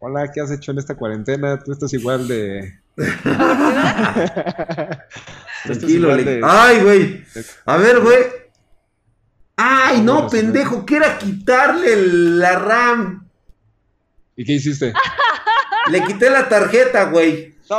Hola, 0.00 0.32
¿qué 0.32 0.40
has 0.40 0.50
hecho 0.50 0.72
en 0.72 0.78
esta 0.78 0.96
cuarentena? 0.96 1.60
Tú 1.60 1.70
estás 1.70 1.92
igual 1.92 2.26
de. 2.26 2.80
Tranquilo, 5.62 6.16
Lick. 6.16 6.26
de- 6.26 6.40
Ay, 6.42 6.82
güey. 6.82 7.24
A 7.66 7.76
ver, 7.76 8.00
güey. 8.00 8.18
Ay, 9.56 10.00
no, 10.00 10.26
pendejo, 10.28 10.84
que 10.84 10.96
era 10.96 11.16
quitarle 11.16 11.94
la 11.94 12.58
RAM. 12.58 13.28
¿Y 14.34 14.44
qué 14.44 14.54
hiciste? 14.54 14.92
Le 15.92 16.02
quité 16.06 16.28
la 16.28 16.48
tarjeta, 16.48 17.04
güey. 17.04 17.50
No, 17.70 17.76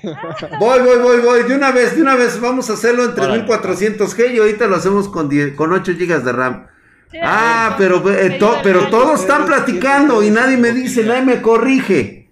Voy, 0.60 0.78
voy, 0.80 0.98
voy, 1.02 1.20
voy. 1.20 1.42
De 1.44 1.54
una 1.54 1.70
vez, 1.72 1.96
de 1.96 2.02
una 2.02 2.14
vez. 2.16 2.40
Vamos 2.40 2.70
a 2.70 2.74
hacerlo 2.74 3.04
en 3.04 3.10
Órale. 3.12 3.44
3400G 3.46 4.34
y 4.34 4.38
ahorita 4.38 4.66
lo 4.66 4.76
hacemos 4.76 5.08
con, 5.08 5.28
10 5.28 5.54
con 5.54 5.72
8 5.72 5.92
GB 5.98 6.22
de 6.24 6.32
RAM. 6.32 6.66
Sí, 7.10 7.18
Ah, 7.22 7.74
pero, 7.78 8.02
eh, 8.12 8.36
to- 8.38 8.58
pero 8.62 8.88
todos 8.88 9.20
están 9.20 9.46
platicando 9.46 10.22
y 10.22 10.30
nadie 10.30 10.56
me 10.56 10.72
dice, 10.72 11.04
nadie 11.04 11.22
me 11.22 11.40
corrige. 11.42 12.24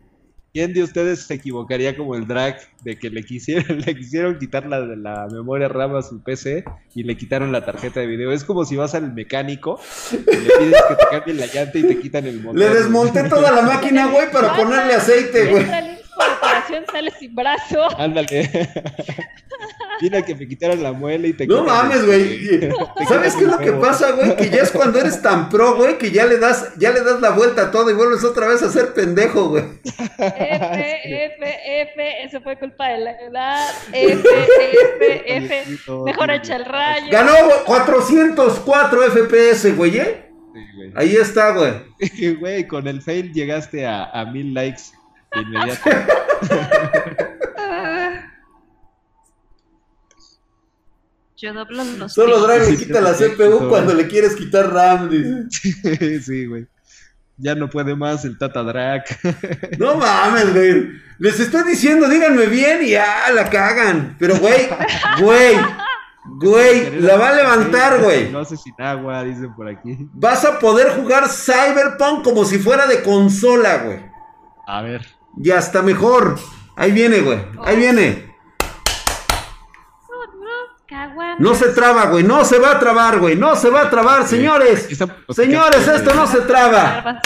¿Quién 0.52 0.72
de 0.72 0.84
ustedes 0.84 1.26
se 1.26 1.34
equivocaría 1.34 1.96
como 1.96 2.14
el 2.14 2.28
drag 2.28 2.56
de 2.84 2.96
que 2.96 3.10
le 3.10 3.24
quisieron, 3.24 3.78
le 3.86 3.96
quisieron 3.96 4.38
quitar 4.38 4.66
la, 4.66 4.78
la 4.80 5.26
memoria 5.32 5.66
RAM 5.68 5.96
a 5.96 6.02
su 6.02 6.22
PC 6.22 6.64
y 6.94 7.02
le 7.02 7.16
quitaron 7.16 7.50
la 7.50 7.64
tarjeta 7.64 7.98
de 8.00 8.06
video? 8.06 8.30
Es 8.30 8.44
como 8.44 8.64
si 8.64 8.76
vas 8.76 8.94
al 8.94 9.12
mecánico 9.14 9.80
y 10.12 10.16
le 10.16 10.50
pides 10.58 10.82
que 10.88 10.94
te 10.94 11.04
cambien 11.10 11.38
la 11.40 11.46
llanta 11.46 11.76
y 11.78 11.82
te 11.82 11.98
quitan 11.98 12.26
el 12.26 12.40
motor. 12.40 12.58
Le 12.58 12.68
desmonté 12.70 13.24
toda 13.24 13.50
la 13.50 13.62
máquina, 13.74 14.06
güey, 14.06 14.30
para 14.30 14.54
ponerle 14.56 14.94
aceite, 14.94 15.46
güey. 15.50 15.66
Operación, 16.64 16.84
sale 16.90 17.10
sin 17.18 17.34
brazo. 17.34 17.98
Ándale. 17.98 18.50
Mira 20.00 20.22
que 20.22 20.34
me 20.34 20.48
quitaron 20.48 20.82
la 20.82 20.92
muela 20.92 21.26
y 21.28 21.32
te 21.32 21.46
No 21.46 21.64
mames, 21.64 22.04
güey. 22.04 22.70
¿Sabes 23.08 23.34
qué 23.36 23.44
es 23.44 23.50
lo 23.50 23.58
que 23.58 23.72
pasa, 23.72 24.10
güey? 24.12 24.34
Que 24.36 24.50
ya 24.50 24.62
es 24.62 24.72
cuando 24.72 24.98
eres 24.98 25.22
tan 25.22 25.48
pro, 25.48 25.76
güey, 25.76 25.98
que 25.98 26.10
ya 26.10 26.26
le 26.26 26.38
das, 26.38 26.74
ya 26.78 26.90
le 26.90 27.00
das 27.02 27.20
la 27.20 27.30
vuelta 27.30 27.62
a 27.62 27.70
todo 27.70 27.90
y 27.90 27.94
vuelves 27.94 28.24
otra 28.24 28.48
vez 28.48 28.62
a 28.62 28.70
ser 28.70 28.92
pendejo, 28.92 29.50
güey. 29.50 29.64
F, 29.84 31.00
F, 31.04 31.82
F, 31.82 32.24
eso 32.24 32.40
fue 32.40 32.58
culpa 32.58 32.88
de 32.88 32.98
la 32.98 33.12
edad. 33.20 33.68
F, 33.92 34.22
F, 34.98 35.36
F. 35.36 35.64
Mejor 36.04 36.30
echa 36.30 36.56
el 36.56 36.64
rayo. 36.64 37.06
Ganó 37.10 37.32
404 37.64 39.02
FPS, 39.12 39.76
güey, 39.76 39.98
¿eh? 39.98 40.26
Sí, 40.52 40.60
güey. 40.76 40.92
Ahí 40.96 41.16
está, 41.16 41.50
güey. 41.52 41.72
Güey, 42.40 42.66
con 42.66 42.86
el 42.88 43.00
fail 43.00 43.32
llegaste 43.32 43.86
a, 43.86 44.04
a 44.04 44.24
mil 44.26 44.52
likes 44.52 44.82
inmediato. 45.40 45.90
Yo 51.36 51.52
doblo 51.52 51.84
los 51.84 52.12
Solo. 52.12 52.40
Drag 52.40 52.70
le 52.70 52.76
quita 52.76 53.00
la 53.00 53.12
CPU 53.12 53.68
cuando 53.68 53.92
le 53.92 54.06
quieres 54.06 54.34
quitar 54.34 54.72
RAM, 54.72 55.10
dice. 55.10 56.20
sí, 56.22 56.46
güey. 56.46 56.66
Ya 57.36 57.54
no 57.54 57.68
puede 57.68 57.96
más 57.96 58.24
el 58.24 58.38
Tata 58.38 58.62
Drag. 58.62 59.04
No 59.78 59.96
mames, 59.96 60.54
güey. 60.54 60.92
Les 61.18 61.38
estoy 61.40 61.64
diciendo, 61.64 62.08
díganme 62.08 62.46
bien 62.46 62.82
y 62.82 62.90
ya 62.90 63.30
la 63.34 63.50
cagan. 63.50 64.16
Pero, 64.18 64.36
güey, 64.38 64.68
güey, 65.20 65.56
güey, 66.24 67.00
la 67.00 67.16
va 67.16 67.28
a 67.30 67.34
levantar, 67.34 68.00
güey. 68.00 68.30
No 68.30 68.38
hace 68.38 68.56
sin 68.56 68.74
agua, 68.78 69.24
dicen 69.24 69.54
por 69.54 69.68
aquí. 69.68 69.98
Vas 70.12 70.44
a 70.44 70.58
poder 70.58 70.92
jugar 70.92 71.28
Cyberpunk 71.28 72.22
como 72.22 72.44
si 72.44 72.58
fuera 72.58 72.86
de 72.86 73.02
consola, 73.02 73.78
güey. 73.78 73.98
A 74.66 74.80
ver. 74.82 75.04
Y 75.36 75.50
hasta 75.50 75.82
mejor. 75.82 76.38
Ahí 76.76 76.92
viene, 76.92 77.20
güey. 77.20 77.38
Ahí 77.64 77.76
viene. 77.76 78.34
No 81.38 81.54
se 81.54 81.68
traba, 81.70 82.06
güey. 82.06 82.24
No 82.24 82.44
se 82.44 82.58
va 82.58 82.72
a 82.72 82.78
trabar, 82.78 83.18
güey. 83.18 83.36
No 83.36 83.56
se 83.56 83.70
va 83.70 83.82
a 83.82 83.90
trabar, 83.90 84.26
señores. 84.26 84.88
Señores, 85.30 85.88
esto 85.88 86.14
no 86.14 86.26
se 86.26 86.42
traba. 86.42 86.98
A. 86.98 87.22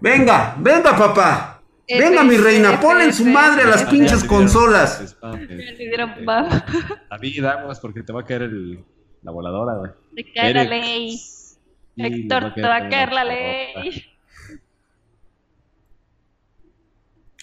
Venga, 0.00 0.54
venga, 0.58 0.96
papá. 0.96 1.62
Venga, 1.88 2.22
mi 2.22 2.36
reina. 2.36 2.80
Ponle 2.80 3.04
en 3.04 3.12
su 3.12 3.24
madre 3.24 3.62
a 3.62 3.66
las 3.66 3.84
pinches 3.84 4.24
consolas. 4.24 5.16
baba. 6.24 6.64
David, 7.10 7.44
aguas 7.44 7.80
porque 7.80 8.02
te 8.02 8.12
va 8.12 8.20
a 8.20 8.24
caer 8.24 8.42
el, 8.42 8.84
la 9.22 9.30
voladora, 9.32 9.74
güey. 9.74 9.90
Te 10.14 10.32
cae 10.32 10.54
la 10.54 10.64
ley. 10.64 11.20
Héctor, 11.96 12.54
te 12.54 12.62
va 12.62 12.76
a 12.76 12.88
caer 12.88 13.12
la 13.12 13.24
ley. 13.24 14.13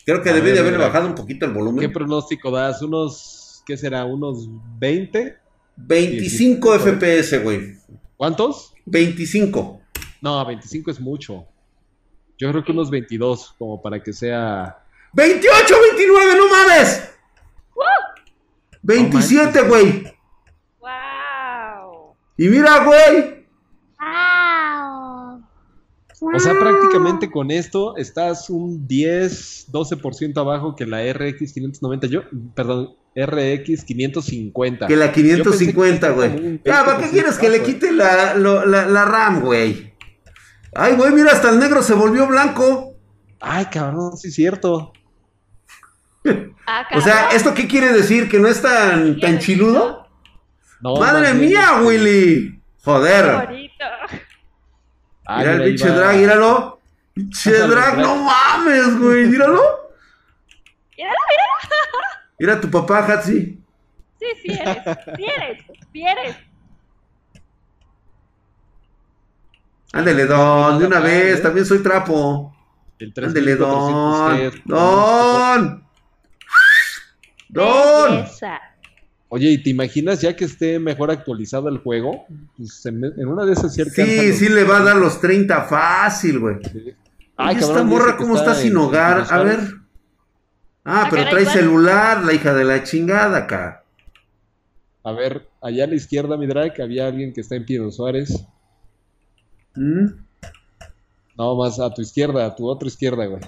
Creo 0.05 0.21
que 0.21 0.29
A 0.29 0.33
debí 0.33 0.47
ver, 0.51 0.55
de 0.63 0.71
mira. 0.71 0.77
bajado 0.87 1.07
un 1.07 1.15
poquito 1.15 1.45
el 1.45 1.51
¿Qué 1.53 1.57
volumen. 1.57 1.93
pronóstico 1.93 2.51
das? 2.51 2.81
¿Unos, 2.81 3.63
qué 3.65 3.77
será? 3.77 4.05
¿Unos 4.05 4.47
20? 4.79 5.37
25 5.77 6.79
FPS, 6.79 7.37
güey. 7.43 7.77
¿Cuántos? 8.17 8.73
25. 8.85 9.81
No, 10.21 10.45
25 10.45 10.91
es 10.91 10.99
mucho. 10.99 11.45
Yo 12.37 12.49
creo 12.51 12.63
que 12.63 12.71
unos 12.71 12.89
22, 12.89 13.55
como 13.57 13.81
para 13.81 14.01
que 14.01 14.13
sea 14.13 14.83
28, 15.13 15.75
29, 15.95 16.35
no 16.37 16.47
mames. 16.49 17.07
27, 18.83 19.61
güey. 19.67 20.03
¡Wow! 20.79 22.15
Y 22.37 22.47
mira, 22.47 22.83
güey. 22.83 23.40
¡Wow! 26.21 26.35
O 26.35 26.39
sea, 26.39 26.57
prácticamente 26.57 27.29
con 27.31 27.49
esto 27.51 27.97
estás 27.97 28.49
un 28.49 28.87
10, 28.87 29.67
12% 29.71 30.37
abajo 30.39 30.75
que 30.75 30.85
la 30.85 31.01
RX 31.11 31.51
590. 31.53 32.07
Yo, 32.07 32.21
perdón, 32.55 32.95
RX 33.15 33.83
550. 33.83 34.87
Que 34.87 34.95
la 34.95 35.11
550, 35.11 36.07
Yo 36.09 36.15
pensé 36.15 36.35
que 36.35 36.41
güey. 36.41 36.61
Ya, 36.63 36.85
¿para 36.85 36.97
qué 36.99 37.05
20% 37.07 37.09
quieres 37.11 37.37
que 37.39 37.49
le 37.49 37.63
quite 37.63 37.91
la, 37.91 38.35
lo- 38.35 38.65
la, 38.65 38.85
la 38.85 39.03
RAM, 39.05 39.41
güey? 39.41 39.93
Ay, 40.73 40.93
güey, 40.95 41.11
mira, 41.11 41.31
hasta 41.31 41.49
el 41.49 41.59
negro 41.59 41.81
se 41.81 41.93
volvió 41.95 42.27
blanco. 42.27 42.93
Ay, 43.39 43.65
cabrón, 43.65 44.15
sí 44.15 44.27
es 44.29 44.35
cierto. 44.35 44.93
Ah, 46.67 46.85
O 46.95 47.01
sea. 47.01 47.29
¿esto 47.29 47.53
qué 47.55 47.67
quiere 47.67 47.91
decir? 47.91 48.29
¿Que 48.29 48.39
no 48.39 48.47
es 48.47 48.61
tan, 48.61 49.19
tan 49.19 49.39
chiludo? 49.39 50.07
No, 50.81 50.95
¡Madre 50.97 51.33
mía, 51.33 51.65
este, 51.77 51.85
Willy! 51.85 52.51
Qué 52.51 52.59
Joder. 52.83 53.47
bonito. 53.47 53.85
Ah, 55.25 55.37
Mira 55.37 55.51
el 55.53 55.63
pinche 55.63 55.89
drag, 55.89 56.17
míralo. 56.17 56.79
Pinche 57.13 57.51
drag, 57.51 57.97
no 57.97 58.15
mames, 58.23 58.99
güey, 58.99 59.25
míralo. 59.25 59.61
Míralo, 60.97 61.17
míralo. 61.29 61.51
Mira 62.39 62.61
tu 62.61 62.71
papá, 62.71 63.05
Hatsi. 63.05 63.61
Sí, 64.19 64.25
sí 64.41 64.51
eres. 64.53 64.77
Sí 65.17 65.25
eres. 65.25 65.65
Sí 65.91 66.05
eres. 66.05 66.35
Ándele, 69.93 70.25
don, 70.25 70.79
de 70.79 70.85
una 70.85 70.99
vez, 70.99 71.39
¿eh? 71.39 71.41
también 71.41 71.65
soy 71.65 71.83
trapo. 71.83 72.55
El 72.97 73.13
Ándele, 73.17 73.55
3400 73.57 74.61
don. 74.65 74.77
Don. 74.77 75.87
Don. 77.49 78.15
Belleza. 78.15 78.70
Oye, 79.33 79.49
¿y 79.49 79.63
te 79.63 79.69
imaginas 79.69 80.19
ya 80.21 80.35
que 80.35 80.43
esté 80.43 80.77
mejor 80.77 81.09
actualizado 81.09 81.69
el 81.69 81.77
juego? 81.77 82.25
Pues 82.57 82.85
en, 82.85 83.01
en 83.05 83.27
una 83.27 83.45
de 83.45 83.53
esas 83.53 83.77
alcanza 83.79 84.03
Sí, 84.05 84.27
los- 84.27 84.37
sí 84.37 84.49
le 84.49 84.63
va 84.65 84.77
a 84.79 84.83
dar 84.83 84.97
los 84.97 85.21
30 85.21 85.63
fácil, 85.63 86.39
güey. 86.39 86.57
Sí. 86.69 86.93
Ay, 87.37 87.55
esta 87.55 87.81
morra, 87.83 88.17
¿cómo 88.17 88.35
está, 88.35 88.53
sin 88.55 88.71
en- 88.71 88.77
hogar? 88.77 89.19
en 89.19 89.33
A 89.33 89.43
ver. 89.43 89.59
Ah, 90.83 91.03
Ah, 91.03 91.07
pero 91.09 91.23
caray, 91.23 91.31
trae 91.31 91.43
¿cuál? 91.45 91.55
celular, 91.57 92.23
la 92.25 92.33
hija 92.33 92.53
de 92.53 92.65
la 92.65 92.83
chingada 92.83 93.37
acá. 93.37 93.83
A 95.03 95.11
ver, 95.13 95.47
allá 95.61 95.85
a 95.85 95.87
la 95.87 95.95
izquierda, 95.95 96.35
mi 96.37 96.45
drag, 96.47 96.79
había 96.81 97.07
alguien 97.07 97.31
que 97.33 97.39
está 97.41 97.55
en 97.55 97.65
Pino 97.65 97.89
Suárez. 97.89 98.45
¿Mm? 99.75 100.07
No, 101.37 101.55
más 101.55 101.79
a 101.79 101.93
tu 101.93 102.01
izquierda, 102.01 102.45
a 102.45 102.53
tu 102.55 102.67
otra 102.67 102.87
izquierda, 102.89 103.25
güey. 103.27 103.41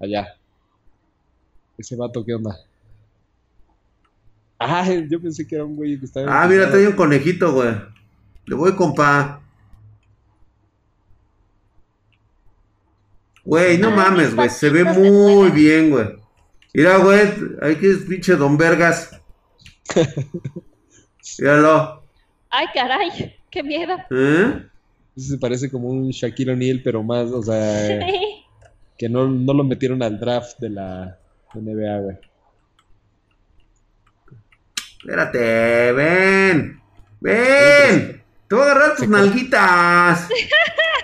Allá. 0.00 0.26
Ese 1.76 1.96
vato, 1.96 2.24
¿qué 2.24 2.34
onda? 2.34 2.56
Ah, 4.66 4.88
yo 5.10 5.20
pensé 5.20 5.46
que 5.46 5.54
era 5.56 5.64
un 5.64 5.76
güey 5.76 5.98
que 5.98 6.06
estaba... 6.06 6.42
Ah, 6.42 6.46
mira, 6.48 6.70
trae 6.70 6.86
un 6.86 6.94
conejito, 6.94 7.52
güey. 7.52 7.74
Le 8.46 8.54
voy, 8.54 8.74
compa. 8.74 9.40
Güey, 13.44 13.78
no 13.78 13.90
mames, 13.90 14.34
güey. 14.34 14.48
Se 14.48 14.70
ve 14.70 14.84
muy 14.84 15.50
bien, 15.50 15.90
güey. 15.90 16.06
Mira, 16.72 16.96
güey. 16.98 17.20
Ahí 17.60 17.76
que 17.76 17.90
es 17.90 17.98
pinche 17.98 18.36
Don 18.36 18.56
Vergas. 18.56 19.20
Míralo. 21.38 22.02
Ay, 22.50 22.66
caray. 22.72 23.34
Qué 23.50 23.62
miedo. 23.62 23.96
¿Eh? 24.10 24.66
Ese 25.16 25.28
se 25.30 25.38
parece 25.38 25.70
como 25.70 25.88
un 25.88 26.10
Shaquille 26.10 26.52
O'Neal, 26.52 26.80
pero 26.82 27.02
más, 27.02 27.30
o 27.30 27.42
sea, 27.42 28.00
Sí. 28.00 28.44
que 28.98 29.08
no, 29.08 29.28
no 29.28 29.52
lo 29.52 29.62
metieron 29.62 30.02
al 30.02 30.18
draft 30.18 30.58
de 30.58 30.70
la 30.70 31.18
NBA, 31.54 31.98
güey. 32.00 32.16
Espérate, 35.04 35.92
ven. 35.92 36.80
Ven. 37.20 38.22
Te 38.48 38.54
voy 38.54 38.64
a 38.64 38.70
agarrar 38.70 38.96
tus 38.96 39.06
nalguitas. 39.06 40.28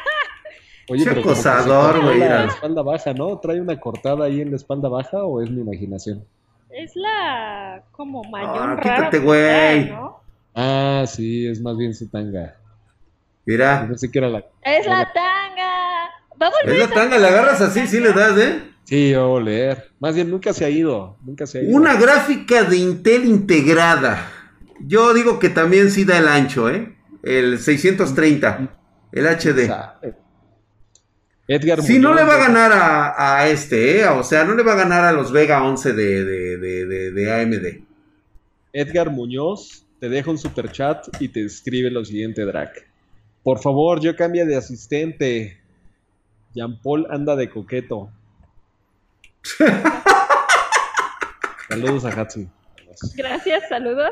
Oye, 0.89 1.05
se 1.05 1.11
acosador, 1.11 2.03
güey, 2.03 2.19
La 2.19 2.47
espalda 2.47 2.81
baja, 2.81 3.13
¿no? 3.13 3.39
¿Trae 3.41 3.61
una 3.61 3.79
cortada 3.79 4.25
ahí 4.25 4.41
en 4.41 4.51
la 4.51 4.57
espalda 4.57 4.89
baja 4.89 5.23
o 5.25 5.43
es 5.43 5.51
mi 5.51 5.61
imaginación? 5.61 6.25
Es 6.71 6.97
la 6.97 7.83
como 7.93 8.25
mayor 8.25 8.71
Ah, 8.71 8.81
quítate, 8.81 9.19
güey. 9.19 9.91
¿no? 9.91 10.19
Ah, 10.55 11.05
sí, 11.07 11.47
es 11.47 11.61
más 11.61 11.77
bien 11.77 11.95
su 11.95 12.09
tanga. 12.09 12.57
Mira. 13.45 13.85
pensé 13.87 14.11
que 14.11 14.19
era 14.19 14.31
la... 14.31 14.43
Es 14.63 14.87
la 14.87 15.13
tanga. 15.13 16.09
Va 16.41 16.47
a 16.47 16.51
volver 16.51 16.81
Es 16.81 16.89
la 16.89 16.95
tanga, 16.95 17.19
la 17.19 17.29
agarras 17.29 17.61
así, 17.61 17.87
sí 17.87 18.01
le 18.01 18.15
das, 18.15 18.39
¿eh? 18.39 18.63
Sí, 18.91 19.11
yo 19.11 19.29
voy 19.29 19.41
a 19.41 19.45
leer. 19.45 19.91
Más 20.01 20.17
bien, 20.17 20.29
nunca 20.29 20.53
se 20.53 20.65
ha 20.65 20.69
ido. 20.69 21.17
Nunca 21.23 21.47
se 21.47 21.59
ha 21.59 21.63
ido. 21.63 21.77
Una 21.77 21.95
gráfica 21.95 22.65
de 22.65 22.77
Intel 22.77 23.25
integrada. 23.25 24.29
Yo 24.81 25.15
digo 25.15 25.39
que 25.39 25.49
también 25.49 25.93
sí 25.93 26.05
da 26.05 26.19
el 26.19 26.27
ancho, 26.27 26.69
¿eh? 26.69 26.97
El 27.23 27.61
630, 27.61 28.77
el 29.13 29.27
HD. 29.27 29.67
Sabe. 29.69 30.15
Edgar 31.47 31.83
Sí, 31.83 32.01
no 32.01 32.15
le 32.15 32.25
va 32.25 32.35
a 32.35 32.39
ganar 32.39 32.73
a, 32.73 33.37
a 33.39 33.49
este, 33.49 34.01
¿eh? 34.01 34.07
O 34.09 34.25
sea, 34.25 34.43
no 34.43 34.57
le 34.57 34.65
va 34.65 34.73
a 34.73 34.77
ganar 34.77 35.05
a 35.05 35.13
los 35.13 35.31
Vega 35.31 35.63
11 35.63 35.93
de, 35.93 36.25
de, 36.25 36.57
de, 36.59 36.87
de, 36.87 37.11
de 37.13 37.33
AMD. 37.33 37.85
Edgar 38.73 39.11
Muñoz 39.11 39.87
te 40.01 40.09
deja 40.09 40.33
un 40.33 40.39
super 40.39 40.73
chat 40.73 41.07
y 41.21 41.29
te 41.29 41.45
escribe 41.45 41.93
lo 41.93 42.05
siguiente, 42.05 42.45
Drac. 42.45 42.89
Por 43.45 43.61
favor, 43.61 44.01
yo 44.01 44.17
cambia 44.17 44.45
de 44.45 44.57
asistente. 44.57 45.61
Jean 46.57 46.81
Paul 46.83 47.07
anda 47.09 47.37
de 47.37 47.49
coqueto. 47.49 48.11
Saludos 51.69 52.05
a 52.05 52.09
Hatsu. 52.21 52.49
Gracias, 53.17 53.69
saludos. 53.69 54.11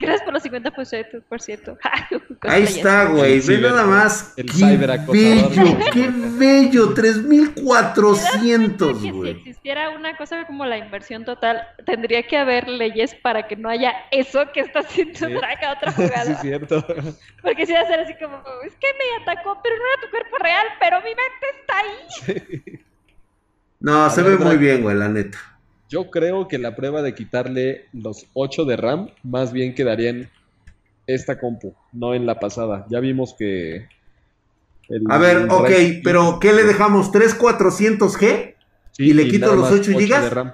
Gracias 0.00 0.22
por 0.22 0.32
los 0.32 0.44
50%. 0.44 1.24
por 1.28 1.40
ciento. 1.40 1.76
Ahí 2.42 2.62
está, 2.62 3.06
güey. 3.06 3.40
Ve 3.40 3.58
nada 3.58 3.84
más. 3.84 4.32
el 4.36 4.46
Qué 4.46 4.76
bello, 4.76 5.78
qué 5.92 6.08
bello. 6.38 6.94
¿Te 6.94 7.02
das 7.02 7.18
cuenta 7.18 7.94
3400, 7.94 8.92
que 8.92 9.00
si 9.00 9.10
güey. 9.10 9.30
existiera 9.32 9.90
una 9.90 10.16
cosa 10.16 10.46
como 10.46 10.64
la 10.66 10.78
inversión 10.78 11.24
total, 11.24 11.66
tendría 11.84 12.22
que 12.24 12.36
haber 12.36 12.68
leyes 12.68 13.16
para 13.16 13.48
que 13.48 13.56
no 13.56 13.68
haya 13.68 13.92
eso 14.12 14.52
que 14.52 14.60
está 14.60 14.80
haciendo 14.80 15.18
Sí. 15.18 15.32
Drake 15.32 15.66
a 15.66 15.72
otra 15.72 15.90
sí, 15.96 16.02
jugada. 16.02 16.32
es 16.32 16.40
cierto. 16.42 16.86
Porque 17.42 17.66
si 17.66 17.72
va 17.72 17.80
a 17.80 17.86
ser 17.88 17.98
así 17.98 18.14
como, 18.22 18.36
es 18.64 18.74
que 18.76 18.86
me 18.92 19.22
atacó, 19.24 19.58
pero 19.64 19.74
no 19.76 19.82
era 19.94 20.00
tu 20.02 20.10
cuerpo 20.10 20.36
real, 20.38 20.66
pero 20.78 20.98
mi 21.00 21.10
mente 21.10 21.46
está 21.60 21.78
ahí. 21.78 22.84
No, 23.80 24.10
se 24.10 24.22
ve 24.22 24.36
muy 24.36 24.56
bien, 24.56 24.82
güey, 24.82 24.96
la 24.96 25.08
neta. 25.08 25.38
Yo 25.88 26.10
creo 26.10 26.48
que 26.48 26.58
la 26.58 26.76
prueba 26.76 27.00
de 27.02 27.14
quitarle 27.14 27.86
los 27.92 28.26
8 28.34 28.64
de 28.64 28.76
RAM 28.76 29.08
más 29.22 29.52
bien 29.52 29.74
quedaría 29.74 30.10
en 30.10 30.30
esta 31.06 31.38
compu, 31.38 31.74
no 31.92 32.14
en 32.14 32.26
la 32.26 32.38
pasada. 32.40 32.84
Ya 32.90 33.00
vimos 33.00 33.34
que... 33.38 33.88
el- 34.88 35.04
A 35.08 35.18
ver, 35.18 35.36
el 35.38 35.50
ok, 35.50 35.70
pero 36.04 36.38
¿qué 36.40 36.52
le 36.52 36.64
dejamos? 36.64 37.10
¿3400G? 37.12 38.54
Sí, 38.92 39.04
¿Y 39.04 39.12
le 39.14 39.28
quito 39.28 39.46
nada 39.46 39.52
los 39.54 39.62
más 39.70 39.72
8 39.80 39.90
8 39.94 39.98
gigas? 39.98 40.24
de 40.24 40.30
RAM. 40.30 40.52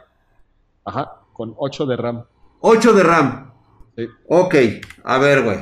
Ajá, 0.85 1.11
con 1.33 1.55
8 1.57 1.87
de 1.87 1.97
RAM. 1.97 2.25
8 2.61 2.93
de 2.93 3.03
RAM. 3.03 3.53
Sí. 3.97 4.07
Ok, 4.29 4.55
a 5.03 5.19
ver, 5.19 5.43
güey. 5.43 5.59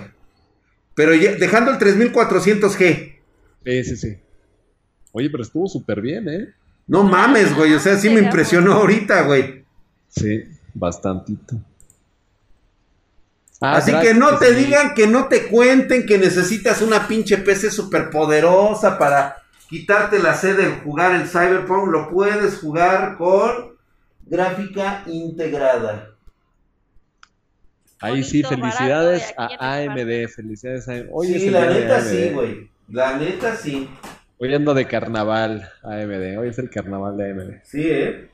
Pero 0.95 1.15
ya- 1.15 1.37
dejando 1.37 1.71
el 1.71 1.79
3400G. 1.79 3.21
Sí, 3.65 3.85
sí, 3.85 3.97
sí. 3.97 4.17
Oye, 5.13 5.31
pero 5.31 5.43
estuvo 5.45 5.67
súper 5.69 6.01
bien, 6.03 6.29
¿eh? 6.29 6.49
No 6.93 7.05
mames, 7.05 7.57
güey. 7.57 7.73
O 7.73 7.81
sea, 7.81 7.97
sí 7.97 8.11
me 8.11 8.21
impresionó 8.21 8.75
ahorita, 8.75 9.23
güey. 9.23 9.65
Sí, 10.09 10.45
bastantito. 10.75 11.57
Ah, 13.63 13.77
Así 13.79 13.99
que 13.99 14.13
no 14.13 14.37
te 14.39 14.49
sí. 14.49 14.65
digan, 14.67 14.93
que 14.93 15.07
no 15.07 15.27
te 15.27 15.47
cuenten 15.49 16.05
que 16.05 16.19
necesitas 16.19 16.83
una 16.83 17.09
pinche 17.09 17.39
PC 17.39 17.71
super 17.71 18.11
poderosa 18.11 18.99
para 18.99 19.37
quitarte 19.71 20.19
la 20.19 20.35
sed 20.35 20.59
de 20.59 20.67
jugar 20.85 21.15
el 21.15 21.27
Cyberpunk. 21.27 21.89
Lo 21.89 22.11
puedes 22.11 22.59
jugar 22.59 23.17
con 23.17 23.73
gráfica 24.27 25.03
integrada. 25.07 26.11
Ahí 28.01 28.23
sí, 28.23 28.43
felicidades 28.43 29.33
a 29.39 29.77
AMD, 29.77 30.29
felicidades 30.29 30.87
a 30.91 31.05
Hoy 31.11 31.37
es 31.37 31.41
sí, 31.41 31.49
la 31.49 31.71
neta 31.71 31.97
AMD. 31.97 32.07
sí, 32.07 32.29
güey. 32.35 32.71
La 32.89 33.17
neta 33.17 33.57
sí. 33.57 33.89
Hoy 34.45 34.53
ando 34.53 34.75
de 34.75 34.87
carnaval 34.87 35.69
AMD, 35.85 36.37
hoy 36.37 36.49
es 36.49 36.59
el 36.59 36.69
carnaval 36.69 37.17
de 37.17 37.31
AMD. 37.31 37.61
Sí, 37.63 37.89
¿eh? 37.89 38.29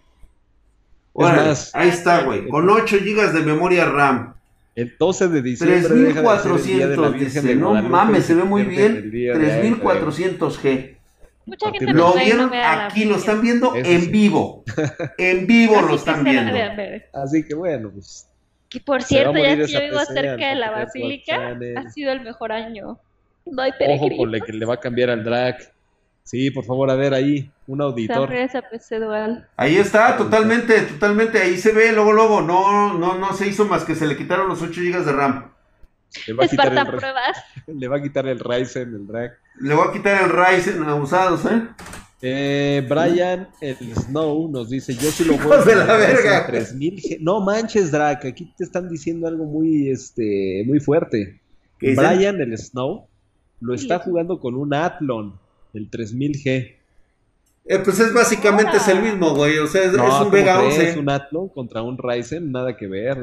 Órale, 1.13 1.49
más- 1.49 1.71
ahí 1.75 1.91
está, 1.91 2.23
güey. 2.23 2.49
Con 2.49 2.71
8 2.71 2.97
GB 3.05 3.31
de 3.35 3.41
memoria 3.41 3.85
RAM. 3.85 4.33
El 4.75 4.97
12 4.99 5.29
de 5.29 5.43
diciembre 5.43 5.81
deja 5.81 6.23
de 6.23 6.39
ser 6.39 6.53
el 6.53 6.63
día 6.65 6.87
de 6.89 6.97
la 6.97 7.09
3400, 7.11 7.13
Virgen 7.13 7.43
dice. 7.43 7.49
de 7.49 7.55
No 7.57 7.75
mames, 7.83 8.25
se 8.25 8.35
ve 8.35 8.45
muy 8.45 8.63
bien. 8.63 8.97
el 8.97 9.11
día 9.11 9.35
de 9.37 9.53
AMD. 9.53 9.83
3400G. 9.83 10.97
Mucha 11.45 11.71
gente 11.73 11.85
de- 11.85 11.93
Lo 11.93 12.15
vieron 12.15 12.51
aquí, 12.55 13.05
lo 13.05 13.17
están 13.17 13.43
viendo 13.43 13.75
Eso 13.75 13.91
en 13.91 14.01
sí. 14.01 14.11
vivo. 14.11 14.65
En 15.19 15.47
vivo 15.47 15.83
lo 15.83 15.95
están 15.95 16.25
viendo. 16.25 16.55
de. 16.55 17.05
Así 17.13 17.45
que 17.45 17.55
bueno, 17.55 17.91
pues 17.93 18.27
Que 18.71 18.81
por 18.81 19.03
cierto, 19.03 19.37
ya 19.37 19.57
que 19.57 19.67
yo 19.67 19.79
vivo 19.81 19.99
cerca 20.07 20.49
de 20.49 20.55
la 20.55 20.71
basílica, 20.71 21.55
ha 21.77 21.91
sido 21.91 22.13
el 22.13 22.23
mejor 22.23 22.53
año. 22.53 22.99
No 23.45 23.61
hay 23.63 23.73
ojo 23.91 24.09
con 24.17 24.33
la 24.33 24.41
que 24.41 24.55
le 24.55 24.65
va 24.65 24.73
a 24.75 24.81
cambiar 24.81 25.11
al 25.11 25.23
drag. 25.23 25.59
Sí, 26.29 26.51
por 26.51 26.63
favor, 26.63 26.91
a 26.91 26.95
ver 26.95 27.15
ahí, 27.15 27.51
un 27.67 27.81
auditor. 27.81 28.29
PC 28.71 28.99
dual. 28.99 29.49
Ahí 29.57 29.77
está, 29.77 30.15
totalmente, 30.15 30.83
totalmente, 30.83 31.39
ahí 31.39 31.57
se 31.57 31.73
ve, 31.73 31.91
luego, 31.91 32.13
luego, 32.13 32.43
no, 32.43 32.93
no, 32.99 33.17
no 33.17 33.33
se 33.33 33.49
hizo 33.49 33.65
más 33.65 33.83
que 33.85 33.95
se 33.95 34.07
le 34.07 34.15
quitaron 34.15 34.47
los 34.47 34.61
8 34.61 34.79
GB 34.79 35.07
de 35.07 35.13
RAM. 35.13 35.51
Le 36.27 36.35
va, 36.35 36.45
a 36.45 36.49
quitar 36.49 36.77
el, 36.77 36.87
pruebas. 36.87 37.39
le 37.67 37.89
va 37.89 37.97
a 37.97 38.03
quitar 38.03 38.27
el 38.27 38.41
Ryzen, 38.41 38.95
el 38.95 39.07
drag. 39.07 39.39
Le 39.59 39.75
va 39.75 39.87
a 39.87 39.93
quitar 39.93 40.23
el 40.23 40.29
Ryzen 40.29 40.83
abusados, 40.83 41.47
¿eh? 41.47 41.63
Eh, 42.21 42.87
Brian 42.87 43.49
el 43.63 43.95
Snow 43.95 44.51
nos 44.51 44.69
dice, 44.69 44.95
yo 44.97 45.11
sí 45.11 45.25
lo 45.25 45.39
voy 45.39 45.65
de 45.65 45.77
la 45.77 45.97
verga. 45.97 46.47
3000 46.47 47.21
No 47.23 47.41
manches, 47.41 47.91
Drake, 47.91 48.29
aquí 48.29 48.53
te 48.55 48.65
están 48.65 48.91
diciendo 48.91 49.29
algo 49.29 49.47
muy 49.47 49.89
este 49.89 50.63
muy 50.67 50.79
fuerte. 50.79 51.41
Brian 51.81 52.39
el 52.39 52.59
Snow 52.59 53.07
lo 53.61 53.73
está 53.73 54.01
jugando 54.01 54.39
con 54.39 54.57
un 54.57 54.75
Athlon 54.75 55.48
el 55.79 55.91
3000G. 55.91 56.79
Eh, 57.71 57.79
pues 57.85 58.01
es 58.01 58.15
básicamente 58.15 58.79
es 58.79 58.89
el 58.89 59.03
mismo, 59.03 59.35
güey. 59.35 59.59
O 59.59 59.67
sea, 59.67 59.85
es, 59.85 59.93
un 59.93 60.31
Vega 60.31 60.61
11. 60.63 60.89
Es 60.91 60.97
un 60.97 61.11
Athlon 61.11 61.49
contra 61.49 61.83
un 61.83 61.99
Ryzen, 61.99 62.51
nada 62.51 62.77
que 62.77 62.87
ver. 62.87 63.19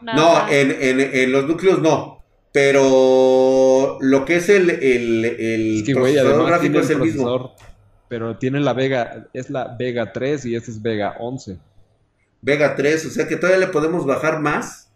No, 0.00 0.48
en, 0.48 0.70
en, 0.70 1.00
en, 1.00 1.32
los 1.32 1.46
núcleos 1.46 1.80
no. 1.80 2.22
Pero 2.52 3.98
lo 4.00 4.24
que 4.24 4.36
es 4.36 4.48
el, 4.48 4.70
el, 4.70 5.24
el 5.24 5.84
procesador 5.94 6.46
gráfico 6.46 6.80
es 6.80 6.90
el 6.90 7.00
mismo. 7.00 7.54
Pero 8.08 8.36
tiene 8.38 8.58
la 8.60 8.72
Vega, 8.72 9.28
es 9.34 9.50
la 9.50 9.76
Vega 9.78 10.12
3 10.12 10.46
y 10.46 10.56
este 10.56 10.70
es 10.70 10.82
Vega 10.82 11.16
11. 11.20 11.58
Vega 12.40 12.74
3, 12.74 13.06
o 13.06 13.10
sea 13.10 13.28
que 13.28 13.36
todavía 13.36 13.66
le 13.66 13.72
podemos 13.72 14.06
bajar 14.06 14.40
más. 14.40 14.90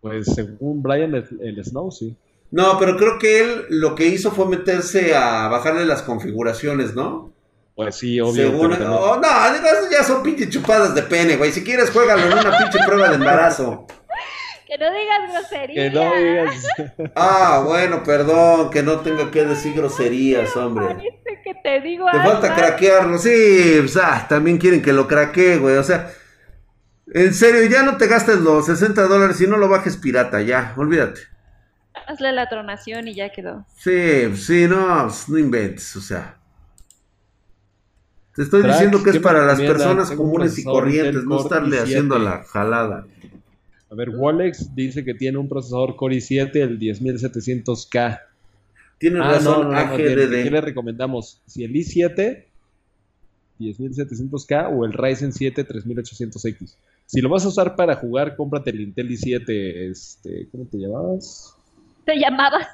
Pues 0.00 0.26
según 0.26 0.82
Brian, 0.82 1.14
el, 1.14 1.26
el 1.40 1.64
Snow, 1.64 1.90
sí. 1.90 2.14
No, 2.52 2.78
pero 2.78 2.98
creo 2.98 3.18
que 3.18 3.40
él 3.40 3.66
lo 3.70 3.94
que 3.94 4.06
hizo 4.06 4.30
fue 4.30 4.46
meterse 4.46 5.14
a 5.16 5.48
bajarle 5.48 5.86
las 5.86 6.02
configuraciones, 6.02 6.94
¿no? 6.94 7.32
Pues 7.74 7.96
sí, 7.96 8.20
obvio. 8.20 8.50
Según... 8.50 8.72
Oh, 8.74 9.16
no, 9.16 9.90
ya 9.90 10.04
son 10.04 10.22
pinches 10.22 10.50
chupadas 10.50 10.94
de 10.94 11.02
pene, 11.02 11.36
güey. 11.36 11.50
Si 11.50 11.64
quieres, 11.64 11.90
juégalo 11.90 12.26
en 12.26 12.32
una 12.34 12.58
pinche 12.58 12.78
prueba 12.86 13.08
de 13.08 13.14
embarazo. 13.14 13.86
Que 14.66 14.76
no 14.76 14.86
digas 14.92 15.32
groserías. 15.32 15.92
Que 15.92 15.98
no 15.98 16.14
digas. 16.14 16.66
Ah, 17.16 17.62
bueno, 17.64 18.02
perdón, 18.02 18.68
que 18.68 18.82
no 18.82 19.00
tenga 19.00 19.30
que 19.30 19.46
decir 19.46 19.72
groserías, 19.72 20.54
hombre. 20.54 20.88
Parece 20.88 21.42
que 21.42 21.54
te 21.54 21.80
digo 21.80 22.04
Te 22.12 22.18
falta 22.18 22.54
craquearlo, 22.54 23.16
sí, 23.16 23.76
pues, 23.80 23.96
ah, 23.96 24.26
también 24.28 24.58
quieren 24.58 24.82
que 24.82 24.92
lo 24.92 25.08
craquee, 25.08 25.56
güey. 25.56 25.76
O 25.76 25.82
sea, 25.82 26.10
en 27.14 27.32
serio, 27.32 27.64
ya 27.64 27.82
no 27.82 27.96
te 27.96 28.08
gastes 28.08 28.40
los 28.40 28.66
60 28.66 29.02
dólares 29.08 29.40
y 29.40 29.46
no 29.46 29.56
lo 29.56 29.70
bajes 29.70 29.96
pirata, 29.96 30.42
ya, 30.42 30.74
olvídate. 30.76 31.32
Hazle 32.06 32.32
la 32.32 32.48
tronación 32.48 33.08
y 33.08 33.14
ya 33.14 33.30
quedó. 33.30 33.66
Sí, 33.76 34.34
sí, 34.36 34.66
no, 34.68 35.04
pues, 35.04 35.28
no 35.28 35.38
inventes, 35.38 35.96
o 35.96 36.00
sea. 36.00 36.38
Te 38.34 38.42
estoy 38.42 38.62
diciendo 38.62 39.02
que 39.02 39.10
es 39.10 39.18
para 39.18 39.44
las 39.44 39.60
personas 39.60 40.10
comunes 40.12 40.58
y 40.58 40.64
corrientes, 40.64 41.24
no 41.24 41.40
estarle 41.40 41.78
haciendo 41.78 42.18
la 42.18 42.44
jalada. 42.44 43.06
A 43.90 43.94
ver, 43.94 44.08
Wallex 44.08 44.74
dice 44.74 45.04
que 45.04 45.12
tiene 45.12 45.36
un 45.36 45.50
procesador 45.50 45.96
Core 45.96 46.16
i7, 46.16 46.56
el 46.56 46.78
10700K. 46.78 48.20
Tiene 48.96 49.20
ah, 49.20 49.32
razón, 49.32 49.70
no, 49.70 49.96
¿Qué 49.96 50.16
le 50.16 50.60
recomendamos? 50.62 51.42
Si 51.44 51.62
el 51.62 51.72
i7, 51.74 52.46
10700K 53.58 54.70
o 54.74 54.84
el 54.84 54.92
Ryzen 54.92 55.32
7 55.32 55.66
3800X. 55.66 56.76
Si 57.06 57.20
lo 57.20 57.28
vas 57.28 57.44
a 57.44 57.48
usar 57.48 57.76
para 57.76 57.96
jugar, 57.96 58.36
cómprate 58.36 58.70
el 58.70 58.80
Intel 58.80 59.10
i7, 59.10 59.90
este, 59.90 60.48
¿cómo 60.50 60.66
te 60.66 60.78
llamabas? 60.78 61.54
Te 62.04 62.18
llamabas 62.18 62.66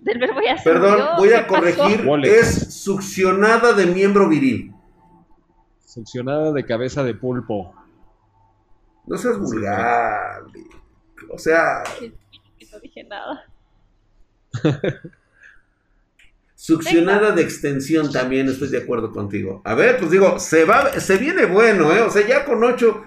del 0.00 0.18
verbo 0.18 0.40
ya 0.44 0.56
Perdón, 0.62 1.00
voy 1.16 1.32
a 1.32 1.46
corregir. 1.46 2.04
Es 2.24 2.74
succionada 2.74 3.72
de 3.72 3.86
miembro 3.86 4.28
viril. 4.28 4.72
Succionada 5.84 6.52
de 6.52 6.64
cabeza 6.64 7.04
de 7.04 7.14
pulpo. 7.14 7.74
No 9.06 9.16
seas 9.16 9.38
vulgar. 9.38 10.42
O 11.30 11.38
sea. 11.38 11.82
No 12.72 12.80
dije 12.80 13.04
nada. 13.04 13.44
Succionada 16.54 17.32
de 17.32 17.42
extensión 17.42 18.12
también, 18.12 18.48
estoy 18.48 18.68
de 18.68 18.78
acuerdo 18.78 19.10
contigo. 19.10 19.60
A 19.64 19.74
ver, 19.74 19.98
pues 19.98 20.12
digo, 20.12 20.38
se 20.38 20.64
va, 20.64 20.92
se 21.00 21.16
viene 21.16 21.44
bueno, 21.44 21.92
¿eh? 21.92 22.02
O 22.02 22.10
sea, 22.10 22.24
ya 22.26 22.44
con 22.44 22.62
8 22.62 23.04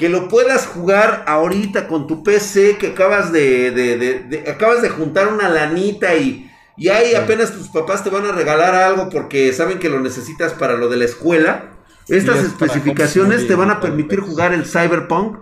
que 0.00 0.08
lo 0.08 0.28
puedas 0.28 0.66
jugar 0.66 1.24
ahorita 1.26 1.86
con 1.86 2.06
tu 2.06 2.24
PC 2.24 2.78
que 2.78 2.86
acabas 2.86 3.32
de, 3.32 3.70
de, 3.70 4.50
acabas 4.50 4.80
de 4.80 4.88
juntar 4.88 5.28
una 5.28 5.50
lanita 5.50 6.16
y, 6.16 6.50
y 6.78 6.88
ahí 6.88 7.14
apenas 7.14 7.52
tus 7.52 7.68
papás 7.68 8.02
te 8.02 8.08
van 8.08 8.24
a 8.24 8.32
regalar 8.32 8.74
algo 8.74 9.10
porque 9.10 9.52
saben 9.52 9.78
que 9.78 9.90
lo 9.90 10.00
necesitas 10.00 10.54
para 10.54 10.78
lo 10.78 10.88
de 10.88 10.96
la 10.96 11.04
escuela. 11.04 11.72
Estas 12.08 12.42
especificaciones 12.42 13.46
te 13.46 13.54
van 13.54 13.70
a 13.70 13.78
permitir 13.78 14.20
jugar 14.20 14.54
el 14.54 14.64
Cyberpunk 14.64 15.36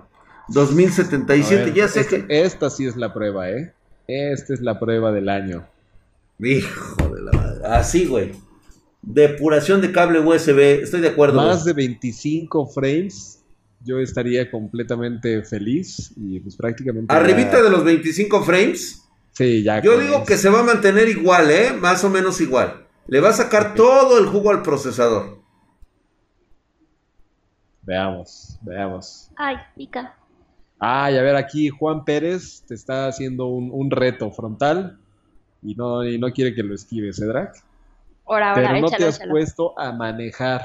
2077. 0.48 1.72
ya 1.72 1.86
sé 1.86 2.05
que 2.09 2.26
esta 2.28 2.68
sí 2.68 2.85
es 2.85 2.97
la 2.97 3.14
prueba, 3.14 3.48
¿eh? 3.51 3.72
Esta 4.09 4.55
es 4.55 4.60
la 4.60 4.80
prueba 4.80 5.12
del 5.12 5.28
año. 5.28 5.68
Hijo 6.40 7.09
de 7.14 7.22
la 7.22 7.30
madre. 7.30 7.60
Así, 7.64 8.06
güey. 8.06 8.32
Depuración 9.02 9.80
de 9.80 9.93
cable 9.93 10.18
USB, 10.18 10.82
estoy 10.82 11.01
de 11.01 11.10
acuerdo. 11.10 11.36
Más 11.36 11.64
de 11.64 11.74
25 11.74 12.66
frames 12.66 13.38
yo 13.89 13.98
estaría 14.01 14.51
completamente 14.51 15.43
feliz 15.43 16.12
y 16.16 16.40
pues 16.40 16.56
prácticamente... 16.56 17.12
Arribita 17.12 17.62
de 17.62 17.70
los 17.70 17.82
25 17.82 18.43
frames. 18.43 19.09
Sí, 19.32 19.62
ya. 19.62 19.81
Yo 19.81 19.98
digo 19.98 20.24
que 20.27 20.36
se 20.36 20.51
va 20.51 20.60
a 20.60 20.62
mantener 20.62 21.09
igual, 21.09 21.51
¿eh? 21.51 21.73
Más 21.73 22.05
o 22.05 22.10
menos 22.10 22.39
igual. 22.43 22.86
Le 23.06 23.20
va 23.20 23.31
a 23.31 23.32
sacar 23.32 23.74
todo 23.74 24.19
el 24.19 24.27
jugo 24.27 24.51
al 24.51 24.62
procesador. 24.62 25.39
Veamos, 27.81 28.59
veamos. 28.60 29.31
Ay, 29.35 29.56
pica. 29.74 30.15
Ay, 30.78 31.16
a 31.16 31.23
ver, 31.23 31.36
aquí 31.36 31.70
Juan 31.70 32.05
Pérez 32.05 32.65
te 32.69 32.74
está 32.74 33.06
haciendo 33.06 33.47
un, 33.47 33.90
reto 33.90 34.31
frontal 34.31 34.98
y 35.62 35.74
no, 35.74 36.05
y 36.05 36.19
no 36.19 36.31
quiere 36.31 36.55
que 36.55 36.62
lo 36.62 36.74
esquives, 36.74 37.19
¿eh, 37.20 37.24
Drac? 37.24 37.56
Ahora, 38.27 38.52
Pero 38.55 38.81
no 38.81 38.90
te 38.90 39.06
has 39.06 39.19
puesto 39.20 39.78
a 39.81 39.93
manejar. 39.93 40.60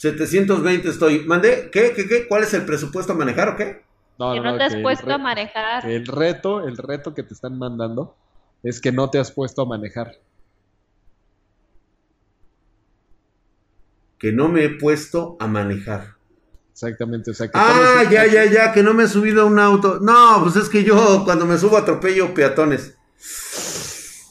720 0.00 0.88
estoy. 0.88 1.26
¿Mandé? 1.26 1.68
¿Qué? 1.70 1.92
¿Qué? 1.94 2.08
¿Qué? 2.08 2.26
¿Cuál 2.26 2.44
es 2.44 2.54
el 2.54 2.64
presupuesto 2.64 3.12
a 3.12 3.16
manejar 3.16 3.50
o 3.50 3.56
qué? 3.56 3.82
No, 4.18 4.32
que 4.32 4.40
no, 4.40 4.56
te 4.56 4.62
has 4.62 4.76
puesto 4.76 5.12
a 5.12 5.18
manejar. 5.18 5.86
El 5.86 6.06
reto, 6.06 6.66
el 6.66 6.78
reto 6.78 7.12
que 7.12 7.22
te 7.22 7.34
están 7.34 7.58
mandando 7.58 8.16
es 8.62 8.80
que 8.80 8.92
no 8.92 9.10
te 9.10 9.18
has 9.18 9.30
puesto 9.30 9.60
a 9.60 9.66
manejar. 9.66 10.16
Que 14.18 14.32
no 14.32 14.48
me 14.48 14.64
he 14.64 14.70
puesto 14.70 15.36
a 15.38 15.46
manejar. 15.46 16.14
Exactamente, 16.72 17.32
o 17.32 17.34
sea 17.34 17.50
Ah, 17.52 18.04
ya, 18.10 18.26
ya, 18.26 18.46
ya, 18.46 18.72
que 18.72 18.82
no 18.82 18.94
me 18.94 19.04
he 19.04 19.08
subido 19.08 19.42
a 19.42 19.44
un 19.44 19.58
auto. 19.58 19.98
No, 20.00 20.40
pues 20.42 20.56
es 20.56 20.70
que 20.70 20.82
yo 20.82 21.24
cuando 21.26 21.44
me 21.44 21.58
subo 21.58 21.76
atropello 21.76 22.32
peatones. 22.32 22.96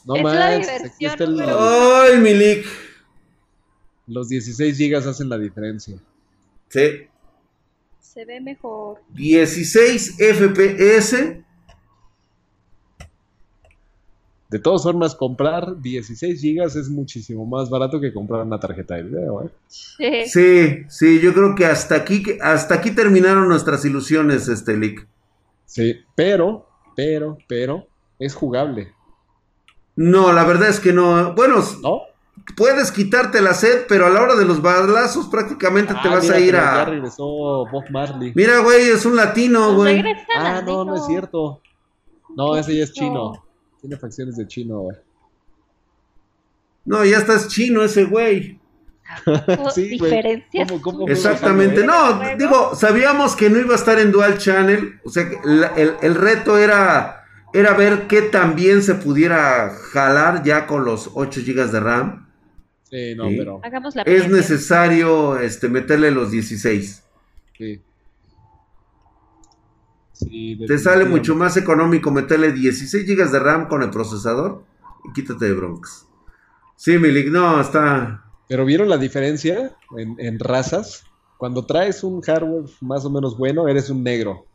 No 0.05 0.15
más. 0.15 0.67
Ay, 1.59 2.17
Milik. 2.17 2.88
Los 4.09 4.27
16 4.27 4.75
gigas 4.75 5.05
hacen 5.05 5.29
la 5.29 5.37
diferencia. 5.37 5.95
Sí. 6.67 7.07
Se 7.99 8.25
ve 8.25 8.41
mejor. 8.41 9.01
16 9.13 10.17
FPS. 10.17 11.43
De 14.49 14.57
todas 14.57 14.81
formas, 14.81 15.13
comprar 15.13 15.79
16 15.79 16.41
gigas 16.41 16.75
es 16.75 16.89
muchísimo 16.89 17.45
más 17.45 17.69
barato 17.69 18.01
que 18.01 18.11
comprar 18.11 18.41
una 18.41 18.59
tarjeta 18.59 18.95
de 18.95 19.03
video, 19.03 19.43
¿eh? 19.43 19.49
Sí. 19.67 20.25
sí, 20.25 20.83
sí, 20.89 21.21
yo 21.21 21.35
creo 21.35 21.53
que 21.53 21.67
hasta 21.67 21.93
aquí, 21.93 22.23
hasta 22.41 22.73
aquí 22.73 22.89
terminaron 22.89 23.47
nuestras 23.47 23.85
ilusiones, 23.85 24.47
este 24.47 24.75
leak. 24.75 25.07
Sí, 25.65 25.97
pero, 26.15 26.67
pero, 26.95 27.37
pero, 27.47 27.85
es 28.17 28.33
jugable. 28.33 28.91
No, 29.95 30.33
la 30.33 30.43
verdad 30.45 30.69
es 30.69 30.79
que 30.79 30.93
no. 30.93 31.35
Bueno, 31.35 31.63
¿No? 31.83 32.08
Puedes 32.55 32.91
quitarte 32.91 33.41
la 33.41 33.53
sed, 33.53 33.85
pero 33.87 34.05
a 34.05 34.09
la 34.09 34.21
hora 34.21 34.35
de 34.35 34.45
los 34.45 34.61
balazos 34.61 35.27
prácticamente 35.27 35.93
te 35.93 36.07
ah, 36.07 36.15
vas 36.15 36.29
a 36.29 36.39
ir 36.39 36.55
a. 36.55 36.75
Ya 36.75 36.85
regresó 36.85 37.25
Bob 37.25 37.89
Marley. 37.89 38.33
Mira, 38.35 38.59
güey, 38.59 38.89
es 38.89 39.05
un 39.05 39.15
latino, 39.15 39.75
güey. 39.75 40.03
Ah, 40.35 40.61
no, 40.65 40.83
no 40.85 40.95
es 40.95 41.05
cierto. 41.05 41.61
No, 42.35 42.55
ese 42.55 42.75
ya 42.75 42.83
es 42.83 42.93
chino. 42.93 43.43
Tiene 43.79 43.97
facciones 43.97 44.35
de 44.35 44.47
chino, 44.47 44.81
güey. 44.81 44.97
No, 46.85 47.05
ya 47.05 47.17
estás 47.17 47.47
chino 47.47 47.83
ese 47.83 48.05
güey. 48.05 48.59
sí, 49.73 49.85
diferencias. 49.85 50.71
Exactamente. 51.07 51.83
No, 51.83 52.19
digo, 52.37 52.75
sabíamos 52.75 53.35
que 53.35 53.49
no 53.49 53.59
iba 53.59 53.73
a 53.73 53.77
estar 53.77 53.99
en 53.99 54.11
Dual 54.11 54.37
Channel. 54.37 54.99
O 55.03 55.09
sea, 55.09 55.23
el, 55.75 55.95
el 56.01 56.15
reto 56.15 56.57
era, 56.57 57.25
era 57.53 57.73
ver 57.73 58.07
qué 58.07 58.21
también 58.21 58.83
se 58.83 58.95
pudiera 58.95 59.71
jalar 59.91 60.43
ya 60.43 60.67
con 60.67 60.85
los 60.85 61.11
8 61.13 61.41
GB 61.45 61.71
de 61.71 61.79
RAM 61.79 62.28
no, 63.15 63.29
pero... 63.29 63.61
es 64.05 64.29
necesario 64.29 65.39
este, 65.39 65.69
meterle 65.69 66.11
los 66.11 66.31
16. 66.31 67.03
Sí. 67.57 67.81
Te 70.67 70.77
sale 70.77 71.05
mucho 71.05 71.35
más 71.35 71.55
económico 71.55 72.11
meterle 72.11 72.51
16 72.51 73.05
GB 73.07 73.31
de 73.31 73.39
RAM 73.39 73.67
con 73.67 73.83
el 73.83 73.89
procesador 73.89 74.63
y 75.05 75.13
quítate 75.13 75.45
de 75.45 75.53
broncas. 75.53 76.05
Sí, 76.75 76.97
Milik, 76.97 77.29
no, 77.29 77.61
está. 77.61 78.25
Pero 78.47 78.65
¿vieron 78.65 78.89
la 78.89 78.97
diferencia 78.97 79.75
en, 79.97 80.15
en 80.19 80.39
razas? 80.39 81.03
Cuando 81.37 81.65
traes 81.65 82.03
un 82.03 82.21
hardware 82.21 82.65
más 82.81 83.05
o 83.05 83.09
menos 83.09 83.37
bueno, 83.37 83.67
eres 83.67 83.89
un 83.89 84.03
negro. 84.03 84.45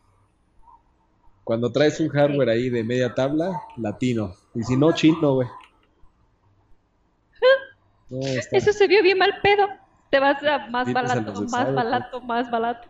Cuando 1.44 1.72
traes 1.72 2.00
un 2.00 2.08
hardware 2.08 2.50
ahí 2.50 2.68
de 2.70 2.84
media 2.84 3.14
tabla, 3.14 3.60
latino. 3.76 4.34
Y 4.54 4.62
si 4.64 4.76
no, 4.76 4.92
chino, 4.92 5.34
güey. 5.34 5.48
No, 8.10 8.20
Eso 8.20 8.72
se 8.72 8.86
vio 8.86 9.02
bien 9.02 9.18
mal 9.18 9.34
pedo. 9.42 9.68
Te 10.10 10.20
vas 10.20 10.42
a 10.44 10.68
más 10.68 10.92
barato, 10.92 11.32
más 11.42 11.74
barato, 11.74 12.20
más 12.20 12.50
barato. 12.50 12.88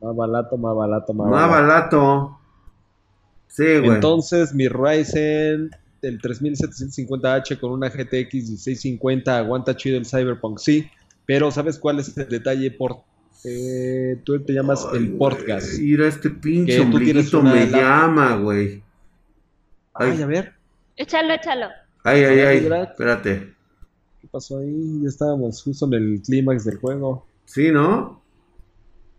Más 0.00 0.16
barato, 0.16 0.56
más 0.56 0.76
barato, 0.76 1.12
más, 1.14 1.30
más 1.30 1.50
barato. 1.50 2.38
Sí, 3.48 3.78
güey. 3.78 3.94
Entonces, 3.94 4.54
mi 4.54 4.68
Ryzen 4.68 5.70
el 6.02 6.20
3750H 6.20 7.58
con 7.58 7.72
una 7.72 7.88
GTX 7.88 8.32
1650 8.32 9.36
aguanta 9.36 9.76
chido 9.76 9.98
el 9.98 10.06
Cyberpunk, 10.06 10.58
sí. 10.58 10.88
Pero 11.24 11.50
¿sabes 11.50 11.78
cuál 11.78 11.98
es 11.98 12.16
el 12.16 12.28
detalle? 12.28 12.70
Por, 12.70 12.98
eh, 13.44 14.20
tú 14.24 14.38
te 14.44 14.52
llamas 14.52 14.86
el 14.94 15.16
Portgas. 15.16 15.78
Mira, 15.78 16.06
este 16.06 16.30
pinche 16.30 16.80
ombliguito 16.80 17.42
me 17.42 17.66
llama, 17.66 18.36
güey. 18.36 18.82
Ay, 19.94 20.22
a 20.22 20.26
ver. 20.26 20.52
Échalo, 20.96 21.34
échalo. 21.34 21.68
Ay, 22.04 22.24
ay, 22.24 22.40
ay. 22.40 22.70
Espérate. 22.82 23.55
¿Qué 24.36 24.38
pasó 24.38 24.58
ahí? 24.58 25.00
Ya 25.02 25.08
estábamos 25.08 25.62
justo 25.62 25.86
en 25.86 25.94
el 25.94 26.20
clímax 26.20 26.66
del 26.66 26.76
juego. 26.76 27.24
Sí, 27.46 27.70
¿no? 27.70 28.20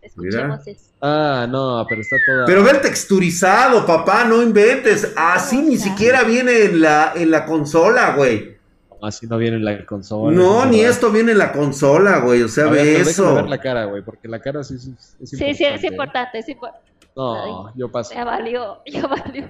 Escuchemos 0.00 0.64
eso. 0.64 0.92
Ah, 1.00 1.44
no, 1.50 1.84
pero 1.88 2.02
está 2.02 2.16
toda. 2.24 2.46
Pero 2.46 2.62
ve 2.62 2.70
el 2.70 2.80
texturizado, 2.80 3.84
papá, 3.84 4.24
no 4.24 4.40
inventes. 4.40 5.12
Así 5.16 5.60
ni 5.60 5.76
siquiera 5.76 6.22
viene 6.22 6.66
en 6.66 6.80
la, 6.82 7.14
en 7.16 7.32
la 7.32 7.46
consola, 7.46 8.14
güey. 8.14 8.58
Así 9.02 9.26
no 9.26 9.38
viene 9.38 9.56
en 9.56 9.64
la 9.64 9.84
consola. 9.84 10.36
No, 10.36 10.66
ni 10.66 10.82
esto 10.82 11.10
viene 11.10 11.32
en 11.32 11.38
la 11.38 11.50
consola, 11.50 12.18
güey. 12.18 12.42
O 12.42 12.48
sea, 12.48 12.66
ve 12.66 13.00
eso. 13.00 13.34
ver 13.34 13.48
la 13.48 13.58
cara, 13.58 13.86
güey, 13.86 14.02
porque 14.02 14.28
la 14.28 14.40
cara 14.40 14.62
sí 14.62 14.76
es, 14.76 15.16
es 15.20 15.30
Sí, 15.30 15.54
sí, 15.54 15.64
es 15.64 15.82
importante, 15.82 16.38
es 16.38 16.48
importante. 16.48 16.88
No, 17.16 17.76
yo 17.76 17.90
paso. 17.90 18.14
Ya 18.14 18.24
valió, 18.24 18.82
ya 18.86 19.04
valió. 19.08 19.48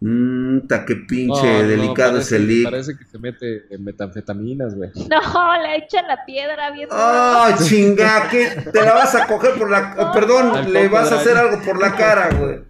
Mmm, 0.00 0.66
ta 0.66 0.84
qué 0.84 0.96
pinche 0.96 1.64
delicado 1.64 2.18
es 2.18 2.30
el 2.32 2.46
leak. 2.46 2.64
Parece 2.64 2.98
que 2.98 3.04
se 3.04 3.18
mete 3.18 3.74
en 3.74 3.82
metanfetaminas, 3.82 4.74
güey. 4.74 4.90
No, 5.10 5.62
le 5.62 5.76
echa 5.76 6.02
la 6.02 6.24
piedra 6.26 6.70
bien. 6.70 6.88
¡Oh, 6.92 7.46
chinga! 7.64 8.28
¿Qué? 8.30 8.50
¿Te 8.72 8.84
la 8.84 8.92
vas 8.92 9.14
a 9.14 9.26
coger 9.26 9.54
por 9.54 9.70
la. 9.70 10.12
perdón, 10.12 10.72
le 10.72 10.88
vas 10.88 11.10
a 11.12 11.16
hacer 11.16 11.36
algo 11.36 11.62
por 11.64 11.80
la 11.80 11.96
cara, 11.96 12.30
güey. 12.34 12.60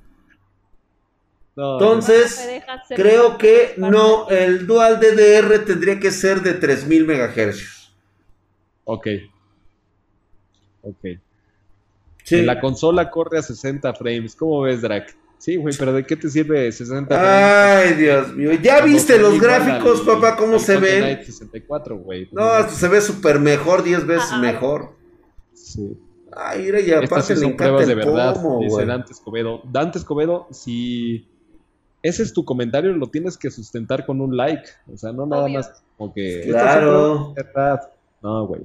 Entonces, 1.57 2.47
creo 2.95 3.39
que 3.39 3.75
no, 3.79 4.29
el 4.29 4.67
dual 4.67 5.01
DDR 5.01 5.65
tendría 5.65 5.99
que 5.99 6.11
ser 6.11 6.43
de 6.43 6.53
3000 6.53 7.07
MHz. 7.07 7.93
Ok. 8.85 9.09
Ok. 10.83 11.05
Sí. 12.23 12.43
la 12.43 12.61
consola 12.61 13.11
corre 13.11 13.39
a 13.39 13.43
60 13.43 13.95
frames. 13.95 14.37
¿Cómo 14.37 14.61
ves, 14.61 14.83
Drac? 14.83 15.17
Sí, 15.39 15.57
güey, 15.57 15.75
pero 15.79 15.93
¿de 15.93 16.05
qué 16.05 16.17
te 16.17 16.29
sirve 16.29 16.73
60 16.73 17.79
Ay, 17.79 17.95
Dios 17.95 18.35
mío. 18.35 18.53
¿Ya 18.63 18.81
viste 18.81 19.19
los 19.19 19.39
gráficos, 19.41 20.01
papá, 20.01 20.37
cómo 20.37 20.59
se 20.59 20.79
ven? 20.79 21.25
64, 21.25 21.99
güey. 21.99 22.29
No, 22.33 22.59
esto 22.59 22.73
se 22.73 22.89
ve 22.89 23.01
súper 23.01 23.39
mejor, 23.39 23.83
10 23.83 24.07
veces 24.07 24.33
mejor. 24.41 24.95
Sí. 25.53 25.99
Ay, 26.33 26.63
mira, 26.63 26.81
ya 26.81 26.99
Estas 27.01 27.27
sí 27.27 27.37
son 27.37 27.57
pruebas 27.57 27.87
de 27.87 27.95
verdad, 27.95 28.37
dice 28.61 28.85
Dante 28.85 29.13
Escobedo. 29.13 29.63
Dante 29.65 29.99
Escobedo, 29.99 30.49
si 30.51 31.27
ese 32.03 32.23
es 32.23 32.33
tu 32.33 32.45
comentario, 32.45 32.93
lo 32.93 33.09
tienes 33.09 33.39
que 33.39 33.51
sustentar 33.51 34.05
con 34.05 34.21
un 34.21 34.37
like. 34.37 34.69
O 34.93 34.97
sea, 34.97 35.13
no 35.13 35.27
nada 35.27 35.49
más 35.49 35.83
como 35.97 36.13
que... 36.13 36.43
Claro. 36.47 37.35
No, 38.23 38.47
güey. 38.47 38.63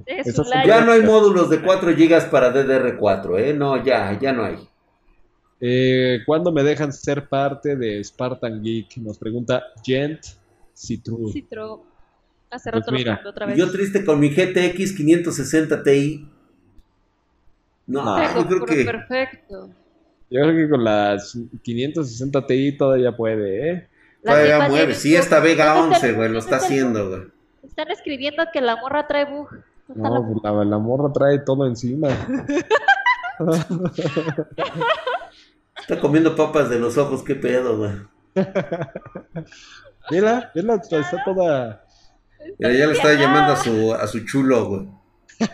Ya 0.66 0.84
no 0.84 0.92
hay 0.92 1.02
módulos 1.02 1.48
de 1.50 1.60
4 1.60 1.92
GB 1.92 2.30
para 2.30 2.52
DDR4, 2.52 3.38
¿eh? 3.38 3.54
No, 3.54 3.82
ya, 3.82 4.18
ya 4.18 4.32
no 4.32 4.44
hay. 4.44 4.56
Eh, 5.64 6.22
¿Cuándo 6.26 6.50
me 6.50 6.64
dejan 6.64 6.92
ser 6.92 7.28
parte 7.28 7.76
de 7.76 8.02
Spartan 8.02 8.60
Geek? 8.60 8.96
Nos 8.96 9.16
pregunta 9.16 9.62
Gent 9.84 10.20
Citru. 10.74 11.30
Citru. 11.30 11.84
Hace 12.50 12.72
pues 12.72 12.84
rato 12.84 13.22
lo 13.22 13.30
otra 13.30 13.46
vez. 13.46 13.56
Yo 13.56 13.70
triste 13.70 14.04
con 14.04 14.18
mi 14.18 14.30
GTX 14.30 14.96
560 14.96 15.84
Ti. 15.84 16.28
No, 17.86 18.34
yo 18.34 18.48
creo 18.48 18.66
que. 18.66 18.84
Perfecto. 18.84 19.70
Yo 20.28 20.40
creo 20.40 20.56
que 20.56 20.68
con 20.68 20.82
las 20.82 21.38
560 21.62 22.44
Ti 22.44 22.76
todavía 22.76 23.16
puede, 23.16 23.70
¿eh? 23.70 23.88
todavía 24.24 24.68
mueve. 24.68 24.94
Sí, 24.94 25.14
esta 25.14 25.38
Vega 25.38 25.80
11, 25.80 26.12
güey, 26.14 26.28
lo 26.28 26.40
está 26.40 26.56
haciendo, 26.56 27.08
güey. 27.08 27.22
Están 27.62 27.88
escribiendo 27.92 28.42
que 28.52 28.60
la 28.60 28.74
morra 28.74 29.06
trae 29.06 29.26
bug. 29.26 29.48
No, 29.94 30.26
pues 30.26 30.42
la, 30.42 30.64
la 30.64 30.78
morra 30.78 31.12
trae 31.12 31.38
todo 31.38 31.66
encima. 31.66 32.08
Está 35.82 36.00
comiendo 36.00 36.34
papas 36.36 36.70
de 36.70 36.78
los 36.78 36.96
ojos, 36.96 37.22
qué 37.22 37.34
pedo, 37.34 37.76
güey. 37.76 37.92
mira, 40.10 40.50
mira, 40.54 40.74
está 40.76 41.24
toda. 41.24 41.84
Mira, 42.58 42.72
ya 42.72 42.86
le 42.86 42.92
está 42.92 43.12
llamando 43.14 43.52
a 43.52 43.56
su, 43.56 43.92
a 43.92 44.06
su 44.06 44.24
chulo, 44.24 44.66
güey. 44.66 44.88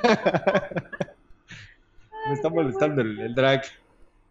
Me 2.29 2.35
está 2.35 2.51
molestando 2.51 3.01
el, 3.01 3.35
drag. 3.35 3.63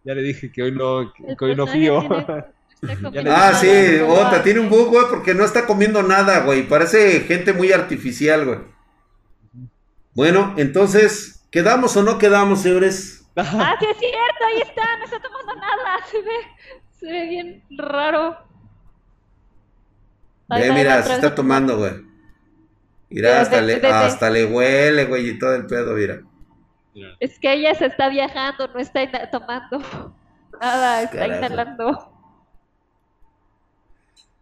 Ya 0.04 0.14
le 0.14 0.22
dije 0.22 0.52
que 0.52 0.62
hoy 0.62 0.72
no, 0.72 1.12
que 1.36 1.44
hoy 1.44 1.56
no 1.56 1.66
fío. 1.66 1.98
ah, 3.28 3.52
sí, 3.54 3.98
otra, 4.06 4.40
tiene 4.44 4.60
un 4.60 4.70
bug, 4.70 4.90
güey, 4.90 5.06
porque 5.10 5.34
no 5.34 5.44
está 5.44 5.66
comiendo 5.66 6.04
nada, 6.04 6.44
güey. 6.44 6.68
Parece 6.68 7.22
gente 7.22 7.52
muy 7.52 7.72
artificial, 7.72 8.44
güey. 8.46 8.58
Bueno, 10.14 10.54
entonces, 10.56 11.44
¿quedamos 11.50 11.96
o 11.96 12.04
no 12.04 12.18
quedamos, 12.18 12.62
señores? 12.62 13.17
Ah, 13.60 13.76
sí 13.78 13.86
es 13.88 13.96
cierto, 13.98 14.44
ahí 14.46 14.62
está, 14.62 14.96
no 14.96 15.04
está 15.04 15.20
tomando 15.20 15.54
nada, 15.54 16.04
se 16.10 16.20
ve, 16.22 16.38
se 16.98 17.06
ve 17.06 17.26
bien 17.28 17.64
raro. 17.78 18.36
Ve, 20.48 20.72
mira, 20.72 21.02
se 21.02 21.14
está 21.14 21.34
tomando, 21.34 21.78
güey. 21.78 21.92
Mira, 23.10 23.40
hasta, 23.40 23.60
le, 23.60 23.74
hasta 23.86 24.28
le 24.28 24.44
huele, 24.44 25.04
güey, 25.04 25.30
y 25.30 25.38
todo 25.38 25.54
el 25.54 25.66
pedo, 25.66 25.94
mira. 25.94 26.20
Es 27.20 27.38
que 27.38 27.52
ella 27.52 27.74
se 27.74 27.86
está 27.86 28.08
viajando, 28.08 28.66
no 28.68 28.80
está 28.80 29.30
tomando 29.30 29.78
nada, 30.60 31.02
está 31.02 31.26
inhalando. 31.28 32.17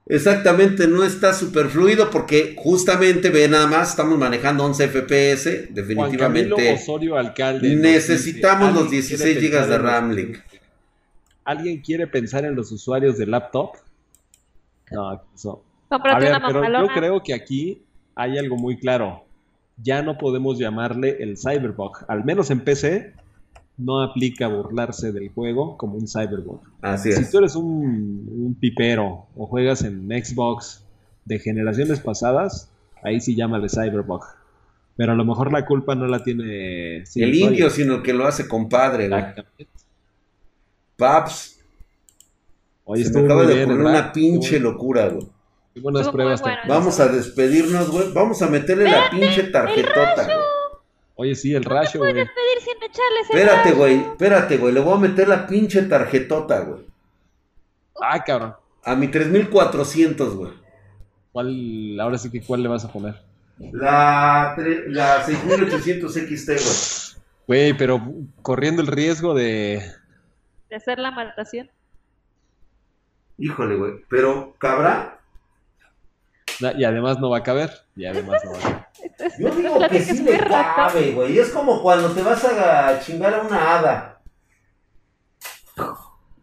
Exactamente, 0.08 0.86
no 0.86 1.02
está 1.02 1.32
super 1.32 1.66
fluido 1.66 2.10
porque 2.10 2.54
justamente, 2.56 3.28
ve 3.30 3.48
nada 3.48 3.66
más, 3.66 3.90
estamos 3.90 4.16
manejando 4.16 4.64
11 4.64 4.88
FPS, 4.88 5.74
definitivamente. 5.74 6.74
Osorio, 6.74 7.16
alcalde, 7.16 7.74
necesitamos 7.74 8.72
los 8.72 8.88
16 8.88 9.40
GB 9.40 9.66
de 9.66 9.78
RAM 9.78 10.12
link. 10.12 10.38
¿Alguien 11.44 11.80
quiere 11.80 12.06
pensar 12.06 12.44
en 12.44 12.54
los 12.54 12.70
usuarios 12.70 13.18
de 13.18 13.26
laptop? 13.26 13.72
No, 14.92 15.20
eso. 15.34 15.64
A 15.90 16.18
ver, 16.18 16.36
pero 16.46 16.64
yo 16.64 16.88
creo 16.94 17.22
que 17.22 17.34
aquí 17.34 17.82
hay 18.14 18.38
algo 18.38 18.56
muy 18.56 18.78
claro. 18.78 19.24
Ya 19.76 20.02
no 20.02 20.18
podemos 20.18 20.58
llamarle 20.58 21.16
el 21.20 21.36
Cyberbug, 21.36 22.04
al 22.08 22.24
menos 22.24 22.50
en 22.50 22.60
PC 22.60 23.12
no 23.78 24.02
aplica 24.02 24.48
burlarse 24.48 25.12
del 25.12 25.30
juego 25.30 25.76
como 25.76 25.96
un 25.96 26.08
cyberbug. 26.08 26.60
Así 26.80 27.10
es. 27.10 27.16
Si 27.16 27.30
tú 27.30 27.38
eres 27.38 27.54
un, 27.56 28.56
pipero 28.58 29.26
o 29.36 29.46
juegas 29.46 29.82
en 29.82 30.08
Xbox 30.08 30.82
de 31.24 31.38
generaciones 31.38 32.00
pasadas, 32.00 32.70
ahí 33.02 33.20
sí 33.20 33.34
llámale 33.34 33.68
cyberbug. 33.68 34.24
Pero 34.96 35.12
a 35.12 35.14
lo 35.14 35.24
mejor 35.24 35.52
la 35.52 35.66
culpa 35.66 35.94
no 35.94 36.06
la 36.06 36.24
tiene 36.24 36.98
el 37.02 37.34
indio, 37.34 37.68
sino 37.68 38.02
que 38.02 38.14
lo 38.14 38.26
hace 38.26 38.48
compadre. 38.48 39.04
Exactamente. 39.04 39.68
Paps. 40.96 41.60
Oye, 42.84 43.04
se 43.04 43.12
me 43.12 43.24
acaba 43.24 43.44
de 43.44 43.66
poner 43.66 43.84
una 43.84 44.12
pinche 44.12 44.58
locura, 44.58 45.08
güey. 45.08 45.26
Qué 45.74 45.80
buenas 45.80 46.08
pruebas. 46.08 46.42
Vamos 46.66 46.98
a 47.00 47.08
despedirnos, 47.08 47.90
güey. 47.90 48.10
Vamos 48.14 48.40
a 48.40 48.48
meterle 48.48 48.84
la 48.84 49.10
pinche 49.10 49.42
tarjetota, 49.42 50.24
güey. 50.24 50.55
Oye, 51.18 51.34
sí, 51.34 51.54
el 51.54 51.64
rayo, 51.64 51.98
güey. 51.98 52.12
No 52.12 52.20
pedir 52.20 52.60
sin 52.60 52.76
echarle 52.76 53.20
Espérate, 53.22 53.72
güey, 53.72 54.00
espérate, 54.00 54.58
güey. 54.58 54.74
Le 54.74 54.80
voy 54.80 54.94
a 54.94 55.00
meter 55.00 55.28
la 55.28 55.46
pinche 55.46 55.82
tarjetota, 55.82 56.60
güey. 56.60 56.86
Ah, 58.02 58.22
cabrón. 58.22 58.54
A 58.84 58.94
mi 58.94 59.08
3400, 59.08 60.36
güey. 60.36 60.52
¿Cuál, 61.32 61.98
ahora 62.00 62.18
sí 62.18 62.30
que 62.30 62.42
cuál 62.42 62.62
le 62.62 62.68
vas 62.68 62.84
a 62.84 62.92
poner? 62.92 63.14
La, 63.58 64.54
la 64.88 65.22
6800 65.22 66.12
XT, 66.12 66.46
güey. 66.48 67.16
Güey, 67.46 67.72
pero 67.78 68.00
corriendo 68.42 68.82
el 68.82 68.88
riesgo 68.88 69.34
de... 69.34 69.82
De 70.68 70.76
hacer 70.76 70.98
la 70.98 71.10
matación. 71.12 71.70
Híjole, 73.38 73.76
güey. 73.76 73.92
Pero, 74.10 74.54
¿cabrá? 74.58 75.20
Y 76.60 76.84
además 76.84 77.18
no 77.18 77.30
va 77.30 77.38
a 77.38 77.42
caber. 77.42 77.70
Y 77.96 78.06
además 78.06 78.42
no 78.44 78.52
va 78.52 78.58
a 78.58 78.60
caber. 78.62 78.86
Yo 79.38 79.50
digo 79.54 79.88
que 79.88 80.00
sí 80.00 80.22
le 80.22 80.38
cabe, 80.38 81.12
güey. 81.12 81.38
Es 81.38 81.50
como 81.50 81.82
cuando 81.82 82.10
te 82.12 82.22
vas 82.22 82.44
a 82.44 83.00
chingar 83.00 83.34
a 83.34 83.42
una 83.42 83.76
hada. 83.76 84.20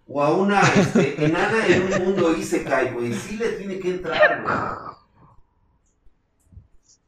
O 0.08 0.22
a 0.22 0.34
una 0.34 0.62
este, 0.62 1.26
enana 1.26 1.66
en 1.68 1.94
un 1.94 2.06
mundo 2.06 2.36
y 2.38 2.44
se 2.44 2.64
cae, 2.64 2.92
güey. 2.92 3.14
Sí 3.14 3.38
le 3.38 3.50
tiene 3.54 3.80
que 3.80 3.90
entrar, 3.90 4.44
güey. 4.44 4.94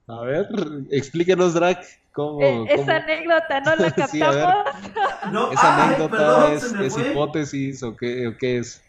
A 0.07 0.21
ver, 0.21 0.47
explíquenos, 0.91 1.55
Drac, 1.55 1.83
cómo. 2.11 2.39
Eh, 2.41 2.65
esa 2.69 2.97
anécdota, 2.97 3.59
¿no 3.61 3.75
la 3.75 3.91
captamos? 3.95 4.65
no, 5.31 5.51
esa 5.51 5.83
anécdota 5.83 6.53
es, 6.53 6.97
hipótesis 6.97 7.81
o 7.81 7.95
qué, 7.95 8.27
o 8.27 8.37
qué 8.37 8.59
es. 8.59 8.84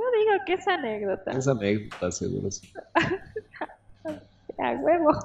Yo 0.00 0.06
digo 0.18 0.44
que 0.46 0.54
es 0.54 0.66
anécdota. 0.66 1.30
Es 1.32 1.46
anécdota, 1.46 2.10
seguro 2.10 2.50
sí. 2.50 2.72
A 4.58 4.72
huevo. 4.72 5.10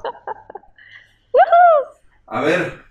A 2.28 2.42
ver. 2.42 2.84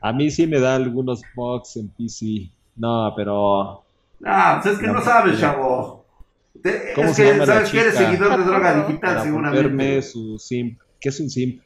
A 0.00 0.12
mí 0.12 0.30
sí 0.30 0.46
me 0.46 0.60
da 0.60 0.76
algunos 0.76 1.22
bugs 1.34 1.76
en 1.76 1.88
PC. 1.90 2.50
No, 2.76 3.12
pero. 3.14 3.84
Ah, 4.24 4.60
pues 4.62 4.74
es 4.74 4.80
que 4.80 4.86
no, 4.86 5.02
sabes, 5.02 5.38
chavo. 5.38 6.06
¿Cómo 6.94 7.08
es 7.08 7.16
se 7.16 7.22
que 7.24 7.32
llama 7.32 7.46
sabes 7.46 7.70
que 7.70 7.80
eres 7.80 7.94
seguidor 7.94 8.38
de 8.38 8.44
droga 8.44 8.86
digital, 8.86 9.22
seguramente. 9.22 10.02
su 10.02 10.38
simp. 10.38 10.80
¿Qué 11.00 11.08
es 11.10 11.20
un 11.20 11.28
simp? 11.28 11.62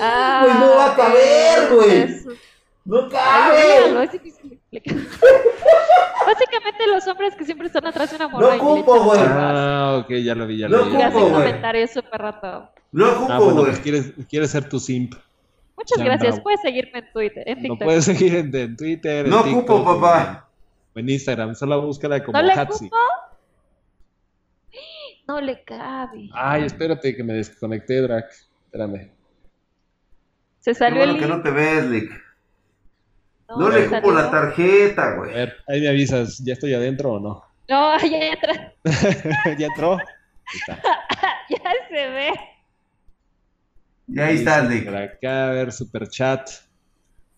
Ah, 0.00 0.42
pues 0.44 0.58
no 0.60 0.76
va 0.76 0.92
a 0.92 0.96
caber, 0.96 1.74
güey. 1.74 2.38
No 2.84 3.08
cabe. 3.08 4.57
Básicamente 6.26 6.86
los 6.92 7.06
hombres 7.06 7.34
que 7.34 7.44
siempre 7.44 7.68
están 7.68 7.86
atrás 7.86 8.10
de 8.10 8.16
una 8.16 8.28
morra. 8.28 8.56
No 8.56 8.62
cupo, 8.62 9.04
güey. 9.04 9.20
Ah, 9.22 10.02
ok, 10.02 10.10
ya 10.22 10.34
lo 10.34 10.46
vi, 10.46 10.58
ya 10.58 10.68
lo 10.68 10.84
vi. 10.84 10.96
Y 10.96 11.02
hace 11.02 11.18
comentarios 11.18 11.90
súper 11.90 12.20
rato. 12.20 12.70
No 12.92 13.10
ocupo, 13.12 13.32
ah, 13.32 13.38
bueno, 13.38 13.64
pues 13.64 13.78
quieres, 13.80 14.12
quieres 14.28 14.50
ser 14.50 14.68
tu 14.68 14.78
simp. 14.78 15.14
Muchas 15.76 15.98
gracias. 15.98 16.40
Puedes 16.40 16.60
seguirme 16.60 16.98
en 16.98 17.12
Twitter, 17.12 17.48
en 17.48 17.62
TikTok. 17.62 17.80
No 17.80 17.86
puedes 17.86 18.04
seguir 18.04 18.34
en, 18.34 18.76
Twitter, 18.76 19.24
en 19.24 19.30
No 19.30 19.40
ocupo, 19.40 19.84
papá. 19.84 20.48
En 20.94 21.08
Instagram, 21.08 21.54
solo 21.54 21.80
búscala 21.80 22.22
como 22.22 22.38
¿No 22.38 22.44
le 22.44 22.52
Hatsi. 22.52 22.90
No 25.28 25.40
le 25.40 25.62
cabe. 25.62 26.28
Ay, 26.32 26.64
espérate 26.64 27.14
que 27.14 27.22
me 27.22 27.34
desconecté, 27.34 28.00
Drac. 28.00 28.30
Espérame. 28.64 29.10
Se 30.60 30.74
salió 30.74 31.02
Qué 31.02 31.06
bueno 31.06 31.20
que 31.20 31.28
no 31.28 31.42
te 31.42 31.50
ves, 31.50 31.84
Lick. 31.84 32.27
No, 33.48 33.70
le 33.70 33.86
ocupo 33.86 34.12
la 34.12 34.30
tarjeta, 34.30 35.14
güey. 35.14 35.30
A 35.32 35.34
ver, 35.34 35.56
ahí 35.66 35.80
me 35.80 35.88
avisas, 35.88 36.38
¿ya 36.44 36.52
estoy 36.52 36.74
adentro 36.74 37.14
o 37.14 37.20
no? 37.20 37.44
No, 37.68 37.98
ya 37.98 38.30
entró. 38.30 38.52
¿Ya 39.58 39.66
entró? 39.66 39.98
ya 41.48 41.72
se 41.88 42.10
ve. 42.10 42.30
Y 44.08 44.20
ahí 44.20 44.36
está, 44.36 44.62
Nick. 44.62 44.84
Por 44.84 44.96
acá, 44.96 45.48
a 45.48 45.52
ver, 45.52 45.72
super 45.72 46.08
chat. 46.08 46.48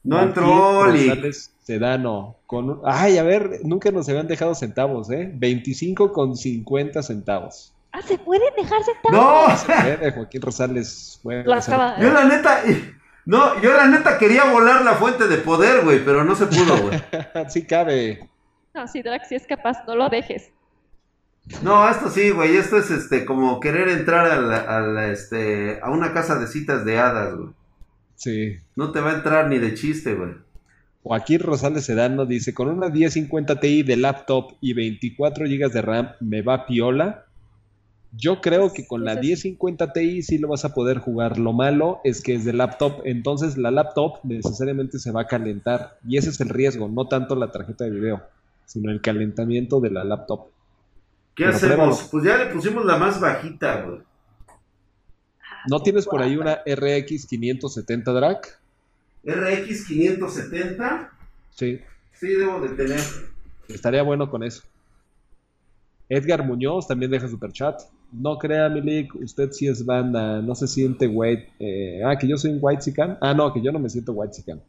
No 0.03 0.21
entró, 0.21 0.91
Nick. 0.93 1.33
Sedano. 1.63 2.37
Con... 2.47 2.81
Ay, 2.85 3.19
a 3.19 3.23
ver, 3.23 3.61
nunca 3.63 3.91
nos 3.91 4.09
habían 4.09 4.27
dejado 4.27 4.55
centavos, 4.55 5.11
¿eh? 5.11 5.31
25 5.33 6.13
con 6.13 6.37
50 6.37 7.03
centavos. 7.03 7.73
Ah, 7.93 8.03
¿se 8.03 8.19
pueden 8.19 8.53
dejar 8.57 8.83
centavos? 8.83 9.13
No, 9.13 9.57
se 9.57 9.67
puede, 9.67 10.13
Joaquín 10.13 10.43
Rosales. 10.43 11.21
Yo 11.25 12.11
la 12.13 12.25
neta, 12.25 12.63
no, 13.31 13.63
yo 13.63 13.73
la 13.73 13.87
neta 13.87 14.19
quería 14.19 14.51
volar 14.51 14.85
la 14.85 14.95
fuente 14.95 15.29
de 15.29 15.37
poder, 15.37 15.85
güey, 15.85 16.05
pero 16.05 16.25
no 16.25 16.35
se 16.35 16.47
pudo, 16.47 16.77
güey. 16.83 17.01
sí 17.49 17.65
cabe. 17.65 18.29
No, 18.75 18.89
si 18.89 19.03
Drax 19.03 19.29
si 19.29 19.37
es 19.37 19.47
capaz, 19.47 19.85
no 19.87 19.95
lo 19.95 20.09
dejes. 20.09 20.51
No, 21.63 21.89
esto 21.89 22.11
sí, 22.11 22.31
güey, 22.31 22.57
esto 22.57 22.77
es 22.77 22.91
este 22.91 23.25
como 23.25 23.61
querer 23.61 23.89
entrar 23.89 24.27
a, 24.27 24.81
la, 24.81 25.13
este, 25.13 25.79
a 25.81 25.91
una 25.91 26.13
casa 26.13 26.41
de 26.41 26.49
citas 26.49 26.85
de 26.85 26.99
hadas, 26.99 27.37
güey. 27.37 27.51
Sí. 28.17 28.57
No 28.75 28.91
te 28.91 29.01
va 29.01 29.13
a 29.13 29.15
entrar 29.15 29.47
ni 29.47 29.59
de 29.59 29.75
chiste, 29.75 30.15
güey. 30.15 30.33
Joaquín 31.05 31.39
Rosales 31.39 31.85
Sedano 31.85 32.27
dice, 32.27 32.53
con 32.53 32.67
una 32.67 32.89
1050 32.89 33.61
Ti 33.61 33.85
de 33.85 33.97
laptop 33.97 34.57
y 34.61 34.73
24 34.73 35.45
GB 35.45 35.71
de 35.71 35.83
RAM, 35.83 36.11
¿me 36.19 36.43
va 36.43 36.67
piola? 36.67 37.27
Yo 38.13 38.41
creo 38.41 38.73
que 38.73 38.87
con 38.87 39.05
la 39.05 39.15
1050 39.15 39.93
Ti 39.93 40.23
sí 40.23 40.39
lo 40.39 40.49
vas 40.49 40.65
a 40.65 40.75
poder 40.75 40.99
jugar. 40.99 41.39
Lo 41.39 41.53
malo 41.53 42.01
es 42.03 42.23
que 42.23 42.35
es 42.35 42.45
de 42.45 42.53
laptop, 42.53 43.03
entonces 43.05 43.57
la 43.57 43.71
laptop 43.71 44.19
necesariamente 44.25 44.99
se 44.99 45.13
va 45.13 45.23
a 45.23 45.27
calentar. 45.27 45.99
Y 46.07 46.17
ese 46.17 46.31
es 46.31 46.41
el 46.41 46.49
riesgo, 46.49 46.89
no 46.89 47.07
tanto 47.07 47.37
la 47.37 47.53
tarjeta 47.53 47.85
de 47.85 47.91
video, 47.91 48.23
sino 48.67 48.91
el 48.91 49.01
calentamiento 49.01 49.81
de 49.81 49.91
la 49.91 50.03
laptop. 50.03 50.49
¿Qué 51.37 51.45
hacemos? 51.47 52.09
Pues 52.11 52.25
ya 52.25 52.37
le 52.37 52.47
pusimos 52.47 52.85
la 52.85 52.97
más 52.97 53.21
bajita, 53.21 53.83
güey. 53.83 54.01
¿No 55.69 55.81
tienes 55.81 56.07
por 56.07 56.21
ahí 56.21 56.37
una 56.37 56.61
RX 56.67 57.27
570 57.27 58.13
Drag? 58.13 58.41
RX 59.25 59.87
570. 59.87 61.13
Sí. 61.51 61.81
Sí, 62.13 62.27
debo 62.29 62.61
de 62.61 62.71
tener. 62.71 63.01
Estaría 63.69 64.03
bueno 64.03 64.31
con 64.31 64.43
eso. 64.43 64.63
Edgar 66.09 66.45
Muñoz 66.45 66.89
también 66.89 67.11
deja 67.11 67.29
super 67.29 67.53
chat. 67.53 67.81
No 68.13 68.39
crea, 68.39 68.69
Milik, 68.69 69.15
usted 69.15 69.53
sí 69.53 69.69
es 69.69 69.85
banda, 69.85 70.43
no 70.43 70.55
se 70.55 70.67
siente 70.67 71.07
white. 71.07 71.49
Eh, 71.59 72.03
ah, 72.05 72.17
que 72.17 72.27
yo 72.27 72.37
soy 72.37 72.53
un 72.53 72.59
white 72.61 72.83
sican. 72.83 73.17
Ah, 73.21 73.35
no, 73.35 73.53
que 73.53 73.63
yo 73.63 73.71
no 73.71 73.79
me 73.79 73.89
siento 73.89 74.13
white 74.13 74.35
sican. 74.35 74.61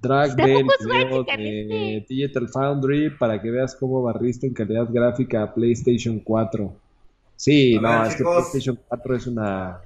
Drag 0.00 0.36
del 0.36 0.66
video 0.80 1.24
de 1.24 2.04
Digital 2.08 2.48
Foundry 2.48 3.10
para 3.18 3.40
que 3.40 3.50
veas 3.50 3.74
cómo 3.74 4.02
barriste 4.02 4.46
en 4.46 4.52
calidad 4.52 4.86
gráfica 4.90 5.42
a 5.42 5.54
PlayStation 5.54 6.20
4. 6.20 6.76
Sí, 7.36 7.78
no, 7.80 8.04
es 8.04 8.14
que 8.14 8.22
PlayStation 8.22 8.78
4 8.88 9.16
es 9.16 9.26
una. 9.26 9.80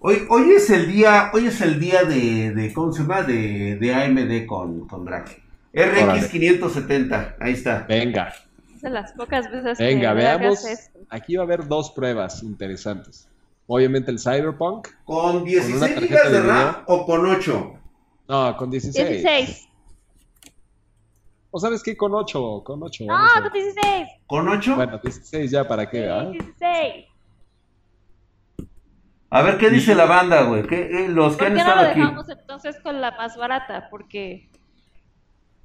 Hoy, 0.00 0.22
hoy 0.28 0.50
es 0.56 0.68
el 0.70 0.90
día, 0.90 1.30
hoy 1.32 1.46
es 1.46 1.60
el 1.60 1.78
día 1.78 2.02
de, 2.04 2.52
de 2.52 2.72
¿cómo 2.72 2.92
se 2.92 3.02
llama? 3.02 3.22
De, 3.22 3.76
de 3.76 3.94
AMD 3.94 4.46
con, 4.46 4.88
con 4.88 5.04
Drag. 5.04 5.26
RX 5.72 6.28
570, 6.28 7.36
ahí 7.40 7.52
está. 7.52 7.84
Venga. 7.88 8.32
De 8.84 8.90
las 8.90 9.12
pocas 9.14 9.50
veces 9.50 9.78
Venga, 9.78 10.12
veamos. 10.12 10.64
Aquí 11.08 11.36
va 11.36 11.42
a 11.42 11.46
haber 11.46 11.66
dos 11.66 11.90
pruebas 11.90 12.42
interesantes. 12.42 13.28
Obviamente 13.66 14.10
el 14.10 14.18
Cyberpunk. 14.20 14.88
¿Con 15.04 15.44
16 15.44 16.00
GB 16.00 16.30
de 16.30 16.42
RAM 16.42 16.84
o 16.86 17.06
con 17.06 17.26
8? 17.26 17.72
No, 18.28 18.56
con 18.56 18.70
16. 18.70 19.08
16. 19.08 19.68
¿O 21.50 21.58
sabes 21.58 21.82
qué? 21.82 21.96
Con 21.96 22.14
8, 22.14 22.62
con 22.64 22.82
8. 22.82 23.04
No, 23.06 23.16
con 23.42 23.52
16. 23.52 24.08
¿Con 24.26 24.48
8? 24.48 24.76
Bueno, 24.76 24.98
16 25.02 25.50
ya 25.50 25.66
para 25.66 25.88
qué, 25.88 26.08
¿ah? 26.08 26.24
16. 26.30 27.06
A 29.30 29.42
ver, 29.42 29.58
¿qué 29.58 29.70
dice 29.70 29.94
la 29.94 30.04
banda, 30.04 30.42
güey? 30.42 30.66
¿Qué, 30.66 30.82
eh, 30.82 31.08
los 31.08 31.36
que 31.36 31.46
¿Por 31.46 31.54
qué 31.54 31.64
no 31.64 31.74
lo 31.74 31.82
dejamos 31.82 32.28
entonces 32.28 32.78
con 32.80 33.00
la 33.00 33.12
más 33.12 33.36
barata? 33.36 33.88
Porque... 33.90 34.50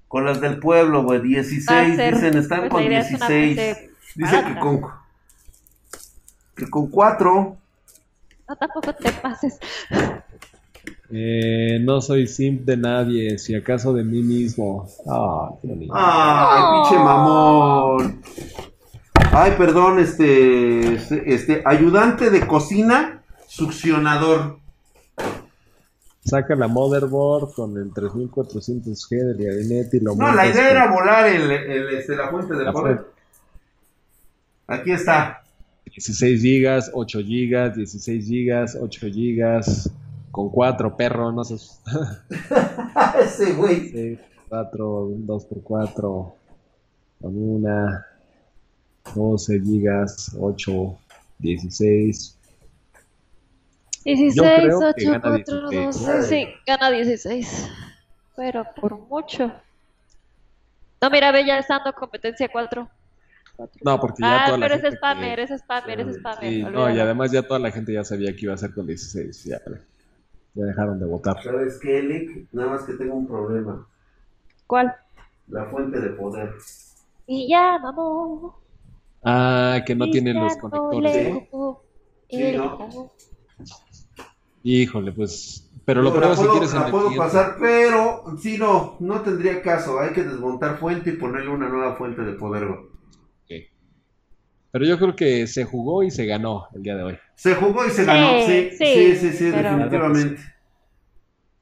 Con 0.10 0.26
las 0.26 0.42
del 0.42 0.60
pueblo, 0.60 1.04
güey, 1.04 1.22
16, 1.22 1.98
dicen, 1.98 2.38
están 2.38 2.62
pues 2.62 2.72
con 2.72 2.90
16. 2.90 3.78
Dice 4.16 4.44
que 4.44 4.60
con, 4.60 4.82
que 6.56 6.70
con 6.70 6.90
4. 6.90 7.58
No, 8.50 8.56
tampoco 8.56 8.94
te 8.96 9.12
pases. 9.12 9.60
Eh, 11.12 11.80
no 11.82 12.02
soy 12.02 12.28
simp 12.28 12.66
de 12.66 12.78
nadie, 12.78 13.40
si 13.40 13.56
acaso 13.56 13.94
de 13.94 14.04
mí 14.04 14.22
mismo. 14.22 14.88
Ah, 15.08 15.50
qué 15.62 15.68
bonito. 15.68 15.94
Ay, 15.96 16.64
pinche 16.74 17.04
mamón. 17.04 18.22
Ay, 19.32 19.54
perdón, 19.58 20.00
este, 20.00 20.94
este, 20.94 21.34
este, 21.34 21.62
ayudante 21.66 22.30
de 22.30 22.46
cocina, 22.46 23.24
succionador. 23.48 24.59
Saca 26.30 26.56
la 26.56 26.68
motherboard 26.68 27.54
con 27.54 27.76
el 27.78 27.92
3400G 27.92 29.10
del 29.10 29.38
gabinete 29.38 29.98
y 29.98 30.00
lo 30.00 30.16
No, 30.16 30.34
la 30.34 30.48
idea 30.48 30.70
era 30.70 30.92
volar 30.92 31.28
el, 31.28 31.50
el, 31.50 31.90
este, 31.98 32.16
la 32.16 32.30
fuente 32.30 32.54
de 32.54 32.72
poder. 32.72 33.06
Aquí 34.68 34.92
está. 34.92 35.44
16 35.86 36.44
GB, 36.44 36.92
8 36.94 37.20
GB, 37.20 37.76
16 37.76 38.28
GB, 38.28 38.80
8 38.80 39.08
GB, 39.08 39.92
con 40.32 40.50
4, 40.50 40.96
perro, 40.96 41.32
no 41.32 41.44
sé. 41.44 41.56
Ese 43.24 43.54
güey. 43.54 44.20
4, 44.48 45.10
2 45.12 45.46
por 45.46 45.64
4, 45.64 46.36
con 47.22 47.38
una, 47.38 48.06
12 49.16 49.60
GB, 49.60 50.06
8, 50.40 50.98
16, 51.40 52.39
16, 54.04 54.74
8, 54.74 55.22
4, 55.22 55.72
12. 55.72 56.24
Sí, 56.24 56.48
gana 56.66 56.90
16. 56.92 57.70
Pero 58.36 58.66
por 58.80 58.98
mucho. 58.98 59.52
No, 61.02 61.10
mira, 61.10 61.32
ve 61.32 61.46
ya 61.46 61.60
estando 61.60 61.94
competencia 61.94 62.50
4. 62.52 62.90
No, 63.82 64.00
porque 64.00 64.22
ya 64.22 64.44
ah, 64.44 64.46
toda 64.46 64.58
la 64.58 64.66
pero 64.66 64.76
gente 64.76 64.88
es 64.88 64.96
spammer, 64.96 65.36
que... 65.36 65.44
es 65.44 65.62
spammer, 65.62 66.00
es 66.00 66.16
spammer. 66.16 66.50
Sí, 66.50 66.64
no, 66.64 66.90
y 66.94 67.00
además 67.00 67.32
ya 67.32 67.42
toda 67.44 67.60
la 67.60 67.72
gente 67.72 67.92
ya 67.92 68.04
sabía 68.06 68.34
que 68.34 68.46
iba 68.46 68.54
a 68.54 68.58
ser 68.58 68.74
con 68.74 68.88
16. 68.88 69.44
Ya, 69.44 69.62
ya 70.56 70.66
dejaron 70.66 71.00
de 71.00 71.06
votar. 71.06 71.44
¿Sabes 71.44 71.78
qué, 71.82 72.02
Lick? 72.02 72.48
Nada 72.54 72.70
más 72.70 72.84
que 72.84 72.94
tengo 72.94 73.16
un 73.16 73.28
problema. 73.28 73.86
¿Cuál? 74.66 74.96
La 75.50 75.66
fuente 75.66 76.00
de 76.00 76.10
poder. 76.12 76.52
Y 77.28 77.50
ya, 77.50 77.78
vamos. 77.84 78.54
Ah, 79.24 79.82
que 79.86 79.96
no 79.96 80.06
y 80.06 80.12
tiene 80.12 80.34
los 80.34 80.56
conectores. 80.56 81.50
¿no? 81.52 81.82
Sí, 82.30 82.52
¿no? 82.56 83.12
Híjole, 84.64 85.12
pues. 85.12 85.66
Pero 85.86 86.02
lo 86.02 86.14
pruebo 86.14 86.36
si 86.36 86.46
quieres 86.46 86.74
La 86.74 86.92
puedo 86.92 87.16
pasar, 87.16 87.56
pero 87.60 88.24
si 88.40 88.58
no, 88.58 88.98
no 89.00 89.22
tendría 89.22 89.62
caso. 89.62 90.00
Hay 90.00 90.12
que 90.12 90.24
desmontar 90.24 90.78
fuente 90.78 91.12
y 91.12 91.14
ponerle 91.14 91.50
una 91.50 91.68
nueva 91.68 91.96
fuente 91.96 92.22
de 92.22 92.34
poder. 92.34 92.68
Pero 94.72 94.86
yo 94.86 95.00
creo 95.00 95.16
que 95.16 95.48
se 95.48 95.66
jugó 95.66 96.04
y 96.04 96.12
se 96.12 96.26
ganó 96.26 96.68
el 96.76 96.84
día 96.84 96.96
de 96.96 97.04
hoy. 97.04 97.18
Se 97.36 97.56
jugó 97.56 97.86
y 97.88 97.90
se 97.90 98.06
ganó, 98.06 98.46
sí, 98.46 98.70
sí, 98.78 99.16
sí, 99.16 99.32
sí, 99.32 99.46
definitivamente. 99.46 100.42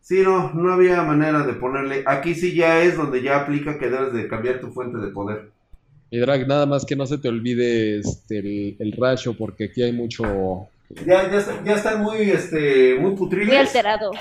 Sí, 0.02 0.22
no, 0.24 0.54
no 0.54 0.74
había 0.74 1.04
manera 1.04 1.46
de 1.46 1.54
ponerle. 1.54 2.04
Aquí 2.06 2.36
sí 2.36 2.54
ya 2.54 2.82
es 2.82 2.98
donde 2.98 3.22
ya 3.22 3.42
aplica 3.42 3.78
que 3.78 3.90
debes 3.90 4.14
de 4.14 4.28
cambiar 4.28 4.60
tu 4.60 4.72
fuente 4.72 4.98
de 4.98 5.08
poder. 5.08 5.52
Y 6.10 6.20
Drag, 6.20 6.48
nada 6.48 6.66
más 6.66 6.86
que 6.86 6.96
no 6.96 7.06
se 7.06 7.18
te 7.18 7.28
olvide 7.28 8.00
este, 8.00 8.40
el, 8.40 8.76
el 8.80 8.92
rayo, 8.94 9.34
porque 9.38 9.66
aquí 9.66 9.84
hay 9.84 9.92
mucho. 9.92 10.68
Ya, 10.90 11.30
ya, 11.66 11.74
están 11.76 12.02
muy, 12.02 12.32
este, 12.32 12.96
muy 12.96 13.16
putriles. 13.16 13.48
Muy 13.48 13.58
alterados. 13.58 14.18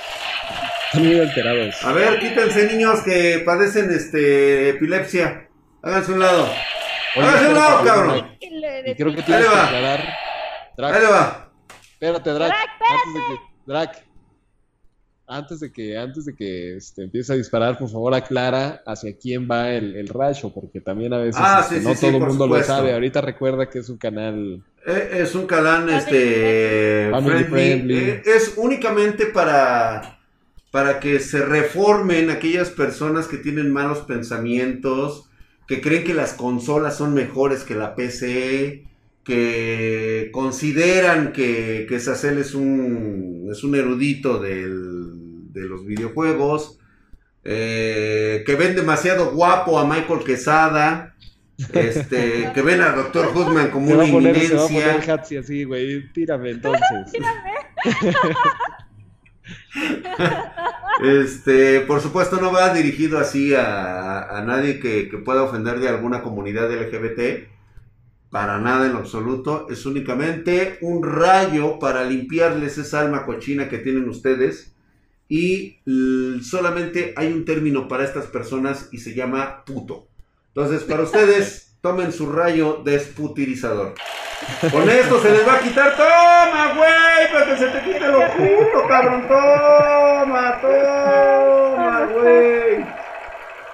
Están 0.87 1.07
muy 1.07 1.21
alterados. 1.21 1.85
A 1.85 1.93
ver, 1.93 2.19
quítense 2.19 2.73
niños 2.73 3.03
que 3.03 3.43
padecen 3.45 3.91
este 3.93 4.71
epilepsia. 4.71 5.49
Háganse 5.83 6.13
un 6.13 6.21
lado. 6.21 6.49
Háganse 7.15 7.49
un 7.49 7.55
lado, 7.55 7.85
cabrón. 7.85 8.37
Y 8.41 8.95
creo 8.95 9.15
que 9.15 9.23
tienes 9.23 9.47
que 9.47 9.57
aclarar. 9.57 10.05
Drag. 10.77 10.95
Ahí 10.95 11.01
le 11.01 11.09
va. 11.09 11.53
Espérate, 11.93 12.33
de 12.33 12.39
que, 12.39 12.53
Drag, 13.67 13.91
antes 15.27 15.61
de 15.61 15.73
que, 15.73 15.97
antes 15.97 16.25
de 16.27 16.37
que 16.37 16.77
este, 16.77 17.05
empiece 17.05 17.33
a 17.33 17.37
disparar, 17.37 17.79
por 17.79 17.89
favor 17.89 18.15
aclara 18.15 18.83
hacia 18.87 19.17
quién 19.17 19.49
va 19.51 19.71
el, 19.71 19.97
el 19.97 20.09
rayo, 20.09 20.53
porque 20.53 20.81
también 20.81 21.13
a 21.15 21.19
veces 21.19 21.41
ah, 21.43 21.61
este, 21.63 21.81
no 21.81 21.95
todo 21.95 22.11
el 22.11 22.21
mundo 22.21 22.47
lo 22.47 22.63
sabe. 22.63 22.93
Ahorita 22.93 23.21
recuerda 23.21 23.69
que 23.71 23.79
es 23.79 23.89
un 23.89 23.99
canal. 23.99 24.63
Eh, 24.87 25.19
es 25.23 25.35
un 25.35 25.47
canal 25.47 25.89
este, 25.91 27.11
friendly. 27.49 27.99
Eh, 27.99 28.23
es 28.25 28.55
únicamente 28.57 29.27
para, 29.27 30.19
para 30.71 31.01
que 31.01 31.19
se 31.19 31.45
reformen 31.45 32.31
aquellas 32.31 32.71
personas 32.71 33.27
que 33.27 33.37
tienen 33.37 33.73
malos 33.73 33.99
pensamientos, 34.01 35.29
que 35.67 35.81
creen 35.81 36.05
que 36.05 36.15
las 36.15 36.35
consolas 36.35 36.97
son 36.97 37.15
mejores 37.15 37.65
que 37.65 37.75
la 37.75 37.97
PC, 37.97 38.85
que 39.25 40.31
consideran 40.33 41.33
que, 41.33 41.87
que 41.89 41.99
Sacel 41.99 42.39
es 42.39 42.55
un, 42.55 43.49
es 43.51 43.65
un 43.65 43.75
erudito 43.75 44.39
del 44.39 45.17
de 45.57 45.69
los 45.69 45.85
videojuegos, 45.87 46.79
eh, 47.43 48.45
que 48.47 48.55
ven 48.55 48.77
demasiado 48.77 49.33
guapo 49.33 49.79
a 49.79 49.87
Michael 49.87 50.25
Quesada, 50.25 51.17
este, 51.73 52.51
que 52.55 52.63
ven 52.63 52.81
al 52.83 52.97
Dr. 52.97 53.27
Hoodman 53.35 53.71
como 53.71 53.93
una 53.93 54.07
inminencia. 54.07 55.01
así, 55.41 55.65
güey, 55.65 56.13
tírame 56.13 56.51
entonces. 56.51 57.13
este, 61.03 61.81
por 61.81 62.01
supuesto 62.01 62.41
no 62.41 62.53
va 62.53 62.75
dirigido 62.75 63.19
así 63.19 63.55
a, 63.55 64.39
a 64.39 64.43
nadie 64.45 64.81
que, 64.81 65.09
que, 65.09 65.19
pueda 65.19 65.43
ofender 65.43 65.81
de 65.81 65.89
alguna 65.89 66.23
comunidad 66.23 66.71
LGBT. 66.71 67.49
Para 68.31 68.59
nada 68.59 68.87
en 68.87 68.93
lo 68.93 68.99
absoluto. 68.99 69.67
Es 69.71 69.87
únicamente 69.87 70.79
un 70.83 71.03
rayo 71.03 71.79
para 71.79 72.05
limpiarles 72.05 72.77
esa 72.77 73.01
alma 73.01 73.25
cochina 73.25 73.69
que 73.69 73.79
tienen 73.79 74.09
ustedes 74.09 74.77
y 75.29 75.79
solamente 76.43 77.13
hay 77.17 77.33
un 77.33 77.45
término 77.45 77.89
para 77.89 78.05
estas 78.05 78.27
personas 78.27 78.89
y 78.93 78.99
se 78.99 79.15
llama 79.15 79.65
puto. 79.65 80.09
Entonces, 80.57 80.85
para 80.85 81.03
ustedes, 81.03 81.77
tomen 81.83 82.13
su 82.13 82.33
rayo 82.33 82.81
desputirizador. 82.83 83.93
Con 84.73 84.89
esto 84.89 85.21
se 85.21 85.31
les 85.31 85.47
va 85.47 85.57
a 85.57 85.61
quitar. 85.61 85.95
¡Toma, 85.95 86.73
güey! 86.75 87.31
Para 87.31 87.45
que 87.45 87.59
se 87.59 87.67
te 87.67 87.85
quite 87.85 88.09
lo 88.09 88.21
puto, 88.21 88.89
cabrón. 88.89 89.29
¡Toma, 89.29 90.59
toma, 90.63 92.07
güey! 92.07 92.87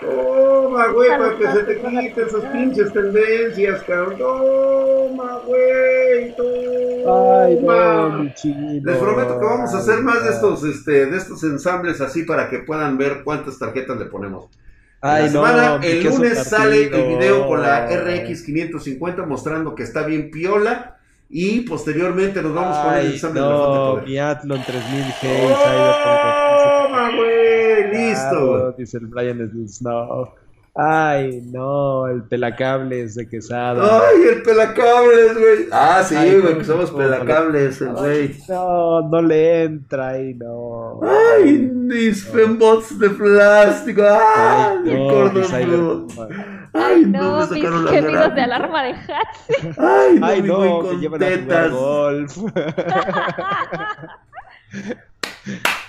Toma, 0.01 0.89
güey, 0.89 1.09
para 1.11 1.39
que 1.39 1.53
se 1.53 1.63
te 1.63 1.81
quiten 1.81 2.31
sus 2.31 2.45
pinches 2.47 2.93
tendencias, 2.93 3.81
cabrón. 3.85 4.19
Toma, 4.19 5.41
güey, 5.47 6.35
toma. 6.35 7.45
Ay, 7.45 7.61
no, 7.63 8.25
Les 8.25 8.97
prometo 8.99 9.39
que 9.39 9.45
vamos 9.45 9.73
a 9.73 9.79
hacer 9.79 10.01
más 10.01 10.25
de 10.25 10.31
estos, 10.31 10.65
este, 10.65 11.07
de 11.07 11.17
estos 11.17 11.45
ensambles 11.45 12.01
así 12.01 12.25
para 12.25 12.51
que 12.51 12.59
puedan 12.59 12.99
ver 12.99 13.23
cuántas 13.23 13.57
tarjetas 13.61 13.97
le 13.99 14.07
ponemos. 14.07 14.51
Ay, 15.05 15.25
la 15.25 15.31
semana, 15.31 15.81
el 15.83 16.05
lunes 16.05 16.47
sale 16.47 16.85
el 16.85 17.09
video 17.09 17.49
con 17.49 17.61
la 17.61 17.87
RX 17.87 18.43
550 18.45 19.27
mostrando 19.27 19.75
que 19.75 19.83
está 19.83 20.07
bien 20.07 20.31
piola. 20.31 20.97
Y 21.35 21.63
posteriormente 21.63 22.43
nos 22.43 22.55
vamos 22.55 22.77
con 22.77 22.95
el 22.95 23.07
ensamble 23.13 23.41
no, 23.41 23.49
de 23.49 23.55
la 23.55 23.85
fuente 23.91 24.01
de 24.01 24.07
Biathlon 24.13 24.65
3000 24.65 25.05
¡Toma, 25.23 27.11
güey! 27.17 27.91
¡Listo! 27.91 28.73
Dice 28.73 28.99
el 28.99 29.07
Brian 29.07 29.67
Snow. 29.67 30.35
Ay, 30.75 31.43
no, 31.53 32.07
el 32.07 32.23
pelacables 32.23 33.15
de 33.15 33.29
quesada. 33.29 34.01
Ay, 34.09 34.23
el 34.23 34.43
pelacables, 34.43 35.39
güey. 35.39 35.67
Ah, 35.71 36.03
sí, 36.03 36.15
güey, 36.15 36.57
que 36.57 36.65
somos 36.65 36.91
pelacables, 36.91 37.83
güey. 37.83 38.35
No, 38.49 39.03
no 39.03 39.21
le 39.21 39.65
entra 39.65 40.09
ahí, 40.09 40.33
no. 40.33 41.01
Ay, 41.03 41.59
mis 41.59 42.25
fembots 42.25 42.99
de 42.99 43.11
plástico. 43.11 44.03
Ay, 44.03 44.79
Ay 44.87 45.67
no, 45.67 46.07
Ay, 46.73 47.05
no, 47.05 47.37
me 47.37 47.47
sacaron 47.47 47.85
mis 47.85 47.93
gemidos 47.93 48.35
de 48.35 48.41
alarma 48.41 48.83
de 48.83 48.91
Hatsi. 48.93 49.55
Ay, 49.77 50.19
no, 50.19 50.27
Ay, 50.27 50.43
no 50.43 50.79
con 50.81 51.01
que 51.01 51.11
tetas. 51.19 51.71
golf. 51.71 52.39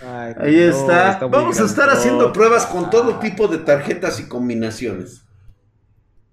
Ahí 0.00 0.58
está. 0.58 1.18
Vamos 1.28 1.60
a 1.60 1.64
estar 1.64 1.90
haciendo 1.90 2.32
pruebas 2.32 2.66
con 2.66 2.88
todo 2.90 3.18
tipo 3.18 3.48
de 3.48 3.58
tarjetas 3.58 4.20
y 4.20 4.28
combinaciones. 4.28 5.24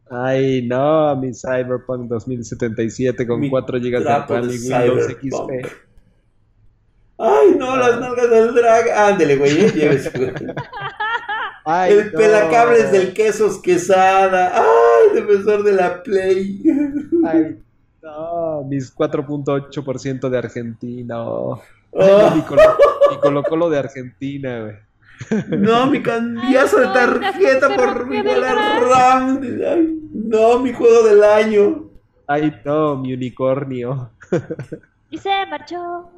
Ay, 0.10 0.68
no, 0.68 1.16
mi 1.16 1.34
Cyberpunk 1.34 2.08
2077 2.08 3.26
con 3.26 3.50
4 3.50 3.80
GB 3.80 3.82
de 3.82 4.04
RAM 4.04 4.50
y 4.50 4.58
Windows 4.60 5.08
XP. 5.08 5.66
Ay, 7.18 7.56
no, 7.58 7.76
las 7.76 8.00
nalgas 8.00 8.30
del 8.30 8.54
drag. 8.54 8.90
Ándele, 8.92 9.38
güey, 9.38 9.60
el 11.90 12.12
pelacables 12.12 12.92
del 12.92 13.14
quesos 13.14 13.60
quesada. 13.60 14.52
Ay, 14.56 15.16
defensor 15.16 15.64
de 15.64 15.72
la 15.72 16.04
Play. 16.04 16.62
Ay, 17.26 17.64
no, 18.04 18.64
mis 18.66 18.96
4.8% 18.96 20.30
de 20.30 20.38
Argentina. 20.38 21.16
Oh. 21.96 22.32
Mi, 22.36 22.42
Colo, 23.20 23.44
Colo 23.44 23.70
de 23.70 23.80
Argentina, 23.80 24.62
güey. 24.62 24.76
No, 25.48 25.88
mi 25.88 26.04
cambiazo 26.04 26.78
de 26.82 26.88
tarjeta 26.88 27.74
por 27.74 28.06
mi 28.06 28.22
RAM. 28.22 29.40
no, 30.12 30.60
mi 30.60 30.74
juego 30.74 31.04
del 31.04 31.24
año. 31.24 31.90
Ay, 32.28 32.54
no, 32.66 32.98
mi 32.98 33.14
unicornio. 33.14 34.12
Y 35.12 35.18
se 35.18 35.46
marchó. 35.46 36.10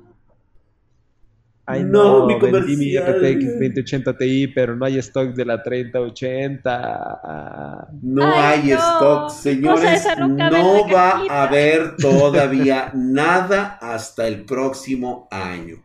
Ay, 1.70 1.84
no, 1.84 2.26
mi 2.26 2.40
vendí 2.40 2.78
mi 2.78 2.98
RTX 2.98 3.60
2080 3.60 4.18
Ti, 4.18 4.48
pero 4.56 4.78
no 4.78 4.86
hay 4.86 5.00
stock 5.00 5.36
de 5.36 5.44
la 5.44 5.62
3080. 5.62 7.90
No 8.04 8.24
hay 8.24 8.72
stock, 8.72 9.32
señores. 9.32 10.08
no 10.18 10.88
va 10.88 11.26
a 11.30 11.44
haber 11.44 11.96
todavía 11.98 12.90
nada 12.96 13.78
hasta 13.82 14.30
el 14.30 14.46
próximo 14.46 15.28
año. 15.30 15.84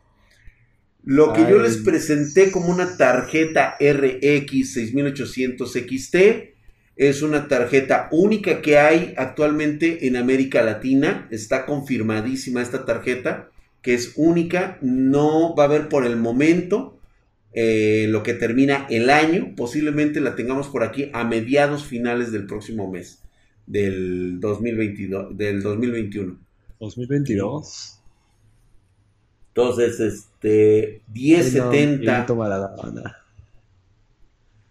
Lo 1.02 1.32
que 1.32 1.50
yo 1.50 1.58
les 1.58 1.78
presenté 1.78 2.52
como 2.52 2.68
una 2.68 2.96
tarjeta 2.96 3.76
RX 3.80 4.74
6800 4.74 5.72
XT 5.72 6.16
es 6.94 7.22
una 7.22 7.48
tarjeta 7.48 8.06
única 8.12 8.62
que 8.62 8.78
hay 8.78 9.14
actualmente 9.16 10.06
en 10.06 10.16
América 10.16 10.62
Latina. 10.62 11.26
Está 11.32 11.66
confirmadísima 11.66 12.62
esta 12.62 12.84
tarjeta 12.84 13.48
que 13.82 13.94
es 13.94 14.14
única, 14.16 14.78
no 14.80 15.54
va 15.54 15.64
a 15.64 15.66
haber 15.66 15.88
por 15.88 16.06
el 16.06 16.16
momento 16.16 16.98
eh, 17.52 18.06
lo 18.08 18.22
que 18.22 18.32
termina 18.32 18.86
el 18.88 19.10
año, 19.10 19.54
posiblemente 19.56 20.20
la 20.20 20.34
tengamos 20.36 20.68
por 20.68 20.84
aquí 20.84 21.10
a 21.12 21.24
mediados 21.24 21.84
finales 21.84 22.32
del 22.32 22.46
próximo 22.46 22.90
mes, 22.90 23.22
del 23.66 24.40
2022, 24.40 25.36
del 25.36 25.62
2021. 25.62 26.38
2022. 26.80 27.98
Entonces, 29.48 30.00
este, 30.00 31.02
1070. 31.12 32.26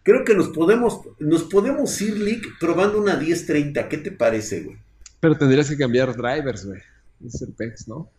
Creo 0.04 0.26
que 0.26 0.34
nos 0.34 0.50
podemos, 0.50 1.02
nos 1.20 1.44
podemos 1.44 2.02
ir, 2.02 2.18
Lick, 2.18 2.58
probando 2.60 3.00
una 3.00 3.16
1030. 3.16 3.88
¿Qué 3.88 3.98
te 3.98 4.12
parece, 4.12 4.64
güey? 4.64 4.78
Pero 5.20 5.38
tendrías 5.38 5.70
que 5.70 5.78
cambiar 5.78 6.16
drivers, 6.16 6.66
güey. 6.66 6.82
Es 7.24 7.40
el 7.44 7.54
PEX, 7.54 7.88
¿no? 7.88 8.10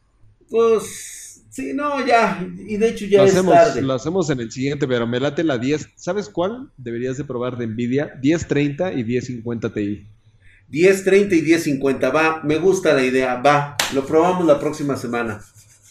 Pues 0.50 1.44
sí, 1.50 1.72
no, 1.74 2.04
ya. 2.06 2.46
Y 2.66 2.76
de 2.76 2.88
hecho 2.88 3.06
ya 3.06 3.18
lo 3.18 3.24
es 3.24 3.32
hacemos, 3.32 3.54
tarde. 3.54 3.82
Lo 3.82 3.94
hacemos 3.94 4.30
en 4.30 4.40
el 4.40 4.50
siguiente, 4.50 4.86
pero 4.86 5.06
me 5.06 5.20
late 5.20 5.44
la 5.44 5.58
10. 5.58 5.90
¿Sabes 5.96 6.28
cuál 6.28 6.70
deberías 6.76 7.16
de 7.16 7.24
probar 7.24 7.56
de 7.56 7.66
Nvidia? 7.66 8.18
1030 8.22 8.92
y 8.92 9.04
1050 9.04 9.72
Ti. 9.72 10.06
1030 10.72 11.34
y 11.34 11.42
1050, 11.42 12.10
va, 12.10 12.40
me 12.44 12.56
gusta 12.56 12.94
la 12.94 13.04
idea, 13.04 13.34
va, 13.42 13.76
lo 13.92 14.06
probamos 14.06 14.46
la 14.46 14.58
próxima 14.58 14.96
semana. 14.96 15.42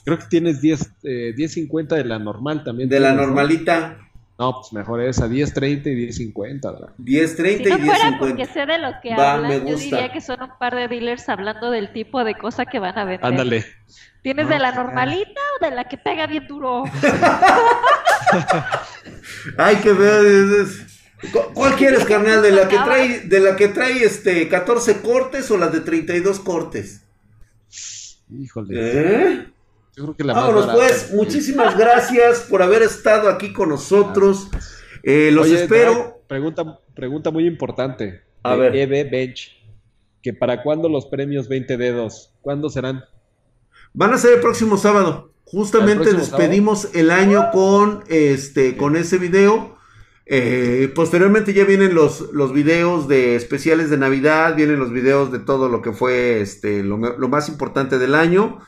Creo 0.03 0.17
que 0.17 0.25
tienes 0.25 0.59
10, 0.59 0.93
1050 1.03 1.95
eh, 1.95 1.97
de 1.99 2.05
la 2.05 2.17
normal 2.17 2.63
también. 2.63 2.89
De 2.89 2.99
la 2.99 3.13
normalita. 3.13 3.99
No, 4.41 4.55
pues 4.59 4.73
mejor 4.73 5.01
es 5.01 5.21
a 5.21 5.27
10.30 5.27 5.85
y 5.85 6.07
10.50, 6.33 6.73
¿verdad? 6.73 6.89
10.30 6.97 7.57
Si 7.57 7.63
no 7.69 7.77
y 7.77 7.81
fuera 7.81 8.09
10.50. 8.09 8.17
porque 8.19 8.45
sé 8.47 8.65
de 8.65 8.79
lo 8.79 8.89
que 9.03 9.15
Va, 9.15 9.33
hablan, 9.33 9.63
me 9.63 9.69
yo 9.69 9.77
diría 9.77 10.11
que 10.11 10.19
son 10.19 10.41
un 10.41 10.57
par 10.57 10.75
de 10.75 10.87
dealers 10.87 11.29
hablando 11.29 11.69
del 11.69 11.93
tipo 11.93 12.23
de 12.23 12.33
cosa 12.33 12.65
que 12.65 12.79
van 12.79 12.97
a 12.97 13.03
vender. 13.05 13.23
Ándale. 13.23 13.63
¿Tienes 14.23 14.47
No, 14.47 14.53
de 14.53 14.57
la 14.57 14.73
pues, 14.73 14.83
normalita 14.83 15.41
o 15.59 15.63
de 15.65 15.69
la 15.75 15.83
que 15.87 15.97
pega 15.99 16.25
bien 16.25 16.47
duro? 16.47 16.85
Ay, 19.57 19.75
es- 19.85 20.87
¿Cu- 21.31 21.53
¿Cuál 21.53 21.75
quieres, 21.75 22.03
carnal? 22.05 22.41
¿De 22.41 22.51
la 22.51 22.67
que 22.67 22.77
trae, 22.79 23.19
de 23.27 23.39
la 23.41 23.55
que 23.55 23.67
trae 23.67 24.03
este 24.03 24.49
14 24.49 25.01
cortes 25.01 25.51
o 25.51 25.57
la 25.59 25.67
de 25.67 25.81
32 25.81 26.39
cortes? 26.39 27.03
Híjole. 28.35 28.73
¿Eh? 28.75 29.45
Yo 30.01 30.07
creo 30.07 30.17
que 30.17 30.23
la 30.23 30.33
Vámonos 30.33 30.65
pues, 30.73 31.13
muchísimas 31.13 31.77
gracias 31.77 32.47
por 32.49 32.63
haber 32.63 32.81
estado 32.81 33.29
aquí 33.29 33.53
con 33.53 33.69
nosotros. 33.69 34.49
Eh, 35.03 35.29
los 35.31 35.45
Oye, 35.45 35.61
espero. 35.61 36.23
Pregunta, 36.27 36.79
pregunta 36.95 37.29
muy 37.29 37.45
importante. 37.45 38.23
A 38.41 38.55
ver. 38.55 38.75
EB 38.75 39.11
Bench. 39.11 39.55
Que 40.23 40.33
para 40.33 40.63
cuándo 40.63 40.89
los 40.89 41.05
premios 41.05 41.47
20 41.47 41.77
dedos? 41.77 42.33
¿Cuándo 42.41 42.71
serán? 42.71 43.03
Van 43.93 44.11
a 44.11 44.17
ser 44.17 44.33
el 44.33 44.39
próximo 44.39 44.75
sábado. 44.75 45.33
Justamente 45.43 46.09
¿El 46.09 46.15
próximo 46.15 46.37
despedimos 46.37 46.95
el 46.95 47.11
año 47.11 47.51
con 47.51 48.03
este 48.07 48.77
con 48.77 48.95
ese 48.95 49.19
video. 49.19 49.77
Eh, 50.25 50.91
posteriormente 50.95 51.53
ya 51.53 51.65
vienen 51.65 51.93
los, 51.93 52.31
los 52.33 52.53
videos 52.53 53.07
de 53.07 53.35
especiales 53.35 53.91
de 53.91 53.97
Navidad, 53.97 54.55
vienen 54.55 54.79
los 54.79 54.91
videos 54.91 55.31
de 55.31 55.39
todo 55.39 55.69
lo 55.69 55.83
que 55.83 55.91
fue 55.91 56.41
este, 56.41 56.81
lo 56.81 56.97
más 56.97 57.49
importante 57.49 57.99
del 57.99 58.15
año. 58.15 58.61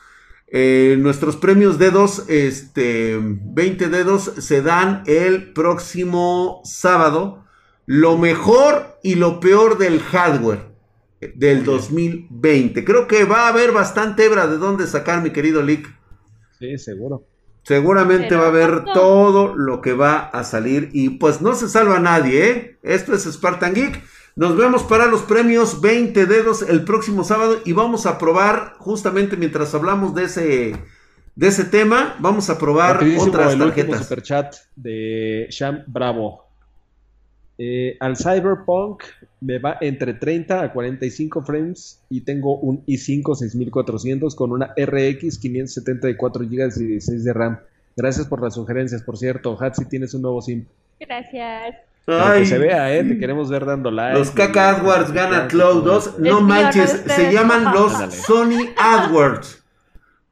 Eh, 0.56 0.96
nuestros 1.00 1.36
premios 1.36 1.78
dedos, 1.78 2.26
este, 2.28 3.18
20 3.20 3.88
dedos, 3.88 4.32
se 4.38 4.62
dan 4.62 5.02
el 5.06 5.52
próximo 5.52 6.60
sábado. 6.64 7.44
Lo 7.86 8.16
mejor 8.18 8.98
y 9.02 9.16
lo 9.16 9.40
peor 9.40 9.78
del 9.78 9.98
hardware 10.00 10.60
eh, 11.20 11.32
del 11.34 11.58
Muy 11.58 11.66
bien. 11.66 11.80
2020. 11.80 12.84
Creo 12.84 13.08
que 13.08 13.24
va 13.24 13.46
a 13.46 13.48
haber 13.48 13.72
bastante 13.72 14.26
hebra 14.26 14.46
de 14.46 14.58
dónde 14.58 14.86
sacar, 14.86 15.22
mi 15.22 15.30
querido 15.32 15.60
Lick. 15.60 15.92
Sí, 16.58 16.78
seguro. 16.78 17.28
Seguramente 17.64 18.36
Pero 18.36 18.38
va 18.38 18.44
a 18.44 18.48
haber 18.48 18.82
¿cuánto? 18.82 18.92
todo 18.92 19.54
lo 19.56 19.80
que 19.80 19.94
va 19.94 20.18
a 20.18 20.44
salir 20.44 20.90
y 20.92 21.10
pues 21.10 21.40
no 21.40 21.54
se 21.54 21.68
salva 21.68 21.98
nadie, 21.98 22.50
¿eh? 22.50 22.78
Esto 22.82 23.14
es 23.14 23.24
Spartan 23.24 23.74
Geek. 23.74 24.02
Nos 24.36 24.56
vemos 24.56 24.82
para 24.82 25.06
los 25.06 25.22
premios 25.22 25.80
20 25.80 26.26
dedos 26.26 26.62
el 26.68 26.84
próximo 26.84 27.22
sábado 27.22 27.60
y 27.64 27.72
vamos 27.72 28.04
a 28.04 28.18
probar 28.18 28.74
justamente 28.78 29.36
mientras 29.36 29.74
hablamos 29.74 30.12
de 30.14 30.24
ese 30.24 30.76
de 31.36 31.48
ese 31.48 31.64
tema, 31.64 32.16
vamos 32.20 32.50
a 32.50 32.58
probar 32.58 32.94
Rapidísimo, 32.94 33.26
otras 33.26 33.52
el 33.52 33.58
tarjetas. 33.58 34.02
superchat 34.02 34.54
de 34.76 35.46
Sham 35.50 35.84
Bravo. 35.86 36.44
Eh, 37.58 37.96
al 38.00 38.16
Cyberpunk 38.16 39.04
me 39.40 39.58
va 39.58 39.78
entre 39.80 40.14
30 40.14 40.62
a 40.62 40.72
45 40.72 41.42
frames 41.42 42.00
y 42.10 42.22
tengo 42.22 42.56
un 42.58 42.84
i5 42.86 43.36
6400 43.36 44.34
con 44.34 44.50
una 44.50 44.74
RX 44.76 45.38
570 45.38 46.08
de 46.08 46.16
4 46.16 46.44
GB 46.44 46.72
y 46.76 46.84
16 46.84 47.24
de 47.24 47.32
RAM. 47.32 47.60
Gracias 47.96 48.26
por 48.26 48.42
las 48.42 48.54
sugerencias, 48.54 49.02
por 49.02 49.16
cierto. 49.16 49.56
Hatsi, 49.60 49.84
tienes 49.84 50.14
un 50.14 50.22
nuevo 50.22 50.42
sim. 50.42 50.64
Gracias. 50.98 51.76
Pero 52.06 52.22
Ay, 52.24 52.42
que 52.42 52.48
se 52.48 52.58
vea, 52.58 52.94
¿eh? 52.94 53.02
Te 53.04 53.18
queremos 53.18 53.48
ver 53.48 53.64
dando 53.64 53.90
like. 53.90 54.18
Los 54.18 54.30
Caca 54.30 54.70
AdWords 54.70 55.12
ganan 55.12 55.48
Cloud 55.48 55.84
2. 55.84 55.84
No 55.84 56.10
Es 56.10 56.18
mío, 56.18 56.32
no 56.34 56.40
manches, 56.42 57.02
se 57.06 57.32
llaman 57.32 57.72
los. 57.72 57.92
Sony 58.26 58.68
AdWords. 58.76 59.62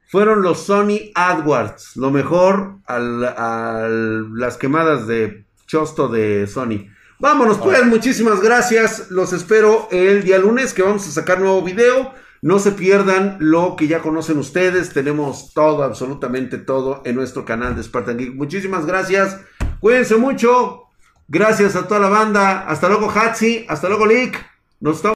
Fueron 0.07 0.43
los 0.43 0.59
Sony 0.59 1.11
AdWords. 1.15 1.95
Lo 1.97 2.11
mejor 2.11 2.77
al, 2.85 3.23
al- 3.25 4.33
las 4.37 4.57
quemadas 4.57 5.07
de 5.07 5.45
chosto 5.65 6.07
de 6.07 6.45
Sony. 6.45 6.87
Vámonos 7.17 7.57
pues, 7.57 7.83
muchísimas 7.87 8.39
gracias. 8.41 9.09
Los 9.09 9.33
espero 9.33 9.87
el 9.91 10.23
día 10.23 10.37
lunes 10.37 10.73
que 10.73 10.83
vamos 10.83 11.07
a 11.07 11.11
sacar 11.11 11.39
nuevo 11.39 11.63
video. 11.63 12.13
No 12.43 12.59
se 12.59 12.73
pierdan 12.73 13.37
lo 13.39 13.75
que 13.75 13.87
ya 13.87 13.99
conocen 14.01 14.37
ustedes. 14.37 14.91
Tenemos 14.93 15.53
todo, 15.53 15.81
absolutamente 15.81 16.57
todo 16.59 17.01
en 17.05 17.15
nuestro 17.15 17.45
canal 17.45 17.75
de 17.75 17.81
Spartan 17.81 18.17
Geek. 18.17 18.35
Muchísimas 18.35 18.85
gracias. 18.85 19.39
Cuídense 19.79 20.17
mucho. 20.17 20.82
Gracias 21.33 21.75
a 21.75 21.87
toda 21.87 21.99
la 21.99 22.09
banda. 22.09 22.59
Hasta 22.67 22.87
luego, 22.87 23.09
Hatsi. 23.09 23.65
Hasta 23.67 23.89
luego, 23.89 24.05
Lick. 24.05 24.39
Nos 24.79 24.97
estamos. 24.97 25.11